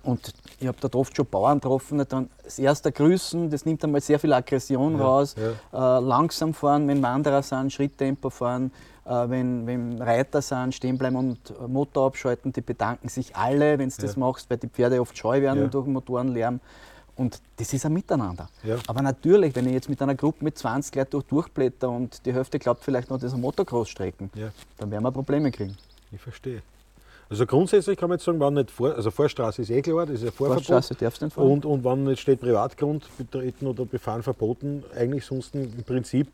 und 0.09 0.33
ich 0.59 0.67
habe 0.67 0.79
dort 0.81 0.95
oft 0.95 1.15
schon 1.17 1.27
Bauern 1.27 1.61
getroffen, 1.61 2.03
dann 2.09 2.29
das 2.43 2.59
erste 2.59 2.91
Grüßen, 2.91 3.51
das 3.51 3.65
nimmt 3.65 3.85
einmal 3.85 4.01
sehr 4.01 4.19
viel 4.19 4.33
Aggression 4.33 4.97
Ja, 4.99 5.05
raus. 5.05 5.35
Äh, 5.37 5.51
langsam 5.73 6.55
fahren, 6.55 6.89
wenn 6.89 7.03
Wanderer 7.03 7.43
sind, 7.43 7.73
Schritttempo 7.73 8.31
fahren, 8.31 8.71
äh, 9.05 9.11
wenn, 9.29 9.67
wenn 9.67 10.01
Reiter 10.01 10.41
sind, 10.41 10.75
stehen 10.75 10.97
bleiben 10.99 11.17
und 11.17 11.69
Motor 11.69 12.07
abschalten, 12.07 12.53
die 12.53 12.61
bedanken 12.63 13.09
sich 13.09 13.37
alle, 13.37 13.79
wenn 13.79 13.91
du 13.91 13.97
das 14.01 14.15
Ja. 14.15 14.19
machst, 14.21 14.49
weil 14.51 14.57
die 14.59 14.69
Pferde 14.69 15.01
oft 15.01 15.17
scheu 15.17 15.41
werden 15.43 15.63
Ja. 15.65 15.69
durch 15.69 15.87
Motorenlärm. 15.87 16.61
Und 17.17 17.41
das 17.57 17.73
ist 17.73 17.85
ein 17.85 17.93
Miteinander. 17.93 18.49
Ja. 18.63 18.77
Aber 18.87 19.03
natürlich, 19.03 19.55
wenn 19.57 19.67
ich 19.67 19.73
jetzt 19.73 19.89
mit 19.89 20.01
einer 20.01 20.15
Gruppe 20.15 20.45
mit 20.45 20.57
20 20.57 20.95
Leuten 20.95 21.11
durch, 21.11 21.25
durchblätter 21.25 21.91
und 21.91 22.25
die 22.25 22.33
Hälfte 22.33 22.59
glaubt 22.61 22.85
vielleicht 22.85 23.11
noch, 23.11 23.19
das 23.19 23.33
sind 23.33 23.41
Motocross-Strecken, 23.41 24.31
Ja, 24.37 24.51
dann 24.79 24.91
werden 24.91 25.03
wir 25.03 25.11
Probleme 25.11 25.51
kriegen. 25.51 25.77
ich 26.13 26.21
verstehe. 26.21 26.63
Also 27.31 27.45
grundsätzlich 27.45 27.99
kann 27.99 28.09
man 28.09 28.17
jetzt 28.19 28.25
sagen, 28.25 28.41
wenn 28.41 28.55
nicht 28.55 28.71
vor, 28.71 28.95
also 28.95 29.11
Vorstraße 29.11 29.61
ist 29.63 29.71
eh 29.71 29.83
klar, 29.83 30.07
das 30.07 30.17
ist 30.17 30.25
ein 30.25 30.33
Vorverbot. 30.33 30.65
Vorstraße 30.65 30.95
darfst 30.95 31.21
du 31.21 31.27
nicht 31.27 31.35
fahren. 31.35 31.51
Und, 31.51 31.67
und 31.67 31.85
wenn 31.85 32.05
nicht 32.05 32.21
steht 32.21 32.41
Privatgrund 32.41 33.05
betreten 33.19 33.67
oder 33.67 33.85
befahren 33.85 34.23
verboten, 34.23 34.83
eigentlich 34.97 35.27
sonst 35.27 35.55
im 35.55 35.83
Prinzip 35.85 36.29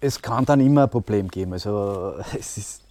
Es 0.00 0.20
kann 0.20 0.44
dann 0.44 0.60
immer 0.60 0.82
ein 0.82 0.90
Problem 0.90 1.28
geben. 1.28 1.54
Also 1.54 2.14
es 2.38 2.58
ist, 2.58 2.82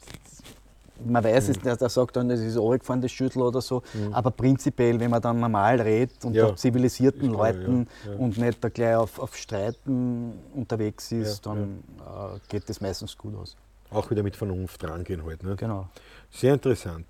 man 1.05 1.23
weiß 1.23 1.49
es, 1.49 1.59
der, 1.59 1.77
der 1.77 1.89
sagt 1.89 2.15
dann, 2.15 2.31
es 2.31 2.39
ist 2.39 2.57
runtergefahren, 2.57 3.03
das 3.03 3.11
Schüttel 3.11 3.43
oder 3.43 3.61
so. 3.61 3.83
Aber 4.11 4.31
prinzipiell, 4.31 4.99
wenn 4.99 5.11
man 5.11 5.21
dann 5.21 5.39
normal 5.39 5.79
redet 5.79 6.25
und 6.25 6.31
Mhm. 6.31 6.37
Ja, 6.37 6.55
zivilisierten 6.55 7.31
klar, 7.31 7.53
Leuten 7.53 7.87
ja, 8.03 8.11
ja. 8.13 8.17
und 8.17 8.37
nicht 8.39 8.63
da 8.63 8.69
gleich 8.69 8.95
auf, 8.95 9.19
auf 9.19 9.37
Streiten 9.37 10.33
unterwegs 10.55 11.11
ist, 11.11 11.45
Ja, 11.45 11.53
dann 11.53 11.83
Äh, 11.99 12.39
geht 12.49 12.67
das 12.67 12.81
meistens 12.81 13.15
gut 13.15 13.35
aus. 13.35 13.55
auch 13.91 14.09
wieder 14.09 14.23
mit 14.23 14.35
Vernunft 14.35 14.83
rangehen 14.83 15.23
halt. 15.23 15.43
Ne? 15.43 15.55
Genau. 15.55 15.87
Sehr 16.31 16.55
interessant. 16.55 17.05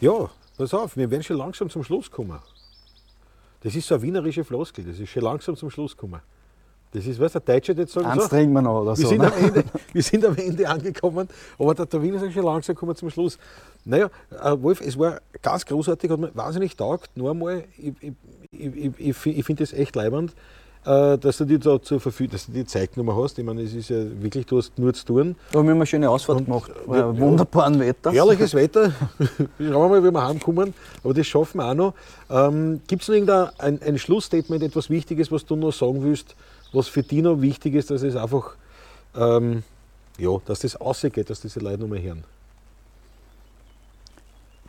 Ja, 0.00 0.30
pass 0.56 0.74
auf, 0.74 0.96
wir 0.96 1.10
werden 1.10 1.22
schon 1.22 1.36
langsam 1.36 1.68
zum 1.70 1.84
Schluss 1.84 2.10
kommen. 2.10 2.38
Das 3.62 3.74
ist 3.74 3.86
so 3.86 3.94
eine 3.94 4.02
wienerische 4.02 4.44
Floskel, 4.44 4.84
das 4.84 4.98
ist 4.98 5.10
schon 5.10 5.22
langsam 5.22 5.54
zum 5.56 5.70
Schluss 5.70 5.96
kommen. 5.96 6.20
Das 6.92 7.06
ist, 7.06 7.20
was 7.20 7.30
der 7.32 7.40
Deutsche 7.42 7.72
jetzt 7.72 7.92
sagen 7.92 8.06
Eins 8.06 8.22
so, 8.24 8.28
trinken 8.28 8.52
wir 8.52 8.62
noch 8.62 8.80
oder 8.80 8.96
wir, 8.96 9.02
so. 9.04 9.08
sind 9.08 9.20
ne? 9.20 9.32
am 9.32 9.44
Ende, 9.44 9.64
wir 9.92 10.02
sind 10.02 10.24
am 10.24 10.34
Ende 10.36 10.68
angekommen, 10.68 11.28
aber 11.56 11.74
der, 11.74 11.86
der 11.86 12.02
Wiener 12.02 12.18
sagt 12.18 12.32
schon 12.32 12.42
langsam 12.44 12.74
kommen 12.74 12.90
wir 12.90 12.96
zum 12.96 13.10
Schluss. 13.10 13.38
Naja, 13.84 14.10
äh, 14.42 14.60
Wolf, 14.60 14.80
es 14.80 14.98
war 14.98 15.20
ganz 15.40 15.64
großartig, 15.66 16.10
hat 16.10 16.18
mir 16.18 16.34
wahnsinnig 16.34 16.76
taugt. 16.76 17.16
Nur 17.16 17.30
einmal, 17.30 17.64
ich, 17.78 17.92
ich, 18.00 18.12
ich, 18.50 18.74
ich, 18.76 18.92
ich, 18.98 19.16
fi- 19.16 19.30
ich 19.32 19.44
finde 19.44 19.62
das 19.62 19.72
echt 19.72 19.94
leibend, 19.94 20.34
dass 20.84 21.36
du 21.36 21.44
dir 21.44 21.58
da 21.58 21.80
zur 21.80 22.00
Verfügung, 22.00 22.32
dass 22.32 22.46
du 22.46 22.52
die 22.52 22.64
Zeitnummer 22.64 23.14
hast. 23.16 23.38
Ich 23.38 23.44
meine, 23.44 23.62
es 23.62 23.74
ist 23.74 23.90
ja 23.90 23.98
wirklich, 24.22 24.46
du 24.46 24.58
hast 24.58 24.78
nur 24.78 24.94
zu 24.94 25.04
tun. 25.04 25.36
Da 25.52 25.58
haben 25.58 25.66
wir 25.66 25.74
eine 25.74 25.84
schöne 25.84 26.08
Ausfahrt 26.08 26.38
Und, 26.38 26.46
gemacht. 26.46 26.70
äh, 26.70 26.88
Bei 26.88 26.98
ja, 26.98 27.18
wunderbaren 27.18 27.78
Wetter. 27.78 28.12
Herrliches 28.12 28.54
Wetter. 28.54 28.92
Schauen 29.18 29.48
wir 29.58 29.88
mal, 29.88 30.02
wie 30.02 30.10
wir 30.10 30.26
heimkommen. 30.26 30.72
Aber 31.04 31.12
das 31.14 31.26
schaffen 31.26 31.58
wir 31.58 31.66
auch 31.70 31.74
noch. 31.74 31.94
Ähm, 32.30 32.80
Gibt 32.86 33.02
es 33.02 33.08
noch 33.08 33.14
irgendein 33.14 33.48
ein, 33.58 33.82
ein 33.82 33.98
Schlussstatement, 33.98 34.62
etwas 34.62 34.88
Wichtiges, 34.88 35.30
was 35.30 35.44
du 35.44 35.56
noch 35.56 35.72
sagen 35.72 36.02
willst, 36.02 36.34
was 36.72 36.88
für 36.88 37.02
dich 37.02 37.22
noch 37.22 37.40
wichtig 37.42 37.74
ist, 37.74 37.90
dass 37.90 38.02
es 38.02 38.16
einfach, 38.16 38.54
ähm, 39.16 39.62
ja, 40.18 40.30
dass 40.46 40.60
das 40.60 40.76
ausgeht, 40.76 41.28
dass 41.28 41.40
diese 41.40 41.60
Leute 41.60 41.82
noch 41.82 41.88
mal 41.88 42.00
hören? 42.00 42.24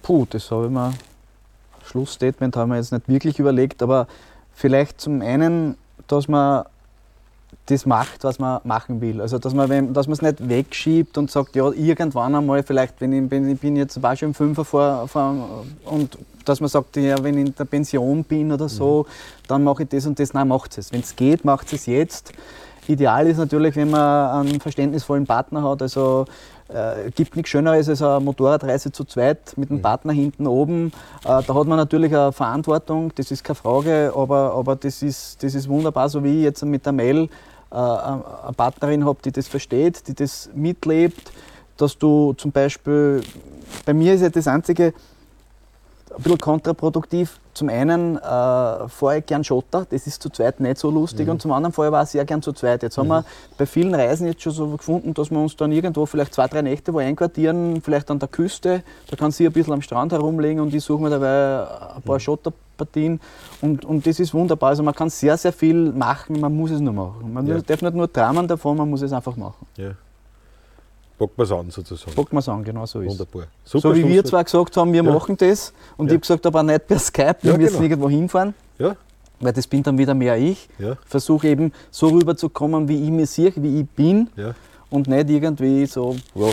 Puh, 0.01 0.25
das 0.29 0.49
habe 0.51 0.65
ich 0.65 0.71
mir 0.71 0.93
Schlussstatement 1.85 2.55
haben 2.55 2.69
wir 2.69 2.77
jetzt 2.77 2.91
nicht 2.91 3.07
wirklich 3.07 3.39
überlegt, 3.39 3.81
aber 3.81 4.07
vielleicht 4.53 5.01
zum 5.01 5.21
einen, 5.21 5.77
dass 6.11 6.27
man 6.27 6.65
das 7.65 7.85
macht, 7.85 8.23
was 8.23 8.39
man 8.39 8.61
machen 8.63 9.01
will. 9.01 9.21
Also 9.21 9.37
dass 9.37 9.53
man 9.53 9.93
dass 9.93 10.07
es 10.07 10.21
nicht 10.21 10.49
wegschiebt 10.49 11.17
und 11.17 11.29
sagt, 11.29 11.55
ja, 11.55 11.69
irgendwann 11.71 12.35
einmal, 12.35 12.63
vielleicht, 12.63 12.99
wenn 13.01 13.13
ich, 13.13 13.31
wenn 13.31 13.49
ich 13.49 13.59
bin 13.59 13.75
jetzt 13.75 13.93
zum 13.93 14.01
Beispiel 14.01 14.29
im 14.29 14.33
Fünfer 14.33 14.65
vor, 14.65 15.07
vor, 15.07 15.63
und 15.85 16.17
dass 16.45 16.59
man 16.59 16.69
sagt, 16.69 16.97
ja, 16.97 17.21
wenn 17.23 17.37
ich 17.37 17.47
in 17.47 17.55
der 17.55 17.65
Pension 17.65 18.23
bin 18.23 18.51
oder 18.51 18.67
so, 18.67 19.05
mhm. 19.07 19.47
dann 19.47 19.63
mache 19.63 19.83
ich 19.83 19.89
das 19.89 20.05
und 20.05 20.19
das. 20.19 20.33
Nein, 20.33 20.47
macht 20.47 20.77
es. 20.77 20.91
Wenn 20.91 21.01
es 21.01 21.15
geht, 21.15 21.45
macht 21.45 21.71
es 21.71 21.85
jetzt. 21.85 22.33
Ideal 22.87 23.27
ist 23.27 23.37
natürlich, 23.37 23.75
wenn 23.75 23.91
man 23.91 24.47
einen 24.47 24.59
verständnisvollen 24.59 25.25
Partner 25.25 25.63
hat. 25.63 25.81
Also 25.81 26.25
äh, 26.73 27.11
gibt 27.11 27.35
nichts 27.35 27.49
Schöneres 27.49 27.89
als 27.89 28.01
eine 28.01 28.19
Motorradreise 28.19 28.91
zu 28.91 29.03
zweit 29.03 29.57
mit 29.57 29.69
mhm. 29.69 29.81
Partner 29.81 30.13
hinten 30.13 30.47
oben. 30.47 30.91
Äh, 31.23 31.43
da 31.43 31.53
hat 31.53 31.67
man 31.67 31.77
natürlich 31.77 32.15
eine 32.15 32.31
Verantwortung, 32.31 33.11
das 33.15 33.31
ist 33.31 33.43
keine 33.43 33.55
Frage, 33.55 34.13
aber, 34.15 34.53
aber 34.53 34.75
das, 34.75 35.01
ist, 35.01 35.43
das 35.43 35.55
ist 35.55 35.67
wunderbar, 35.67 36.09
so 36.09 36.23
wie 36.23 36.37
ich 36.37 36.43
jetzt 36.43 36.63
mit 36.63 36.85
der 36.85 36.93
Mail 36.93 37.29
äh, 37.71 37.75
eine 37.75 38.53
Partnerin 38.55 39.05
habe, 39.05 39.19
die 39.23 39.31
das 39.31 39.47
versteht, 39.47 40.07
die 40.07 40.13
das 40.13 40.49
mitlebt, 40.53 41.31
dass 41.77 41.97
du 41.97 42.33
zum 42.33 42.51
Beispiel, 42.51 43.21
bei 43.85 43.93
mir 43.93 44.13
ist 44.13 44.21
ja 44.21 44.29
das 44.29 44.47
Einzige, 44.47 44.93
ein 46.15 46.23
bisschen 46.23 46.37
kontraproduktiv. 46.39 47.39
Zum 47.53 47.67
einen 47.69 48.15
äh, 48.17 48.19
fahre 48.21 49.17
ich 49.17 49.25
gern 49.25 49.43
Schotter, 49.43 49.85
das 49.89 50.07
ist 50.07 50.21
zu 50.21 50.29
zweit 50.29 50.59
nicht 50.61 50.77
so 50.77 50.89
lustig, 50.89 51.25
mhm. 51.25 51.33
und 51.33 51.41
zum 51.41 51.51
anderen 51.51 51.73
fahre 51.73 51.89
ich 51.89 51.95
auch 51.95 52.05
sehr 52.05 52.25
gern 52.25 52.41
zu 52.41 52.53
zweit. 52.53 52.81
Jetzt 52.81 52.97
mhm. 52.97 53.01
haben 53.01 53.07
wir 53.09 53.25
bei 53.57 53.65
vielen 53.65 53.93
Reisen 53.93 54.27
jetzt 54.27 54.41
schon 54.41 54.53
so 54.53 54.67
gefunden, 54.67 55.13
dass 55.13 55.31
wir 55.31 55.39
uns 55.39 55.55
dann 55.57 55.71
irgendwo 55.71 56.05
vielleicht 56.05 56.33
zwei, 56.33 56.47
drei 56.47 56.61
Nächte 56.61 56.93
wo 56.93 56.99
einquartieren, 56.99 57.81
vielleicht 57.81 58.09
an 58.09 58.19
der 58.19 58.29
Küste, 58.29 58.83
da 59.09 59.15
kann 59.17 59.31
sie 59.31 59.45
ein 59.45 59.51
bisschen 59.51 59.73
am 59.73 59.81
Strand 59.81 60.13
herumlegen 60.13 60.61
und 60.61 60.73
ich 60.73 60.83
suche 60.83 61.03
mir 61.03 61.09
dabei 61.09 61.67
ein 61.95 62.01
paar 62.03 62.15
mhm. 62.15 62.19
Schotterpartien 62.19 63.19
und, 63.61 63.83
und 63.83 64.07
das 64.07 64.19
ist 64.19 64.33
wunderbar. 64.33 64.69
Also 64.69 64.83
man 64.83 64.95
kann 64.95 65.09
sehr, 65.09 65.35
sehr 65.37 65.51
viel 65.51 65.91
machen, 65.91 66.39
man 66.39 66.55
muss 66.55 66.71
es 66.71 66.79
nur 66.79 66.93
machen. 66.93 67.33
Man 67.33 67.45
ja. 67.47 67.59
darf 67.59 67.81
nicht 67.81 67.95
nur 67.95 68.11
träumen 68.11 68.47
davon, 68.47 68.77
man 68.77 68.89
muss 68.89 69.01
es 69.01 69.11
einfach 69.11 69.35
machen. 69.35 69.67
Ja. 69.75 69.91
Packt 71.21 71.37
man 71.37 71.45
es 71.45 71.51
an 71.51 71.69
sozusagen. 71.69 72.15
Packt 72.15 72.33
man 72.33 72.39
es 72.39 72.49
an, 72.49 72.63
genau 72.63 72.83
so 72.87 72.99
ist 72.99 73.11
Wunderbar. 73.11 73.43
Super 73.63 73.89
so 73.89 73.95
wie 73.95 74.07
wir 74.07 74.25
zwar 74.25 74.43
gesagt 74.43 74.75
haben, 74.75 74.91
wir 74.91 75.03
ja. 75.03 75.13
machen 75.13 75.37
das 75.37 75.71
und 75.95 76.07
ja. 76.07 76.13
ich 76.13 76.15
habe 76.15 76.21
gesagt, 76.21 76.45
aber 76.47 76.63
nicht 76.63 76.87
per 76.87 76.97
Skype, 76.97 77.37
wir 77.43 77.51
ja, 77.51 77.57
müssen 77.59 77.73
genau. 77.73 77.83
irgendwo 77.83 78.09
hinfahren. 78.09 78.55
Ja. 78.79 78.95
Weil 79.39 79.53
das 79.53 79.67
bin 79.67 79.83
dann 79.83 79.99
wieder 79.99 80.15
mehr 80.15 80.35
ich. 80.37 80.67
Ja. 80.79 80.97
Versuche 81.05 81.47
eben 81.49 81.73
so 81.91 82.07
rüberzukommen, 82.07 82.87
wie 82.87 83.03
ich 83.03 83.11
mir 83.11 83.27
sehe, 83.27 83.53
wie 83.57 83.81
ich 83.81 83.89
bin 83.89 84.31
ja. 84.35 84.55
und 84.89 85.07
nicht 85.07 85.29
irgendwie 85.29 85.85
so 85.85 86.15
ja, 86.33 86.47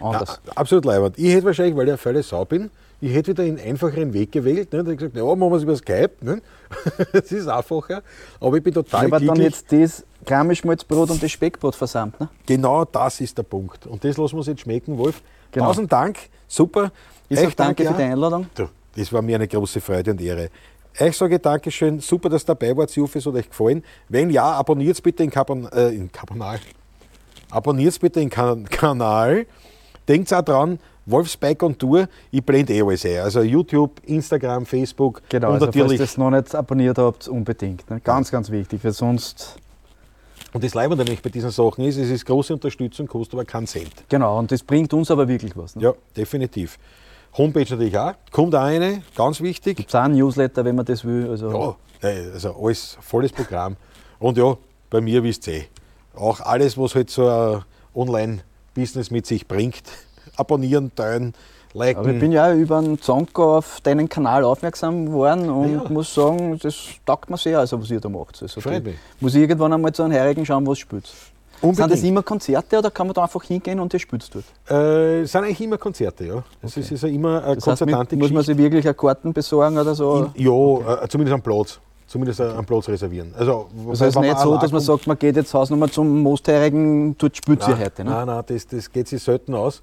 anders. 0.00 0.40
Ja, 0.44 0.52
absolut 0.54 0.84
leibend. 0.84 1.16
Ich 1.16 1.32
hätte 1.32 1.46
wahrscheinlich, 1.46 1.76
weil 1.76 1.84
ich 1.84 1.90
eine 1.90 1.98
feine 1.98 2.24
Sau 2.24 2.44
bin, 2.44 2.70
ich 3.00 3.12
hätte 3.12 3.32
wieder 3.32 3.42
einen 3.42 3.60
einfacheren 3.60 4.12
Weg 4.12 4.32
gewählt. 4.32 4.72
Ne? 4.72 4.82
Da 4.82 4.90
ich 4.90 4.98
gesagt, 4.98 5.16
ja, 5.16 5.22
machen 5.22 5.50
wir 5.50 5.56
es 5.56 5.62
über 5.62 5.76
Skype. 5.76 6.12
Ne? 6.22 6.40
das 7.12 7.30
ist 7.30 7.46
einfacher. 7.46 8.02
Aber 8.40 8.56
ich 8.56 8.62
bin 8.62 8.72
total 8.72 9.06
aber 9.06 9.18
glücklich. 9.18 9.62
dann 9.68 9.80
jetzt 9.80 10.00
das 10.00 10.04
Kramischmalzbrot 10.24 11.10
und 11.10 11.22
das 11.22 11.30
Speckbrot 11.30 11.74
versammelt, 11.74 12.20
ne? 12.20 12.28
Genau 12.46 12.84
das 12.84 13.20
ist 13.20 13.36
der 13.36 13.44
Punkt. 13.44 13.86
Und 13.86 14.02
das 14.02 14.16
lassen 14.16 14.32
wir 14.32 14.38
uns 14.38 14.46
jetzt 14.46 14.62
schmecken, 14.62 14.96
Wolf. 14.98 15.22
Genau. 15.52 15.66
Tausend 15.66 15.92
Dank, 15.92 16.18
super. 16.48 16.90
Ich 17.28 17.38
sage 17.38 17.52
danke 17.54 17.84
für 17.84 17.94
die 17.94 18.02
Einladung. 18.02 18.46
Du, 18.54 18.68
das 18.96 19.12
war 19.12 19.22
mir 19.22 19.36
eine 19.36 19.46
große 19.46 19.80
Freude 19.80 20.12
und 20.12 20.20
Ehre. 20.20 20.50
Ich 20.98 21.16
sage 21.16 21.38
Dankeschön, 21.38 22.00
super, 22.00 22.30
dass 22.30 22.42
ihr 22.44 22.46
dabei 22.46 22.76
wart. 22.76 22.90
Ich 22.90 22.96
hoffe, 22.96 23.18
es 23.18 23.26
hat 23.26 23.34
euch 23.34 23.48
gefallen. 23.48 23.84
Wenn 24.08 24.30
ja, 24.30 24.52
abonniert 24.52 25.02
bitte 25.02 25.22
den 25.22 25.30
Carbon, 25.30 25.66
äh, 25.66 26.08
Carbonal. 26.10 26.58
Abonniert 27.50 28.00
bitte 28.00 28.20
den 28.20 28.30
kan 28.30 28.64
Kanal. 28.64 29.46
Denkt 30.08 30.32
auch 30.32 30.42
dran, 30.42 30.78
Wolfsbike 31.06 31.62
on 31.62 31.78
Tour, 31.78 32.08
ich 32.30 32.44
blende 32.44 32.74
eh 32.74 32.82
alles 32.82 33.06
ein. 33.06 33.20
Also 33.20 33.42
YouTube, 33.42 34.00
Instagram, 34.04 34.66
Facebook 34.66 35.22
genau, 35.28 35.48
und 35.48 35.54
also 35.54 35.66
natürlich. 35.66 35.86
Falls 35.88 36.00
ihr 36.00 36.06
das 36.06 36.18
noch 36.18 36.30
nicht 36.30 36.54
abonniert 36.54 36.98
habt, 36.98 37.28
unbedingt. 37.28 37.88
Ne? 37.88 38.00
Ganz, 38.00 38.30
ganz 38.30 38.50
wichtig, 38.50 38.84
weil 38.84 38.92
sonst. 38.92 39.56
Und 40.52 40.64
das 40.64 40.74
Leibende 40.74 41.04
nämlich 41.04 41.22
bei 41.22 41.30
diesen 41.30 41.50
Sachen 41.50 41.84
ist, 41.84 41.96
es 41.96 42.10
ist 42.10 42.24
große 42.24 42.52
Unterstützung, 42.52 43.06
kostet 43.06 43.34
aber 43.34 43.44
keinen 43.44 43.66
Cent. 43.66 43.92
Genau, 44.08 44.38
und 44.38 44.50
das 44.50 44.62
bringt 44.62 44.92
uns 44.94 45.10
aber 45.10 45.28
wirklich 45.28 45.56
was. 45.56 45.76
Ne? 45.76 45.82
Ja, 45.82 45.94
definitiv. 46.16 46.78
Homepage 47.36 47.66
natürlich 47.68 47.98
auch, 47.98 48.14
kommt 48.30 48.54
auch 48.54 48.62
eine, 48.62 49.02
ganz 49.14 49.40
wichtig. 49.40 49.76
Gibt 49.76 49.90
es 49.90 49.94
auch 49.94 50.00
einen 50.00 50.16
Newsletter, 50.16 50.64
wenn 50.64 50.74
man 50.74 50.86
das 50.86 51.04
will? 51.04 51.28
Also 51.28 51.76
ja, 52.02 52.08
also 52.32 52.56
alles 52.58 52.96
volles 53.00 53.32
Programm. 53.32 53.76
Und 54.18 54.38
ja, 54.38 54.56
bei 54.88 55.00
mir 55.00 55.22
wisst 55.22 55.46
ihr 55.48 55.54
eh, 55.54 55.64
auch 56.14 56.40
alles, 56.40 56.78
was 56.78 56.94
halt 56.94 57.10
so 57.10 57.28
ein 57.28 57.62
Online-Business 57.94 59.10
mit 59.10 59.26
sich 59.26 59.46
bringt, 59.46 59.82
abonnieren, 60.36 60.94
teilen, 60.94 61.34
liken. 61.74 62.00
Aber 62.00 62.10
ich 62.10 62.20
bin 62.20 62.32
ja 62.32 62.52
über 62.52 62.78
einen 62.78 63.00
Zonko 63.00 63.58
auf 63.58 63.80
deinen 63.82 64.08
Kanal 64.08 64.44
aufmerksam 64.44 65.06
geworden 65.06 65.48
und 65.50 65.72
ja. 65.72 65.88
muss 65.88 66.14
sagen, 66.14 66.58
das 66.62 66.76
taugt 67.04 67.30
mir 67.30 67.36
sehr, 67.36 67.58
also 67.58 67.80
was 67.80 67.90
ihr 67.90 68.00
da 68.00 68.08
macht. 68.08 68.42
Also 68.42 68.60
Freut 68.60 68.84
mich. 68.84 68.96
Muss 69.20 69.34
ich 69.34 69.42
irgendwann 69.42 69.72
einmal 69.72 69.92
zu 69.92 70.02
einem 70.02 70.14
Heirigen 70.14 70.44
schauen, 70.44 70.66
was 70.66 70.78
spielt. 70.78 71.10
Unbedingt. 71.60 71.76
Sind 71.76 71.92
das 71.92 72.02
immer 72.02 72.22
Konzerte 72.22 72.78
oder 72.78 72.90
kann 72.90 73.06
man 73.06 73.14
da 73.14 73.22
einfach 73.22 73.42
hingehen 73.42 73.80
und 73.80 73.92
das 73.92 74.02
spielst 74.02 74.34
dort? 74.34 74.44
Äh, 74.70 75.24
sind 75.24 75.44
eigentlich 75.44 75.60
immer 75.60 75.78
Konzerte, 75.78 76.24
ja. 76.24 76.44
Das 76.60 76.72
okay. 76.72 76.80
ist, 76.80 76.92
ist 76.92 77.02
ja 77.02 77.08
immer 77.08 77.42
eine 77.42 77.54
das 77.54 77.64
konzertante 77.64 78.14
heißt, 78.14 78.20
Muss 78.20 78.30
man 78.30 78.42
sich 78.42 78.58
wirklich 78.58 78.84
eine 78.84 78.94
Karten 78.94 79.32
besorgen 79.32 79.78
oder 79.78 79.94
so? 79.94 80.30
In, 80.34 80.44
ja, 80.44 80.50
okay. 80.50 81.04
äh, 81.04 81.08
zumindest 81.08 81.34
am 81.34 81.42
Platz. 81.42 81.80
Zumindest 82.06 82.40
okay. 82.40 82.52
einen 82.52 82.66
Platz 82.66 82.88
reservieren. 82.88 83.34
Also, 83.36 83.66
das 83.88 84.00
heißt 84.00 84.20
nicht 84.20 84.38
so, 84.38 84.56
dass 84.58 84.70
man 84.70 84.80
sagt, 84.80 85.06
man 85.06 85.18
geht 85.18 85.34
jetzt 85.34 85.52
Hausnummer 85.52 85.90
zum 85.90 86.22
Mostheirigen, 86.22 87.16
dort 87.18 87.36
spielt 87.36 87.62
sie 87.62 87.76
heute. 87.76 88.04
Ne? 88.04 88.10
Nein, 88.10 88.26
nein, 88.26 88.44
das, 88.46 88.66
das 88.66 88.92
geht 88.92 89.08
sich 89.08 89.22
selten 89.22 89.54
aus. 89.54 89.82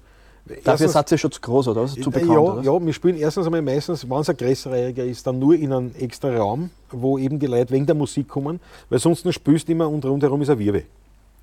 Dafür 0.62 0.88
seid 0.88 1.10
ihr 1.10 1.18
schon 1.18 1.32
zu 1.32 1.40
groß, 1.40 1.68
oder? 1.68 1.86
Zu 1.86 2.10
bekannt, 2.10 2.30
ja, 2.30 2.38
oder? 2.38 2.62
ja, 2.62 2.86
wir 2.86 2.92
spielen 2.92 3.16
erstens 3.16 3.46
einmal 3.46 3.62
meistens, 3.62 4.08
wenn 4.08 4.18
es 4.18 4.28
ein 4.28 4.36
größerer 4.36 4.88
ist, 4.98 5.26
dann 5.26 5.38
nur 5.38 5.54
in 5.54 5.72
einem 5.72 5.92
extra 5.98 6.36
Raum, 6.36 6.70
wo 6.90 7.16
eben 7.16 7.38
die 7.38 7.46
Leute 7.46 7.72
wegen 7.72 7.86
der 7.86 7.94
Musik 7.94 8.28
kommen, 8.28 8.60
weil 8.90 8.98
sonst 8.98 9.32
spielst 9.32 9.68
du 9.68 9.72
immer 9.72 9.88
und 9.88 10.04
rundherum 10.04 10.42
ist 10.42 10.50
ein 10.50 10.58
Wirbel. 10.58 10.84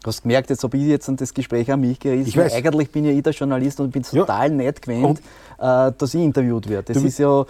Du 0.04 0.08
hast 0.08 0.24
gemerkt, 0.24 0.50
jetzt 0.50 0.64
habe 0.64 0.76
ich 0.78 0.84
jetzt 0.84 1.12
das 1.16 1.32
Gespräch 1.32 1.72
an 1.72 1.80
mich 1.80 2.00
gerissen. 2.00 2.28
Ich 2.28 2.36
weiß. 2.36 2.54
Eigentlich 2.54 2.90
bin 2.90 3.06
ja 3.06 3.12
ich 3.12 3.22
der 3.22 3.34
Journalist 3.34 3.80
und 3.82 3.92
bin 3.92 4.02
total 4.02 4.50
ja. 4.50 4.56
nicht 4.56 4.82
gewöhnt, 4.82 5.20
äh, 5.60 5.92
dass 5.96 6.14
ich 6.16 6.22
interviewt 6.22 6.68
werde. 6.68 6.92
Das 6.92 7.04
du 7.04 7.08
ist 7.08 7.20
ja, 7.20 7.46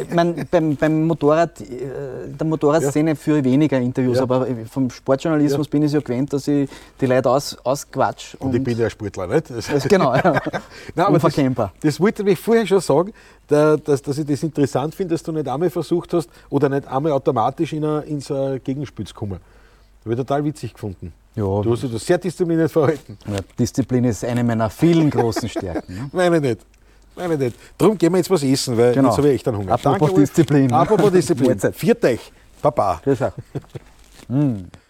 ich 0.00 0.14
mein, 0.14 0.46
beim, 0.48 0.76
beim 0.76 1.04
Motorrad, 1.04 1.60
äh, 1.60 2.28
der 2.28 2.46
Motorradszene 2.46 3.10
ja. 3.10 3.16
führe 3.16 3.38
ich 3.38 3.44
weniger 3.44 3.76
Interviews, 3.80 4.18
ja. 4.18 4.22
aber 4.22 4.46
vom 4.70 4.88
Sportjournalismus 4.88 5.66
bin 5.66 5.82
ich 5.82 5.90
so 5.90 6.00
gewöhnt, 6.00 6.32
dass 6.32 6.46
ich 6.46 6.70
die 7.00 7.06
Leute 7.06 7.28
aus, 7.28 7.58
ausquatsch. 7.64 8.36
Und, 8.38 8.50
und 8.50 8.54
ich 8.54 8.62
bin 8.62 8.78
ja 8.78 8.88
Sportler, 8.88 9.26
nicht? 9.26 9.50
Das 9.50 9.88
genau, 9.88 10.14
ja. 10.14 10.32
Nein, 10.94 11.06
aber. 11.06 11.18
Das, 11.18 11.70
das 11.82 12.00
wollte 12.00 12.22
ich 12.22 12.38
vorher 12.38 12.68
schon 12.68 12.80
sagen, 12.80 13.12
dass, 13.48 14.00
dass 14.02 14.16
ich 14.16 14.26
das 14.26 14.44
interessant 14.44 14.94
finde, 14.94 15.14
dass 15.14 15.24
du 15.24 15.32
nicht 15.32 15.48
einmal 15.48 15.70
versucht 15.70 16.12
hast 16.12 16.30
oder 16.50 16.68
nicht 16.68 16.86
einmal 16.86 17.10
automatisch 17.10 17.72
in, 17.72 17.84
eine, 17.84 18.02
in 18.02 18.20
so 18.20 18.34
ein 18.34 18.62
Gegenspiel 18.62 19.08
zu 19.08 19.14
kommen. 19.14 19.40
Das 20.00 20.06
habe 20.06 20.14
ich 20.14 20.18
total 20.18 20.44
witzig 20.44 20.72
gefunden. 20.72 21.12
Ja, 21.36 21.44
du 21.44 21.72
hast 21.72 21.82
dich 21.82 22.02
sehr 22.02 22.18
diszipliniert 22.18 22.72
verhalten. 22.72 23.18
Ja, 23.26 23.38
Disziplin 23.58 24.04
ist 24.04 24.24
eine 24.24 24.42
meiner 24.42 24.70
vielen 24.70 25.10
großen 25.10 25.48
Stärken. 25.48 25.94
Ne? 25.94 26.10
Meine 26.12 26.40
nicht. 26.40 26.60
Meine 27.14 27.36
nicht. 27.36 27.56
Darum 27.76 27.96
gehen 27.96 28.12
wir 28.12 28.18
jetzt 28.18 28.30
was 28.30 28.42
essen, 28.42 28.76
weil 28.76 28.94
genau. 28.94 29.08
jetzt 29.08 29.18
habe 29.18 29.28
ich 29.28 29.34
echt 29.34 29.48
einen 29.48 29.58
Hunger. 29.58 29.72
Apropos 29.72 30.08
Danke, 30.08 30.20
Disziplin. 30.22 30.72
Apropos 30.72 31.12
Disziplin. 31.12 31.58
Viert 31.72 32.04
euch. 32.04 32.32
Baba. 32.62 33.00
mm. 34.28 34.54